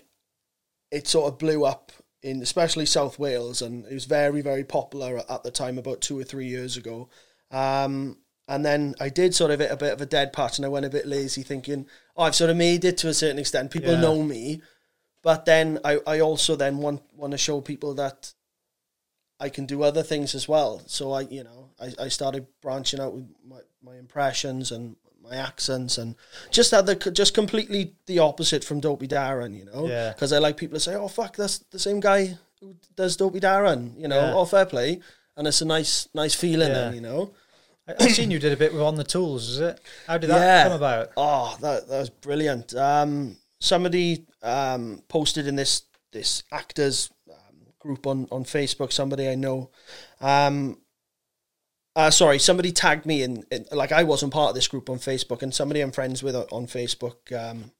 it 0.90 1.08
sort 1.08 1.32
of 1.32 1.38
blew 1.38 1.64
up 1.64 1.90
in 2.22 2.42
especially 2.42 2.84
South 2.84 3.18
Wales, 3.18 3.62
and 3.62 3.86
it 3.86 3.94
was 3.94 4.04
very 4.04 4.42
very 4.42 4.62
popular 4.64 5.18
at, 5.20 5.30
at 5.30 5.42
the 5.42 5.50
time 5.50 5.78
about 5.78 6.02
two 6.02 6.18
or 6.18 6.22
three 6.24 6.48
years 6.48 6.76
ago. 6.76 7.08
Um, 7.50 8.18
and 8.48 8.64
then 8.64 8.94
I 9.00 9.08
did 9.08 9.34
sort 9.34 9.50
of 9.50 9.60
hit 9.60 9.70
a 9.70 9.76
bit 9.76 9.92
of 9.92 10.00
a 10.00 10.06
dead 10.06 10.32
patch, 10.32 10.58
and 10.58 10.66
I 10.66 10.68
went 10.68 10.86
a 10.86 10.90
bit 10.90 11.06
lazy, 11.06 11.42
thinking, 11.42 11.86
"Oh, 12.16 12.24
I've 12.24 12.34
sort 12.34 12.50
of 12.50 12.56
made 12.56 12.84
it 12.84 12.96
to 12.98 13.08
a 13.08 13.14
certain 13.14 13.38
extent. 13.38 13.70
People 13.70 13.92
Yeah. 13.92 14.00
know 14.00 14.22
me." 14.22 14.60
But 15.22 15.44
then 15.44 15.78
I, 15.84 16.00
I 16.06 16.20
also 16.20 16.56
then 16.56 16.78
want 16.78 17.02
want 17.14 17.30
to 17.32 17.38
show 17.38 17.60
people 17.60 17.94
that 17.94 18.32
I 19.38 19.48
can 19.48 19.66
do 19.66 19.82
other 19.82 20.02
things 20.02 20.34
as 20.34 20.48
well. 20.48 20.82
So 20.86 21.12
I, 21.12 21.22
you 21.22 21.44
know, 21.44 21.70
I, 21.80 21.92
I 22.04 22.08
started 22.08 22.46
branching 22.60 23.00
out 23.00 23.14
with 23.14 23.28
my, 23.46 23.58
my 23.82 23.96
impressions 23.96 24.70
and 24.72 24.96
my 25.22 25.36
accents 25.36 25.98
and 25.98 26.16
just 26.50 26.72
had 26.72 26.86
the 26.86 26.96
just 26.96 27.34
completely 27.34 27.94
the 28.06 28.18
opposite 28.18 28.64
from 28.64 28.80
Dopey 28.80 29.06
Darren, 29.08 29.56
you 29.56 29.64
know. 29.64 29.86
Yeah. 29.86 30.08
Because 30.12 30.32
I 30.32 30.38
like 30.38 30.56
people 30.56 30.76
to 30.76 30.80
say, 30.80 30.94
"Oh 30.96 31.08
fuck, 31.08 31.36
that's 31.36 31.58
the 31.70 31.78
same 31.78 32.00
guy 32.00 32.36
who 32.60 32.74
does 32.96 33.16
Dopey 33.16 33.38
Darren," 33.40 33.98
you 34.00 34.08
know. 34.08 34.20
Yeah. 34.26 34.34
Oh, 34.34 34.44
fair 34.44 34.66
play, 34.66 35.00
and 35.36 35.46
it's 35.46 35.60
a 35.60 35.64
nice 35.64 36.08
nice 36.14 36.34
feeling 36.34 36.68
Yeah. 36.68 36.74
then, 36.74 36.94
you 36.94 37.00
know. 37.00 37.32
I, 37.88 37.94
I've 38.00 38.12
seen 38.12 38.30
you 38.30 38.38
did 38.38 38.52
a 38.52 38.56
bit 38.56 38.72
with 38.72 38.82
On 38.82 38.94
the 38.96 39.04
Tools, 39.04 39.48
is 39.48 39.60
it? 39.60 39.80
How 40.06 40.18
did 40.18 40.30
that 40.30 40.40
Yeah. 40.40 40.64
come 40.64 40.76
about? 40.76 41.10
Oh, 41.16 41.56
that 41.60 41.88
that 41.88 41.98
was 41.98 42.10
brilliant. 42.10 42.74
Um, 42.74 43.36
somebody 43.60 44.26
um, 44.42 45.02
posted 45.08 45.46
in 45.46 45.56
this 45.56 45.82
this 46.12 46.42
actors 46.52 47.10
um, 47.30 47.66
group 47.78 48.06
on 48.06 48.28
on 48.30 48.44
Facebook. 48.44 48.92
Somebody 48.92 49.28
I 49.28 49.34
know. 49.34 49.70
Um, 50.20 50.78
uh, 51.94 52.10
sorry, 52.10 52.38
somebody 52.38 52.72
tagged 52.72 53.04
me 53.04 53.22
in, 53.22 53.44
in. 53.50 53.66
Like 53.72 53.92
I 53.92 54.02
wasn't 54.04 54.32
part 54.32 54.50
of 54.50 54.54
this 54.54 54.68
group 54.68 54.88
on 54.88 54.98
Facebook, 54.98 55.42
and 55.42 55.52
somebody 55.54 55.80
I'm 55.80 55.92
friends 55.92 56.22
with 56.22 56.34
on 56.36 56.66
Facebook 56.66 57.32
um, 57.32 57.72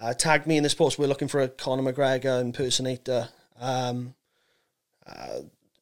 uh, 0.00 0.14
tagged 0.14 0.46
me 0.46 0.56
in 0.56 0.62
this 0.62 0.74
post. 0.74 0.98
We're 0.98 1.06
looking 1.06 1.28
for 1.28 1.40
a 1.40 1.48
Conor 1.48 1.92
McGregor 1.92 2.40
impersonator. 2.40 3.28
Um, 3.60 4.14
uh, 5.06 5.40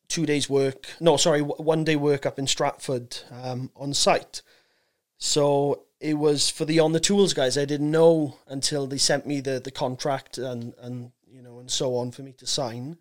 two 0.08 0.26
days 0.26 0.48
work. 0.50 0.86
No, 1.00 1.16
sorry, 1.16 1.40
one 1.40 1.84
day 1.84 1.96
work 1.96 2.26
up 2.26 2.38
in 2.38 2.46
Stratford 2.46 3.16
um, 3.30 3.70
on 3.76 3.94
site. 3.94 4.42
So 5.18 5.84
it 6.00 6.14
was 6.14 6.50
for 6.50 6.64
the 6.64 6.80
on 6.80 6.92
the 6.92 7.00
tools 7.00 7.32
guys. 7.34 7.56
I 7.56 7.64
didn't 7.64 7.90
know 7.90 8.36
until 8.46 8.86
they 8.86 8.98
sent 8.98 9.26
me 9.26 9.40
the 9.40 9.60
the 9.60 9.70
contract 9.70 10.38
and 10.38 10.74
and 10.80 11.12
you 11.30 11.42
know 11.42 11.58
and 11.58 11.70
so 11.70 11.96
on 11.96 12.10
for 12.10 12.22
me 12.22 12.32
to 12.32 12.46
sign. 12.46 12.98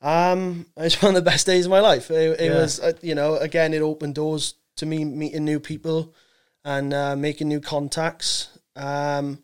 Um, 0.00 0.66
it's 0.76 1.02
one 1.02 1.10
of 1.16 1.24
the 1.24 1.30
best 1.30 1.46
days 1.46 1.66
of 1.66 1.70
my 1.70 1.80
life. 1.80 2.10
It, 2.10 2.40
it 2.40 2.46
Yeah. 2.46 2.58
was, 2.60 2.78
uh, 2.80 2.92
you 3.02 3.14
know, 3.14 3.36
again, 3.36 3.74
it 3.74 3.82
opened 3.82 4.14
doors 4.14 4.54
to 4.76 4.86
me 4.86 5.04
meeting 5.04 5.44
new 5.44 5.58
people 5.60 6.14
and 6.64 6.94
uh, 6.94 7.16
making 7.16 7.48
new 7.48 7.60
contacts. 7.60 8.48
Um, 8.76 9.42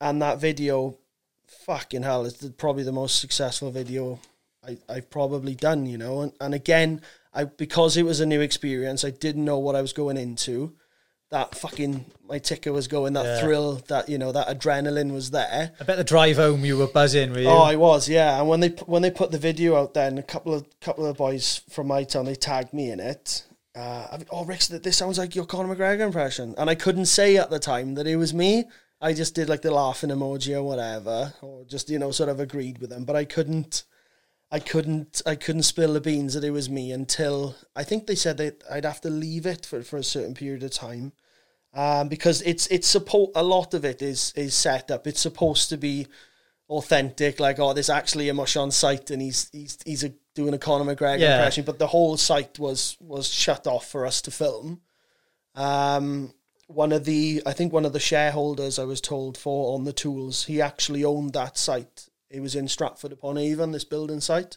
and 0.00 0.20
that 0.22 0.38
video, 0.38 0.96
fucking 1.46 2.02
hell, 2.02 2.24
is 2.24 2.34
the, 2.38 2.50
probably 2.50 2.82
the 2.84 2.92
most 2.92 3.20
successful 3.20 3.70
video 3.70 4.18
I, 4.66 4.78
I've 4.88 5.10
probably 5.10 5.54
done, 5.54 5.86
you 5.86 5.98
know. 5.98 6.20
And, 6.22 6.32
and 6.40 6.54
again, 6.54 7.00
I 7.34 7.44
because 7.44 7.96
it 7.96 8.04
was 8.04 8.20
a 8.20 8.26
new 8.26 8.40
experience, 8.40 9.04
I 9.04 9.10
didn't 9.10 9.44
know 9.44 9.58
what 9.58 9.76
I 9.76 9.82
was 9.82 9.92
going 9.92 10.16
into. 10.16 10.74
That 11.30 11.54
fucking 11.54 12.04
my 12.28 12.38
ticker 12.38 12.74
was 12.74 12.88
going, 12.88 13.14
that 13.14 13.24
Yeah. 13.24 13.40
thrill, 13.40 13.82
that 13.88 14.08
you 14.08 14.18
know, 14.18 14.32
that 14.32 14.48
adrenaline 14.48 15.12
was 15.12 15.30
there. 15.30 15.72
I 15.80 15.84
bet 15.84 15.96
the 15.96 16.04
drive 16.04 16.36
home 16.36 16.62
you 16.64 16.76
were 16.76 16.86
buzzing, 16.86 17.32
were 17.32 17.38
you? 17.40 17.48
Oh, 17.48 17.62
I 17.62 17.76
was, 17.76 18.06
yeah. 18.08 18.38
And 18.38 18.48
when 18.48 18.60
they 18.60 18.68
when 18.86 19.00
they 19.00 19.10
put 19.10 19.30
the 19.30 19.38
video 19.38 19.76
out, 19.76 19.94
then 19.94 20.18
a 20.18 20.22
couple 20.22 20.52
of 20.52 20.66
couple 20.80 21.06
of 21.06 21.16
boys 21.16 21.62
from 21.70 21.86
my 21.86 22.04
town 22.04 22.26
they 22.26 22.34
tagged 22.34 22.74
me 22.74 22.90
in 22.90 23.00
it. 23.00 23.44
Uh, 23.74 24.06
I 24.12 24.18
mean, 24.18 24.26
oh, 24.30 24.44
Rick, 24.44 24.60
this 24.60 24.98
sounds 24.98 25.16
like 25.16 25.34
your 25.34 25.46
Conor 25.46 25.74
McGregor 25.74 26.00
impression, 26.00 26.54
and 26.58 26.68
I 26.68 26.74
couldn't 26.74 27.06
say 27.06 27.38
at 27.38 27.48
the 27.48 27.58
time 27.58 27.94
that 27.94 28.06
it 28.06 28.16
was 28.16 28.34
me. 28.34 28.64
I 29.00 29.14
just 29.14 29.34
did 29.34 29.48
like 29.48 29.62
the 29.62 29.70
laughing 29.70 30.10
emoji 30.10 30.54
or 30.54 30.62
whatever, 30.62 31.32
or 31.40 31.64
just 31.64 31.88
you 31.88 31.98
know 31.98 32.10
sort 32.10 32.28
of 32.28 32.38
agreed 32.40 32.78
with 32.78 32.90
them, 32.90 33.04
but 33.04 33.16
I 33.16 33.24
couldn't. 33.24 33.84
I 34.52 34.58
couldn't 34.60 35.22
I 35.24 35.34
couldn't 35.34 35.62
spill 35.62 35.94
the 35.94 36.00
beans 36.00 36.34
that 36.34 36.44
it 36.44 36.50
was 36.50 36.68
me 36.68 36.92
until 36.92 37.56
I 37.74 37.84
think 37.84 38.06
they 38.06 38.14
said 38.14 38.36
that 38.36 38.62
I'd 38.70 38.84
have 38.84 39.00
to 39.00 39.10
leave 39.10 39.46
it 39.46 39.64
for, 39.64 39.82
for 39.82 39.96
a 39.96 40.04
certain 40.04 40.34
period 40.34 40.62
of 40.62 40.70
time. 40.70 41.12
Um, 41.74 42.08
because 42.08 42.42
it's 42.42 42.66
it's 42.66 42.86
support 42.86 43.30
a 43.34 43.42
lot 43.42 43.72
of 43.72 43.84
it 43.86 44.02
is 44.02 44.32
is 44.36 44.54
set 44.54 44.90
up. 44.90 45.06
It's 45.06 45.22
supposed 45.22 45.70
to 45.70 45.78
be 45.78 46.06
authentic, 46.68 47.40
like 47.40 47.58
oh, 47.58 47.72
there's 47.72 47.88
actually 47.88 48.28
a 48.28 48.34
mush 48.34 48.56
on 48.56 48.70
site 48.70 49.10
and 49.10 49.22
he's 49.22 49.48
he's 49.52 49.78
he's 49.86 50.04
a, 50.04 50.12
doing 50.34 50.52
a 50.52 50.58
Conor 50.58 50.94
McGregor 50.94 51.20
Yeah. 51.20 51.36
impression, 51.36 51.64
but 51.64 51.78
the 51.78 51.86
whole 51.86 52.18
site 52.18 52.58
was 52.58 52.98
was 53.00 53.28
shut 53.32 53.66
off 53.66 53.88
for 53.88 54.04
us 54.04 54.20
to 54.22 54.30
film. 54.30 54.82
Um, 55.54 56.34
one 56.66 56.92
of 56.92 57.04
the 57.06 57.42
I 57.46 57.54
think 57.54 57.72
one 57.72 57.86
of 57.86 57.94
the 57.94 58.00
shareholders 58.00 58.78
I 58.78 58.84
was 58.84 59.00
told 59.00 59.38
for 59.38 59.74
on 59.74 59.84
the 59.84 59.92
tools, 59.94 60.44
he 60.44 60.60
actually 60.60 61.04
owned 61.04 61.32
that 61.32 61.56
site. 61.56 62.08
It 62.32 62.40
was 62.40 62.54
in 62.54 62.66
Stratford 62.66 63.12
upon 63.12 63.36
Avon, 63.36 63.72
this 63.72 63.84
building 63.84 64.20
site. 64.20 64.56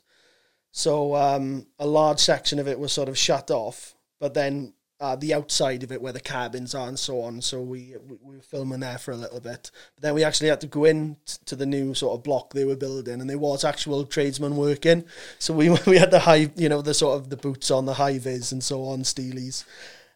So 0.72 1.16
um, 1.16 1.68
a 1.78 1.86
large 1.86 2.20
section 2.20 2.60
of 2.60 2.68
it 2.68 2.80
was 2.80 2.92
sort 2.92 3.10
of 3.10 3.18
shut 3.18 3.52
off, 3.52 3.96
but 4.20 4.34
then 4.34 4.74
uh, 5.00 5.16
the 5.16 5.34
outside 5.34 5.84
of 5.84 5.92
it 5.92 6.02
where 6.02 6.14
the 6.14 6.20
cabins 6.20 6.74
are 6.74 6.88
and 6.88 6.98
so 6.98 7.22
on. 7.22 7.42
So 7.42 7.62
we, 7.62 7.96
we 8.08 8.18
we 8.22 8.36
were 8.38 8.42
filming 8.42 8.80
there 8.80 8.98
for 8.98 9.12
a 9.12 9.18
little 9.18 9.40
bit. 9.40 9.72
But 9.96 10.04
then 10.04 10.14
we 10.14 10.24
actually 10.24 10.50
had 10.50 10.62
to 10.62 10.68
go 10.68 10.86
in 10.86 11.18
t- 11.26 11.38
to 11.46 11.56
the 11.56 11.66
new 11.66 11.94
sort 11.94 12.18
of 12.18 12.24
block 12.24 12.54
they 12.54 12.66
were 12.66 12.76
building, 12.76 13.20
and 13.20 13.30
there 13.30 13.38
was 13.38 13.66
actual 13.66 14.06
tradesmen 14.06 14.56
working. 14.56 15.04
So 15.38 15.54
we 15.54 15.70
we 15.88 15.98
had 15.98 16.12
the 16.12 16.20
high, 16.20 16.50
you 16.56 16.70
know, 16.70 16.82
the 16.82 16.94
sort 16.94 17.18
of 17.18 17.30
the 17.30 17.38
boots 17.38 17.72
on, 17.72 17.86
the 17.86 17.96
high 17.96 18.20
vis 18.20 18.52
and 18.52 18.64
so 18.64 18.84
on, 18.86 19.02
steelies. 19.04 19.66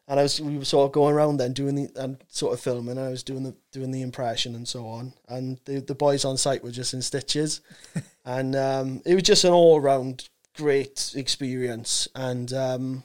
And 0.09 0.19
I 0.19 0.23
was 0.23 0.41
we 0.41 0.57
were 0.57 0.65
sort 0.65 0.87
of 0.87 0.91
going 0.91 1.13
around 1.13 1.37
then 1.37 1.53
doing 1.53 1.75
the 1.75 1.89
and 1.95 2.17
sort 2.29 2.53
of 2.53 2.59
filming. 2.59 2.97
I 2.97 3.09
was 3.09 3.23
doing 3.23 3.43
the 3.43 3.55
doing 3.71 3.91
the 3.91 4.01
impression 4.01 4.55
and 4.55 4.67
so 4.67 4.87
on. 4.87 5.13
And 5.27 5.59
the 5.65 5.79
the 5.81 5.95
boys 5.95 6.25
on 6.25 6.35
site 6.35 6.63
were 6.63 6.71
just 6.71 6.95
in 6.95 7.01
stitches, 7.03 7.61
and 8.25 8.55
um, 8.55 9.01
it 9.05 9.13
was 9.13 9.23
just 9.23 9.43
an 9.43 9.53
all 9.53 9.79
round 9.79 10.27
great 10.57 11.13
experience. 11.15 12.07
And 12.15 12.51
um, 12.51 13.03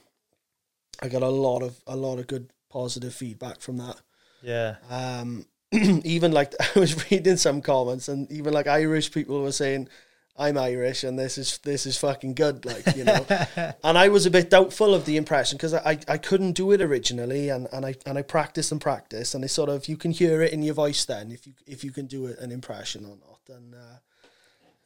I 0.99 1.07
got 1.07 1.21
a 1.21 1.29
lot 1.29 1.61
of 1.61 1.79
a 1.85 1.95
lot 1.95 2.17
of 2.17 2.25
good 2.25 2.49
positive 2.69 3.13
feedback 3.13 3.61
from 3.61 3.77
that. 3.77 4.01
yeah. 4.41 4.75
Um, 4.89 5.45
even 5.71 6.31
like 6.31 6.53
I 6.75 6.79
was 6.79 7.11
reading 7.11 7.37
some 7.37 7.61
comments, 7.61 8.07
and 8.07 8.31
even 8.31 8.51
like 8.51 8.67
Irish 8.67 9.11
people 9.11 9.41
were 9.41 9.51
saying, 9.51 9.89
"I'm 10.37 10.57
Irish, 10.57 11.03
and 11.03 11.17
this 11.17 11.37
is 11.37 11.57
this 11.59 11.85
is 11.85 11.97
fucking 11.97 12.33
good." 12.33 12.65
Like 12.65 12.95
you 12.95 13.03
know, 13.03 13.25
and 13.83 13.97
I 13.97 14.09
was 14.09 14.25
a 14.25 14.31
bit 14.31 14.49
doubtful 14.49 14.93
of 14.93 15.05
the 15.05 15.17
impression 15.17 15.57
because 15.57 15.73
I, 15.73 15.91
I 15.91 15.99
I 16.07 16.17
couldn't 16.17 16.53
do 16.53 16.71
it 16.71 16.81
originally, 16.81 17.49
and, 17.49 17.67
and 17.71 17.85
I 17.85 17.95
and 18.05 18.17
I 18.17 18.21
practiced 18.21 18.71
and 18.71 18.81
practiced, 18.81 19.33
and 19.35 19.43
they 19.43 19.47
sort 19.47 19.69
of 19.69 19.87
you 19.87 19.97
can 19.97 20.11
hear 20.11 20.41
it 20.41 20.51
in 20.53 20.61
your 20.63 20.73
voice 20.75 21.05
then 21.05 21.31
if 21.31 21.45
you 21.47 21.53
if 21.65 21.83
you 21.83 21.91
can 21.91 22.05
do 22.07 22.27
an 22.27 22.51
impression 22.51 23.05
or 23.05 23.15
not. 23.17 23.39
And 23.55 23.75
uh, 23.75 23.97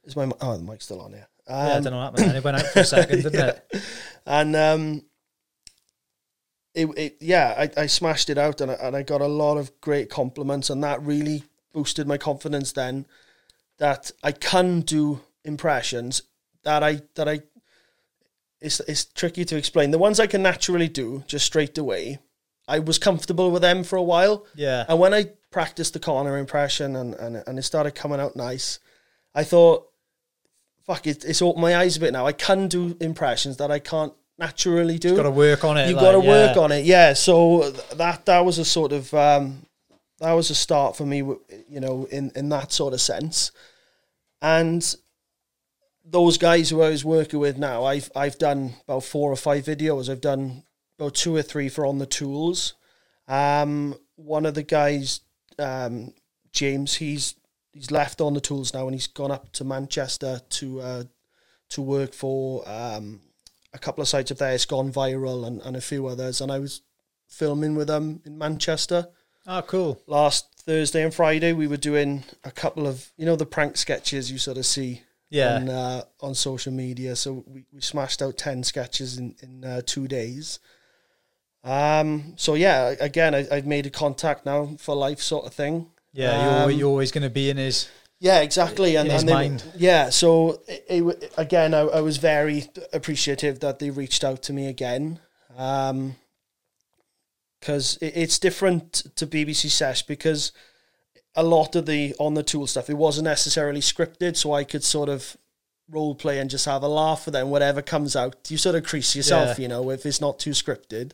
is 0.04 0.16
my 0.16 0.30
oh 0.42 0.58
the 0.58 0.64
mic's 0.64 0.86
still 0.86 1.02
on 1.02 1.14
here? 1.14 1.28
yeah, 1.48 1.56
I 1.56 1.72
Um, 1.78 1.84
don't 1.84 1.94
know 1.94 2.00
what 2.00 2.20
happened. 2.20 2.38
It 2.38 2.44
went 2.44 2.58
out 2.58 2.66
for 2.68 2.80
a 2.82 2.86
second, 2.86 3.24
didn't 3.24 3.40
it? 3.74 3.84
and 4.26 4.56
um, 4.56 5.04
it, 6.76 6.86
it 6.98 7.18
yeah, 7.20 7.56
I, 7.78 7.82
I 7.84 7.86
smashed 7.88 8.30
it 8.30 8.38
out, 8.38 8.62
and 8.62 8.72
I, 8.72 8.76
and 8.76 8.96
I 8.96 9.04
got 9.04 9.22
a 9.22 9.28
lot 9.28 9.58
of 9.58 9.72
great 9.82 10.10
compliments, 10.10 10.70
and 10.70 10.84
that 10.84 11.02
really 11.02 11.44
boosted 11.74 12.08
my 12.08 12.18
confidence. 12.18 12.72
Then 12.72 13.06
that 13.80 14.12
I 14.24 14.32
can 14.32 14.82
do 14.82 15.22
impressions 15.44 16.24
that 16.64 16.84
I 16.84 17.02
that 17.16 17.28
I 17.28 17.42
it's 18.62 18.80
it's 18.82 19.06
tricky 19.06 19.46
to 19.46 19.58
explain. 19.58 19.92
The 19.92 19.98
ones 19.98 20.20
I 20.20 20.28
can 20.28 20.42
naturally 20.42 20.88
do 20.88 21.24
just 21.28 21.46
straight 21.46 21.78
away, 21.78 22.20
I 22.68 22.80
was 22.80 22.98
comfortable 22.98 23.52
with 23.52 23.62
them 23.62 23.84
for 23.84 23.96
a 23.96 24.04
while. 24.04 24.46
Yeah. 24.56 24.86
And 24.88 25.00
when 25.00 25.14
I 25.14 25.32
practiced 25.52 25.94
the 25.94 26.00
Conor 26.00 26.38
impression 26.38 26.96
and, 26.96 27.16
and, 27.16 27.44
and 27.48 27.58
it 27.58 27.64
started 27.64 27.96
coming 27.96 28.20
out 28.20 28.36
nice, 28.36 28.80
I 29.34 29.44
thought, 29.44 29.88
fuck, 30.86 31.08
it, 31.08 31.26
it's 31.26 31.42
opened 31.42 31.62
my 31.62 31.76
eyes 31.76 31.98
a 31.98 32.00
bit 32.00 32.14
now. 32.14 32.28
I 32.28 32.34
can 32.34 32.68
do 32.68 32.96
impressions 33.00 33.58
that 33.58 33.72
I 33.72 33.80
can't 33.80 34.14
naturally 34.38 34.98
do. 34.98 35.16
Got 35.16 35.24
to 35.24 35.32
work 35.32 35.64
on 35.64 35.78
it. 35.78 35.88
You've 35.88 35.98
like, 35.98 36.06
got 36.06 36.22
to 36.22 36.28
work 36.28 36.58
on 36.58 36.72
it, 36.72 36.86
yeah. 36.86 37.14
So 37.14 37.72
that 37.96 38.26
that 38.26 38.46
was 38.46 38.58
a 38.58 38.66
sort 38.66 38.92
of 38.92 39.14
um, 39.14 39.66
that 40.20 40.34
was 40.34 40.50
a 40.50 40.56
start 40.56 40.96
for 40.96 41.06
me, 41.06 41.18
you 41.18 41.80
know, 41.80 42.08
in 42.12 42.32
in 42.36 42.50
that 42.50 42.72
sort 42.72 42.94
of 42.94 43.02
sense. 43.02 43.52
And 44.42 44.96
those 46.10 46.38
guys 46.38 46.70
who 46.70 46.82
I 46.82 46.90
was 46.90 47.06
working 47.06 47.40
with 47.40 47.58
now, 47.58 47.84
I've 47.86 48.12
I've 48.16 48.38
done 48.38 48.74
about 48.88 49.04
four 49.04 49.32
or 49.32 49.36
five 49.36 49.66
videos. 49.66 50.10
I've 50.10 50.22
done 50.22 50.64
about 50.98 51.16
two 51.16 51.36
or 51.36 51.42
three 51.42 51.70
for 51.70 51.86
on 51.86 51.98
the 52.00 52.06
tools. 52.06 52.74
Um, 53.28 53.96
one 54.16 54.46
of 54.46 54.56
the 54.56 54.64
guys, 54.64 55.22
um, 55.60 56.14
James, 56.52 56.96
he's 56.96 57.36
he's 57.72 57.92
left 57.92 58.22
on 58.22 58.34
the 58.34 58.42
tools 58.42 58.74
now, 58.74 58.86
and 58.86 58.96
he's 58.96 59.08
gone 59.08 59.32
up 59.32 59.52
to 59.54 59.64
Manchester 59.64 60.42
to 60.50 60.82
uh, 60.82 61.04
to 61.70 61.82
work 61.82 62.14
for 62.14 62.68
um, 62.68 63.22
a 63.74 63.78
couple 63.78 64.02
of 64.02 64.08
sites 64.08 64.32
of 64.32 64.40
theirs, 64.40 64.66
gone 64.66 64.92
viral, 64.92 65.46
and, 65.46 65.62
and 65.62 65.76
a 65.78 65.82
few 65.82 66.08
others. 66.08 66.42
And 66.42 66.52
I 66.52 66.60
was 66.60 66.82
filming 67.28 67.76
with 67.76 67.88
them 67.88 68.22
in 68.26 68.38
Manchester 68.38 69.08
Oh, 69.46 69.62
cool. 69.62 70.02
last 70.08 70.48
Thursday 70.66 71.04
and 71.04 71.14
Friday. 71.14 71.54
We 71.54 71.68
were 71.68 71.78
doing 71.78 72.24
a 72.44 72.52
couple 72.52 72.88
of 72.88 73.12
you 73.18 73.26
know 73.26 73.36
the 73.36 73.46
prank 73.46 73.78
sketches 73.78 74.32
you 74.32 74.38
sort 74.40 74.58
of 74.58 74.66
see 74.66 75.04
Yeah. 75.30 75.56
on 75.58 75.70
uh, 75.70 76.02
on 76.22 76.34
social 76.36 76.74
media. 76.74 77.16
So 77.16 77.44
we, 77.48 77.66
we 77.72 77.82
smashed 77.82 78.22
out 78.22 78.38
ten 78.38 78.64
sketches 78.64 79.18
in 79.18 79.36
in 79.42 79.64
uh, 79.64 79.82
two 79.86 80.08
days. 80.08 80.60
Um. 81.64 82.34
So 82.38 82.54
yeah, 82.56 82.96
again, 83.00 83.36
I, 83.36 83.46
I've 83.52 83.66
made 83.68 83.86
a 83.86 83.90
contact 83.90 84.46
now 84.46 84.76
for 84.80 84.96
life, 84.96 85.22
sort 85.22 85.46
of 85.46 85.54
thing. 85.54 85.88
yeah, 86.14 86.44
you're, 86.44 86.64
um, 86.72 86.80
you're 86.80 86.90
always 86.90 87.12
going 87.12 87.24
to 87.24 87.30
be 87.30 87.50
in 87.50 87.58
his. 87.58 87.90
Yeah, 88.22 88.42
exactly. 88.42 88.98
And, 88.98 89.10
his 89.12 89.22
and 89.22 89.30
they- 89.30 89.34
mind. 89.34 89.64
yeah, 89.78 90.10
so 90.10 90.62
it, 90.68 90.84
it, 90.90 91.34
again, 91.38 91.74
I, 91.74 91.80
I 91.80 92.02
was 92.02 92.18
very 92.18 92.66
appreciative 92.92 93.60
that 93.62 93.80
they 93.80 93.92
reached 93.92 94.24
out 94.26 94.42
to 94.44 94.54
me 94.54 94.68
again. 94.68 95.20
Um, 95.58 96.16
because 97.60 97.98
it, 98.02 98.14
it's 98.16 98.40
different 98.40 99.04
to 99.16 99.28
BBC 99.28 99.70
Sesh 99.70 100.04
because 100.04 100.52
a 101.36 101.44
lot 101.44 101.76
of 101.76 101.86
the 101.86 102.16
on 102.20 102.34
the 102.34 102.44
tool 102.44 102.68
stuff 102.68 102.90
it 102.90 102.98
wasn't 102.98 103.26
necessarily 103.26 103.82
scripted, 103.82 104.36
so 104.36 104.54
I 104.54 104.64
could 104.64 104.84
sort 104.84 105.10
of 105.10 105.38
role 105.90 106.14
play 106.16 106.40
and 106.40 106.50
just 106.50 106.66
have 106.66 106.84
a 106.84 106.88
laugh. 106.88 107.26
And 107.28 107.34
then 107.36 107.50
whatever 107.50 107.82
comes 107.82 108.16
out, 108.16 108.36
you 108.50 108.58
sort 108.58 108.76
of 108.76 108.84
crease 108.84 109.16
yourself, 109.16 109.58
Yeah. 109.58 109.64
you 109.64 109.68
know, 109.68 109.90
if 109.90 110.06
it's 110.06 110.22
not 110.22 110.40
too 110.40 110.52
scripted. 110.52 111.12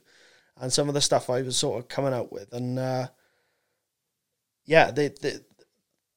And 0.60 0.72
some 0.72 0.88
of 0.88 0.94
the 0.94 1.02
stuff 1.02 1.30
I 1.30 1.42
was 1.42 1.58
sort 1.58 1.80
of 1.80 1.88
coming 1.90 2.14
out 2.14 2.32
with, 2.32 2.54
and 2.54 2.80
uh, 2.80 3.08
yeah, 4.66 4.92
they, 4.92 5.10
they 5.10 5.34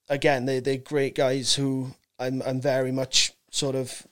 again 0.09 0.47
they 0.47 0.61
they're 0.61 0.77
great 0.79 1.15
guys 1.15 1.55
who 1.55 1.93
I'm 2.19 2.43
I'm 2.43 2.61
very 2.61 2.93
much 2.93 3.33
sort 3.51 3.75
of 3.75 4.07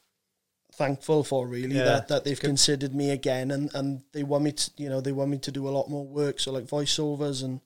thankful 0.72 1.24
for 1.24 1.46
really 1.46 1.76
Yeah, 1.76 1.84
that, 1.84 2.08
that 2.08 2.24
they've 2.24 2.38
considered 2.38 2.94
me 2.94 3.10
again 3.10 3.50
and, 3.50 3.74
and 3.74 4.02
they 4.12 4.22
want 4.22 4.44
me 4.44 4.52
to 4.52 4.70
you 4.76 4.90
know 4.90 5.00
they 5.00 5.12
want 5.12 5.30
me 5.30 5.38
to 5.38 5.50
do 5.50 5.66
a 5.66 5.70
lot 5.70 5.88
more 5.88 6.04
work 6.06 6.38
so 6.38 6.52
like 6.52 6.64
voiceovers 6.64 7.42
and 7.42 7.60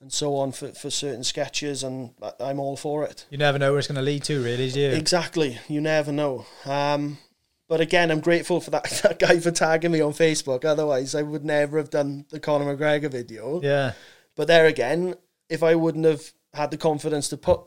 and 0.00 0.12
so 0.12 0.36
on 0.36 0.52
for, 0.52 0.68
for 0.72 0.90
certain 0.90 1.24
sketches, 1.24 1.82
and 1.82 2.10
I'm 2.40 2.60
all 2.60 2.76
for 2.76 3.04
it. 3.04 3.26
You 3.30 3.38
never 3.38 3.58
know 3.58 3.72
where 3.72 3.78
it's 3.78 3.88
going 3.88 3.96
to 3.96 4.02
lead 4.02 4.24
to, 4.24 4.42
really, 4.42 4.70
do 4.70 4.80
you? 4.80 4.90
Exactly. 4.90 5.58
You 5.68 5.80
never 5.80 6.12
know. 6.12 6.46
Um, 6.64 7.18
but 7.68 7.80
again, 7.80 8.10
I'm 8.10 8.20
grateful 8.20 8.60
for 8.60 8.70
that, 8.70 8.84
that 9.02 9.18
guy 9.18 9.38
for 9.40 9.50
tagging 9.50 9.92
me 9.92 10.00
on 10.00 10.12
Facebook. 10.12 10.64
Otherwise, 10.64 11.14
I 11.14 11.22
would 11.22 11.44
never 11.44 11.78
have 11.78 11.90
done 11.90 12.26
the 12.30 12.40
Conor 12.40 12.76
McGregor 12.76 13.10
video. 13.10 13.60
Yeah. 13.62 13.92
But 14.36 14.46
there 14.46 14.66
again, 14.66 15.14
if 15.48 15.62
I 15.62 15.74
wouldn't 15.74 16.04
have 16.04 16.32
had 16.54 16.70
the 16.70 16.76
confidence 16.76 17.28
to 17.28 17.36
put 17.36 17.60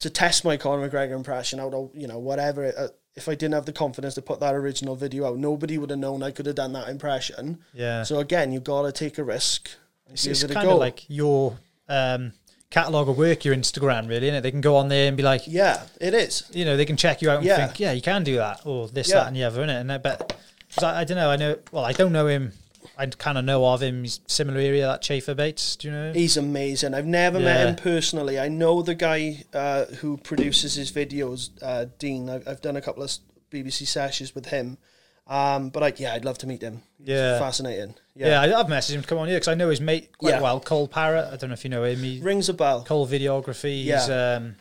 to 0.00 0.10
test 0.10 0.44
my 0.44 0.56
Conor 0.56 0.88
McGregor 0.88 1.14
impression 1.14 1.60
out, 1.60 1.72
or 1.72 1.90
you 1.94 2.06
know 2.06 2.18
whatever, 2.18 2.72
uh, 2.76 2.88
if 3.14 3.28
I 3.28 3.34
didn't 3.34 3.54
have 3.54 3.64
the 3.64 3.72
confidence 3.72 4.14
to 4.14 4.22
put 4.22 4.40
that 4.40 4.54
original 4.54 4.96
video 4.96 5.26
out, 5.26 5.38
nobody 5.38 5.78
would 5.78 5.90
have 5.90 5.98
known 5.98 6.22
I 6.22 6.32
could 6.32 6.46
have 6.46 6.56
done 6.56 6.72
that 6.72 6.88
impression. 6.88 7.60
Yeah. 7.72 8.02
So 8.02 8.18
again, 8.18 8.52
you 8.52 8.60
got 8.60 8.82
to 8.82 8.92
take 8.92 9.18
a 9.18 9.24
risk. 9.24 9.70
It's 10.10 10.26
it's 10.26 10.44
kind 10.44 10.68
of 10.68 10.78
like 10.78 11.04
your 11.08 11.56
um, 11.88 12.32
catalogue 12.70 13.08
of 13.08 13.16
work, 13.18 13.44
your 13.44 13.54
Instagram, 13.54 14.08
really, 14.08 14.28
is 14.28 14.34
it? 14.34 14.42
They 14.42 14.50
can 14.50 14.60
go 14.60 14.76
on 14.76 14.88
there 14.88 15.08
and 15.08 15.16
be 15.16 15.22
like, 15.22 15.42
yeah, 15.46 15.82
it 16.00 16.14
is. 16.14 16.44
you 16.52 16.64
know, 16.64 16.76
they 16.76 16.84
can 16.84 16.96
check 16.96 17.22
you 17.22 17.30
out 17.30 17.38
and 17.38 17.46
Yeah. 17.46 17.66
think, 17.66 17.80
yeah, 17.80 17.92
you 17.92 18.02
can 18.02 18.24
do 18.24 18.36
that, 18.36 18.62
or 18.64 18.88
this, 18.88 19.08
Yeah. 19.10 19.16
that, 19.20 19.26
and 19.28 19.36
the 19.36 19.44
other, 19.44 19.62
innit? 19.62 19.80
And 19.80 19.92
I 19.92 19.98
bet, 19.98 20.36
I, 20.82 21.00
I 21.00 21.04
don't 21.04 21.16
know, 21.16 21.30
I 21.30 21.36
know, 21.36 21.56
well, 21.72 21.84
I 21.84 21.92
don't 21.92 22.12
know 22.12 22.26
him. 22.26 22.52
I 22.98 23.06
kind 23.06 23.38
of 23.38 23.44
know 23.44 23.64
of 23.66 23.82
him. 23.82 24.02
He's 24.04 24.20
similar 24.28 24.60
area, 24.60 24.86
that 24.86 25.02
Chafer 25.02 25.34
Bates. 25.34 25.74
Do 25.76 25.88
you 25.88 25.94
know? 25.94 26.08
him? 26.10 26.14
He's 26.14 26.36
amazing. 26.36 26.94
I've 26.94 27.06
never 27.06 27.40
met 27.40 27.66
him 27.66 27.76
personally. 27.76 28.38
I 28.38 28.48
know 28.48 28.82
the 28.82 28.94
guy 28.94 29.42
uh, 29.52 29.86
who 29.86 30.16
produces 30.18 30.74
his 30.74 30.92
videos, 30.92 31.50
uh, 31.62 31.86
Dean. 31.98 32.28
I've, 32.28 32.46
I've 32.46 32.60
done 32.60 32.76
a 32.76 32.80
couple 32.82 33.02
of 33.02 33.10
BBC 33.50 33.86
sessions 33.86 34.34
with 34.34 34.46
him. 34.46 34.78
Um, 35.26 35.70
but 35.70 35.82
I, 35.82 35.92
yeah, 35.96 36.12
I'd 36.14 36.24
love 36.24 36.36
to 36.38 36.46
meet 36.46 36.60
him. 36.62 36.82
Yeah. 36.98 37.38
fascinating. 37.38 37.94
Yeah, 38.14 38.44
Yeah, 38.44 38.58
I've 38.58 38.66
messaged 38.66 38.92
him 38.94 39.02
to 39.02 39.08
come 39.08 39.18
on 39.18 39.28
here 39.28 39.36
because 39.36 39.48
I 39.48 39.54
know 39.54 39.70
his 39.70 39.80
mate 39.80 40.16
quite 40.18 40.30
Yeah. 40.34 40.40
well, 40.40 40.60
Cole 40.60 40.86
Parrott. 40.88 41.32
I 41.32 41.36
don't 41.36 41.48
know 41.50 41.54
if 41.54 41.64
you 41.64 41.70
know 41.70 41.84
him. 41.84 41.98
He, 42.02 42.20
rings 42.20 42.48
a 42.48 42.54
bell. 42.54 42.84
Cole 42.84 43.06
Videography. 43.08 43.84
He's, 43.84 44.10
um, 44.10 44.56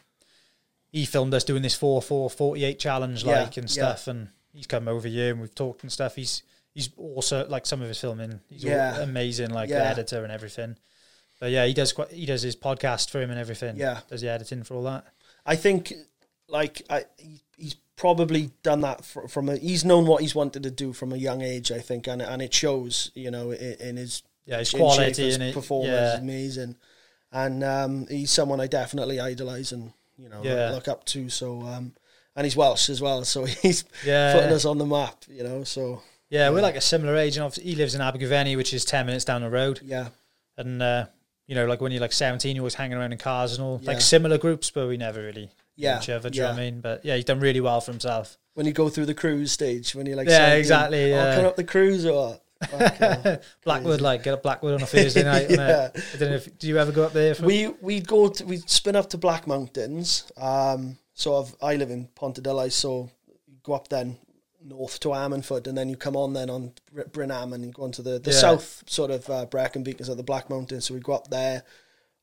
he 0.92 1.06
filmed 1.06 1.34
us 1.34 1.44
doing 1.44 1.62
this 1.64 1.76
4 1.76 2.02
4 2.02 2.30
48 2.30 2.80
challenge, 2.80 3.24
Yeah, 3.24 3.42
like, 3.42 3.58
and 3.58 3.66
yeah. 3.66 3.84
stuff. 3.96 4.08
And 4.08 4.30
he's 4.54 4.68
come 4.68 4.88
over 4.88 5.08
here 5.08 5.32
and 5.32 5.42
we've 5.42 5.54
talked 5.54 5.84
and 5.84 5.92
stuff. 5.92 6.16
He's 6.16 6.44
he's 6.74 6.90
also, 6.98 7.46
like, 7.48 7.66
some 7.68 7.82
of 7.84 7.88
his 7.88 8.00
filming, 8.00 8.40
he's 8.50 8.64
Yeah. 8.64 9.00
amazing, 9.02 9.52
like, 9.52 9.70
the 9.70 9.76
editor 9.86 10.24
and 10.24 10.32
everything. 10.32 10.76
But 11.40 11.52
yeah, 11.52 11.66
he 11.66 11.74
does 11.74 11.92
quite, 11.94 12.10
he 12.12 12.26
does 12.26 12.42
his 12.42 12.56
podcast 12.56 13.10
for 13.12 13.22
him 13.22 13.30
and 13.30 13.40
everything. 13.40 13.76
Yeah. 13.76 14.00
Does 14.10 14.22
the 14.22 14.30
editing 14.30 14.64
for 14.64 14.76
all 14.76 14.84
that. 14.84 15.06
I 15.46 15.56
think, 15.56 15.94
like, 16.48 16.82
I 16.90 17.06
probably 17.96 18.52
done 18.64 18.82
that 18.82 19.04
fr- 19.06 19.28
from 19.28 19.50
a. 19.50 19.58
He's 19.58 19.86
known 19.86 20.06
what 20.06 20.22
he's 20.22 20.36
wanted 20.36 20.64
to 20.64 20.72
do 20.72 20.94
from 20.94 21.14
a 21.14 21.18
young 21.18 21.42
age. 21.42 21.72
I 21.72 21.80
think, 21.80 22.08
and 22.08 22.22
and 22.22 22.42
it 22.42 22.54
shows. 22.54 23.12
You 23.16 23.32
know, 23.32 23.52
in, 23.52 23.74
in 23.80 23.98
his 23.98 24.24
Yeah, 24.46 24.60
his 24.60 24.72
quality 24.72 25.32
and 25.34 25.54
performance 25.54 25.92
Yeah. 25.94 26.14
is 26.16 26.20
amazing, 26.20 26.76
and 27.32 27.64
um, 27.64 28.08
he's 28.10 28.32
someone 28.32 28.60
I 28.60 28.68
definitely 28.68 29.20
idolise 29.20 29.72
and 29.72 29.94
you 30.18 30.30
know 30.30 30.42
Yeah. 30.44 30.72
look 30.72 30.88
up 30.88 31.06
to. 31.06 31.30
So, 31.30 31.62
um, 31.62 31.94
and 32.36 32.46
he's 32.46 32.56
Welsh 32.56 32.90
as 32.90 33.02
well, 33.02 33.24
so 33.26 33.46
he's 33.64 33.84
Yeah. 34.06 34.34
putting 34.34 34.52
us 34.52 34.66
on 34.66 34.78
the 34.78 34.86
map. 34.86 35.26
You 35.30 35.44
know, 35.44 35.64
so 35.64 36.02
Yeah, 36.30 36.50
we're 36.50 36.62
like 36.62 36.76
a 36.76 36.82
similar 36.82 37.16
age, 37.16 37.38
and 37.38 37.54
he 37.56 37.76
lives 37.76 37.96
in 37.96 38.02
Abergavenny, 38.02 38.56
which 38.56 38.74
is 38.74 38.86
ten 38.86 39.06
minutes 39.06 39.26
down 39.26 39.42
the 39.42 39.50
road. 39.50 39.80
yeah, 39.84 40.10
And 40.58 40.82
uh, 40.82 41.06
you 41.48 41.56
know, 41.56 41.66
like 41.66 41.80
when 41.82 41.92
you're 41.92 42.02
like 42.02 42.14
seventeen, 42.14 42.56
you're 42.56 42.64
always 42.64 42.76
hanging 42.76 42.98
around 42.98 43.12
in 43.12 43.18
cars 43.20 43.54
and 43.54 43.62
all, 43.64 43.80
Yeah. 43.82 43.92
like 43.92 44.02
similar 44.02 44.38
groups, 44.38 44.72
but 44.72 44.88
we 44.88 44.98
never 44.98 45.22
really 45.22 45.50
Yeah, 45.76 46.00
each 46.00 46.10
other. 46.10 46.30
Do 46.30 46.38
you 46.38 46.44
know 46.44 46.50
what 46.52 46.60
I 46.60 46.62
mean? 46.64 46.82
But 46.82 47.04
yeah, 47.06 47.16
he's 47.16 47.26
done 47.26 47.40
really 47.40 47.62
well 47.62 47.82
for 47.82 47.92
himself. 47.92 48.38
when 48.54 48.66
you 48.68 48.74
go 48.74 48.90
through 48.90 49.08
the 49.08 49.14
cruise 49.16 49.52
stage, 49.52 49.96
when 49.96 50.06
you're 50.06 50.16
like, 50.16 50.28
Yeah, 50.30 50.38
17, 50.40 50.60
exactly, 50.60 51.04
Oh, 51.14 51.18
yeah. 51.18 51.36
come 51.36 51.46
up 51.46 51.56
the 51.56 51.64
cruise 51.64 52.06
or. 52.06 52.40
Blackwood, 53.64 54.02
like 54.02 54.24
get 54.24 54.34
up 54.34 54.44
Blackwood 54.44 54.76
on 54.76 54.82
a 54.84 54.86
Thursday 54.86 55.24
night. 55.24 55.48
Yeah. 55.50 55.90
I 55.94 56.18
don't 56.18 56.30
know 56.30 56.36
if 56.36 56.58
do 56.58 56.68
you 56.68 56.78
ever 56.78 56.92
go 56.92 57.04
up 57.04 57.14
there? 57.14 57.36
For, 57.36 57.46
we 57.46 57.68
we 57.82 58.00
go 58.00 58.30
to 58.30 58.46
we 58.46 58.58
spin 58.58 58.96
up 58.96 59.10
to 59.10 59.18
Black 59.18 59.48
Mountains. 59.48 60.32
Um, 60.38 60.98
sort 61.14 61.46
of 61.48 61.56
I 61.62 61.76
live 61.76 61.92
in 61.92 62.08
Pontarddulais, 62.16 62.72
so 62.72 63.10
you 63.48 63.58
go 63.64 63.74
up 63.74 63.88
then 63.90 64.18
north 64.64 65.00
to 65.02 65.10
Ammanford, 65.10 65.68
and 65.68 65.78
then 65.78 65.90
you 65.90 65.98
come 65.98 66.16
on 66.16 66.32
then 66.34 66.50
on 66.50 66.72
Br- 66.94 67.02
Brynamman, 67.02 67.56
and 67.56 67.66
you 67.66 67.72
go 67.72 67.86
into 67.86 68.02
the 68.02 68.20
the 68.20 68.32
Yeah. 68.32 68.38
south 68.38 68.84
sort 68.88 69.12
of 69.12 69.30
uh, 69.30 69.46
Brecon 69.46 69.84
Beacons 69.84 70.08
of 70.10 70.18
the 70.18 70.24
Black 70.24 70.50
Mountains. 70.50 70.86
So 70.86 70.94
we 70.94 71.00
go 71.02 71.14
up 71.14 71.30
there, 71.30 71.64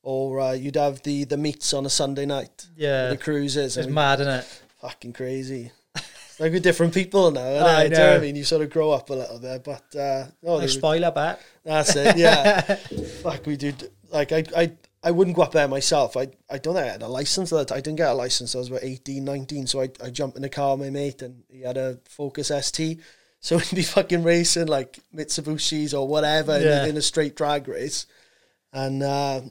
or 0.02 0.40
uh, 0.40 0.52
you'd 0.52 0.76
have 0.76 1.02
the 1.02 1.24
the 1.24 1.36
meets 1.36 1.72
on 1.74 1.84
a 1.86 1.90
Sunday 1.90 2.26
night. 2.26 2.66
yeah, 2.76 3.08
the 3.10 3.16
cruises. 3.16 3.76
it's 3.76 3.88
mad, 3.88 4.20
isn't 4.20 4.32
it? 4.32 4.62
fucking 4.80 5.12
crazy. 5.12 5.70
It's 5.94 6.40
like 6.40 6.52
with 6.52 6.62
different 6.62 6.94
people 6.94 7.30
now. 7.30 7.40
innit? 7.40 7.62
I 7.62 7.88
Do 7.88 7.94
you 7.94 8.00
know 8.00 8.14
I 8.16 8.18
mean? 8.18 8.36
You 8.36 8.44
sort 8.44 8.62
of 8.62 8.70
grow 8.70 8.90
up 8.92 9.10
a 9.10 9.14
little 9.14 9.38
bit, 9.38 9.62
but 9.62 9.94
uh, 9.98 10.26
no, 10.42 10.58
they- 10.58 10.68
spoiler 10.68 11.10
back. 11.10 11.40
that's 11.64 11.94
it. 11.96 12.16
Yeah, 12.16 12.60
fuck, 13.22 13.44
we 13.46 13.56
did. 13.56 13.90
Like 14.10 14.32
I, 14.32 14.44
I, 14.56 14.72
I 15.04 15.10
wouldn't 15.12 15.36
go 15.36 15.42
up 15.42 15.52
there 15.52 15.68
myself. 15.68 16.16
I, 16.16 16.28
I 16.50 16.58
don't 16.58 16.74
think 16.74 16.86
I 16.86 16.92
had 16.92 17.02
a 17.02 17.08
license. 17.08 17.50
That 17.50 17.70
I 17.72 17.76
didn't 17.80 17.96
get 17.98 18.10
a 18.10 18.14
license. 18.14 18.54
I 18.54 18.58
was 18.58 18.68
about 18.68 18.82
18, 18.84 19.22
19. 19.24 19.66
So 19.66 19.82
I, 19.82 19.88
I 20.02 20.10
jumped 20.10 20.36
in 20.36 20.42
the 20.42 20.48
car 20.48 20.76
with 20.76 20.86
my 20.86 20.90
mate, 20.90 21.20
and 21.22 21.42
he 21.50 21.60
had 21.60 21.76
a 21.76 21.98
Focus 22.08 22.50
ST. 22.62 22.98
So 23.40 23.56
we'd 23.58 23.70
be 23.74 23.82
fucking 23.82 24.22
racing 24.22 24.66
like 24.66 24.98
Mitsubishis 25.14 25.92
or 25.98 26.08
whatever 26.08 26.56
in- 26.56 26.62
Yeah. 26.62 26.86
in, 26.86 26.96
a 26.96 27.02
straight 27.02 27.36
drag 27.36 27.68
race, 27.68 28.06
and 28.72 29.02
uh, 29.02 29.42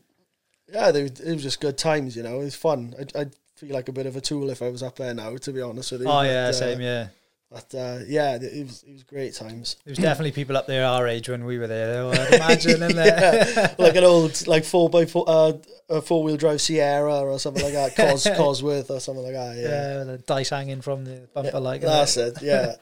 yeah, 0.74 0.92
they, 0.92 1.02
it 1.04 1.20
was 1.34 1.44
just 1.44 1.60
good 1.62 1.78
times. 1.78 2.16
You 2.16 2.24
know, 2.24 2.42
it 2.42 2.46
was 2.46 2.56
fun. 2.56 2.94
I, 3.00 3.20
I'd 3.22 3.36
feel 3.56 3.74
like 3.74 3.90
a 3.90 3.92
bit 3.94 4.06
of 4.06 4.16
a 4.16 4.22
tool 4.22 4.50
if 4.50 4.62
I 4.62 4.70
was 4.70 4.84
up 4.84 4.96
there 4.98 5.14
now. 5.14 5.36
To 5.38 5.52
be 5.52 5.62
honest 5.62 5.92
with 5.92 6.02
you. 6.02 6.08
Oh 6.08 6.12
But, 6.22 6.28
yeah, 6.28 6.46
uh, 6.48 6.52
same. 6.54 6.82
Yeah, 6.82 7.08
But 7.52 7.76
uh, 7.76 8.00
yeah, 8.08 8.36
it 8.36 8.66
was 8.66 8.84
it 8.84 8.94
was 8.94 9.04
great 9.04 9.34
times. 9.34 9.76
there 9.86 9.92
was 9.92 9.98
definitely 10.00 10.32
people 10.32 10.56
up 10.58 10.68
there 10.68 10.86
our 10.86 11.08
age 11.08 11.28
when 11.30 11.46
we 11.46 11.58
were 11.58 11.68
there. 11.68 11.94
Though, 11.94 12.12
I'd 12.12 12.34
imagine, 12.42 12.84
in 12.84 12.96
there. 12.96 13.76
like 13.78 13.96
an 13.96 14.04
old 14.04 14.48
like 14.48 14.64
four 14.66 14.90
by 14.90 15.06
four 15.06 15.26
uh, 15.28 15.54
a 15.90 16.02
four 16.02 16.24
wheel 16.24 16.38
drive 16.38 16.62
Sierra 16.62 17.22
or 17.22 17.40
something 17.40 17.64
like 17.64 17.74
that, 17.74 17.96
Cos 17.96 18.24
Cosworth 18.38 18.92
or 18.92 19.00
something 19.00 19.24
like 19.24 19.34
that. 19.34 19.58
Yeah, 19.58 19.64
Yeah, 19.98 20.04
the 20.04 20.18
dice 20.20 20.50
hanging 20.52 20.82
from 20.82 21.04
the 21.06 21.28
bumper, 21.34 21.60
like 21.60 21.82
that. 21.82 21.88
that's 21.88 22.18
it. 22.18 22.42
Yeah, 22.44 22.76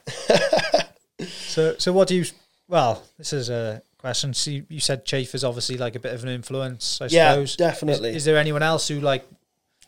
So, 1.26 1.74
so 1.78 1.92
what 1.92 2.06
do 2.08 2.14
you? 2.16 2.24
Well, 2.68 3.02
this 3.16 3.32
is 3.32 3.50
a 3.50 3.82
question. 3.98 4.34
So 4.34 4.50
you, 4.68 4.80
said 4.80 5.04
Chafer's 5.04 5.44
obviously 5.44 5.76
like 5.76 5.96
a 5.96 6.00
bit 6.00 6.14
of 6.14 6.22
an 6.22 6.30
influence, 6.30 7.00
I 7.00 7.06
yeah, 7.06 7.32
suppose. 7.32 7.56
definitely. 7.56 8.10
Is, 8.10 8.16
is 8.16 8.24
there 8.24 8.36
anyone 8.36 8.62
else 8.62 8.88
who 8.88 9.00
like, 9.00 9.28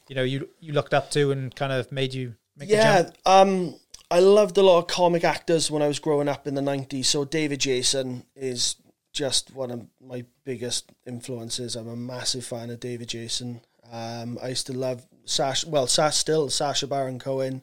you 0.09 0.17
know, 0.17 0.25
you 0.25 0.49
you 0.61 0.73
looked 0.73 0.93
up 0.93 1.11
to 1.13 1.31
and 1.31 1.55
kind 1.55 1.73
of 1.73 1.91
made 1.93 2.13
you 2.13 2.35
make 2.57 2.69
the 2.69 2.75
yeah, 2.75 3.03
jump? 3.03 3.17
um, 3.27 3.77
I 4.11 4.19
loved 4.19 4.59
a 4.59 4.63
lot 4.63 4.79
of 4.79 4.89
comic 4.89 5.23
actors 5.23 5.71
when 5.71 5.83
I 5.83 5.89
was 5.89 6.01
growing 6.01 6.29
up 6.29 6.47
in 6.47 6.55
the 6.55 6.63
nineties. 6.63 7.09
So 7.09 7.25
David 7.25 7.61
Jason 7.61 8.25
is 8.35 8.77
just 9.13 9.55
one 9.55 9.71
of 9.71 9.87
my 10.01 10.25
biggest 10.45 10.91
influences. 11.07 11.77
I'm 11.77 11.89
a 11.89 11.97
massive 11.97 12.45
fan 12.45 12.71
of 12.71 12.81
David 12.81 13.09
Jason. 13.09 13.61
Um, 13.93 14.39
I 14.43 14.49
used 14.49 14.67
to 14.67 14.73
love 14.73 15.07
Sash. 15.25 15.65
Well, 15.65 15.87
Sash 15.87 16.17
still 16.17 16.51
Sacha 16.51 16.87
Baron 16.87 17.19
Cohen. 17.19 17.63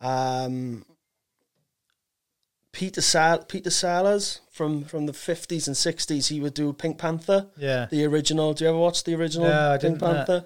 Um, 0.00 0.84
Peter 2.72 3.00
Sal- 3.00 3.44
Peter 3.44 3.70
Sellers 3.70 4.40
from 4.50 4.84
from 4.84 5.06
the 5.06 5.12
fifties 5.12 5.66
and 5.66 5.76
sixties. 5.76 6.28
He 6.28 6.40
would 6.40 6.54
do 6.54 6.72
Pink 6.72 6.98
Panther, 6.98 7.48
Yeah, 7.56 7.86
the 7.90 8.04
original. 8.04 8.54
Do 8.54 8.64
you 8.64 8.70
ever 8.70 8.78
watch 8.78 9.04
the 9.04 9.14
original 9.14 9.48
No, 9.48 9.70
I 9.72 9.78
Pink 9.78 9.98
didn't, 9.98 10.00
Panther? 10.00 10.44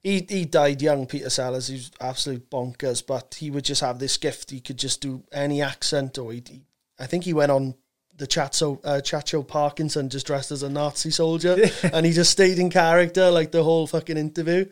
He 0.00 0.24
he 0.28 0.44
died 0.44 0.80
young, 0.80 1.06
Peter 1.06 1.30
Sellers. 1.30 1.68
He 1.68 1.74
was 1.74 1.90
absolute 2.00 2.48
bonkers, 2.50 3.04
but 3.06 3.34
he 3.38 3.50
would 3.50 3.64
just 3.64 3.80
have 3.80 3.98
this 3.98 4.16
gift. 4.16 4.50
He 4.50 4.60
could 4.60 4.78
just 4.78 5.00
do 5.00 5.24
any 5.32 5.60
accent, 5.60 6.18
or 6.18 6.32
he. 6.32 6.42
he 6.48 6.62
I 6.98 7.06
think 7.06 7.24
he 7.24 7.32
went 7.34 7.52
on 7.52 7.74
the 8.16 8.26
chat 8.26 8.54
show 8.54 8.80
uh, 8.84 9.00
chat 9.00 9.28
show 9.28 9.42
Parkinson 9.42 10.08
just 10.08 10.26
dressed 10.26 10.50
as 10.50 10.62
a 10.62 10.68
Nazi 10.68 11.10
soldier, 11.10 11.56
and 11.92 12.06
he 12.06 12.12
just 12.12 12.32
stayed 12.32 12.58
in 12.58 12.70
character 12.70 13.30
like 13.30 13.52
the 13.52 13.62
whole 13.62 13.86
fucking 13.86 14.16
interview, 14.16 14.66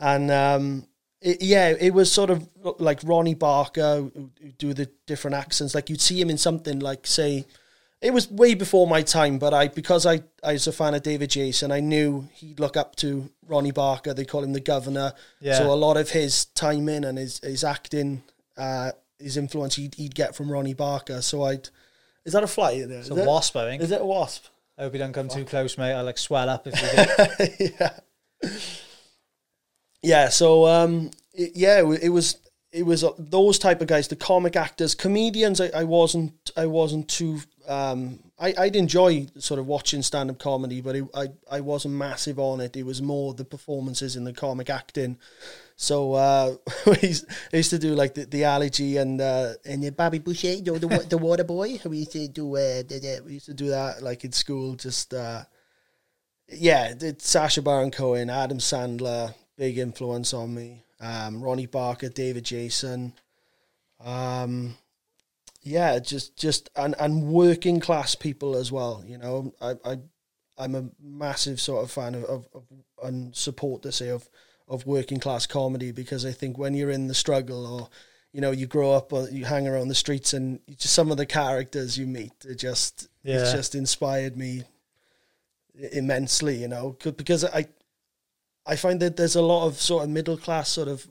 and 0.00 0.30
um, 0.30 0.86
it, 1.20 1.42
yeah, 1.42 1.74
it 1.78 1.92
was 1.92 2.12
sort 2.12 2.30
of 2.30 2.48
like 2.78 3.00
Ronnie 3.02 3.34
Barker 3.34 4.10
do 4.58 4.72
the 4.74 4.88
different 5.06 5.36
accents. 5.36 5.74
Like 5.74 5.90
you'd 5.90 6.00
see 6.00 6.20
him 6.20 6.30
in 6.30 6.38
something 6.38 6.78
like 6.78 7.06
say, 7.06 7.44
it 8.00 8.12
was 8.12 8.30
way 8.30 8.54
before 8.54 8.86
my 8.86 9.02
time, 9.02 9.38
but 9.38 9.52
I 9.52 9.68
because 9.68 10.06
I 10.06 10.22
I 10.44 10.52
was 10.52 10.66
a 10.66 10.72
fan 10.72 10.94
of 10.94 11.02
David 11.02 11.30
Jason, 11.30 11.72
I 11.72 11.80
knew 11.80 12.28
he'd 12.34 12.60
look 12.60 12.76
up 12.76 12.94
to 12.96 13.30
Ronnie 13.46 13.72
Barker. 13.72 14.14
They 14.14 14.24
call 14.24 14.44
him 14.44 14.52
the 14.52 14.60
governor. 14.60 15.12
Yeah. 15.40 15.58
So 15.58 15.72
a 15.72 15.74
lot 15.74 15.96
of 15.96 16.10
his 16.10 16.44
timing 16.46 17.04
and 17.04 17.18
his 17.18 17.40
his 17.40 17.64
acting, 17.64 18.22
uh, 18.56 18.92
his 19.18 19.36
influence, 19.36 19.74
he'd, 19.74 19.96
he'd 19.96 20.14
get 20.14 20.36
from 20.36 20.50
Ronnie 20.50 20.74
Barker. 20.74 21.20
So 21.22 21.42
I'd. 21.42 21.68
Is 22.24 22.34
that 22.34 22.44
a 22.44 22.46
fly? 22.46 22.72
Is 22.72 22.90
it's 22.90 23.10
a 23.10 23.22
it? 23.22 23.26
wasp, 23.26 23.56
I 23.56 23.64
think. 23.64 23.82
Is 23.82 23.90
it 23.90 24.00
a 24.02 24.04
wasp? 24.04 24.44
I 24.76 24.82
hope 24.82 24.92
you 24.92 24.98
don't 25.00 25.12
come 25.14 25.28
too 25.28 25.44
close, 25.44 25.76
mate. 25.76 25.94
I 25.94 26.02
like 26.02 26.18
swell 26.18 26.48
up 26.48 26.66
if 26.66 27.58
you 27.60 27.66
do. 27.68 27.74
yeah. 27.80 28.48
Yeah. 30.02 30.28
So 30.28 30.66
um, 30.66 31.10
it, 31.32 31.52
yeah, 31.54 31.80
it, 31.80 32.04
it 32.04 32.08
was 32.10 32.36
it 32.72 32.82
was 32.82 33.02
uh, 33.02 33.12
those 33.18 33.58
type 33.58 33.80
of 33.80 33.86
guys, 33.86 34.08
the 34.08 34.16
comic 34.16 34.56
actors, 34.56 34.94
comedians. 34.94 35.60
I, 35.60 35.70
I 35.74 35.84
wasn't 35.84 36.50
I 36.56 36.66
wasn't 36.66 37.08
too. 37.08 37.40
Um, 37.66 38.20
I 38.38 38.54
I'd 38.58 38.76
enjoy 38.76 39.26
sort 39.38 39.58
of 39.60 39.66
watching 39.66 40.02
stand 40.02 40.30
up 40.30 40.38
comedy, 40.38 40.80
but 40.80 40.96
it, 40.96 41.04
I 41.14 41.28
I 41.50 41.60
wasn't 41.60 41.94
massive 41.94 42.38
on 42.38 42.60
it. 42.60 42.76
It 42.76 42.84
was 42.84 43.00
more 43.00 43.34
the 43.34 43.44
performances 43.44 44.16
in 44.16 44.24
the 44.24 44.32
comic 44.32 44.70
acting. 44.70 45.18
So 45.76 46.14
uh, 46.14 46.56
we 46.86 47.14
used, 47.52 47.70
to 47.70 47.78
do 47.78 47.94
like 47.94 48.14
the, 48.14 48.24
the 48.24 48.44
Ali 48.44 48.68
G 48.68 48.96
and 48.96 49.20
uh, 49.20 49.54
and 49.64 49.82
the 49.82 49.90
Bobby 49.90 50.18
Boucher, 50.18 50.54
you 50.54 50.62
know, 50.62 50.78
the 50.78 50.88
the 51.08 51.18
water 51.18 51.44
boy. 51.44 51.80
We 51.84 51.98
used 51.98 52.12
to 52.12 52.28
do 52.28 52.56
uh, 52.56 52.82
we 53.24 53.34
used 53.34 53.46
to 53.46 53.54
do 53.54 53.68
that 53.68 54.02
like 54.02 54.24
in 54.24 54.32
school, 54.32 54.74
just. 54.74 55.14
Uh, 55.14 55.44
yeah, 56.50 56.94
Sacha 57.18 57.60
Baron 57.60 57.90
Cohen, 57.90 58.30
Adam 58.30 58.56
Sandler, 58.56 59.34
big 59.58 59.76
influence 59.76 60.32
on 60.32 60.54
me. 60.54 60.84
Um, 61.00 61.42
Ronnie 61.42 61.66
Barker, 61.66 62.08
David 62.08 62.44
Jason. 62.44 63.12
Um, 64.02 64.76
yeah, 65.62 65.98
just 65.98 66.36
just 66.36 66.70
and 66.76 66.94
and 66.98 67.24
working 67.24 67.80
class 67.80 68.14
people 68.14 68.56
as 68.56 68.72
well. 68.72 69.04
You 69.06 69.18
know, 69.18 69.52
I 69.60 69.74
I 69.84 69.98
I'm 70.56 70.74
a 70.74 70.88
massive 71.00 71.60
sort 71.60 71.84
of 71.84 71.90
fan 71.90 72.14
of, 72.14 72.24
of, 72.24 72.48
of 72.54 72.64
and 73.02 73.34
support 73.34 73.82
to 73.82 73.92
say 73.92 74.08
of 74.08 74.28
of 74.68 74.86
working 74.86 75.18
class 75.18 75.46
comedy 75.46 75.92
because 75.92 76.24
I 76.24 76.32
think 76.32 76.56
when 76.56 76.74
you're 76.74 76.90
in 76.90 77.08
the 77.08 77.14
struggle 77.14 77.66
or 77.66 77.88
you 78.32 78.40
know 78.40 78.50
you 78.50 78.66
grow 78.66 78.92
up 78.92 79.12
or 79.12 79.28
you 79.30 79.44
hang 79.44 79.66
around 79.66 79.88
the 79.88 79.94
streets 79.94 80.32
and 80.32 80.60
just 80.76 80.94
some 80.94 81.10
of 81.10 81.16
the 81.16 81.26
characters 81.26 81.98
you 81.98 82.06
meet 82.06 82.32
it 82.44 82.56
just 82.56 83.08
it's 83.24 83.52
just 83.52 83.74
inspired 83.74 84.36
me 84.36 84.62
immensely. 85.92 86.56
You 86.56 86.68
know 86.68 86.96
because 87.16 87.44
I 87.44 87.66
I 88.68 88.76
find 88.76 89.00
that 89.00 89.16
there's 89.16 89.34
a 89.34 89.42
lot 89.42 89.66
of 89.66 89.80
sort 89.80 90.04
of 90.04 90.10
middle 90.10 90.36
class 90.36 90.68
sort 90.68 90.88
of 90.88 91.08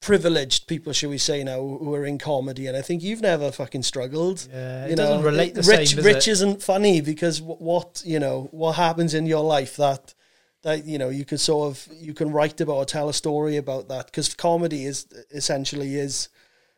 privileged 0.00 0.66
people, 0.66 0.92
shall 0.92 1.10
we 1.10 1.18
say 1.18 1.42
now, 1.42 1.60
who 1.60 1.94
are 1.94 2.04
in 2.04 2.18
comedy, 2.18 2.66
and 2.66 2.76
I 2.76 2.82
think 2.82 3.02
you've 3.02 3.20
never 3.22 3.50
fucking 3.50 3.82
struggled. 3.82 4.46
Yeah, 4.50 4.84
it 4.84 4.90
you 4.90 4.96
doesn't 4.96 5.20
know, 5.20 5.26
relate 5.26 5.54
the 5.54 5.62
rich, 5.62 5.94
same, 5.94 6.04
rich 6.04 6.28
it? 6.28 6.32
isn't 6.32 6.62
funny 6.62 7.00
because 7.00 7.38
wh- 7.38 7.60
what 7.60 8.02
you 8.04 8.20
know 8.20 8.48
what 8.52 8.72
happens 8.76 9.14
in 9.14 9.26
your 9.26 9.42
life 9.42 9.76
that 9.76 10.14
that 10.62 10.84
you 10.84 10.98
know 10.98 11.08
you 11.08 11.24
could 11.24 11.40
sort 11.40 11.70
of 11.70 11.88
you 12.00 12.14
can 12.14 12.30
write 12.30 12.60
about 12.60 12.74
or 12.76 12.84
tell 12.84 13.08
a 13.08 13.14
story 13.14 13.56
about 13.56 13.88
that 13.88 14.06
because 14.06 14.34
comedy 14.34 14.84
is 14.84 15.06
essentially 15.30 15.96
is 15.96 16.28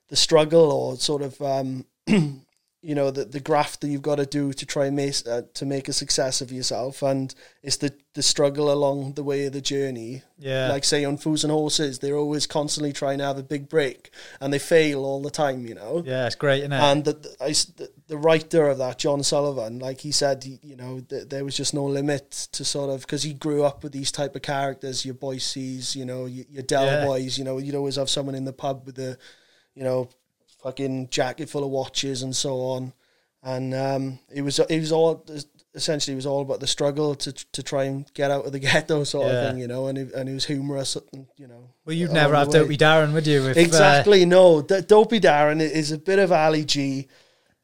the 0.08 0.16
struggle 0.16 0.72
or 0.72 0.96
sort 0.96 1.22
of 1.22 1.40
um, 1.42 1.84
you 2.82 2.94
know 2.94 3.10
the 3.10 3.26
the 3.26 3.40
graft 3.40 3.82
that 3.82 3.88
you've 3.88 4.00
got 4.00 4.16
to 4.16 4.24
do 4.24 4.54
to 4.54 4.64
try 4.64 4.86
and 4.86 4.96
make 4.96 5.14
uh, 5.28 5.42
to 5.52 5.66
make 5.66 5.86
a 5.86 5.92
success 5.92 6.40
of 6.40 6.50
yourself 6.50 7.02
and 7.02 7.34
it's 7.62 7.76
the 7.76 7.92
the 8.14 8.22
struggle 8.22 8.72
along 8.72 9.12
the 9.12 9.22
way 9.22 9.44
of 9.44 9.52
the 9.52 9.60
journey 9.60 10.22
Yeah. 10.38 10.68
like 10.70 10.84
say 10.84 11.04
on 11.04 11.18
Fools 11.18 11.44
and 11.44 11.52
Horses 11.52 11.98
they're 11.98 12.16
always 12.16 12.46
constantly 12.46 12.94
trying 12.94 13.18
to 13.18 13.24
have 13.24 13.36
a 13.36 13.42
big 13.42 13.68
break 13.68 14.10
and 14.40 14.50
they 14.50 14.58
fail 14.58 15.04
all 15.04 15.20
the 15.20 15.30
time 15.30 15.66
you 15.66 15.74
know 15.74 16.02
Yeah, 16.06 16.26
it's 16.26 16.36
great, 16.36 16.60
isn't 16.60 16.72
it? 16.72 16.80
and 16.80 17.04
the, 17.04 17.12
the, 17.12 17.36
I 17.40 17.48
the, 17.50 17.90
the 18.08 18.16
writer 18.16 18.66
of 18.68 18.78
that, 18.78 18.98
John 18.98 19.22
Sullivan, 19.22 19.78
like 19.78 20.00
he 20.00 20.10
said, 20.10 20.44
you 20.44 20.74
know, 20.74 21.00
th- 21.08 21.28
there 21.28 21.44
was 21.44 21.56
just 21.56 21.74
no 21.74 21.84
limit 21.84 22.30
to 22.52 22.64
sort 22.64 22.90
of 22.90 23.02
because 23.02 23.22
he 23.22 23.34
grew 23.34 23.62
up 23.62 23.84
with 23.84 23.92
these 23.92 24.10
type 24.10 24.34
of 24.34 24.42
characters, 24.42 25.04
your 25.04 25.14
Boycies, 25.14 25.94
you 25.94 26.04
know, 26.04 26.24
your, 26.26 26.44
your 26.50 26.62
Del 26.64 26.86
Yeah. 26.86 27.04
Boys, 27.04 27.38
you 27.38 27.44
know, 27.44 27.58
you'd 27.58 27.76
always 27.76 27.94
have 27.96 28.10
someone 28.10 28.34
in 28.34 28.46
the 28.46 28.52
pub 28.52 28.86
with 28.86 28.96
the 28.96 29.16
you 29.76 29.84
know, 29.84 30.08
fucking 30.62 31.08
jacket 31.10 31.48
full 31.48 31.64
of 31.64 31.70
watches 31.70 32.22
and 32.22 32.34
so 32.34 32.60
on, 32.60 32.92
and 33.42 33.74
um, 33.74 34.18
it 34.32 34.42
was 34.42 34.58
it 34.58 34.78
was 34.80 34.92
all 34.92 35.24
essentially 35.74 36.12
it 36.12 36.16
was 36.16 36.26
all 36.26 36.42
about 36.42 36.58
the 36.60 36.66
struggle 36.66 37.14
to 37.14 37.32
to 37.32 37.62
try 37.62 37.84
and 37.84 38.12
get 38.14 38.30
out 38.30 38.44
of 38.44 38.52
the 38.52 38.58
ghetto 38.66 39.04
sort 39.04 39.26
Yeah. 39.28 39.32
of 39.32 39.50
thing, 39.50 39.60
you 39.60 39.68
know, 39.68 39.86
and 39.86 39.96
it, 39.98 40.12
and 40.14 40.28
it 40.28 40.34
was 40.34 40.44
humorous, 40.46 40.96
you 41.36 41.46
know. 41.46 41.70
well, 41.84 41.94
you'd 41.96 42.12
never 42.12 42.34
have. 42.34 42.50
Dopey 42.50 42.76
Darren, 42.76 43.12
would 43.12 43.26
you? 43.26 43.46
If, 43.48 43.56
uh, 43.56 43.60
Exactly, 43.60 44.24
no. 44.24 44.62
D- 44.62 44.80
Dopey 44.82 45.20
Darren 45.20 45.60
is 45.60 45.92
a 45.92 45.98
bit 45.98 46.18
of 46.18 46.32
Ali 46.32 46.64
G. 46.64 47.08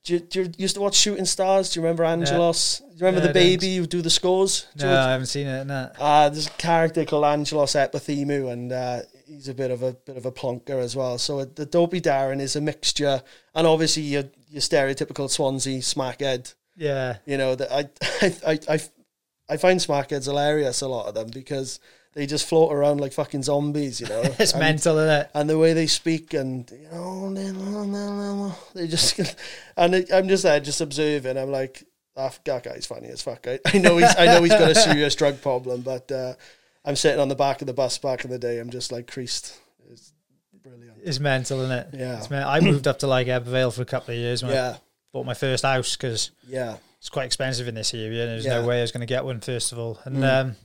Do 0.07 0.13
you, 0.15 0.21
do 0.21 0.43
you 0.43 0.53
used 0.57 0.77
to 0.77 0.81
watch 0.81 0.95
Shooting 0.95 1.25
Stars? 1.25 1.71
Do 1.73 1.81
you 1.81 1.85
remember 1.85 2.05
Angelos? 2.05 2.79
Do 2.79 2.85
you 2.85 3.07
remember 3.07 3.21
Yeah, 3.27 3.33
the 3.33 3.33
baby 3.35 3.77
who 3.77 3.87
do 3.87 4.03
the 4.03 4.09
scores? 4.11 4.67
Do 4.77 4.87
no, 4.87 4.93
you- 4.93 4.99
I 4.99 5.11
haven't 5.11 5.27
seen 5.27 5.49
it. 5.49 5.67
No. 5.67 5.91
uh, 5.99 6.29
there's 6.29 6.47
a 6.47 6.51
character 6.51 7.05
called 7.05 7.25
Angelos 7.25 7.73
Epithemiou, 7.73 8.53
and 8.53 8.71
uh, 8.73 9.01
he's 9.27 9.49
a 9.49 9.55
bit 9.55 9.73
of 9.73 9.83
a 9.83 9.95
bit 9.95 10.17
of 10.17 10.25
a 10.25 10.31
plonker 10.31 10.79
as 10.81 10.95
well. 10.95 11.19
So 11.19 11.41
uh, 11.41 11.47
the 11.53 11.67
Dopey 11.67 12.01
Darren 12.01 12.41
is 12.41 12.55
a 12.55 12.61
mixture, 12.61 13.21
and 13.53 13.67
obviously 13.67 14.05
your 14.05 14.25
your 14.49 14.61
stereotypical 14.63 15.29
Swansea 15.29 15.81
smackhead. 15.81 16.55
Yeah. 16.77 17.17
You 17.27 17.37
know 17.39 17.57
that 17.57 17.73
I 17.73 17.89
I, 18.23 18.37
I 18.47 18.75
I 18.75 18.81
I 19.49 19.57
find 19.57 19.81
smackheads 19.81 20.27
hilarious. 20.27 20.83
A 20.83 20.89
lot 20.89 21.07
of 21.09 21.15
them 21.15 21.31
because 21.33 21.81
they 22.17 22.25
just 22.27 22.49
float 22.49 22.73
around 22.73 22.99
like 22.99 23.13
fucking 23.13 23.43
zombies. 23.45 24.01
You 24.01 24.09
know, 24.09 24.23
It's 24.39 24.53
And- 24.53 24.61
mental, 24.61 24.99
isn't 24.99 25.21
it? 25.21 25.31
and 25.35 25.49
the 25.51 25.59
way 25.59 25.73
they 25.75 25.87
speak 25.87 26.33
and 26.35 26.69
you 26.71 26.89
know 26.91 28.55
they 28.75 28.87
just 28.89 29.21
and 29.77 29.95
it, 29.95 30.13
I'm 30.13 30.27
just 30.29 30.43
there 30.43 30.59
just 30.61 30.81
observing 30.81 31.37
I'm 31.37 31.51
like 31.51 31.85
"Ah, 32.17 32.33
that 32.45 32.63
guy's 32.65 32.87
funny 32.87 33.09
as 33.09 33.23
fuck 33.23 33.47
I, 33.47 33.59
I 33.67 33.79
know 33.79 33.99
he's 33.99 34.17
I 34.17 34.27
know 34.27 34.43
he's 34.43 34.53
got 34.53 34.71
a 34.71 34.75
serious 34.75 35.15
drug 35.21 35.41
problem 35.43 35.83
but 35.83 36.11
uh, 36.11 36.35
I'm 36.85 36.97
sitting 36.97 37.21
on 37.21 37.29
the 37.29 37.35
back 37.37 37.61
of 37.61 37.67
the 37.67 37.75
bus 37.75 37.99
back 37.99 38.25
in 38.25 38.31
the 38.31 38.39
day 38.39 38.59
I'm 38.59 38.71
just 38.71 38.91
like 38.93 39.07
creased 39.11 39.59
it's 39.91 40.13
brilliant 40.63 40.99
It's 41.05 41.21
mental, 41.21 41.61
isn't 41.61 41.73
it? 41.73 41.89
Yeah. 41.93 42.25
Men- 42.31 42.47
I 42.47 42.61
moved 42.61 42.89
up 42.89 43.01
to 43.01 43.07
like 43.07 43.27
Ebbw 43.27 43.45
Vale 43.45 43.71
for 43.71 43.83
a 43.83 43.87
couple 43.87 44.15
of 44.15 44.19
years 44.19 44.43
when 44.43 44.53
I 44.53 44.55
yeah 44.55 44.77
bought 45.13 45.27
my 45.27 45.35
first 45.35 45.65
house 45.65 45.97
because 45.97 46.31
yeah 46.49 46.77
it's 46.99 47.09
quite 47.09 47.25
expensive 47.27 47.69
in 47.69 47.75
this 47.75 47.93
area 47.95 48.23
and 48.23 48.31
there's 48.33 48.45
Yeah. 48.47 48.61
no 48.61 48.67
way 48.67 48.79
I 48.79 48.83
was 48.83 48.93
going 48.93 49.01
to 49.01 49.07
get 49.07 49.25
one 49.25 49.41
first 49.41 49.73
of 49.73 49.79
all. 49.79 49.99
And 50.05 50.17
Mm. 50.17 50.41
um, 50.41 50.57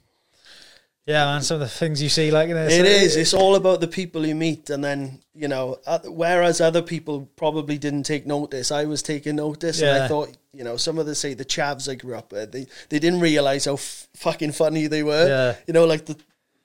yeah, 1.05 1.25
man, 1.25 1.41
some 1.41 1.55
of 1.55 1.61
the 1.61 1.67
things 1.67 2.01
you 2.01 2.09
see, 2.09 2.29
like 2.31 2.49
it 2.49 2.71
is 2.85 3.15
it's 3.15 3.33
all 3.33 3.55
about 3.55 3.81
the 3.81 3.87
people 3.87 4.25
you 4.25 4.35
meet 4.35 4.69
and 4.69 4.83
then 4.83 5.19
you 5.33 5.47
know 5.47 5.79
uh, 5.87 5.99
whereas 6.05 6.61
other 6.61 6.81
people 6.81 7.27
probably 7.35 7.77
didn't 7.77 8.03
take 8.03 8.25
notice 8.27 8.71
I 8.71 8.85
was 8.85 9.01
taking 9.01 9.37
notice 9.37 9.81
and 9.81 10.03
I 10.03 10.07
thought 10.07 10.37
you 10.53 10.63
know 10.63 10.77
some 10.77 10.99
of 10.99 11.05
the 11.05 11.15
say 11.15 11.33
the 11.33 11.45
chavs 11.45 11.89
I 11.89 11.95
grew 11.95 12.15
up 12.15 12.31
with 12.31 12.51
they 12.51 12.67
they 12.89 12.99
didn't 12.99 13.19
realize 13.21 13.65
how 13.65 13.73
f- 13.73 14.07
fucking 14.15 14.51
funny 14.51 14.87
they 14.87 15.03
were 15.03 15.27
Yeah. 15.27 15.55
you 15.67 15.73
know, 15.73 15.85
like 15.85 16.05
the 16.05 16.17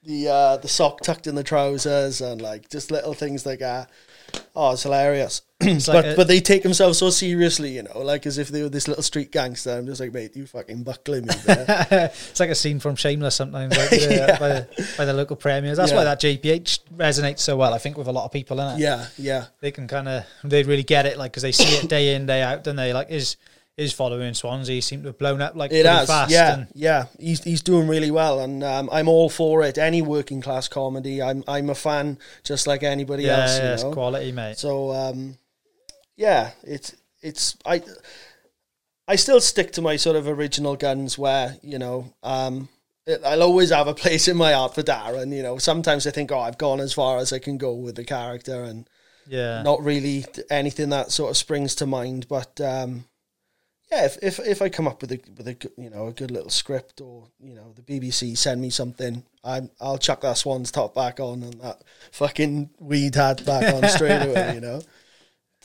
the 0.05 0.29
uh, 0.29 0.57
the 0.59 0.69
sock 0.69 1.01
tucked 1.01 1.27
in 1.27 1.35
the 1.35 1.43
trousers 1.43 2.21
and 2.21 2.41
like 2.41 2.69
just 2.69 2.91
little 2.93 3.15
things 3.15 3.45
like 3.47 3.59
that. 3.61 3.91
Oh, 4.55 4.73
it's 4.73 4.83
hilarious. 4.85 5.43
It's 5.61 5.87
but 5.87 5.95
like 5.95 6.05
a- 6.05 6.17
but 6.17 6.29
they 6.29 6.41
take 6.41 6.63
themselves 6.63 6.99
so 6.99 7.09
seriously, 7.11 7.77
you 7.77 7.83
know, 7.83 8.01
like 8.01 8.27
as 8.27 8.37
if 8.37 8.49
they 8.49 8.63
were 8.63 8.69
this 8.69 8.89
little 8.89 9.03
street 9.03 9.33
gangster. 9.33 9.71
I'm 9.73 9.87
just 9.87 10.01
like, 10.01 10.13
mate, 10.13 10.37
you 10.37 10.47
fucking 10.47 10.83
buckling 10.83 11.27
me 11.27 11.35
there. 11.47 11.65
it's 12.13 12.39
like 12.41 12.51
a 12.51 12.55
scene 12.55 12.79
from 12.79 12.95
Shameless 12.95 13.35
sometimes, 13.35 13.77
like, 13.77 13.91
Yeah. 14.01 14.39
by, 14.39 14.49
the, 14.49 14.69
by 14.99 15.05
the 15.07 15.13
local 15.15 15.35
premiers. 15.37 15.79
That's 15.79 15.93
Yeah. 15.93 15.97
why 15.99 16.05
that 16.05 16.21
JPH 16.21 16.81
resonates 16.97 17.39
so 17.41 17.57
well, 17.57 17.73
I 17.73 17.79
think, 17.79 17.97
with 17.97 18.07
a 18.07 18.13
lot 18.13 18.27
of 18.27 18.33
people, 18.33 18.59
innit? 18.59 18.79
yeah, 18.79 19.07
yeah, 19.19 19.47
They 19.61 19.71
can 19.71 19.89
kind 19.89 20.09
of, 20.09 20.25
they 20.45 20.63
really 20.63 20.83
get 20.85 21.07
it, 21.07 21.17
like, 21.17 21.33
because 21.33 21.43
they 21.43 21.53
see 21.53 21.75
it 21.77 21.89
day 21.89 22.15
in, 22.15 22.27
day 22.27 22.43
out, 22.43 22.63
don't 22.63 22.77
they? 22.77 22.93
Like, 22.93 23.09
his, 23.09 23.37
his 23.77 23.93
following 23.93 24.33
Swansea 24.33 24.81
seem 24.81 25.03
to 25.03 25.09
have 25.09 25.19
blown 25.19 25.43
up, 25.43 25.55
like, 25.55 25.71
it 25.71 25.85
has. 25.85 26.09
fast. 26.09 26.31
yeah, 26.31 26.55
and- 26.55 26.67
yeah. 26.75 27.05
He's 27.21 27.45
he's 27.45 27.63
doing 27.63 27.87
really 27.89 28.11
well, 28.11 28.41
and 28.41 28.65
um, 28.65 28.89
I'm 28.91 29.09
all 29.09 29.29
for 29.29 29.63
it. 29.63 29.77
Any 29.79 30.01
working 30.03 30.41
class 30.41 30.67
comedy, 30.69 31.21
I'm 31.23 31.45
I'm 31.47 31.69
a 31.69 31.75
fan, 31.75 32.19
just 32.43 32.67
like 32.67 32.83
anybody 32.83 33.25
yeah, 33.25 33.43
else. 33.43 33.59
yeah, 33.59 33.75
it's 33.75 33.83
know? 33.83 33.93
quality, 33.93 34.33
mate. 34.33 34.57
So 34.59 34.93
um, 34.93 35.37
yeah, 36.17 36.53
it's 36.63 36.97
it's 37.23 37.57
I 37.67 37.83
I 39.09 39.17
still 39.17 39.41
stick 39.41 39.73
to 39.73 39.83
my 39.83 39.97
sort 39.97 40.17
of 40.17 40.27
original 40.27 40.77
guns 40.77 41.19
where 41.19 41.57
you 41.63 41.79
know 41.79 42.15
um, 42.23 42.69
I'll 43.25 43.43
always 43.43 43.71
have 43.71 43.89
a 43.89 43.95
place 43.95 44.27
in 44.27 44.37
my 44.39 44.53
heart 44.53 44.75
for 44.75 44.83
Darren. 44.83 45.37
You 45.37 45.43
know, 45.43 45.59
sometimes 45.59 46.07
I 46.07 46.11
think 46.13 46.33
oh 46.33 46.41
I've 46.41 46.59
gone 46.59 46.81
as 46.81 46.93
far 46.95 47.19
as 47.19 47.33
I 47.33 47.39
can 47.39 47.59
go 47.59 47.75
with 47.75 47.97
the 47.97 48.05
character 48.05 48.65
and 48.65 48.89
Yeah. 49.29 49.63
not 49.63 49.85
really 49.85 50.25
anything 50.51 50.89
that 50.91 51.13
sort 51.13 51.31
of 51.31 51.37
springs 51.37 51.75
to 51.77 51.87
mind, 51.87 52.27
but. 52.29 52.59
Um, 52.61 53.05
yeah, 53.91 54.05
if, 54.07 54.19
if 54.23 54.41
if 54.41 54.63
I 54.63 54.69
come 54.69 54.89
up 54.89 55.01
with 55.01 55.13
a 55.13 55.21
with 55.37 55.47
a 55.47 55.55
good- 55.55 55.73
you 55.77 55.91
know 55.91 56.09
a 56.09 56.13
good 56.13 56.31
little 56.31 56.51
script 56.51 57.01
or 57.01 57.29
you 57.39 57.55
know 57.55 57.73
the 57.75 57.83
BBC 57.83 58.37
send 58.37 58.61
me 58.61 58.71
something, 58.71 59.25
I'm 59.45 59.71
I'll 59.81 59.99
chuck 59.99 60.23
that 60.23 60.39
swan's 60.39 60.73
top 60.73 60.95
back 60.95 61.21
on 61.21 61.43
and 61.43 61.61
that 61.61 61.83
fucking 62.13 62.71
weed 62.81 63.15
hat 63.15 63.45
back 63.47 63.73
on 63.73 63.89
straight 63.89 64.23
away. 64.23 64.55
You 64.55 64.61
know, 64.61 64.81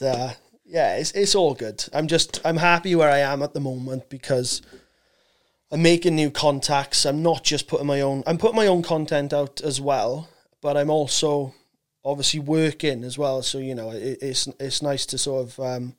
uh, 0.06 0.32
yeah, 0.64 0.96
it's 0.96 1.10
it's 1.12 1.34
all 1.34 1.54
good. 1.54 1.84
I'm 1.92 2.06
just 2.06 2.40
I'm 2.44 2.58
happy 2.58 2.94
where 2.94 3.10
I 3.10 3.18
am 3.18 3.42
at 3.42 3.54
the 3.54 3.60
moment 3.60 4.08
because 4.08 4.62
I'm 5.72 5.82
making 5.82 6.14
new 6.14 6.30
contacts. 6.30 7.04
I'm 7.04 7.22
not 7.22 7.42
just 7.42 7.66
putting 7.66 7.86
my 7.86 8.02
own. 8.02 8.22
I'm 8.26 8.38
putting 8.38 8.56
my 8.56 8.66
own 8.68 8.82
content 8.82 9.32
out 9.32 9.60
as 9.62 9.80
well, 9.80 10.28
but 10.60 10.76
I'm 10.76 10.90
also 10.90 11.54
obviously 12.04 12.40
working 12.40 13.02
as 13.04 13.18
well. 13.18 13.42
So 13.42 13.58
you 13.58 13.74
know, 13.74 13.90
it, 13.90 14.18
it's 14.22 14.46
it's 14.60 14.80
nice 14.82 15.06
to 15.06 15.18
sort 15.18 15.48
of 15.48 15.58
um, 15.60 15.96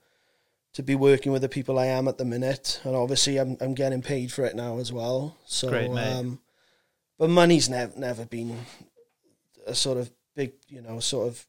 to 0.73 0.83
be 0.83 0.95
working 0.95 1.31
with 1.31 1.41
the 1.41 1.49
people 1.49 1.77
I 1.77 1.85
am 1.87 2.07
at 2.07 2.17
the 2.17 2.25
minute, 2.25 2.81
and 2.83 2.95
obviously 2.95 3.37
I'm 3.37 3.57
I'm 3.61 3.73
getting 3.73 4.01
paid 4.01 4.31
for 4.31 4.43
it 4.45 4.55
now 4.55 4.79
as 4.79 4.91
well. 4.91 5.37
So, 5.45 5.69
Great, 5.69 5.89
um, 5.89 6.39
but 7.17 7.29
money's 7.29 7.69
never 7.69 7.97
never 7.97 8.25
been 8.25 8.57
a 9.67 9.75
sort 9.75 9.97
of 9.97 10.11
big, 10.35 10.53
you 10.67 10.81
know, 10.81 10.99
sort 10.99 11.27
of. 11.27 11.45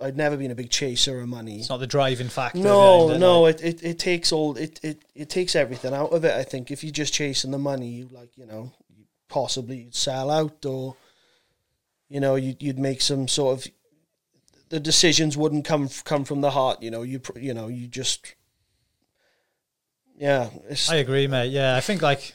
I'd 0.00 0.16
never 0.16 0.36
been 0.36 0.52
a 0.52 0.54
big 0.54 0.70
chaser 0.70 1.20
of 1.20 1.28
money. 1.28 1.58
It's 1.58 1.70
not 1.70 1.80
the 1.80 1.86
driving 1.88 2.28
factor. 2.28 2.60
No, 2.60 3.10
it, 3.10 3.18
no, 3.18 3.40
like- 3.42 3.56
it, 3.56 3.82
it, 3.82 3.84
it 3.84 3.98
takes 3.98 4.30
all 4.30 4.56
it, 4.56 4.78
it 4.84 5.02
it 5.14 5.28
takes 5.28 5.56
everything 5.56 5.92
out 5.92 6.12
of 6.12 6.24
it. 6.24 6.34
I 6.34 6.44
think 6.44 6.70
if 6.70 6.84
you're 6.84 6.92
just 6.92 7.12
chasing 7.12 7.50
the 7.50 7.58
money, 7.58 7.88
you 7.88 8.08
like 8.12 8.36
you 8.36 8.46
know 8.46 8.70
you 8.96 9.06
possibly 9.28 9.78
you'd 9.78 9.96
sell 9.96 10.30
out 10.30 10.64
or 10.64 10.94
you 12.08 12.20
know 12.20 12.36
you'd 12.36 12.62
you'd 12.62 12.78
make 12.78 13.00
some 13.00 13.26
sort 13.26 13.58
of 13.58 13.72
the 14.68 14.78
decisions 14.78 15.36
wouldn't 15.36 15.64
come 15.64 15.88
come 16.04 16.24
from 16.24 16.42
the 16.42 16.52
heart. 16.52 16.80
You 16.80 16.92
know 16.92 17.02
you 17.02 17.20
you 17.34 17.52
know 17.52 17.66
you 17.66 17.88
just 17.88 18.36
yeah 20.18 20.50
I 20.90 20.96
agree, 20.96 21.26
mate. 21.26 21.50
Yeah, 21.52 21.76
I 21.76 21.80
think 21.80 22.02
like, 22.02 22.34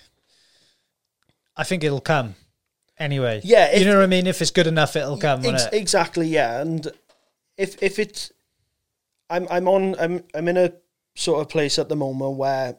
I 1.55 1.63
think 1.63 1.83
it'll 1.83 2.01
come 2.01 2.35
anyway. 2.97 3.41
Yeah, 3.43 3.71
if- 3.71 3.79
you 3.79 3.85
know 3.85 3.97
what 3.97 4.03
I 4.03 4.07
mean. 4.07 4.27
If 4.27 4.41
it's 4.41 4.51
good 4.51 4.67
enough, 4.67 4.95
it'll 4.95 5.17
come. 5.17 5.45
Ex- 5.45 5.65
it? 5.65 5.73
exactly 5.73 6.27
yeah 6.27 6.61
and 6.61 6.87
if 7.57 7.81
if 7.83 7.99
it's 7.99 8.31
i'm 9.29 9.47
i'm 9.51 9.67
on 9.67 9.95
i'm 9.99 10.23
i'm 10.33 10.47
in 10.47 10.57
a 10.57 10.73
sort 11.15 11.39
of 11.39 11.47
place 11.49 11.77
at 11.77 11.87
the 11.87 11.95
moment 11.95 12.35
where 12.35 12.77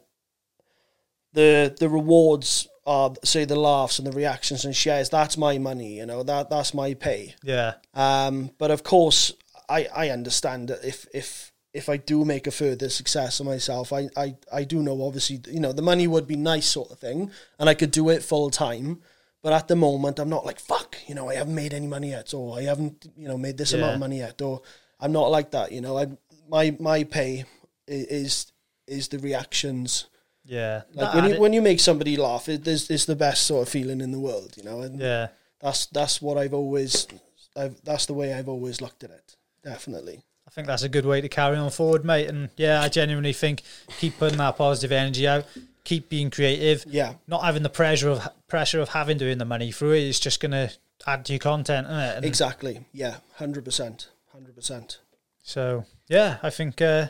the 1.33 1.75
the 1.79 1.87
rewards 1.87 2.67
are 2.85 3.13
say 3.23 3.45
the 3.45 3.59
laughs 3.59 3.99
and 3.99 4.07
the 4.07 4.11
reactions 4.11 4.63
and 4.65 4.75
shares. 4.75 5.09
That's 5.09 5.37
my 5.37 5.57
money, 5.57 5.97
you 5.97 6.05
know. 6.05 6.23
That 6.23 6.49
that's 6.49 6.73
my 6.73 6.93
pay. 6.93 7.35
Yeah. 7.43 7.75
Um, 7.93 8.51
but 8.57 8.71
of 8.71 8.83
course, 8.83 9.33
I, 9.67 9.87
I 9.95 10.09
understand 10.09 10.69
that 10.69 10.83
if 10.83 11.07
if 11.13 11.51
if 11.75 11.89
I 11.89 11.97
do 11.97 12.23
make 12.23 12.47
a 12.47 12.51
further 12.51 12.87
success 12.89 13.41
of 13.41 13.45
myself, 13.45 13.91
I, 13.91 14.07
I, 14.15 14.35
I 14.51 14.63
do 14.63 14.81
know 14.81 15.03
obviously 15.03 15.41
you 15.47 15.59
know 15.59 15.73
the 15.73 15.81
money 15.81 16.07
would 16.07 16.25
be 16.25 16.37
nice 16.37 16.67
sort 16.67 16.89
of 16.89 16.99
thing, 16.99 17.31
and 17.59 17.69
I 17.69 17.73
could 17.73 17.91
do 17.91 18.09
it 18.09 18.23
full 18.23 18.49
time. 18.49 19.01
But 19.43 19.53
at 19.53 19.67
the 19.67 19.75
moment, 19.75 20.17
I'm 20.17 20.29
not 20.29 20.45
like 20.45 20.59
fuck. 20.59 20.95
You 21.05 21.13
know, 21.13 21.29
I 21.29 21.35
haven't 21.35 21.53
made 21.53 21.73
any 21.73 21.85
money 21.85 22.11
yet, 22.11 22.33
or 22.33 22.57
I 22.57 22.63
haven't 22.63 23.05
you 23.17 23.27
know 23.27 23.37
made 23.37 23.57
this 23.57 23.73
amount 23.73 23.95
of 23.95 23.99
money 23.99 24.19
yet, 24.19 24.41
or 24.41 24.61
I'm 24.99 25.11
not 25.11 25.29
like 25.29 25.51
that. 25.51 25.71
You 25.71 25.81
know, 25.81 25.97
I 25.97 26.07
my 26.49 26.75
my 26.79 27.03
pay 27.03 27.43
is 27.87 28.51
is 28.87 29.09
the 29.09 29.19
reactions. 29.19 30.07
Yeah. 30.45 30.83
Like 30.93 31.11
That 31.11 31.15
when 31.15 31.29
you 31.29 31.41
when 31.41 31.53
you 31.53 31.61
make 31.61 31.79
somebody 31.81 32.15
laugh, 32.15 32.47
it 32.47 32.65
is 32.67 32.89
it's 32.89 33.05
the 33.05 33.15
best 33.15 33.45
sort 33.45 33.67
of 33.67 33.69
feeling 33.69 33.99
in 34.01 34.11
the 34.11 34.19
world. 34.19 34.53
You 34.55 34.63
know, 34.63 34.81
and 34.81 34.99
yeah. 34.99 35.27
that's 35.59 35.87
that's 35.87 36.21
what 36.21 36.37
I've 36.37 36.53
always, 36.53 37.07
I've, 37.55 37.83
that's 37.83 38.05
the 38.05 38.13
way 38.13 38.33
I've 38.33 38.49
always 38.49 38.81
looked 38.81 39.03
at 39.03 39.09
it. 39.09 39.35
Definitely. 39.63 40.23
I 40.55 40.61
think 40.61 40.67
that's 40.67 40.83
a 40.83 40.89
good 40.89 41.05
way 41.05 41.19
to 41.19 41.27
carry 41.27 41.57
on 41.57 41.69
forward, 41.69 42.05
mate. 42.05 42.29
And 42.29 42.47
yeah, 42.55 42.81
I 42.81 42.87
genuinely 42.87 43.33
think 43.33 43.61
keep 43.99 44.17
putting 44.17 44.37
that 44.37 44.55
positive 44.55 44.93
energy 44.93 45.27
out, 45.27 45.43
keep 45.83 46.07
being 46.07 46.29
creative, 46.29 46.85
Yeah. 46.87 47.15
not 47.27 47.43
having 47.43 47.61
the 47.61 47.69
pressure 47.69 48.09
of 48.09 48.25
pressure 48.47 48.79
of 48.79 48.87
having 48.89 49.17
to 49.17 49.29
earn 49.29 49.37
the 49.37 49.43
money 49.43 49.73
through 49.73 49.91
it. 49.93 50.03
It's 50.03 50.17
just 50.19 50.39
gonna 50.39 50.71
add 51.05 51.25
to 51.25 51.33
your 51.33 51.39
content, 51.41 51.87
isn't 51.87 51.99
it? 51.99 52.15
And 52.17 52.25
Exactly. 52.25 52.85
Yeah. 52.93 53.17
Hundred 53.35 53.65
percent. 53.65 54.07
Hundred 54.31 54.55
percent. 54.55 54.99
So 55.43 55.83
yeah, 56.07 56.37
I 56.41 56.49
think. 56.51 56.81
Uh, 56.81 57.07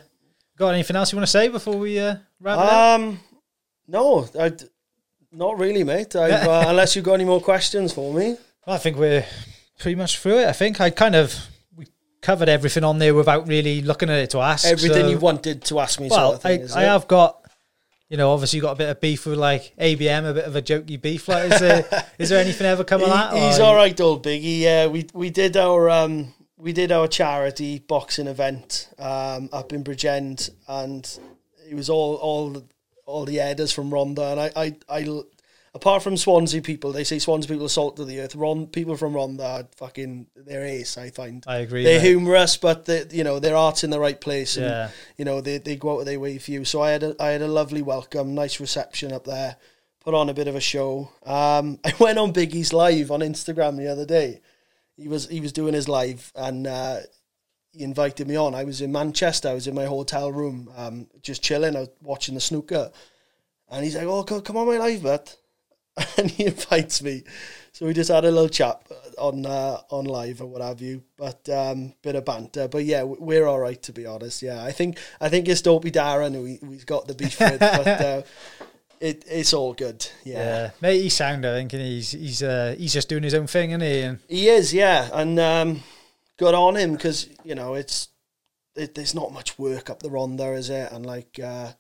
got 0.58 0.70
anything 0.74 0.96
else 0.96 1.12
you 1.12 1.18
want 1.18 1.28
to 1.28 1.32
say 1.32 1.48
before 1.50 1.78
we 1.78 2.00
uh, 2.00 2.16
wrap 2.40 2.58
it 2.58 2.64
up? 2.64 3.00
Um, 3.00 3.20
no, 3.88 4.28
I, 4.40 4.54
not 5.32 5.60
really, 5.60 5.84
mate. 5.84 6.16
Uh, 6.16 6.64
unless 6.68 6.96
you've 6.96 7.06
got 7.06 7.14
any 7.14 7.26
more 7.26 7.42
questions 7.42 7.94
for 7.94 8.12
me. 8.12 8.38
Well, 8.66 8.76
I 8.76 8.80
think 8.80 8.98
we're 8.98 9.26
pretty 9.78 9.96
much 9.96 10.18
through 10.18 10.40
it. 10.40 10.48
I 10.48 10.54
think 10.54 10.82
I 10.82 10.90
kind 10.90 11.14
of 11.14 11.36
covered 12.26 12.50
everything 12.50 12.84
on 12.84 12.98
there 13.00 13.14
without 13.14 13.48
really 13.48 13.82
looking 13.82 14.10
at 14.10 14.18
it 14.20 14.30
to 14.32 14.40
ask 14.40 14.66
Everything 14.66 15.04
so- 15.04 15.10
you 15.10 15.18
wanted 15.20 15.64
to 15.66 15.80
ask 15.80 16.00
me. 16.00 16.08
Well, 16.10 16.32
sort 16.32 16.36
of 16.38 16.42
thing, 16.42 16.68
I, 16.76 16.82
I 16.82 16.84
have 16.94 17.08
got, 17.08 17.42
you 18.10 18.18
know, 18.18 18.32
obviously 18.32 18.58
you 18.58 18.64
got 18.64 18.72
a 18.74 18.76
bit 18.84 18.90
of 18.90 19.00
beef 19.00 19.26
with 19.26 19.38
like 19.38 19.74
ABM, 19.80 20.30
a 20.30 20.34
bit 20.34 20.46
of 20.46 20.56
a 20.56 20.62
jokey 20.62 21.00
beef. 21.02 21.28
Like, 21.28 21.52
is 21.52 21.60
there, 21.60 22.06
is 22.20 22.30
there 22.30 22.40
anything 22.40 22.68
ever 22.68 22.84
come 22.84 23.02
of 23.04 23.10
that? 23.10 23.34
He- 23.34 23.40
he's 23.48 23.60
or- 23.60 23.64
all 23.66 23.76
right, 23.76 24.00
old 24.02 24.24
Biggie. 24.26 24.60
Yeah, 24.62 24.88
we 24.88 25.06
we 25.14 25.30
did 25.30 25.56
our 25.58 25.90
um 25.90 26.34
we 26.58 26.74
did 26.74 26.92
our 26.92 27.08
charity 27.08 27.80
boxing 27.80 28.28
event 28.28 28.90
um 29.00 29.50
up 29.54 29.72
in 29.74 29.84
Bridgend, 29.84 30.50
and 30.68 31.20
it 31.70 31.76
was 31.76 31.90
all 31.90 32.16
all 32.16 32.50
the- 32.50 32.64
all 33.08 33.24
the 33.26 33.36
headers 33.36 33.72
from 33.72 33.92
Rhondda, 33.92 34.32
and 34.32 34.40
I 34.42 34.52
I, 34.56 34.76
I 34.90 35.22
apart 35.76 36.02
from 36.02 36.18
Swansea 36.18 36.62
people, 36.62 36.92
they 36.92 37.04
say 37.04 37.20
Swansea 37.20 37.48
people 37.50 37.66
are 37.68 37.70
salt 37.70 38.00
of 38.00 38.08
the 38.08 38.20
earth. 38.22 38.34
Ron 38.36 38.66
people 38.68 38.96
from 38.98 39.14
Rhondda 39.14 39.42
are 39.64 39.68
fucking 39.76 40.26
they're 40.36 40.66
ace. 40.66 40.98
I 40.98 41.12
find 41.12 41.44
I 41.46 41.58
agree. 41.58 41.84
they're 41.84 42.00
mate. 42.02 42.08
humorous, 42.08 42.58
but 42.58 42.86
they, 42.86 43.06
you 43.12 43.24
know 43.24 43.40
their 43.40 43.56
art's 43.56 43.84
in 43.84 43.92
the 43.92 44.00
right 44.00 44.20
place, 44.20 44.58
and 44.58 44.66
Yeah. 44.66 44.90
you 45.18 45.26
know 45.26 45.42
they, 45.42 45.60
they 45.60 45.76
go 45.76 45.96
out 45.96 46.00
of 46.00 46.06
their 46.08 46.20
way 46.20 46.38
for 46.40 46.50
you. 46.52 46.66
So 46.66 46.82
I 46.82 46.90
had 46.92 47.04
a 47.04 47.16
I 47.20 47.28
had 47.30 47.42
a 47.44 47.48
lovely 47.48 47.82
welcome, 47.84 48.34
nice 48.34 48.60
reception 48.60 49.12
up 49.12 49.26
there. 49.26 49.58
Put 50.00 50.14
on 50.16 50.30
a 50.30 50.34
bit 50.34 50.48
of 50.48 50.56
a 50.56 50.62
show. 50.62 51.12
Um, 51.26 51.80
I 51.86 51.94
went 52.00 52.18
on 52.20 52.32
Biggie's 52.34 52.74
live 52.74 53.12
on 53.12 53.20
Instagram 53.22 53.78
the 53.78 53.92
other 53.92 54.06
day. 54.06 54.42
He 54.98 55.08
was 55.08 55.28
he 55.28 55.42
was 55.42 55.52
doing 55.52 55.74
his 55.74 55.90
live 55.90 56.32
and 56.36 56.66
uh, 56.68 57.00
he 57.72 57.84
invited 57.84 58.28
me 58.28 58.38
on. 58.38 58.56
I 58.56 58.64
was 58.64 58.80
in 58.82 58.92
Manchester. 58.94 59.50
I 59.50 59.54
was 59.54 59.68
in 59.68 59.76
my 59.76 59.86
hotel 59.86 60.32
room, 60.32 60.70
um, 60.78 61.08
just 61.22 61.44
chilling. 61.44 61.76
I 61.76 61.80
was 61.82 61.90
watching 62.02 62.34
the 62.36 62.40
snooker, 62.42 62.92
and 63.70 63.84
he's 63.84 63.96
like, 63.98 64.06
"Oh, 64.06 64.24
come 64.24 64.56
on 64.56 64.68
my 64.68 64.78
live, 64.78 65.04
but," 65.04 65.36
and 66.18 66.30
he 66.30 66.46
invites 66.46 67.02
me. 67.02 67.24
So 67.72 67.86
we 67.86 67.94
just 67.94 68.10
had 68.10 68.24
a 68.24 68.32
little 68.32 68.50
chat 68.50 68.82
on 69.18 69.46
uh, 69.46 69.82
on 69.90 70.06
live 70.06 70.42
or 70.42 70.46
what 70.46 70.62
have 70.62 70.82
you, 70.82 71.04
but 71.18 71.48
um, 71.50 71.94
bit 72.02 72.16
of 72.16 72.24
banter. 72.24 72.68
But 72.68 72.86
yeah, 72.86 73.04
we're 73.04 73.46
all 73.46 73.60
right 73.60 73.82
to 73.84 73.92
be 73.92 74.06
honest. 74.06 74.42
Yeah, 74.42 74.64
I 74.64 74.72
think 74.72 74.98
I 75.20 75.30
think 75.30 75.48
it's 75.50 75.62
Dopey 75.62 75.92
Darren 75.92 76.34
who 76.34 76.46
he, 76.46 76.60
who's 76.62 76.86
got 76.86 77.08
the 77.08 77.16
beef 77.16 77.40
with, 77.40 77.60
but 77.60 77.88
uh, 77.88 78.22
it 79.00 79.26
it's 79.28 79.54
all 79.54 79.74
good. 79.74 80.08
Yeah, 80.24 80.38
Yeah, 80.38 80.72
mate, 80.82 81.02
he's 81.02 81.16
sound. 81.16 81.46
I 81.46 81.54
think, 81.56 81.74
and 81.74 81.82
he's 81.82 82.12
he's 82.12 82.42
uh, 82.44 82.76
he's 82.78 82.94
just 82.94 83.10
doing 83.10 83.24
his 83.24 83.34
own 83.34 83.48
thing, 83.48 83.72
isn't 83.72 83.82
he? 83.82 84.02
And 84.02 84.20
he 84.30 84.48
is. 84.48 84.74
Yeah, 84.74 85.10
and 85.12 85.38
um, 85.40 85.84
good 86.38 86.56
on 86.56 86.76
him 86.78 86.94
because 86.94 87.30
you 87.44 87.56
know 87.56 87.74
it's 87.74 88.10
it, 88.76 88.96
there's 88.96 89.16
not 89.16 89.34
much 89.34 89.58
work 89.58 89.90
up 89.90 90.02
the 90.02 90.10
Rhondda, 90.10 90.58
is 90.58 90.70
it? 90.70 90.92
And 90.92 91.06
like 91.06 91.40
uh, 91.44 91.74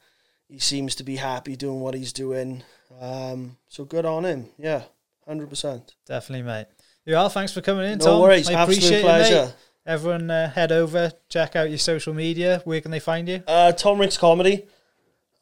he 0.49 0.59
seems 0.59 0.95
to 0.95 1.03
be 1.03 1.17
happy 1.17 1.55
doing 1.55 1.79
what 1.79 1.93
he's 1.93 2.13
doing. 2.13 2.63
Um, 2.99 3.57
so 3.67 3.85
good 3.85 4.05
on 4.05 4.25
him. 4.25 4.49
Yeah, 4.57 4.83
hundred 5.27 5.49
percent. 5.49 5.95
definitely, 6.05 6.43
mate. 6.45 6.67
You 7.05 7.17
are. 7.17 7.29
Thanks 7.29 7.53
for 7.53 7.61
coming 7.61 7.91
in, 7.91 7.97
No 7.99 8.05
Tom. 8.05 8.21
worries. 8.21 8.49
I 8.49 8.53
Absolute 8.53 8.77
appreciate 8.77 9.01
pleasure. 9.03 9.35
it, 9.35 9.45
mate. 9.45 9.53
Everyone, 9.87 10.31
uh, 10.31 10.49
head 10.49 10.71
over, 10.71 11.11
check 11.29 11.55
out 11.55 11.69
your 11.69 11.77
social 11.77 12.13
media. 12.13 12.61
Where 12.65 12.81
can 12.81 12.89
they 12.89 12.99
find 12.99 13.27
you? 13.29 13.43
Uh, 13.45 13.71
Tom 13.71 13.99
Rix 13.99 14.17
comedy, 14.17 14.65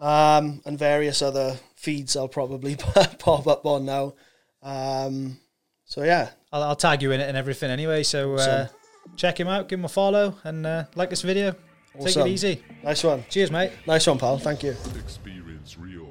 um, 0.02 0.62
and 0.66 0.78
various 0.78 1.22
other 1.22 1.56
feeds 1.76 2.18
I'll 2.18 2.28
probably 2.28 2.76
pop 3.20 3.48
up 3.48 3.66
on 3.66 3.86
now. 3.86 4.16
Um, 4.62 5.38
so 5.86 6.04
yeah, 6.04 6.30
I'll, 6.52 6.64
I'll 6.64 6.76
tag 6.76 7.02
you 7.02 7.12
in 7.14 7.22
it 7.22 7.30
and 7.30 7.38
everything 7.38 7.72
anyway. 7.72 8.04
So 8.04 8.36
uh, 8.36 8.68
check 9.16 9.40
him 9.40 9.48
out, 9.48 9.70
give 9.70 9.80
him 9.80 9.86
a 9.86 9.90
follow, 9.90 10.36
and 10.44 10.66
uh, 10.66 10.86
like 10.96 11.10
this 11.10 11.22
video. 11.22 11.56
Take 12.02 12.18
it 12.18 12.28
easy. 12.28 12.64
nice 12.84 13.04
one, 13.04 13.24
Cheers, 13.30 13.52
mate. 13.52 13.72
nice 13.88 14.08
one, 14.08 14.18
pal. 14.18 14.40
Thank 14.40 14.64
you. 14.64 14.76
Experience 14.98 15.78
Real 15.78 16.08